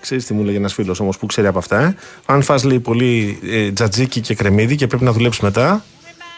Ξέρεις 0.00 0.26
τι 0.26 0.34
μου 0.34 0.42
λέγει 0.44 0.56
ένας 0.56 0.72
φίλος 0.74 1.00
όμως 1.00 1.18
που 1.18 1.26
ξέρει 1.26 1.46
από 1.46 1.58
αυτά. 1.58 1.80
Ε; 1.80 1.94
Αν 2.26 2.42
φας 2.42 2.64
λέει 2.64 2.78
πολύ 2.80 3.38
ε, 3.50 3.70
τζατζίκι 3.72 4.20
και 4.20 4.34
κρεμμύδι 4.34 4.76
και 4.76 4.86
πρέπει 4.86 5.04
να 5.04 5.12
δουλέψεις 5.12 5.42
μετά, 5.42 5.84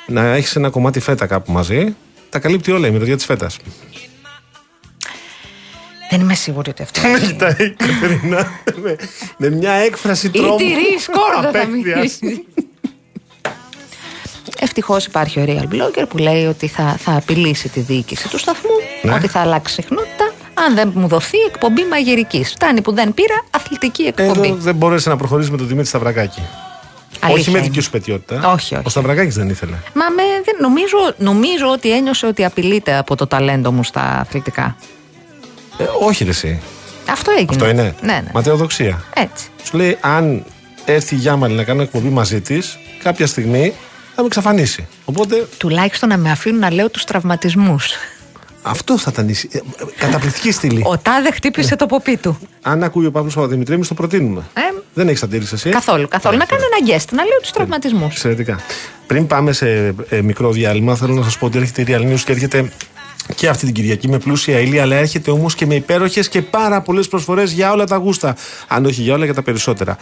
να 0.06 0.22
έχεις 0.34 0.56
ένα 0.56 0.70
κομμάτι 0.70 1.00
φέτα 1.00 1.26
κάπου 1.26 1.52
μαζί, 1.52 1.96
τα 2.30 2.38
καλύπτει 2.38 2.72
όλα 2.72 2.86
η 2.86 2.90
μυρωδιά 2.90 3.16
της 3.16 3.24
φέτας. 3.24 3.56
Δεν 6.10 6.20
είμαι 6.20 6.34
σίγουρη 6.34 6.70
ότι 6.70 6.82
αυτό. 6.82 7.00
Με 7.08 7.18
κοιτάει 7.20 7.66
η 7.66 7.70
Κατερίνα 7.76 8.50
με, 8.82 8.96
με 9.36 9.50
μια 9.50 9.72
έκφραση 9.72 10.26
Η 10.26 10.30
τρόμου. 10.30 10.56
τυρί 10.56 10.98
σκόρδα 11.00 11.40
θα 11.42 11.48
απέχθειας. 11.48 11.96
μιλήσει. 12.20 12.44
Ευτυχώς 14.60 15.04
υπάρχει 15.06 15.40
ο 15.40 15.44
real 15.48 15.74
blogger 15.74 16.04
που 16.08 16.18
λέει 16.18 16.44
ότι 16.46 16.66
θα, 16.68 16.96
θα 16.98 17.16
απειλήσει 17.16 17.68
τη 17.68 17.80
διοίκηση 17.80 18.28
του 18.28 18.38
σταθμού, 18.38 18.70
Ναι. 19.02 19.12
ότι 19.12 19.28
θα 19.28 19.40
αλλάξει 19.40 19.74
συχνότητα. 19.74 20.32
Αν 20.54 20.74
δεν 20.74 20.92
μου 20.94 21.08
δοθεί 21.08 21.38
εκπομπή 21.38 21.84
μαγειρική. 21.84 22.44
Φτάνει 22.44 22.80
που 22.82 22.92
δεν 22.92 23.14
πήρα 23.14 23.44
αθλητική 23.50 24.02
εκπομπή. 24.02 24.46
Εδώ 24.48 24.54
δεν 24.56 24.74
μπόρεσε 24.74 25.08
να 25.08 25.16
προχωρήσει 25.16 25.50
με 25.50 25.56
τον 25.56 25.66
Δημήτρη 25.66 25.88
Σταυρακάκη. 25.88 26.42
Αλήθεια 27.20 27.40
όχι 27.40 27.50
με 27.50 27.58
είναι. 27.58 27.66
δική 27.66 27.80
σου 27.80 27.90
πετιότητα. 27.90 28.52
Όχι, 28.52 28.74
όχι. 28.74 28.82
Ο 28.86 28.88
Σταυρακάκης 28.88 29.34
δεν 29.34 29.48
ήθελε. 29.48 29.72
Μα 29.94 30.04
με, 30.10 30.22
δεν, 30.44 30.54
νομίζω, 30.60 30.96
νομίζω 31.18 31.66
ότι 31.72 31.90
ένιωσε 31.92 32.26
ότι 32.26 32.44
απειλείται 32.44 32.96
από 32.96 33.16
το 33.16 33.26
ταλέντο 33.26 33.72
μου 33.72 33.84
στα 33.84 34.00
αθλητικά. 34.20 34.76
Ε, 35.78 35.84
όχι, 36.00 36.24
ρε, 36.24 36.30
εσύ. 36.30 36.60
Αυτό 37.10 37.30
έγινε. 37.30 37.46
Αυτό 37.50 37.68
είναι; 37.68 37.94
Ναι, 38.02 38.12
ναι. 38.12 38.30
Ματαιοδοξία. 38.34 39.04
Έτσι. 39.14 39.46
Σου 39.64 39.76
λέει, 39.76 39.96
αν 40.00 40.44
έρθει 40.84 41.14
η 41.14 41.18
Γιάμαλη 41.18 41.54
να 41.54 41.64
κάνω 41.64 41.82
εκπομπή 41.82 42.08
μαζί 42.08 42.40
της, 42.40 42.78
κάποια 43.02 43.26
στιγμή 43.26 43.72
με 44.16 44.24
εξαφανίσει. 44.24 44.86
Οπότε 45.04 45.46
Τουλάχιστον 45.56 46.08
να 46.08 46.16
με 46.16 46.30
αφήνουν 46.30 46.60
να 46.60 46.70
λέω 46.72 46.90
τους 46.90 47.04
τραυματισμούς. 47.04 47.92
αυτό 48.62 48.98
θα 48.98 49.10
ήταν 49.12 49.28
η. 49.28 49.32
συ- 49.32 49.54
ε, 49.54 49.58
ε, 49.58 49.62
Καταπληκτική 49.98 50.50
στήλη. 50.52 50.82
Ο 50.86 50.98
τάδε 50.98 51.30
χτύπησε 51.32 51.76
το 51.76 51.86
ποπί 51.86 52.16
του. 52.16 52.38
Αν 52.62 52.82
ακούει 52.82 53.06
ο 53.06 53.10
Παύλος 53.10 53.34
Παπαδημητρή, 53.34 53.74
εμείς 53.74 53.88
το 53.88 53.94
προτείνουμε. 53.94 54.42
Ε, 54.54 54.60
Δεν 54.94 55.08
έχεις 55.08 55.22
αντίρρηση 55.22 55.54
εσύ; 55.54 55.70
καθόλου, 55.70 56.08
καθόλου. 56.08 56.36
Να 56.36 56.44
κάνω 56.44 56.62
ένα 56.78 56.92
guest, 56.96 57.06
να 57.12 57.24
λέω 57.24 57.38
τους 57.40 57.50
τραυματισμούς. 57.50 58.12
Εξαιρετικά. 58.12 58.60
Πριν 59.06 59.26
πάμε 59.26 59.52
σε 59.52 59.94
ε, 60.08 60.20
μικρό 60.22 60.50
διάλειμμα, 60.50 60.94
θέλω 60.94 61.14
να 61.14 61.22
σας 61.22 61.38
πω 61.38 61.46
ότι 61.46 61.58
έρχεται 61.58 61.82
η 61.82 61.84
Real 61.88 62.12
News 62.12 62.20
και 62.20 62.32
έρχεται 62.32 62.70
και 63.34 63.48
αυτή 63.48 63.64
την 63.64 63.74
Κυριακή 63.74 64.08
με 64.08 64.18
πλούσια 64.18 64.58
ήλια, 64.58 64.82
αλλά 64.82 64.96
έρχεται 64.96 65.30
όμως 65.30 65.54
και 65.54 65.66
με 65.66 65.74
υπέροχες 65.74 66.28
και 66.28 66.42
πάρα 66.42 66.80
πολλές 66.80 67.08
προσφορές 67.08 67.52
για 67.52 67.72
όλα 67.72 67.84
τα 67.84 67.96
γούστα. 67.96 68.36
Αν 68.68 68.84
όχι 68.84 69.02
για 69.02 69.14
όλα, 69.14 69.24
για 69.24 69.34
τα 69.34 69.42
περισσότερα. 69.42 69.96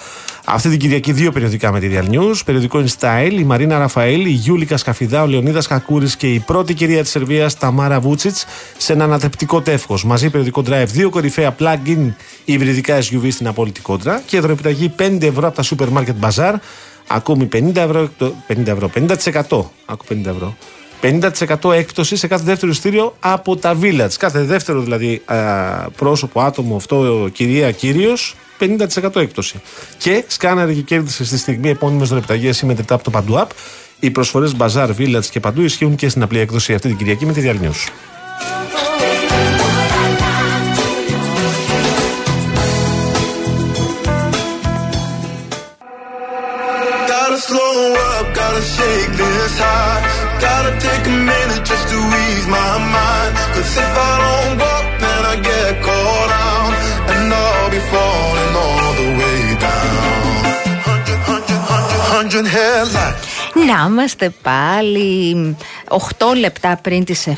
Αυτή 0.45 0.69
την 0.69 0.79
Κυριακή 0.79 1.13
δύο 1.13 1.33
περιοδικά 1.33 1.73
με 1.73 1.81
τη 1.81 1.91
Real 1.93 2.15
News. 2.15 2.35
Περιοδικό 2.45 2.85
In 2.85 3.01
Style, 3.01 3.33
η 3.39 3.45
Μαρίνα 3.45 3.79
Ραφαήλ, 3.79 4.25
η 4.27 4.31
Γιούλικα 4.31 4.77
Σκαφιδά, 4.77 5.23
ο 5.23 5.27
Λεωνίδας 5.27 5.67
Κακούρης 5.67 6.17
και 6.17 6.27
η 6.33 6.39
πρώτη 6.39 6.75
κυρία 6.75 7.03
της 7.03 7.11
Σερβίας, 7.11 7.59
Ταμάρα 7.59 8.01
Βούτσιτς, 8.01 8.45
σε 8.77 8.93
ένα 8.93 9.05
ανατρεπτικό 9.05 9.61
τεύχος. 9.61 10.05
Μαζί 10.05 10.31
περιοδικό 10.31 10.63
Drive, 10.67 10.87
δύο 10.87 11.11
κορυφαία 11.11 11.57
plug-in 11.59 12.13
υβριδικά 12.45 12.99
SUV 12.99 13.29
στην 13.31 13.47
απόλυτη 13.47 13.81
κόντρα 13.81 14.23
και 14.27 14.41
δωρεπιταγή 14.41 14.89
5 14.99 15.27
ευρώ 15.27 15.47
από 15.49 15.57
τα 15.57 15.65
Supermarket 15.65 16.29
Bazaar. 16.29 16.55
Ακόμη 17.07 17.49
50 17.53 17.81
ευρώ, 17.81 17.99
εκτο- 17.99 18.35
50 18.47 18.71
ευρώ, 18.71 18.89
50%, 18.89 19.73
άκου 19.87 20.05
50 20.05 20.31
ευρώ, 20.31 20.57
50% 21.03 21.73
έκπτωση 21.73 22.17
σε 22.17 22.27
κάθε 22.27 22.45
δεύτερο 22.45 22.71
ειστήριο 22.71 23.17
από 23.21 23.57
τα 23.57 23.77
Village. 23.81 24.13
Κάθε 24.19 24.43
δεύτερο 24.43 24.81
δηλαδή 24.81 25.23
α, 25.25 25.37
πρόσωπο, 25.97 26.41
άτομο, 26.41 26.77
αυτό 26.77 27.29
κυρία, 27.33 27.71
κύριος, 27.71 28.35
50% 28.61 29.17
έκπτωση. 29.17 29.61
Και 29.99 30.25
σκάναρε 30.27 30.73
και 30.73 30.81
κέρδισε 30.81 31.25
στη 31.25 31.39
στιγμή 31.39 31.69
επώνυμες 31.69 32.09
δωρεπιταγέ 32.09 32.51
ή 32.63 32.67
μετρητά 32.67 32.95
από 32.95 33.05
το 33.05 33.11
Παντού 33.11 33.35
App. 33.39 33.51
Οι 34.01 34.11
προσφορές 34.11 34.57
Bazaar, 34.59 34.91
Village 34.99 35.25
και 35.31 35.41
παντού 35.41 35.63
ισχύουν 35.63 35.95
και 35.95 36.09
στην 36.09 36.23
απλή 36.23 36.39
έκδοση 36.39 36.75
αυτή 36.75 36.89
την 36.89 36.97
Κυριακή 36.97 37.27
με 37.27 37.33
τη 37.33 37.41
Real 37.45 37.67
News. 37.67 37.91
Gotta 47.09 47.39
slow 47.49 47.77
up, 48.11 48.27
gotta 48.39 48.63
shake 48.75 49.13
this 49.21 49.59
high. 49.59 50.26
Gotta 50.45 50.73
take 50.89 51.05
a 51.15 51.17
minute 51.33 51.63
just 51.71 51.87
to 51.93 51.99
ease 52.25 52.47
my 52.59 52.73
mind. 52.97 53.33
Cause 53.55 53.73
if 53.85 53.93
I 54.11 54.13
don't 54.25 54.55
walk, 54.63 54.87
then 55.03 55.21
I 55.33 55.35
get 55.51 55.73
caught 55.87 56.31
out. 56.49 56.73
And 57.13 57.25
I'll 57.43 57.71
be 57.77 57.81
falling 57.93 58.53
all 58.65 58.93
the 59.01 59.09
way 59.21 59.41
down. 59.67 60.35
Hundred, 60.89 61.21
hundred, 61.31 61.61
hundred, 61.73 62.03
hundred 62.15 62.47
headlights. 62.57 63.25
Να 63.67 63.87
είμαστε 63.89 64.31
πάλι 64.43 65.57
8 65.89 65.99
λεπτά 66.39 66.79
πριν 66.83 67.05
τις 67.05 67.27
7. 67.27 67.33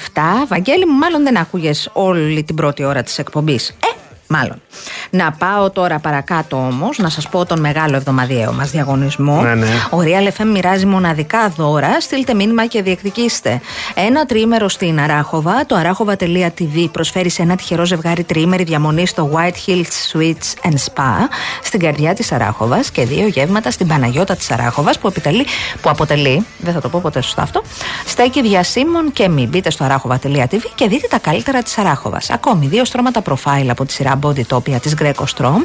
Βαγγέλη 0.48 0.86
μου, 0.86 0.98
μάλλον 0.98 1.22
δεν 1.22 1.36
άκουγες 1.36 1.90
όλη 1.92 2.42
την 2.44 2.54
πρώτη 2.54 2.84
ώρα 2.84 3.02
της 3.02 3.18
εκπομπής. 3.18 3.68
Ε, 3.68 3.97
μάλλον. 4.28 4.62
Να 5.10 5.32
πάω 5.32 5.70
τώρα 5.70 5.98
παρακάτω 5.98 6.56
όμως, 6.56 6.98
να 6.98 7.08
σας 7.08 7.28
πω 7.28 7.44
τον 7.44 7.60
μεγάλο 7.60 7.96
εβδομαδιαίο 7.96 8.52
μας 8.52 8.70
διαγωνισμό. 8.70 9.42
Ναι, 9.42 9.54
ναι. 9.54 9.66
Ο 9.90 9.98
Real 10.00 10.40
FM 10.40 10.44
μοιράζει 10.46 10.86
μοναδικά 10.86 11.48
δώρα. 11.48 12.00
Στείλτε 12.00 12.34
μήνυμα 12.34 12.66
και 12.66 12.82
διεκδικήστε. 12.82 13.60
Ένα 13.94 14.26
τριήμερο 14.26 14.68
στην 14.68 15.00
Αράχοβα. 15.00 15.66
Το 15.66 15.76
arachova.tv 15.82 16.88
προσφέρει 16.92 17.30
σε 17.30 17.42
ένα 17.42 17.56
τυχερό 17.56 17.84
ζευγάρι 17.84 18.22
τριήμερη 18.24 18.62
διαμονή 18.64 19.06
στο 19.06 19.30
White 19.34 19.70
Hills 19.70 20.12
Suites 20.12 20.68
and 20.68 20.74
Spa 20.74 21.14
στην 21.62 21.80
καρδιά 21.80 22.14
της 22.14 22.32
Αράχοβας 22.32 22.90
και 22.90 23.04
δύο 23.04 23.26
γεύματα 23.26 23.70
στην 23.70 23.86
Παναγιώτα 23.86 24.36
της 24.36 24.50
Αράχοβας 24.50 24.98
που, 24.98 25.06
επιτελεί- 25.08 25.46
που 25.80 25.90
αποτελεί, 25.90 26.46
δεν 26.58 26.72
θα 26.74 26.80
το 26.80 26.88
πω 26.88 27.00
ποτέ 27.02 27.20
σωστά 27.20 27.42
αυτό, 27.42 27.62
στέκει 28.06 28.42
διασύμων 28.42 29.12
και 29.12 29.28
μη. 29.28 29.46
Μπείτε 29.46 29.70
στο 29.70 29.86
arachova.tv 29.88 30.60
και 30.74 30.88
δείτε 30.88 31.06
τα 31.10 31.18
καλύτερα 31.18 31.62
της 31.62 31.78
Αράχοβας. 31.78 32.30
Ακόμη 32.30 32.66
δύο 32.66 32.84
στρώματα 32.84 33.22
profile 33.28 33.66
από 33.68 33.84
τη 33.84 33.92
σειρά 33.92 34.16
Bodytopia 34.22 34.80
της 34.80 34.94
Greco 35.00 35.24
Strom 35.36 35.62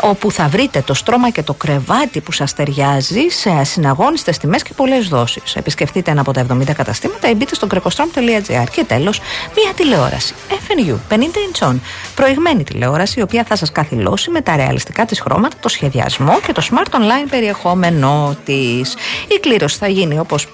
όπου 0.00 0.30
θα 0.30 0.48
βρείτε 0.48 0.82
το 0.82 0.94
στρώμα 0.94 1.30
και 1.30 1.42
το 1.42 1.54
κρεβάτι 1.54 2.20
που 2.20 2.32
σας 2.32 2.54
ταιριάζει 2.54 3.28
σε 3.28 3.50
ασυναγώνιστες 3.50 4.38
τιμές 4.38 4.62
και 4.62 4.72
πολλές 4.76 5.08
δόσεις. 5.08 5.56
Επισκεφτείτε 5.56 6.10
ένα 6.10 6.20
από 6.20 6.32
τα 6.32 6.46
70 6.50 6.72
καταστήματα 6.74 7.30
ή 7.30 7.34
μπείτε 7.34 7.54
στο 7.54 7.66
grecostrom.gr 7.70 8.64
και 8.70 8.84
τέλος 8.84 9.20
μια 9.56 9.72
τηλεόραση 9.74 10.34
FNU 10.48 10.96
50 11.08 11.16
inch 11.16 11.68
on. 11.68 11.74
Προηγμένη 12.14 12.64
τηλεόραση 12.64 13.18
η 13.18 13.22
οποία 13.22 13.44
θα 13.44 13.56
σας 13.56 13.72
καθυλώσει 13.72 14.30
με 14.30 14.40
τα 14.40 14.56
ρεαλιστικά 14.56 15.04
της 15.04 15.20
χρώματα, 15.20 15.56
το 15.60 15.68
σχεδιασμό 15.68 16.40
και 16.46 16.52
το 16.52 16.62
smart 16.70 16.94
online 16.94 17.28
περιεχόμενό 17.30 18.36
της. 18.44 18.96
Η 19.28 19.38
κλήρωση 19.40 19.78
θα 19.78 19.88
γίνει 19.88 20.18
όπως 20.18 20.46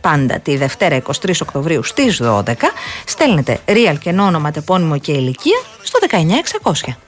πάντα 0.00 0.38
τη 0.38 0.56
Δευτέρα 0.56 1.02
23 1.02 1.30
Οκτωβρίου 1.42 1.82
στις 1.82 2.20
12. 2.22 2.42
Στέλνετε 3.06 3.60
real 3.66 3.96
και 4.00 4.10
όνομα, 4.10 4.50
τεπώνυμο 4.50 4.98
και 4.98 5.12
ηλικία 5.12 5.60
στο 5.82 5.98
19600. 6.62 7.07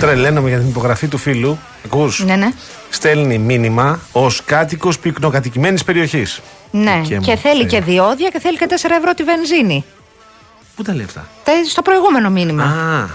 Τρελαίνομαι 0.00 0.48
για 0.48 0.58
την 0.58 0.68
υπογραφή 0.68 1.06
του 1.08 1.18
φίλου. 1.18 1.58
Ακούς; 1.84 2.24
Ναι, 2.24 2.36
ναι. 2.36 2.48
Στέλνει 2.90 3.38
μήνυμα 3.38 4.00
ως 4.12 4.42
κάτοικος 4.44 4.98
πυκνοκατοικημένης 4.98 5.84
περιοχής. 5.84 6.40
Ναι, 6.70 7.00
Δικαί 7.02 7.14
μου, 7.14 7.20
και 7.24 7.36
θέλει 7.36 7.60
Θεέ. 7.68 7.80
και 7.80 7.80
διόδια 7.80 8.28
και 8.28 8.38
θέλει 8.40 8.56
και 8.58 8.66
4 8.68 8.72
ευρώ 8.98 9.14
τη 9.14 9.22
βενζίνη. 9.24 9.84
Πού 10.76 10.82
τα 10.82 10.94
λέει 10.94 11.04
αυτά; 11.04 11.28
Τα 11.44 11.52
στο 11.68 11.82
προηγούμενο 11.82 12.30
μήνυμα. 12.30 12.62
Α, 12.64 13.06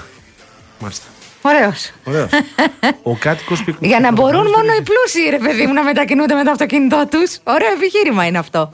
μάλιστα. 0.80 1.06
Ωραίος. 1.42 1.92
Ωραίος. 2.04 2.30
Ο 3.12 3.16
κάτοικος 3.16 3.58
πυκνοκατοικημένης. 3.64 3.90
Για 3.90 4.00
να 4.00 4.12
μπορούν 4.12 4.42
μόνο 4.56 4.72
οι 4.80 4.82
πλούσιοι, 4.82 5.30
ρε 5.30 5.38
παιδί 5.38 5.66
μου, 5.68 5.74
να 5.74 5.84
μετακινούνται 5.84 6.34
με 6.36 6.44
το 6.44 6.52
αυτοκίνητό 6.52 7.08
τους. 7.10 7.38
Ωραίο 7.44 7.72
επιχείρημα 7.72 8.26
είναι 8.26 8.38
αυτό. 8.38 8.74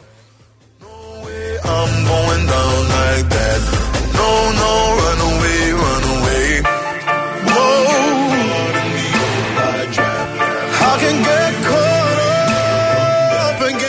I'm 1.76 1.94
going 2.14 2.44
down 2.54 2.82
like 2.98 3.26
that. 3.36 3.62
No, 4.20 4.30
no, 4.62 4.74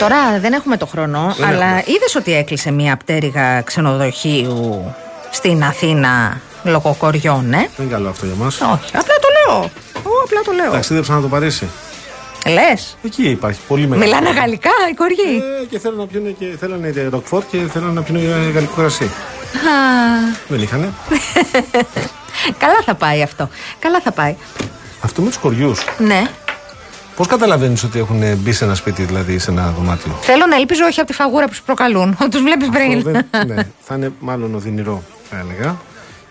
Τώρα 0.01 0.39
δεν 0.39 0.53
έχουμε 0.53 0.77
το 0.77 0.85
χρόνο, 0.85 1.33
Δεν 1.37 1.47
αλλά 1.47 1.65
έχουμε. 1.65 1.83
είδες 1.85 2.15
ότι 2.15 2.33
έκλεισε 2.35 2.71
μια 2.71 2.97
πτέρυγα 2.97 3.61
ξενοδοχείου 3.61 4.93
στην 5.31 5.63
Αθήνα 5.63 6.41
λόγω 6.63 6.95
κοριών, 6.99 7.53
ε; 7.53 7.57
Δεν 7.57 7.85
είναι 7.85 7.93
καλό 7.93 8.09
αυτό 8.09 8.25
για 8.25 8.35
μας. 8.35 8.55
Όχι, 8.61 8.97
απλά 8.97 9.15
το 9.21 9.27
λέω. 9.37 9.69
Εγώ 9.97 10.13
απλά 10.23 10.41
το 10.45 10.51
λέω. 10.51 10.71
Ταξίδεψα 10.71 11.13
να 11.13 11.21
το 11.21 11.27
Παρίσι. 11.27 11.67
Λες; 12.45 12.97
Εκεί 13.03 13.29
υπάρχει 13.29 13.59
πολύ 13.67 13.87
μεγάλο. 13.87 14.05
Μιλάνε 14.05 14.39
γαλλικά 14.39 14.69
οι 14.91 14.93
κοριοί; 14.93 15.43
Ε, 15.61 15.65
και 15.65 15.79
θέλουν 15.79 15.97
να 15.97 16.05
πιούν 16.05 16.37
και 16.37 16.45
θέλανε 16.59 17.07
ροκφόρ 17.09 17.43
και 17.51 17.57
θέλουν 17.73 17.93
να 17.93 18.01
πιούν 18.01 18.51
γαλλικό 18.53 18.73
κρασί. 18.75 19.03
Α, 19.03 19.09
Δεν 20.47 20.61
είχανε. 20.61 20.89
Καλά 22.63 22.81
θα 22.85 22.95
πάει 22.95 23.21
αυτό. 23.21 23.49
Καλά 23.79 23.99
θα 24.03 24.11
πάει. 24.11 24.35
Αυτό 25.03 25.21
με 25.21 25.27
τους 25.27 25.37
κοριούς. 25.37 25.83
Ναι. 25.97 26.27
Πώς 27.15 27.27
καταλαβαίνεις 27.27 27.83
ότι 27.83 27.99
έχουν 27.99 28.23
μπει 28.37 28.51
σε 28.51 28.63
ένα 28.63 28.75
σπίτι, 28.75 29.03
δηλαδή 29.03 29.39
σε 29.39 29.51
ένα 29.51 29.73
δωμάτιο; 29.77 30.17
Θέλω 30.21 30.45
να 30.45 30.55
ελπίζω 30.55 30.85
όχι 30.85 30.99
από 30.99 31.09
τη 31.09 31.15
φαγούρα 31.15 31.47
που 31.47 31.53
σου 31.53 31.63
προκαλούν. 31.63 32.17
Του 32.31 32.39
βλέπεις 32.43 32.67
Αυτό 32.67 32.79
πριν. 32.79 33.01
δεν- 33.01 33.47
ναι, 33.47 33.63
θα 33.81 33.95
είναι 33.95 34.11
μάλλον 34.19 34.55
οδυνηρό, 34.55 35.03
θα 35.29 35.37
έλεγα. 35.37 35.75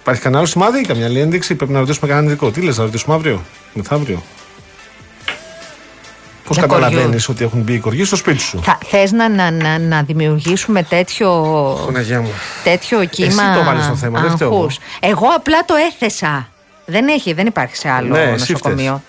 Υπάρχει 0.00 0.20
κανένα 0.20 0.40
άλλο 0.40 0.50
σημάδι 0.50 0.78
ή 0.80 0.82
καμιά 0.82 1.04
άλλη 1.06 1.20
ένδειξη; 1.20 1.54
Πρέπει 1.54 1.72
να 1.72 1.78
ρωτήσουμε 1.78 2.08
κανέναν 2.08 2.30
ειδικό. 2.30 2.50
Τι 2.50 2.60
λες, 2.60 2.76
να 2.78 2.84
ρωτήσουμε 2.84 3.14
αύριο, 3.14 3.42
μεθαύριο. 3.72 4.22
Πώς 6.44 6.56
Για 6.58 6.66
καταλαβαίνεις 6.66 7.04
κοριούς. 7.04 7.28
ότι 7.28 7.44
έχουν 7.44 7.60
μπει 7.60 7.72
οι 7.72 7.78
κοριοί 7.78 8.04
στο 8.04 8.16
σπίτι 8.16 8.40
σου; 8.40 8.60
Θα, 8.62 8.78
θες 8.86 9.12
να, 9.12 9.28
να, 9.28 9.50
να, 9.50 9.78
να 9.78 10.02
δημιουργήσουμε 10.02 10.82
τέτοιο, 10.82 11.28
Παναγία 11.86 12.20
μου. 12.20 12.30
τέτοιο 12.64 13.04
κύμα 13.04 13.54
το 13.56 13.64
βάλες 13.64 13.84
στο 13.84 13.94
θέμα, 13.94 14.20
δεν 14.20 14.30
φταίω 14.30 14.48
εγώ. 14.48 14.56
αγχούς. 14.56 14.78
Εγώ 15.00 15.26
απλά 15.36 15.64
το 15.64 15.74
έθεσα. 15.92 16.48
Δεν 16.86 17.08
έχει, 17.08 17.32
δεν 17.32 17.46
υπάρχει 17.46 17.76
σε 17.76 17.88
άλλο 17.90 18.08
Ναι, 18.08 18.20
εσύ 18.22 18.52
νοσοκομείο. 18.52 19.02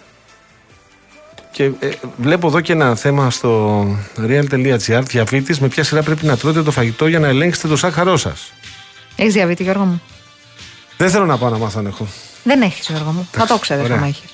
Και 1.51 1.63
ε, 1.63 1.89
βλέπω 2.17 2.47
εδώ 2.47 2.61
και 2.61 2.71
ένα 2.71 2.95
θέμα 2.95 3.29
στο 3.29 3.81
real.gr. 4.17 5.01
Διαβήτης 5.03 5.59
με 5.59 5.67
ποια 5.67 5.83
σειρά 5.83 6.03
πρέπει 6.03 6.25
να 6.25 6.37
τρώτε 6.37 6.63
το 6.63 6.71
φαγητό 6.71 7.07
για 7.07 7.19
να 7.19 7.27
ελέγξετε 7.27 7.67
το 7.67 7.75
σάχαρό 7.77 8.17
σας; 8.17 8.53
Έχεις 9.15 9.33
διαβήτη 9.33 9.63
Γιώργο 9.63 9.83
μου; 9.83 10.01
Δεν 10.97 11.09
θέλω 11.09 11.25
να 11.25 11.37
πάω 11.37 11.49
να 11.49 11.57
μάθω 11.57 11.79
αν 11.79 11.85
έχω. 11.85 12.07
Δεν 12.43 12.61
έχεις 12.61 12.87
Γιώργο 12.89 13.11
μου. 13.11 13.27
Θα 13.31 13.45
το 13.45 13.57
ξέρεις 13.57 13.83
ωραία. 13.83 13.97
άμα 13.97 14.07
έχεις. 14.07 14.29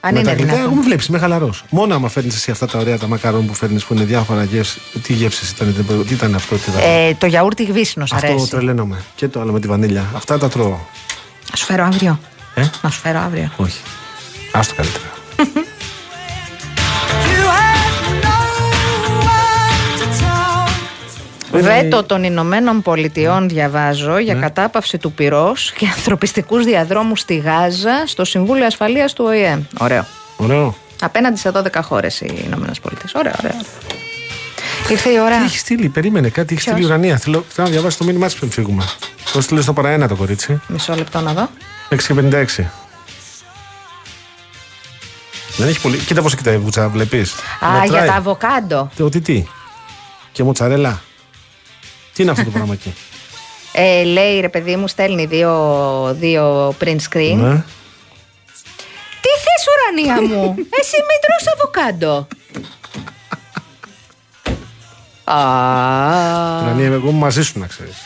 Αν 0.00 0.12
με 0.14 0.18
είναι 0.18 0.28
τα 0.28 0.34
γλυκά, 0.34 0.46
δυνατόν. 0.52 0.72
εγώ 0.72 0.74
με 0.74 0.82
βλέπει, 0.82 1.04
είμαι 1.08 1.18
χαλαρός. 1.18 1.64
Μόνο 1.70 1.94
άμα 1.94 2.08
φέρνεις 2.08 2.34
εσύ 2.34 2.50
αυτά 2.50 2.66
τα 2.66 2.78
ωραία 2.78 2.98
τα 2.98 3.06
μακαρόν 3.06 3.46
που 3.46 3.54
φέρνεις 3.54 3.84
που 3.84 3.94
είναι 3.94 4.04
διάφορα 4.04 4.44
γεύση. 4.44 4.80
Τι 5.02 5.12
γεύσει 5.12 5.54
ήταν, 5.54 5.86
τι 6.06 6.14
ήταν 6.14 6.34
αυτό, 6.34 6.56
τι 6.56 6.70
ήταν. 6.70 6.82
Ε, 6.84 7.14
το 7.14 7.26
γιαούρτι 7.26 7.64
γβίσινο 7.64 8.04
αυτό 8.12 8.26
αρέσει. 8.26 8.50
τρελαίνομαι. 8.50 9.02
Και 9.14 9.28
το 9.28 9.40
άλλο 9.40 9.52
με 9.52 9.60
τη 9.60 9.66
βανίλια. 9.66 10.10
Αυτά 10.14 10.38
τα 10.38 10.48
τρώω. 10.48 10.78
Να 11.50 11.56
σου 11.56 11.64
φέρω 11.64 11.84
αύριο. 11.84 12.20
Ε; 12.54 12.62
Να 12.82 12.90
σου 12.90 13.00
φέρω 13.00 13.18
αύριο. 13.18 13.52
Όχι. 13.56 13.80
Άστο 14.52 14.74
καλύτερα. 14.74 15.19
Βέτο 21.52 22.02
των 22.04 22.24
Ηνωμένων 22.24 22.82
Πολιτειών 22.82 23.48
διαβάζω 23.48 24.18
για 24.18 24.34
Ναι. 24.34 24.40
κατάπαυση 24.40 24.98
του 24.98 25.12
πυρός 25.12 25.72
και 25.72 25.86
ανθρωπιστικούς 25.86 26.64
διαδρόμους 26.64 27.20
στη 27.20 27.36
Γάζα 27.36 28.02
στο 28.06 28.24
Συμβούλιο 28.24 28.66
Ασφαλείας 28.66 29.12
του 29.12 29.24
ΟΗΕ. 29.26 29.62
Ωραίο. 29.78 30.06
Ωραίο. 30.36 30.76
Απέναντι 31.00 31.38
σε 31.38 31.50
12 31.50 31.82
χώρες 31.82 32.20
οι 32.20 32.42
Ηνωμένες 32.44 32.80
Πολιτείες. 32.80 33.12
Ωραίο, 33.14 33.32
ωραίο. 33.42 33.52
ωραίο. 33.54 33.66
Ήρθε 34.90 35.10
η 35.10 35.18
ώρα. 35.18 35.38
Τι 35.38 35.44
έχεις 35.44 35.60
στείλει, 35.60 35.88
περίμενε 35.88 36.28
κάτι, 36.28 36.52
έχεις 36.54 36.64
Ποιος; 36.64 36.76
στείλει 36.76 36.88
η 36.88 36.90
ουρανία. 36.92 37.16
Θέλω, 37.18 37.44
θέλω 37.48 37.66
να 37.66 37.72
διαβάσει 37.72 37.98
το 37.98 38.04
μήνυμά 38.04 38.26
της 38.26 38.34
πριν 38.34 38.50
φύγουμε. 38.50 38.84
Το 39.32 39.40
στείλες 39.40 39.62
στο 39.64 39.72
παραένα 39.72 40.08
το 40.08 40.16
κορίτσι. 40.16 40.60
Μισό 40.66 40.94
λεπτό 40.94 41.20
να 41.20 41.32
δω. 41.32 41.48
6 41.88 42.06
και 42.06 42.14
56. 42.14 42.70
Δεν 45.56 45.68
έχει 45.68 45.80
πολύ. 45.80 45.98
Κοίτα 45.98 46.22
πώ 46.22 46.28
κοιτάει 46.28 46.54
η 46.54 46.58
βούτσα, 46.58 46.88
βλέπεις. 46.88 47.32
Α, 47.60 47.84
για 47.84 48.04
τα 48.06 48.14
αβοκάντο. 48.14 48.90
Το 48.96 49.08
τι, 49.08 49.20
τι; 49.20 49.44
Και 50.32 50.42
μοτσαρέλα. 50.42 51.00
Τι 52.20 52.26
είναι 52.26 52.34
αυτό 52.34 52.44
το 52.44 52.50
πράγμα 52.50 52.72
εκεί; 52.72 52.94
Ε, 53.72 54.02
λέει 54.04 54.40
ρε 54.40 54.48
παιδί 54.48 54.76
μου, 54.76 54.88
στέλνει 54.88 55.24
δύο, 55.26 56.16
δύο 56.18 56.68
print 56.80 56.96
screen. 57.10 57.36
Ναι. 57.36 57.64
Τι 59.20 59.28
θες 59.44 59.64
ουρανία 59.70 60.22
μου, 60.22 60.54
εσύ 60.80 60.96
μην 60.96 61.18
τρως 61.24 61.52
αβοκάντο. 61.54 62.26
Α, 65.24 66.62
Ουρανία, 66.62 66.86
εγώ 66.86 67.08
είμαι 67.08 67.18
μαζί 67.18 67.42
σου 67.42 67.58
να 67.58 67.66
ξέρεις. 67.66 67.96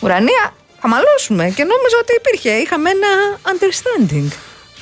ουρανία, 0.00 0.54
θα 0.80 0.88
μαλώσουμε 0.88 1.44
και 1.44 1.64
νόμιζα 1.64 1.96
ότι 2.00 2.12
υπήρχε, 2.14 2.50
είχαμε 2.50 2.90
ένα 2.90 3.08
understanding. 3.42 4.32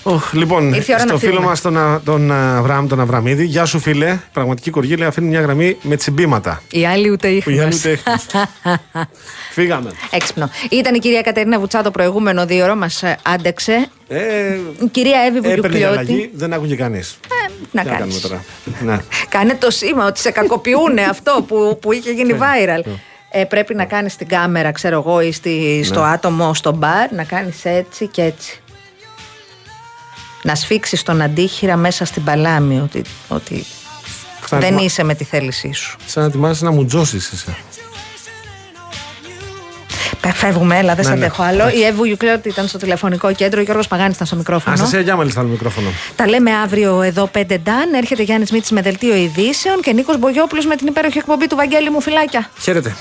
Oh, 0.05 0.19
λοιπόν, 0.33 0.73
Ήρθε 0.73 0.93
η 0.93 0.95
ώρα 0.95 1.05
να 1.05 1.09
στο 1.11 1.19
φίλο 1.19 1.31
φύγουμε. 1.31 1.49
μας 1.49 1.61
τον, 1.61 1.77
Α- 1.79 2.01
τον 2.05 2.33
Αβραάμ, 2.33 2.87
τον 2.87 3.01
Αβραμίδη, 3.01 3.45
γεια 3.45 3.65
σου 3.65 3.79
φίλε. 3.79 4.19
Πραγματική 4.33 4.71
κοργή 4.71 4.97
λέει 4.97 5.09
αφήνει 5.09 5.29
μια 5.29 5.41
γραμμή 5.41 5.77
με 5.83 5.97
τσιμπήματα. 5.97 6.63
Η 6.71 6.87
άλλη 6.87 7.11
ούτε 7.11 7.29
Που 7.45 7.51
η 7.51 7.61
άλλη 7.61 7.69
ίχνος. 7.69 7.79
ούτε 7.79 7.91
έχνος. 7.91 8.27
Φύγαμε. 9.53 9.91
Έξυπνο. 10.11 10.51
Ήταν 10.71 10.95
η 10.95 10.99
κυρία 10.99 11.21
Κατερίνα 11.21 11.59
Βουτσά 11.59 11.83
το 11.83 11.91
προηγούμενο 11.91 12.47
δύο 12.47 12.65
ώρα, 12.65 12.75
μας 12.75 13.03
άντεξε. 13.23 13.87
Ε, 14.09 14.19
Η 14.85 14.87
κυρία 14.91 15.19
Εύη 15.27 15.37
έπαιρνε 15.39 15.53
η 15.55 15.61
Βουγιουκλιώτη. 15.61 15.87
αλλαγή, 15.99 16.31
δεν 16.35 16.53
άκουγε 16.53 16.75
κανείς. 16.75 17.11
Ε, 17.11 17.51
να 17.73 17.83
Τι 17.83 17.89
να 17.89 17.95
κάνουμε 17.97 17.99
κάνεις. 17.99 18.21
τώρα; 18.21 18.45
Ναι. 18.85 18.99
Κάνε 19.39 19.55
το 19.55 19.71
σήμα 19.71 20.07
ότι 20.07 20.21
σε 20.21 20.31
κακοποιούν 20.31 20.99
αυτό 21.11 21.45
που, 21.49 21.79
που 21.83 21.93
είχε 21.93 22.11
γίνει 22.11 22.35
viral. 22.43 22.91
Ε, 23.35 23.45
πρέπει 23.45 23.75
να 23.75 23.85
κάνεις 23.85 24.17
την 24.17 24.27
κάμερα, 24.27 24.73
ξέρω 24.73 24.97
εγώ, 25.07 25.21
ή 25.21 25.33
στη, 25.33 25.83
στο 25.85 26.01
άτομο, 26.01 26.55
στο 26.55 26.73
μπαρ, 26.73 27.13
να 27.13 27.25
κάνεις 27.25 27.65
έτσι 27.65 28.07
και 28.07 28.23
έτσι. 28.23 28.62
Να 30.43 30.55
σφίξεις 30.55 31.03
τον 31.03 31.23
αντίχειρα 31.23 31.77
μέσα 31.77 32.05
στην 32.05 32.25
παλάμη, 32.25 32.81
ότι, 32.81 33.03
ότι 33.29 33.65
Σαν 34.49 34.61
δεν 34.61 34.75
να- 34.75 34.83
είσαι 34.83 35.03
με 35.05 35.15
τη 35.15 35.25
θέλησή 35.25 35.73
σου. 35.73 35.97
Σαν 36.07 36.23
να 36.23 36.29
ετοιμάσαι 36.29 36.65
να 36.65 36.71
μου 36.71 36.85
τζώσει 36.85 37.17
εσύ. 37.17 37.57
Πε- 40.21 40.35
Φεύγουμε, 40.35 40.79
έλα, 40.79 40.95
δεν 40.95 40.97
Ναι, 40.97 41.03
σε 41.03 41.09
ναι. 41.19 41.25
αντέχω 41.25 41.43
άλλο. 41.43 41.69
Η 41.69 41.83
Εύου 41.85 42.05
Γιουκλέωτη 42.05 42.49
ήταν 42.49 42.67
στο 42.67 42.79
τηλεφωνικό 42.79 43.33
κέντρο, 43.35 43.61
ο 43.61 43.63
Γιώργος 43.63 43.89
Παγάνης 43.89 44.15
ήταν 44.15 44.27
στο 44.27 44.37
μικρόφωνο. 44.37 44.75
Αναστασία 44.75 45.01
Γιάμαλη 45.01 45.31
στα 45.31 45.41
άλλο 45.41 45.49
μικρόφωνο. 45.49 45.89
Τα 46.17 46.29
λέμε 46.29 46.51
αύριο 46.55 47.03
εδώ 47.03 47.27
5 47.33 47.59
Νταν. 47.59 47.95
Έρχεται 47.95 48.23
Γιάννης 48.23 48.51
Μίτση 48.51 48.75
με 48.75 48.81
δελτίο 48.83 49.15
ειδήσεων 49.17 49.81
και 49.81 49.93
Νίκος 49.93 50.19
Μπογιόπουλος 50.19 50.67
με 50.67 50.77
την 50.77 50.87
υπέροχη 50.87 51.19
εκπομπή 51.19 51.47
του 51.47 51.57
Βαγγέλη 51.57 51.91
μου. 51.91 52.01
Φιλάκια. 52.01 52.51
Χαίρετε. 52.61 52.97